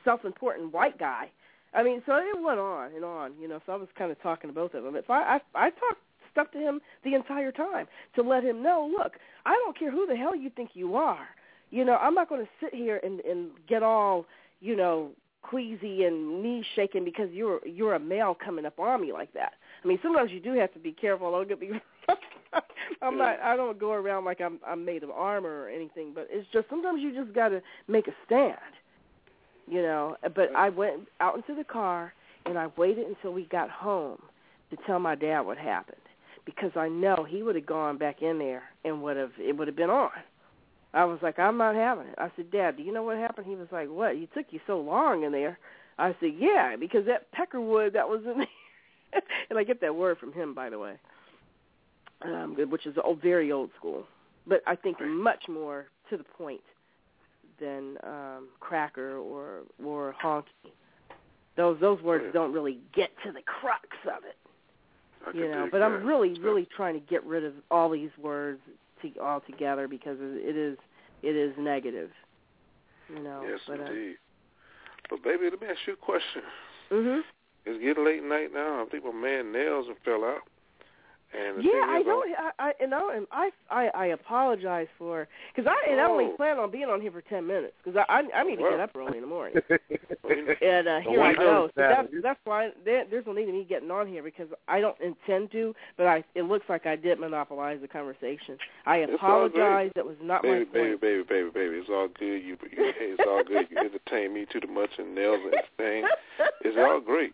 self-important 0.03 0.73
white 0.73 0.97
guy. 0.99 1.29
I 1.73 1.83
mean, 1.83 2.01
so 2.05 2.15
it 2.15 2.41
went 2.41 2.59
on 2.59 2.93
and 2.93 3.05
on, 3.05 3.33
you 3.39 3.47
know. 3.47 3.61
So 3.65 3.71
I 3.71 3.75
was 3.77 3.87
kind 3.97 4.11
of 4.11 4.21
talking 4.21 4.49
to 4.49 4.53
both 4.53 4.73
of 4.73 4.83
them. 4.83 4.97
So 5.07 5.13
I, 5.13 5.39
I, 5.55 5.67
I 5.67 5.69
talked 5.69 6.01
stuff 6.31 6.51
to 6.51 6.57
him 6.57 6.79
the 7.03 7.13
entire 7.13 7.51
time 7.51 7.87
to 8.15 8.21
let 8.21 8.43
him 8.43 8.61
know, 8.63 8.89
look, 8.97 9.13
I 9.45 9.51
don't 9.65 9.77
care 9.77 9.91
who 9.91 10.05
the 10.05 10.15
hell 10.15 10.35
you 10.35 10.49
think 10.49 10.71
you 10.73 10.95
are. 10.95 11.27
You 11.69 11.85
know, 11.85 11.95
I'm 11.95 12.13
not 12.13 12.29
going 12.29 12.41
to 12.41 12.49
sit 12.59 12.73
here 12.73 12.99
and 13.03 13.21
and 13.21 13.51
get 13.67 13.81
all, 13.83 14.25
you 14.59 14.75
know, 14.75 15.11
queasy 15.41 16.03
and 16.03 16.43
knee 16.43 16.63
shaking 16.75 17.05
because 17.05 17.29
you're 17.31 17.65
you're 17.65 17.95
a 17.95 17.99
male 17.99 18.35
coming 18.35 18.65
up 18.65 18.79
on 18.79 19.01
me 19.01 19.13
like 19.13 19.33
that. 19.33 19.53
I 19.83 19.87
mean, 19.87 19.99
sometimes 20.01 20.31
you 20.31 20.39
do 20.39 20.53
have 20.53 20.73
to 20.73 20.79
be 20.79 20.91
careful. 20.91 21.31
Don't 21.31 21.47
get 21.47 21.59
I'm 23.01 23.17
not. 23.17 23.39
I 23.39 23.55
don't 23.55 23.79
go 23.79 23.93
around 23.93 24.25
like 24.25 24.41
I'm 24.41 24.59
I'm 24.67 24.85
made 24.85 25.03
of 25.03 25.11
armor 25.11 25.63
or 25.63 25.69
anything, 25.69 26.11
but 26.13 26.27
it's 26.29 26.47
just 26.51 26.69
sometimes 26.69 27.01
you 27.01 27.13
just 27.13 27.33
got 27.33 27.49
to 27.49 27.61
make 27.87 28.07
a 28.07 28.13
stand, 28.25 28.57
you 29.67 29.81
know. 29.81 30.17
But 30.35 30.53
I 30.55 30.69
went 30.69 31.07
out 31.19 31.35
into 31.35 31.55
the 31.55 31.63
car 31.63 32.13
and 32.45 32.57
I 32.57 32.67
waited 32.77 33.07
until 33.07 33.33
we 33.33 33.45
got 33.45 33.69
home 33.69 34.21
to 34.71 34.77
tell 34.85 34.99
my 34.99 35.15
dad 35.15 35.41
what 35.41 35.57
happened 35.57 36.00
because 36.45 36.71
I 36.75 36.87
know 36.89 37.25
he 37.27 37.43
would 37.43 37.55
have 37.55 37.65
gone 37.65 37.97
back 37.97 38.21
in 38.21 38.37
there 38.39 38.63
and 38.83 39.01
would 39.03 39.17
have 39.17 39.31
it 39.37 39.57
would 39.57 39.67
have 39.67 39.77
been 39.77 39.89
on. 39.89 40.11
I 40.93 41.05
was 41.05 41.19
like, 41.21 41.39
I'm 41.39 41.57
not 41.57 41.75
having 41.75 42.07
it. 42.07 42.15
I 42.17 42.29
said, 42.35 42.51
Dad, 42.51 42.75
do 42.75 42.83
you 42.83 42.91
know 42.91 43.03
what 43.03 43.17
happened? 43.17 43.47
He 43.47 43.55
was 43.55 43.69
like, 43.71 43.87
What? 43.89 44.17
You 44.17 44.27
took 44.33 44.47
you 44.49 44.59
so 44.67 44.79
long 44.79 45.23
in 45.23 45.31
there. 45.31 45.57
I 45.97 46.15
said, 46.19 46.31
Yeah, 46.37 46.75
because 46.79 47.05
that 47.05 47.27
peckerwood 47.31 47.93
that 47.93 48.09
was 48.09 48.21
in 48.25 48.37
there. 49.13 49.21
and 49.49 49.57
I 49.59 49.63
get 49.63 49.81
that 49.81 49.95
word 49.95 50.17
from 50.17 50.33
him, 50.33 50.53
by 50.53 50.69
the 50.69 50.79
way 50.79 50.97
um, 52.23 52.55
which 52.69 52.85
is 52.85 52.95
old, 53.03 53.21
very 53.21 53.51
old 53.51 53.69
school, 53.77 54.05
but 54.47 54.61
I 54.67 54.75
think 54.75 54.97
much 55.01 55.43
more 55.49 55.87
to 56.09 56.17
the 56.17 56.23
point 56.23 56.61
than 57.59 57.97
um, 58.03 58.49
cracker 58.59 59.17
or 59.17 59.61
or 59.83 60.15
honky. 60.23 60.71
Those 61.57 61.79
those 61.79 62.01
words 62.01 62.25
don't 62.33 62.53
really 62.53 62.79
get 62.93 63.09
to 63.25 63.31
the 63.31 63.41
crux 63.41 63.87
of 64.05 64.23
it, 64.23 64.37
you 65.33 65.49
know. 65.49 65.67
But 65.71 65.81
I'm 65.81 66.05
really 66.05 66.39
really 66.39 66.67
trying 66.75 66.93
to 66.93 66.99
get 66.99 67.23
rid 67.25 67.43
of 67.43 67.53
all 67.69 67.89
these 67.89 68.11
words 68.21 68.59
to, 69.01 69.19
all 69.19 69.41
together 69.41 69.87
because 69.87 70.17
it 70.19 70.55
is 70.55 70.77
it 71.23 71.35
is 71.35 71.53
negative, 71.57 72.09
you 73.09 73.21
know. 73.21 73.45
Yes, 73.47 73.59
but, 73.67 73.79
indeed. 73.79 74.15
Uh, 74.15 75.07
but 75.09 75.23
baby, 75.23 75.49
let 75.49 75.61
me 75.61 75.67
ask 75.67 75.79
you 75.85 75.93
a 75.93 75.97
question. 75.97 76.41
Mhm. 76.91 77.21
It's 77.65 77.81
getting 77.81 78.05
late 78.05 78.23
night 78.23 78.53
now. 78.53 78.81
I 78.81 78.85
think 78.89 79.05
my 79.05 79.11
man 79.11 79.51
Nels 79.51 79.87
have 79.87 79.97
fell 79.99 80.23
out. 80.23 80.41
And 81.33 81.63
yeah, 81.63 81.71
I 81.87 82.03
don't. 82.03 82.29
I, 82.37 82.51
I 82.59 82.73
you 82.79 82.87
know, 82.87 83.09
and 83.09 83.25
I 83.31 83.51
I, 83.69 83.89
I 83.95 84.05
apologize 84.07 84.87
for 84.97 85.27
because 85.55 85.69
I 85.69 85.91
and 85.91 85.99
I 85.99 86.05
only 86.05 86.25
Oh. 86.25 86.35
plan 86.35 86.59
on 86.59 86.71
being 86.71 86.89
on 86.89 86.99
here 86.99 87.11
for 87.11 87.21
ten 87.21 87.47
minutes 87.47 87.73
because 87.83 88.03
I, 88.09 88.21
I 88.21 88.39
I 88.39 88.43
need 88.43 88.57
to 88.57 88.63
Well. 88.63 88.71
get 88.71 88.79
up 88.81 88.91
early 88.95 89.17
in 89.17 89.21
the 89.21 89.27
morning. 89.29 89.55
and 89.69 90.87
uh, 90.87 90.99
here 90.99 91.21
I 91.21 91.33
go. 91.33 91.69
So 91.75 91.81
that's 91.81 92.07
that's 92.21 92.39
why 92.43 92.69
there, 92.83 93.05
there's 93.09 93.25
no 93.25 93.33
need 93.33 93.47
of 93.47 93.55
me 93.55 93.65
getting 93.67 93.91
on 93.91 94.07
here 94.07 94.23
because 94.23 94.47
I 94.67 94.81
don't 94.81 94.99
intend 94.99 95.51
to, 95.53 95.73
but 95.97 96.07
I 96.07 96.23
it 96.35 96.43
looks 96.43 96.65
like 96.67 96.85
I 96.85 96.95
did 96.95 97.19
monopolize 97.19 97.79
the 97.81 97.87
conversation. 97.87 98.57
I 98.85 98.97
It's 98.97 99.13
apologize. 99.13 99.91
That 99.95 100.05
was 100.05 100.17
not 100.21 100.43
baby, 100.43 100.65
my 100.65 100.71
baby, 100.71 100.89
point. 100.89 101.01
baby, 101.01 101.23
baby, 101.23 101.49
baby. 101.49 101.49
baby. 101.53 101.75
It's 101.77 101.89
all 101.89 102.07
good. 102.07 102.43
You, 102.43 102.57
you 102.71 102.91
it's 102.99 103.21
all 103.27 103.43
good. 103.43 103.67
You 103.69 103.77
entertain 103.77 104.33
me 104.33 104.45
too 104.51 104.67
much 104.67 104.89
and 104.97 105.15
Nels 105.15 105.39
entertain. 105.45 106.05
It's 106.61 106.77
all 106.77 106.99
great. 106.99 107.33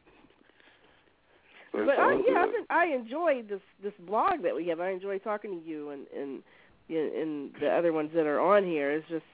So 1.78 1.84
it's 1.84 1.92
But 1.96 2.00
I, 2.00 2.14
yeah, 2.28 2.40
I've 2.42 2.52
been, 2.52 2.66
I 2.70 2.86
enjoy 2.88 3.44
this 3.48 3.62
this 3.84 3.94
blog 4.08 4.42
that 4.44 4.56
we 4.56 4.68
have. 4.68 4.80
I 4.80 4.90
enjoy 4.90 5.20
talking 5.20 5.60
to 5.60 5.68
you 5.68 5.92
and 5.92 6.08
and 6.16 6.44
and 6.90 7.52
the 7.62 7.70
other 7.70 7.94
ones 7.94 8.12
that 8.16 8.26
are 8.26 8.40
on 8.40 8.64
here. 8.64 8.92
It's 8.92 9.08
just 9.10 9.26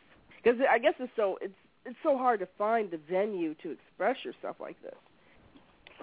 because 0.44 0.60
I 0.70 0.78
guess 0.78 0.94
it's 1.00 1.12
so 1.16 1.38
it's 1.42 1.54
it's 1.86 1.96
so 2.04 2.18
hard 2.18 2.40
to 2.42 2.48
find 2.58 2.92
the 2.92 3.00
venue 3.10 3.56
to 3.64 3.72
express 3.72 4.18
yourself 4.26 4.58
like 4.60 4.82
this. 4.82 4.96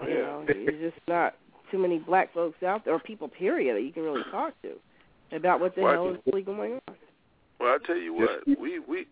Oh, 0.01 0.07
you 0.07 0.15
know, 0.15 0.43
there's 0.47 0.93
just 0.93 1.07
not 1.07 1.35
too 1.69 1.77
many 1.77 1.99
black 1.99 2.33
folks 2.33 2.63
out 2.63 2.85
there, 2.85 2.95
or 2.95 2.99
people 2.99 3.27
period, 3.27 3.75
that 3.75 3.81
you 3.81 3.93
can 3.93 4.03
really 4.03 4.23
talk 4.31 4.53
to 4.63 4.73
about 5.35 5.59
what 5.59 5.75
the 5.75 5.81
Well, 5.81 5.91
I 5.91 5.93
hell 5.93 6.09
is 6.09 6.17
really 6.25 6.41
going 6.41 6.73
on. 6.87 6.95
Well, 7.59 7.69
I 7.69 7.85
tell 7.85 7.97
you 7.97 8.13
what, 8.15 8.47
we 8.47 8.79
we 8.79 9.05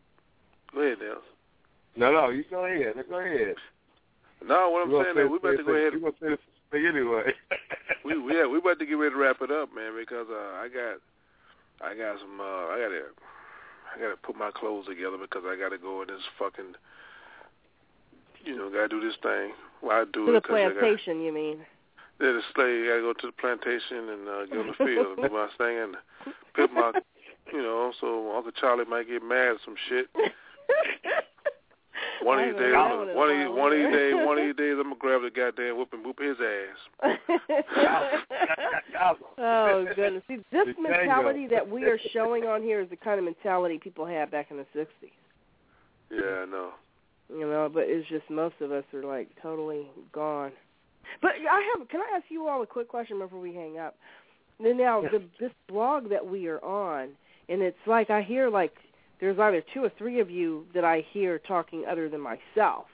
go 0.73 0.81
ahead, 0.81 0.97
Nels. 0.99 1.23
No, 1.95 2.11
no, 2.11 2.29
you 2.29 2.43
go 2.49 2.65
ahead. 2.65 2.95
Go 3.07 3.19
ahead. 3.19 3.55
No, 4.45 4.69
what 4.69 4.87
I'm 4.87 5.03
saying 5.03 5.25
is 5.25 5.31
we 5.31 5.37
about 5.37 5.57
to 5.57 5.63
go 5.63 5.73
ahead. 5.73 5.93
You 5.93 5.99
gonna 5.99 6.13
say 6.21 6.29
this 6.29 6.39
thing 6.71 6.85
anyway? 6.85 7.33
we 8.05 8.17
we- 8.21 8.35
yeah, 8.37 8.45
we 8.47 8.57
about 8.59 8.79
to 8.79 8.85
get 8.85 8.93
ready 8.93 9.13
to 9.15 9.19
wrap 9.19 9.41
it 9.41 9.51
up, 9.51 9.69
man, 9.75 9.93
because 9.97 10.27
uh, 10.29 10.57
I 10.61 10.67
got 10.69 10.97
I 11.81 11.95
got 11.95 12.19
some 12.19 12.39
uh, 12.39 12.43
I 12.73 12.77
gotta 12.79 13.01
I 13.95 13.99
gotta 13.99 14.17
put 14.17 14.35
my 14.37 14.51
clothes 14.51 14.85
together 14.87 15.17
because 15.19 15.43
I 15.45 15.55
gotta 15.57 15.77
go 15.77 16.01
in 16.01 16.07
this 16.07 16.21
fucking 16.37 16.75
you 18.45 18.55
know, 18.55 18.69
gotta 18.69 18.87
do 18.87 19.01
this 19.01 19.17
thing. 19.21 19.51
Why 19.81 20.01
I 20.01 20.05
do 20.05 20.25
to 20.27 20.31
it? 20.31 20.41
the 20.43 20.47
'cause 20.47 20.55
I 20.55 20.63
gotta- 20.69 20.79
plantation, 20.79 21.21
you 21.21 21.31
mean? 21.33 21.65
Yeah, 22.21 22.33
the 22.33 22.41
slave. 22.53 22.85
Gotta 22.87 23.01
go 23.01 23.13
to 23.13 23.27
the 23.27 23.33
plantation 23.39 24.09
and 24.09 24.27
uh, 24.27 24.45
get 24.45 24.57
on 24.59 24.67
the 24.67 24.73
field, 24.85 25.17
and 25.17 25.27
do 25.27 25.33
my 25.33 25.47
thing, 25.57 25.77
and 25.79 25.95
put 26.53 26.71
my, 26.73 26.91
you 27.53 27.61
know, 27.61 27.93
so 28.01 28.35
Uncle 28.35 28.51
Charlie 28.51 28.83
might 28.85 29.07
get 29.07 29.23
mad 29.23 29.55
at 29.55 29.57
some 29.63 29.75
shit. 29.87 30.07
One 32.23 32.39
of 32.39 32.45
these 32.45 32.55
days, 32.59 32.73
one 32.73 32.91
of 32.91 33.07
these, 33.37 33.49
one 33.49 33.71
of 33.71 33.77
these 33.77 33.93
days, 33.93 34.13
one 34.15 34.37
of 34.37 34.45
these 34.45 34.55
days, 34.55 34.75
I'm 34.77 34.83
gonna 34.83 34.95
grab 34.99 35.21
the 35.21 35.29
goddamn 35.29 35.77
whip 35.77 35.93
and 35.93 36.05
whoop 36.05 36.19
his 36.19 36.37
ass. 36.39 36.77
oh 39.37 39.85
goodness! 39.95 40.23
See, 40.27 40.37
this 40.51 40.67
The 40.75 40.81
mentality 40.81 41.47
tango. 41.47 41.55
that 41.55 41.69
we 41.69 41.85
are 41.85 41.99
showing 42.11 42.45
on 42.45 42.61
here 42.61 42.81
is 42.81 42.89
the 42.89 42.97
kind 42.97 43.19
of 43.19 43.25
mentality 43.25 43.79
people 43.81 44.05
had 44.05 44.31
back 44.31 44.51
in 44.51 44.57
the 44.57 44.65
'60s. 44.75 44.87
Yeah, 46.11 46.41
I 46.41 46.45
know. 46.45 46.71
You 47.31 47.47
know, 47.47 47.69
but 47.71 47.83
it's 47.87 48.07
just 48.09 48.29
most 48.29 48.55
of 48.61 48.71
us 48.71 48.83
are 48.93 49.03
like 49.03 49.29
totally 49.41 49.87
gone. 50.11 50.51
But 51.21 51.31
I 51.49 51.75
have. 51.77 51.87
Can 51.89 52.01
I 52.01 52.17
ask 52.17 52.25
you 52.29 52.47
all 52.47 52.61
a 52.61 52.67
quick 52.67 52.87
question 52.87 53.19
before 53.19 53.39
we 53.39 53.53
hang 53.53 53.77
up? 53.77 53.95
Then 54.61 54.77
now, 54.77 55.01
the, 55.01 55.23
this 55.39 55.51
blog 55.69 56.09
that 56.09 56.25
we 56.25 56.47
are 56.47 56.63
on, 56.63 57.09
and 57.47 57.61
it's 57.61 57.77
like 57.87 58.09
I 58.09 58.21
hear 58.21 58.49
like 58.49 58.73
there's 59.19 59.39
either 59.39 59.63
two 59.73 59.83
or 59.83 59.91
three 59.97 60.19
of 60.19 60.29
you 60.29 60.65
that 60.73 60.85
I 60.85 61.05
hear 61.11 61.39
talking 61.39 61.85
other 61.89 62.09
than 62.09 62.21
myself. 62.21 62.85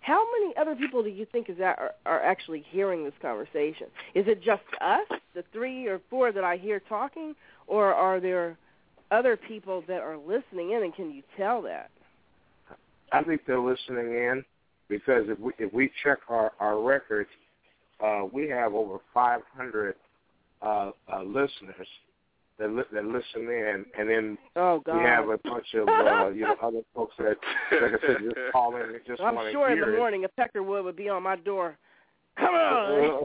How 0.00 0.24
many 0.38 0.54
other 0.56 0.74
people 0.74 1.02
do 1.02 1.10
you 1.10 1.26
think 1.30 1.48
is 1.48 1.58
that 1.58 1.78
are, 1.78 1.92
are 2.06 2.20
actually 2.20 2.64
hearing 2.70 3.04
this 3.04 3.14
conversation? 3.22 3.86
Is 4.14 4.26
it 4.26 4.42
just 4.42 4.62
us, 4.80 5.06
the 5.34 5.44
three 5.52 5.86
or 5.86 6.00
four 6.10 6.32
that 6.32 6.42
I 6.42 6.56
hear 6.56 6.80
talking, 6.80 7.34
or 7.68 7.94
are 7.94 8.18
there 8.18 8.56
other 9.12 9.36
people 9.36 9.84
that 9.86 10.00
are 10.00 10.16
listening 10.16 10.72
in? 10.72 10.82
And 10.82 10.94
can 10.94 11.12
you 11.12 11.22
tell 11.36 11.62
that? 11.62 11.90
I 13.12 13.22
think 13.22 13.42
they're 13.46 13.60
listening 13.60 14.12
in 14.12 14.44
because 14.88 15.24
if 15.28 15.38
we 15.38 15.52
if 15.58 15.72
we 15.72 15.90
check 16.02 16.18
our 16.28 16.52
our 16.58 16.80
records, 16.80 17.30
uh, 18.02 18.22
we 18.32 18.48
have 18.48 18.74
over 18.74 18.98
500 19.14 19.94
uh, 20.62 20.90
uh, 21.12 21.22
listeners 21.22 21.86
that 22.62 22.70
li- 22.70 22.84
that 22.92 23.04
listen 23.04 23.48
in, 23.50 23.84
and 23.98 24.08
then 24.08 24.38
Oh 24.56 24.80
God! 24.84 24.96
we 24.98 25.02
have 25.02 25.28
a 25.28 25.38
bunch 25.38 25.66
of 25.74 25.88
uh, 25.88 26.28
you 26.34 26.42
know 26.42 26.54
other 26.62 26.80
folks 26.94 27.14
that, 27.18 27.36
like 27.72 27.92
I 28.02 28.06
said, 28.06 28.16
just 28.22 28.36
call 28.52 28.76
in 28.76 28.82
and 28.82 29.00
just 29.06 29.20
I'm 29.20 29.34
want 29.34 29.48
to 29.48 29.52
sure 29.52 29.70
in 29.70 29.80
the 29.80 29.92
it. 29.92 29.98
morning 29.98 30.24
a 30.24 30.28
Peckerwood 30.28 30.84
would 30.84 30.96
be 30.96 31.08
on 31.08 31.22
my 31.24 31.36
door. 31.36 31.76
Come 32.38 32.54
on, 32.54 33.24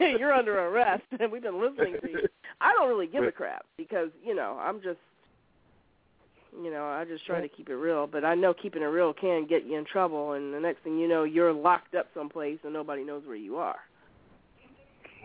you're 0.00 0.32
under 0.32 0.58
arrest, 0.66 1.02
and 1.18 1.32
we've 1.32 1.42
been 1.42 1.60
listening 1.60 1.96
to 2.02 2.10
you. 2.10 2.28
I 2.60 2.72
don't 2.74 2.88
really 2.88 3.06
give 3.08 3.24
a 3.24 3.32
crap 3.32 3.64
because 3.76 4.10
you 4.22 4.34
know 4.34 4.58
I'm 4.60 4.80
just, 4.82 4.98
you 6.62 6.70
know, 6.70 6.84
I 6.84 7.04
just 7.04 7.24
try 7.26 7.40
to 7.40 7.48
keep 7.48 7.68
it 7.70 7.74
real. 7.74 8.06
But 8.06 8.24
I 8.24 8.34
know 8.34 8.52
keeping 8.54 8.82
it 8.82 8.86
real 8.86 9.12
can 9.14 9.46
get 9.46 9.64
you 9.64 9.78
in 9.78 9.86
trouble, 9.86 10.32
and 10.32 10.52
the 10.52 10.60
next 10.60 10.84
thing 10.84 10.98
you 10.98 11.08
know, 11.08 11.24
you're 11.24 11.52
locked 11.52 11.94
up 11.94 12.06
someplace 12.14 12.58
and 12.64 12.72
nobody 12.72 13.02
knows 13.02 13.22
where 13.26 13.34
you 13.36 13.56
are. 13.56 13.78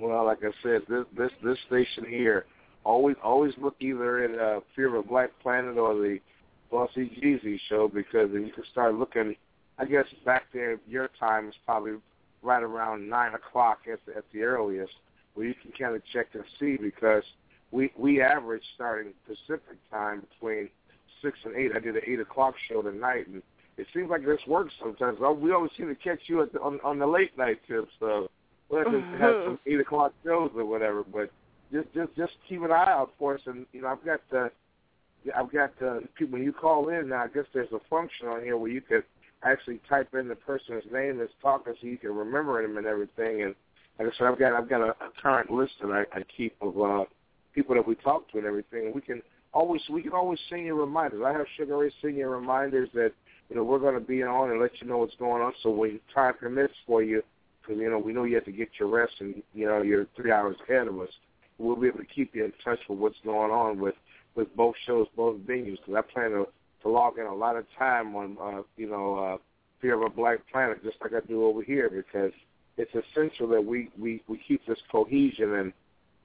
Well, 0.02 0.26
like 0.26 0.40
I 0.44 0.52
said, 0.64 0.82
this 0.90 1.06
this 1.16 1.32
this 1.44 1.58
station 1.68 2.06
here 2.10 2.46
always 2.84 3.16
always 3.24 3.54
look 3.62 3.76
either 3.80 4.26
in 4.26 4.40
uh, 4.40 4.60
Fear 4.76 4.96
of 4.96 5.06
a 5.06 5.08
Black 5.08 5.32
Planet 5.42 5.78
or 5.78 5.94
the 5.96 6.20
Bossy 6.72 7.10
Jeezy 7.22 7.60
show 7.70 7.88
because 7.88 8.30
then 8.34 8.46
you 8.46 8.54
can 8.54 8.64
start 8.72 8.96
looking. 8.96 9.36
I 9.78 9.86
guess 9.86 10.06
back 10.24 10.44
there, 10.54 10.80
your 10.88 11.10
time 11.20 11.50
is 11.50 11.56
probably 11.66 11.94
right 12.44 12.62
around 12.62 13.10
nine 13.10 13.34
o'clock 13.34 13.80
at 13.92 14.00
the, 14.06 14.18
at 14.18 14.26
the 14.32 14.44
earliest, 14.44 14.94
where 15.34 15.48
you 15.48 15.56
can 15.62 15.72
kind 15.72 15.96
of 15.96 16.02
check 16.12 16.28
and 16.34 16.44
see 16.60 16.78
because 16.78 17.24
we 17.72 17.92
we 17.98 18.22
average 18.22 18.64
starting 18.76 19.14
Pacific 19.26 19.78
time 19.92 20.24
between 20.30 20.70
six 21.22 21.38
and 21.46 21.56
eight. 21.56 21.72
I 21.76 21.80
did 21.80 21.96
an 21.96 22.04
eight 22.06 22.20
o'clock 22.20 22.56
show 22.70 22.82
tonight, 22.82 23.28
and 23.28 23.42
it 23.78 23.88
seems 23.94 24.10
like 24.10 24.26
this 24.26 24.40
works 24.48 24.74
sometimes. 24.80 25.18
Oh, 25.22 25.34
We 25.34 25.52
always 25.52 25.72
seem 25.78 25.88
to 25.88 25.96
catch 25.96 26.20
you 26.28 26.42
at 26.42 26.54
the, 26.54 26.62
on 26.62 26.80
on 26.84 27.00
the 27.00 27.08
late 27.08 27.36
night 27.38 27.60
tips. 27.68 27.92
So 28.00 28.30
we'll 28.70 28.84
have 28.84 28.92
to 28.92 29.02
have 29.18 29.36
some 29.46 29.60
eight 29.66 29.80
o'clock 29.80 30.14
shows 30.24 30.52
or 30.56 30.66
whatever. 30.66 31.04
But 31.04 31.32
just 31.74 31.94
just 31.94 32.16
just 32.16 32.34
keep 32.48 32.62
an 32.62 32.72
eye 32.72 32.92
out 32.92 33.12
for 33.18 33.36
us. 33.36 33.42
And 33.46 33.66
you 33.74 33.82
know, 33.82 33.88
I've 33.90 34.06
got 34.06 34.22
the 34.30 34.52
I've 35.36 35.52
got 35.52 35.78
the 35.80 36.04
people. 36.16 36.34
When 36.34 36.44
you 36.44 36.54
call 36.54 36.90
in 36.90 37.10
now, 37.10 37.24
I 37.24 37.28
guess 37.28 37.46
there's 37.54 37.72
a 37.72 37.80
function 37.90 38.28
on 38.28 38.44
here 38.44 38.58
where 38.58 38.72
you 38.72 38.82
could 38.82 39.04
actually 39.44 39.82
type 39.90 40.14
in 40.14 40.28
the 40.28 40.36
person's 40.36 40.84
name 40.92 41.18
that's 41.18 41.34
talking, 41.42 41.74
so 41.80 41.88
you 41.88 41.98
can 41.98 42.16
remember 42.16 42.62
them 42.62 42.78
and 42.78 42.86
everything. 42.86 43.44
And 43.44 43.56
like 44.00 44.14
I 44.14 44.18
said, 44.18 44.28
I've 44.28 44.40
got 44.40 44.54
I've 44.54 44.70
got 44.70 44.82
a, 44.82 44.90
a 44.90 45.12
current 45.22 45.52
list 45.52 45.74
that 45.82 45.92
I, 45.92 46.18
I 46.18 46.24
keep 46.36 46.56
of 46.62 46.80
uh, 46.80 47.06
people 47.54 47.76
that 47.76 47.88
we 47.88 47.96
talk 47.96 48.32
to 48.32 48.38
and 48.38 48.48
everything. 48.48 48.88
And 48.88 48.96
we 48.96 49.02
can 49.02 49.22
always 49.54 49.82
we 49.90 50.02
can 50.02 50.14
always 50.14 50.40
send 50.50 50.66
you 50.66 50.80
reminders. 50.80 51.22
I 51.26 51.32
have 51.32 51.46
Sugar 51.58 51.78
Ray 51.78 51.92
send 52.02 52.18
you 52.18 52.28
reminders 52.28 52.90
that 52.94 53.12
you 53.50 53.56
know 53.56 53.64
we're 53.64 53.80
going 53.80 53.96
to 53.96 54.06
be 54.06 54.24
on 54.24 54.52
and 54.52 54.60
let 54.60 54.72
you 54.82 54.88
know 54.88 55.00
what's 55.00 55.16
going 55.16 55.42
on. 55.42 55.54
So 55.64 55.70
when 55.70 56.00
time 56.14 56.34
permits 56.40 56.74
for 56.86 57.02
you, 57.04 57.24
because 57.62 57.80
you 57.80 57.90
know 57.90 58.00
we 58.00 58.14
know 58.14 58.24
you 58.24 58.36
have 58.36 58.46
to 58.46 58.52
get 58.52 58.70
your 58.80 58.90
rest 58.90 59.14
and 59.20 59.42
you 59.54 59.66
know 59.66 59.82
you're 59.82 60.08
three 60.16 60.32
hours 60.32 60.56
ahead 60.68 60.88
of 60.88 61.00
us. 61.00 61.10
We'll 61.64 61.76
be 61.76 61.88
able 61.88 62.00
to 62.00 62.06
keep 62.06 62.36
you 62.36 62.46
in 62.46 62.54
touch 62.64 62.80
with 62.90 63.00
what's 63.00 63.18
going 63.24 63.52
on 63.52 63.80
with 63.80 63.96
with 64.36 64.54
both 64.56 64.76
shows, 64.86 65.08
both 65.16 65.38
venues. 65.40 65.78
Because 65.86 65.96
I 65.96 66.14
plan 66.14 66.32
to 66.32 66.48
to 66.84 66.90
log 66.90 67.18
in 67.18 67.26
a 67.26 67.34
lot 67.34 67.56
of 67.56 67.66
time 67.78 68.16
on 68.16 68.38
uh, 68.42 68.62
you 68.78 68.90
know 68.90 69.16
uh, 69.16 69.38
Fear 69.82 69.96
of 69.96 70.12
a 70.12 70.16
Black 70.16 70.40
Planet, 70.52 70.84
just 70.84 70.98
like 71.02 71.14
I 71.14 71.26
do 71.26 71.46
over 71.46 71.64
here, 71.64 71.90
because 71.90 72.32
it's 72.78 72.92
essential 72.94 73.48
that 73.50 73.64
we 73.64 73.90
we 74.00 74.22
we 74.28 74.40
keep 74.48 74.66
this 74.66 74.80
cohesion 74.92 75.54
and. 75.56 75.74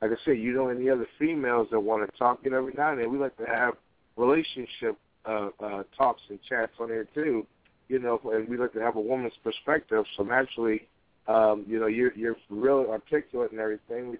Like 0.00 0.12
I 0.12 0.16
said, 0.24 0.38
you 0.38 0.52
know, 0.52 0.68
any 0.68 0.88
other 0.88 1.08
females 1.18 1.66
that 1.72 1.80
want 1.80 2.08
to 2.08 2.16
talk, 2.16 2.38
you 2.44 2.52
know, 2.52 2.58
every 2.58 2.72
now 2.72 2.92
and 2.92 3.00
then 3.00 3.10
we 3.10 3.18
like 3.18 3.36
to 3.38 3.46
have 3.46 3.74
relationship 4.16 4.96
uh, 5.28 5.48
uh, 5.60 5.82
talks 5.96 6.22
and 6.28 6.38
chats 6.48 6.72
on 6.80 6.88
here 6.88 7.06
too, 7.14 7.46
you 7.88 7.98
know, 7.98 8.20
and 8.32 8.48
we 8.48 8.56
like 8.56 8.72
to 8.72 8.80
have 8.80 8.96
a 8.96 9.00
woman's 9.00 9.34
perspective. 9.42 10.04
So 10.16 10.22
naturally, 10.22 10.86
um, 11.26 11.64
you 11.68 11.78
know, 11.78 11.86
you're 11.86 12.12
you're 12.14 12.36
really 12.48 12.86
articulate 12.86 13.52
and 13.52 13.60
everything. 13.60 14.16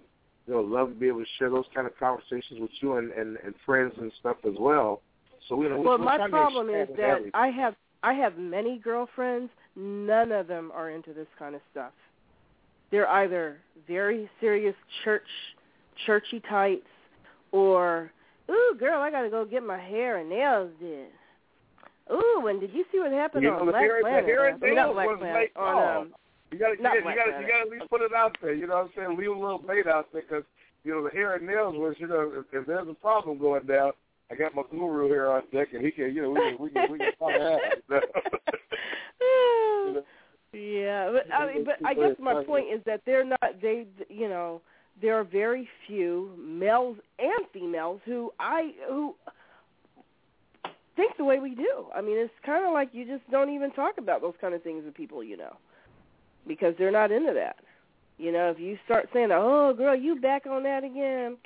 You 0.49 0.55
know, 0.55 0.61
love 0.61 0.89
to 0.89 0.95
be 0.95 1.07
able 1.07 1.19
to 1.19 1.27
share 1.37 1.51
those 1.51 1.65
kind 1.75 1.85
of 1.85 1.95
conversations 1.99 2.59
with 2.59 2.71
you 2.81 2.95
and 2.97 3.11
and, 3.11 3.37
and 3.45 3.53
friends 3.67 3.93
and 4.01 4.11
stuff 4.19 4.37
as 4.47 4.55
well. 4.59 5.01
So 5.47 5.61
you 5.61 5.69
know, 5.69 5.79
well, 5.79 5.99
my 5.99 6.17
to 6.17 6.27
problem 6.27 6.69
is 6.71 6.87
that 6.97 6.99
everything. 6.99 7.31
I 7.35 7.49
have 7.49 7.75
I 8.01 8.13
have 8.13 8.37
many 8.39 8.79
girlfriends. 8.79 9.51
None 9.75 10.31
of 10.31 10.47
them 10.47 10.71
are 10.73 10.89
into 10.89 11.13
this 11.13 11.27
kind 11.37 11.53
of 11.53 11.61
stuff. 11.71 11.91
They're 12.89 13.07
either 13.07 13.57
very 13.87 14.27
serious 14.41 14.73
church 15.03 15.21
churchy 16.07 16.39
types, 16.49 16.87
or 17.51 18.11
ooh, 18.49 18.75
girl, 18.79 18.99
I 18.99 19.11
gotta 19.11 19.29
go 19.29 19.45
get 19.45 19.61
my 19.61 19.77
hair 19.77 20.17
and 20.17 20.29
nails 20.31 20.71
did. 20.79 21.09
Ooh, 22.11 22.47
and 22.47 22.59
did 22.59 22.73
you 22.73 22.85
see 22.91 22.97
what 22.97 23.11
happened 23.11 23.43
You 23.43 23.51
on 23.51 23.59
know, 23.59 23.65
the 23.67 23.71
Black 23.73 23.83
hair, 23.83 24.01
Planet? 24.01 24.25
hair 24.25 24.45
I 24.47 24.49
and 24.49 24.61
mean, 24.61 24.73
not 24.73 24.81
nails 24.85 24.93
Black 24.95 25.07
was 25.09 25.17
Planet. 25.19 25.35
late 25.35 25.51
On 25.55 25.73
call. 25.75 26.01
um, 26.01 26.13
You 26.51 26.57
gotta, 26.57 26.75
you 26.77 26.83
gotta, 26.83 26.99
you 26.99 27.03
gotta, 27.03 27.41
you 27.41 27.47
gotta 27.47 27.61
at 27.61 27.69
least 27.69 27.89
put 27.89 28.01
it 28.01 28.13
out 28.15 28.35
there. 28.41 28.53
You 28.53 28.67
know 28.67 28.75
what 28.75 28.85
I'm 28.85 28.91
saying? 28.95 29.17
Leave 29.17 29.29
a 29.29 29.33
little 29.33 29.59
bait 29.59 29.87
out 29.87 30.07
there 30.11 30.23
because 30.27 30.43
you 30.83 30.91
know 30.93 31.03
the 31.03 31.11
hair 31.11 31.35
and 31.35 31.45
nails 31.45 31.75
was, 31.77 31.95
you 31.99 32.07
know, 32.07 32.31
if, 32.35 32.45
if 32.51 32.65
there's 32.65 32.87
a 32.87 32.93
problem 32.93 33.37
going 33.37 33.65
down, 33.67 33.91
I 34.31 34.35
got 34.35 34.55
my 34.55 34.63
guru 34.69 35.07
here 35.07 35.27
on 35.29 35.43
deck, 35.53 35.69
and 35.73 35.83
he 35.83 35.91
can, 35.91 36.13
you 36.13 36.21
know, 36.21 36.29
we 36.31 36.39
can, 36.39 36.57
we 36.59 36.69
can, 36.69 36.91
we 36.91 36.97
can 36.97 37.07
it 37.07 37.41
out. 37.41 37.59
You 37.89 38.01
know? 39.95 40.01
Yeah, 40.51 41.11
but 41.11 41.31
I 41.31 41.53
mean, 41.53 41.63
but 41.63 41.75
I 41.85 41.93
guess 41.93 42.15
my 42.19 42.43
point 42.43 42.65
is 42.73 42.81
that 42.85 43.01
they're 43.05 43.23
not. 43.23 43.39
They, 43.61 43.85
you 44.09 44.27
know, 44.27 44.61
there 44.99 45.15
are 45.19 45.23
very 45.23 45.69
few 45.85 46.31
males 46.39 46.97
and 47.19 47.45
females 47.53 48.01
who 48.03 48.31
I 48.39 48.71
who 48.87 49.13
think 50.95 51.15
the 51.17 51.23
way 51.23 51.39
we 51.39 51.53
do. 51.53 51.85
I 51.95 52.01
mean, 52.01 52.17
it's 52.17 52.33
kind 52.43 52.65
of 52.65 52.73
like 52.73 52.89
you 52.93 53.05
just 53.05 53.29
don't 53.29 53.53
even 53.53 53.71
talk 53.71 53.99
about 53.99 54.21
those 54.21 54.33
kind 54.41 54.55
of 54.55 54.63
things 54.63 54.85
with 54.85 54.95
people 54.95 55.23
you 55.23 55.37
know, 55.37 55.55
because 56.49 56.73
they're 56.77 56.91
not 56.91 57.13
into 57.13 57.31
that. 57.33 57.55
You 58.17 58.33
know, 58.33 58.49
if 58.49 58.59
you 58.59 58.77
start 58.83 59.07
saying, 59.13 59.29
"Oh, 59.31 59.73
girl, 59.73 59.95
you 59.95 60.19
back 60.19 60.45
on 60.45 60.63
that 60.63 60.83
again," 60.83 61.37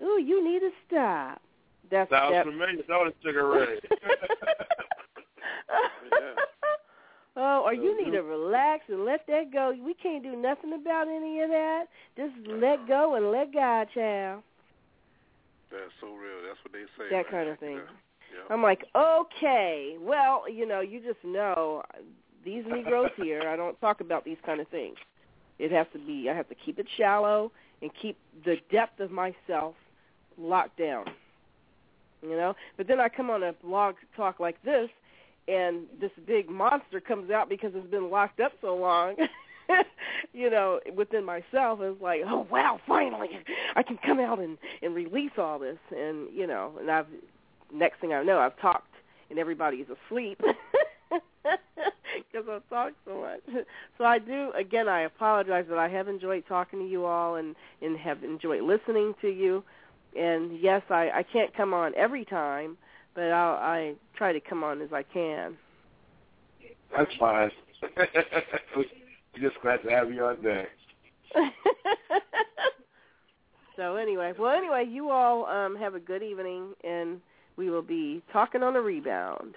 ooh, 0.00 0.20
you 0.20 0.44
need 0.44 0.60
to 0.60 0.70
stop. 0.86 1.42
That's 1.90 2.08
Sounds 2.10 2.32
that. 2.32 2.46
familiar, 2.46 2.84
don't 2.86 3.08
it, 3.08 3.16
Sugar 3.24 3.48
Ray? 3.48 3.80
Oh, 7.36 7.62
or 7.64 7.72
you 7.72 7.96
need 8.04 8.10
to 8.10 8.22
relax 8.22 8.84
and 8.88 9.04
let 9.04 9.26
that 9.28 9.52
go. 9.52 9.72
We 9.82 9.94
can't 9.94 10.22
do 10.22 10.36
nothing 10.36 10.74
about 10.74 11.08
any 11.08 11.40
of 11.40 11.48
that. 11.48 11.84
Just 12.16 12.34
let 12.46 12.86
go 12.88 13.14
and 13.14 13.30
let 13.30 13.54
God, 13.54 13.86
child. 13.94 14.42
That's 15.70 15.92
so 16.00 16.08
real. 16.08 16.42
That's 16.46 16.58
what 16.64 16.72
they 16.72 16.84
say. 16.98 17.08
That 17.08 17.24
man. 17.24 17.30
kind 17.30 17.48
of 17.48 17.58
thing. 17.58 17.76
Yeah. 17.76 18.52
I'm 18.52 18.62
like, 18.62 18.84
okay, 18.94 19.96
well, 20.00 20.50
you 20.52 20.66
know, 20.66 20.80
you 20.80 21.00
just 21.00 21.24
know 21.24 21.82
these 22.44 22.64
Negroes 22.66 23.10
here. 23.16 23.42
I 23.48 23.56
don't 23.56 23.80
talk 23.80 24.00
about 24.00 24.24
these 24.24 24.36
kind 24.44 24.60
of 24.60 24.68
things. 24.68 24.96
It 25.58 25.72
has 25.72 25.86
to 25.92 25.98
be. 25.98 26.28
I 26.30 26.34
have 26.34 26.48
to 26.48 26.54
keep 26.54 26.78
it 26.78 26.86
shallow 26.96 27.52
and 27.82 27.90
keep 28.00 28.16
the 28.44 28.56
depth 28.70 29.00
of 29.00 29.10
myself 29.10 29.74
locked 30.38 30.78
down. 30.78 31.06
You 32.22 32.36
know, 32.36 32.54
but 32.76 32.86
then 32.86 33.00
I 33.00 33.08
come 33.08 33.30
on 33.30 33.42
a 33.42 33.54
blog 33.64 33.94
talk 34.14 34.40
like 34.40 34.62
this, 34.62 34.90
and 35.48 35.84
this 36.00 36.10
big 36.26 36.50
monster 36.50 37.00
comes 37.00 37.30
out 37.30 37.48
because 37.48 37.72
it's 37.74 37.90
been 37.90 38.10
locked 38.10 38.40
up 38.40 38.52
so 38.60 38.76
long. 38.76 39.16
you 40.34 40.50
know, 40.50 40.80
within 40.94 41.24
myself, 41.24 41.80
it's 41.80 42.00
like, 42.02 42.20
oh 42.26 42.46
wow, 42.50 42.78
finally, 42.86 43.30
I 43.74 43.82
can 43.82 43.98
come 44.04 44.20
out 44.20 44.38
and 44.38 44.58
and 44.82 44.94
release 44.94 45.32
all 45.38 45.58
this, 45.58 45.78
and 45.96 46.28
you 46.34 46.46
know, 46.46 46.72
and 46.78 46.90
I've 46.90 47.06
next 47.72 48.00
thing 48.00 48.12
I 48.12 48.22
know, 48.22 48.38
I've 48.38 48.58
talked 48.60 48.90
and 49.30 49.38
everybody's 49.38 49.86
asleep. 49.86 50.40
because 52.30 52.46
I 52.48 52.74
talk 52.74 52.92
so 53.04 53.20
much. 53.20 53.40
So 53.98 54.04
I 54.04 54.18
do. 54.18 54.50
Again, 54.58 54.88
I 54.88 55.02
apologize, 55.02 55.66
but 55.68 55.76
I 55.76 55.88
have 55.88 56.08
enjoyed 56.08 56.44
talking 56.48 56.78
to 56.78 56.86
you 56.86 57.04
all 57.04 57.36
and 57.36 57.54
and 57.82 57.98
have 57.98 58.24
enjoyed 58.24 58.62
listening 58.62 59.14
to 59.20 59.28
you. 59.28 59.62
And 60.18 60.58
yes, 60.58 60.82
I 60.88 61.10
I 61.10 61.22
can't 61.22 61.54
come 61.54 61.74
on 61.74 61.92
every 61.96 62.24
time, 62.24 62.78
but 63.14 63.24
I'll 63.24 63.56
I 63.56 63.94
try 64.16 64.32
to 64.32 64.40
come 64.40 64.64
on 64.64 64.80
as 64.80 64.92
I 64.92 65.02
can. 65.02 65.56
That's 66.96 67.10
fine. 67.18 67.50
We're 67.96 68.84
just 69.40 69.60
glad 69.62 69.82
to 69.82 69.90
have 69.90 70.10
you 70.12 70.24
on 70.24 70.38
there. 70.42 70.68
so 73.76 73.96
anyway, 73.96 74.32
well 74.38 74.56
anyway, 74.56 74.86
you 74.88 75.10
all 75.10 75.44
um 75.46 75.76
have 75.76 75.94
a 75.94 76.00
good 76.00 76.22
evening, 76.22 76.72
and 76.84 77.20
we 77.56 77.68
will 77.68 77.82
be 77.82 78.22
talking 78.32 78.62
on 78.62 78.72
the 78.74 78.80
rebound. 78.80 79.56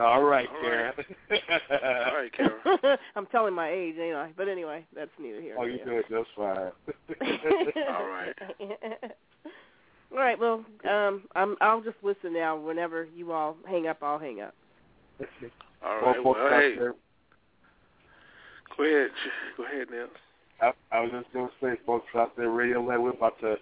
All 0.00 0.22
right, 0.22 0.48
All 0.48 0.60
Karen. 0.60 0.92
All 1.70 2.14
right, 2.16 2.32
Karen. 2.32 2.98
I'm 3.16 3.26
telling 3.26 3.54
my 3.54 3.70
age, 3.70 3.96
ain't 4.00 4.14
I? 4.16 4.30
But 4.36 4.48
anyway, 4.48 4.84
that's 4.94 5.10
neither 5.20 5.40
here 5.40 5.56
Oh, 5.58 5.64
you 5.64 5.78
there. 5.84 6.02
good? 6.02 6.04
That's 6.10 6.28
fine. 6.36 6.72
All 7.88 8.06
right. 8.08 8.34
all 10.12 10.18
right. 10.18 10.38
Well, 10.38 10.64
um, 10.88 11.22
I'm. 11.34 11.56
I'll 11.60 11.80
just 11.82 11.96
listen 12.02 12.32
now. 12.32 12.56
Whenever 12.56 13.06
you 13.14 13.32
all 13.32 13.56
hang 13.66 13.88
up, 13.88 13.98
I'll 14.02 14.18
hang 14.18 14.40
up. 14.40 14.54
All 15.84 16.00
Well, 16.00 16.06
right. 16.12 16.24
Well, 16.24 16.34
hey, 16.48 16.76
go 18.76 18.84
ahead. 18.84 19.10
Go 19.56 19.64
ahead, 19.64 19.88
Nels. 19.90 20.10
I, 20.60 20.72
I 20.92 21.00
was 21.00 21.10
just 21.12 21.32
gonna 21.32 21.50
say, 21.62 21.78
folks 21.86 22.06
out 22.16 22.36
there, 22.36 22.50
radio 22.50 22.82
land, 22.82 23.02
we're 23.02 23.10
about 23.10 23.38
to 23.40 23.56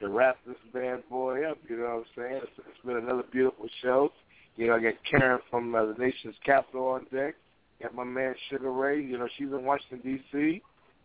to 0.00 0.08
wrap 0.08 0.36
this 0.46 0.56
bad 0.72 1.02
boy 1.10 1.44
up. 1.50 1.58
You 1.68 1.78
know 1.78 1.84
what 1.84 1.90
I'm 1.90 2.04
saying? 2.16 2.40
It's, 2.42 2.52
it's 2.58 2.86
been 2.86 2.96
another 2.96 3.24
beautiful 3.32 3.66
show. 3.82 4.12
You 4.58 4.66
know, 4.66 4.74
I 4.74 4.80
got 4.80 4.94
Karen 5.08 5.38
from 5.50 5.72
uh, 5.74 5.86
the 5.86 5.94
nation's 5.94 6.34
capital 6.44 6.88
on 6.88 7.06
deck. 7.14 7.36
Got 7.80 7.94
my 7.94 8.02
man 8.02 8.34
Sugar 8.50 8.72
Ray. 8.72 9.00
You 9.00 9.16
know, 9.16 9.28
she's 9.38 9.46
in 9.46 9.64
Washington 9.64 10.00
D.C. 10.02 10.60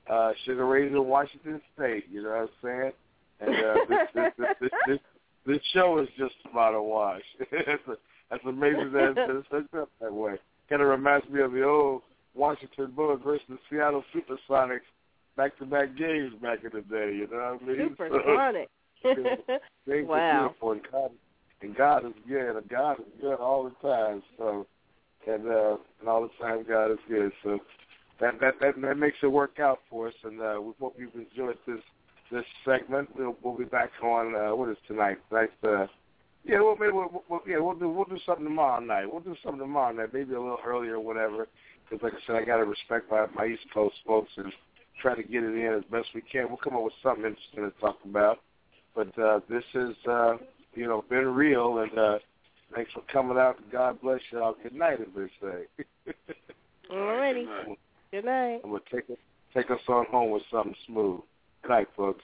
Uh, 0.10 0.32
Sugar 0.44 0.66
Ray's 0.66 0.92
in 0.92 1.06
Washington 1.06 1.62
State. 1.76 2.06
You 2.12 2.24
know 2.24 2.30
what 2.30 2.38
I'm 2.40 2.50
saying? 2.64 2.92
And 3.40 3.56
uh, 3.56 3.74
this, 3.88 4.00
this, 4.16 4.32
this, 4.38 4.48
this, 4.60 4.72
this, 4.88 5.00
this 5.46 5.60
show 5.72 6.00
is 6.00 6.10
just 6.18 6.34
about 6.50 6.74
a 6.74 6.82
wash. 6.82 7.22
that's, 7.40 7.88
a, 7.88 7.96
that's 8.32 8.44
amazing 8.44 8.92
that 8.92 9.14
it's 9.18 9.48
hooked 9.52 9.76
up 9.76 9.90
that 10.02 10.12
way. 10.12 10.34
Kind 10.68 10.82
of 10.82 10.88
reminds 10.88 11.30
me 11.30 11.42
of 11.42 11.52
the 11.52 11.64
old 11.64 12.02
Washington 12.34 12.92
Bullets 12.96 13.22
versus 13.24 13.46
the 13.50 13.58
Seattle 13.70 14.04
Supersonics 14.16 14.80
back-to-back 15.38 15.96
games 15.96 16.34
back 16.42 16.60
in 16.64 16.72
the 16.74 16.82
day. 16.82 17.16
You 17.16 17.28
know 17.32 17.58
what 17.60 17.70
I 17.70 17.78
mean? 17.78 17.90
Supersonic. 17.90 18.70
Things 19.86 20.08
Wow. 20.08 20.48
beautiful, 20.48 20.72
and 20.72 20.82
God, 20.92 21.12
and 21.64 21.76
God 21.76 22.06
is 22.06 22.14
good, 22.28 22.56
and 22.58 22.70
God 22.70 23.00
is 23.00 23.22
good 23.22 23.36
all 23.36 23.64
the 23.64 23.88
time. 23.88 24.22
So, 24.38 24.68
and 25.28 25.48
uh, 25.48 25.78
and 26.00 26.10
all 26.10 26.22
the 26.22 26.44
time 26.44 26.66
God 26.68 26.92
is 26.92 27.00
good. 27.08 27.32
So 27.44 27.60
that 28.20 28.40
that 28.42 28.56
that, 28.62 28.82
that 28.82 28.98
makes 28.98 29.18
it 29.24 29.28
work 29.28 29.60
out 29.60 29.80
for 29.90 30.08
us. 30.08 30.14
And 30.24 30.42
uh, 30.42 30.60
we 30.62 30.74
hope 30.80 30.96
you've 30.98 31.16
enjoyed 31.16 31.58
this 31.66 31.82
this 32.32 32.46
segment. 32.66 33.10
We'll 33.18 33.36
we'll 33.44 33.58
be 33.58 33.66
back 33.66 33.92
on 34.04 34.36
uh, 34.36 34.56
what 34.56 34.70
is 34.70 34.78
tonight? 34.88 35.18
Tonight's 35.30 35.52
uh, 35.64 35.88
yeah, 36.46 36.60
well, 36.60 36.76
maybe 36.78 36.92
we'll, 36.92 37.24
we'll, 37.30 37.40
yeah, 37.48 37.60
we'll 37.60 37.76
do 37.76 37.90
we'll 37.90 38.06
do 38.06 38.20
something 38.26 38.44
tomorrow 38.44 38.82
night. 38.82 39.06
We'll 39.12 39.22
do 39.22 39.36
something 39.44 39.62
tomorrow 39.62 39.94
night, 39.94 40.14
maybe 40.14 40.34
a 40.34 40.42
little 40.42 40.60
earlier, 40.66 40.96
or 40.96 41.00
whatever. 41.00 41.48
Because 41.90 42.04
like 42.04 42.14
I 42.14 42.28
said, 42.28 42.36
I 42.36 42.46
got 42.46 42.58
to 42.58 42.66
respect 42.66 43.10
my 43.10 43.28
my 43.36 43.46
East 43.48 43.66
Coast 43.74 43.96
folks 44.06 44.32
and 44.36 44.52
try 45.02 45.16
to 45.16 45.24
get 45.24 45.44
it 45.44 45.56
in 45.56 45.74
as 45.74 45.84
best 45.90 46.10
we 46.14 46.22
can. 46.22 46.48
We'll 46.50 46.58
come 46.58 46.76
up 46.76 46.84
with 46.84 46.94
something 47.02 47.26
interesting 47.26 47.64
to 47.64 47.72
talk 47.80 47.98
about. 48.04 48.40
But 48.96 49.18
uh, 49.18 49.40
this 49.50 49.64
has, 49.74 49.96
uh, 50.08 50.34
you 50.76 50.88
know, 50.88 51.04
been 51.10 51.28
real, 51.28 51.80
and 51.80 51.98
uh, 51.98 52.20
thanks 52.76 52.92
for 52.94 53.02
coming 53.12 53.38
out. 53.38 53.60
And 53.60 53.72
God 53.72 54.02
bless 54.02 54.20
y'all. 54.32 54.56
Good 54.62 54.74
night, 54.74 55.00
as 55.02 55.08
they 55.16 55.28
say. 55.42 56.14
Alrighty. 56.92 57.46
Good 58.12 58.26
night. 58.26 58.62
I'm 58.64 58.72
gonna 58.72 58.82
take 58.92 59.10
us 59.10 59.18
take 59.54 59.72
us 59.72 59.80
on 59.88 60.06
home 60.08 60.32
with 60.32 60.44
something 60.52 60.76
smooth. 60.88 61.22
Good 61.62 61.70
night, 61.70 61.88
folks. 61.96 62.24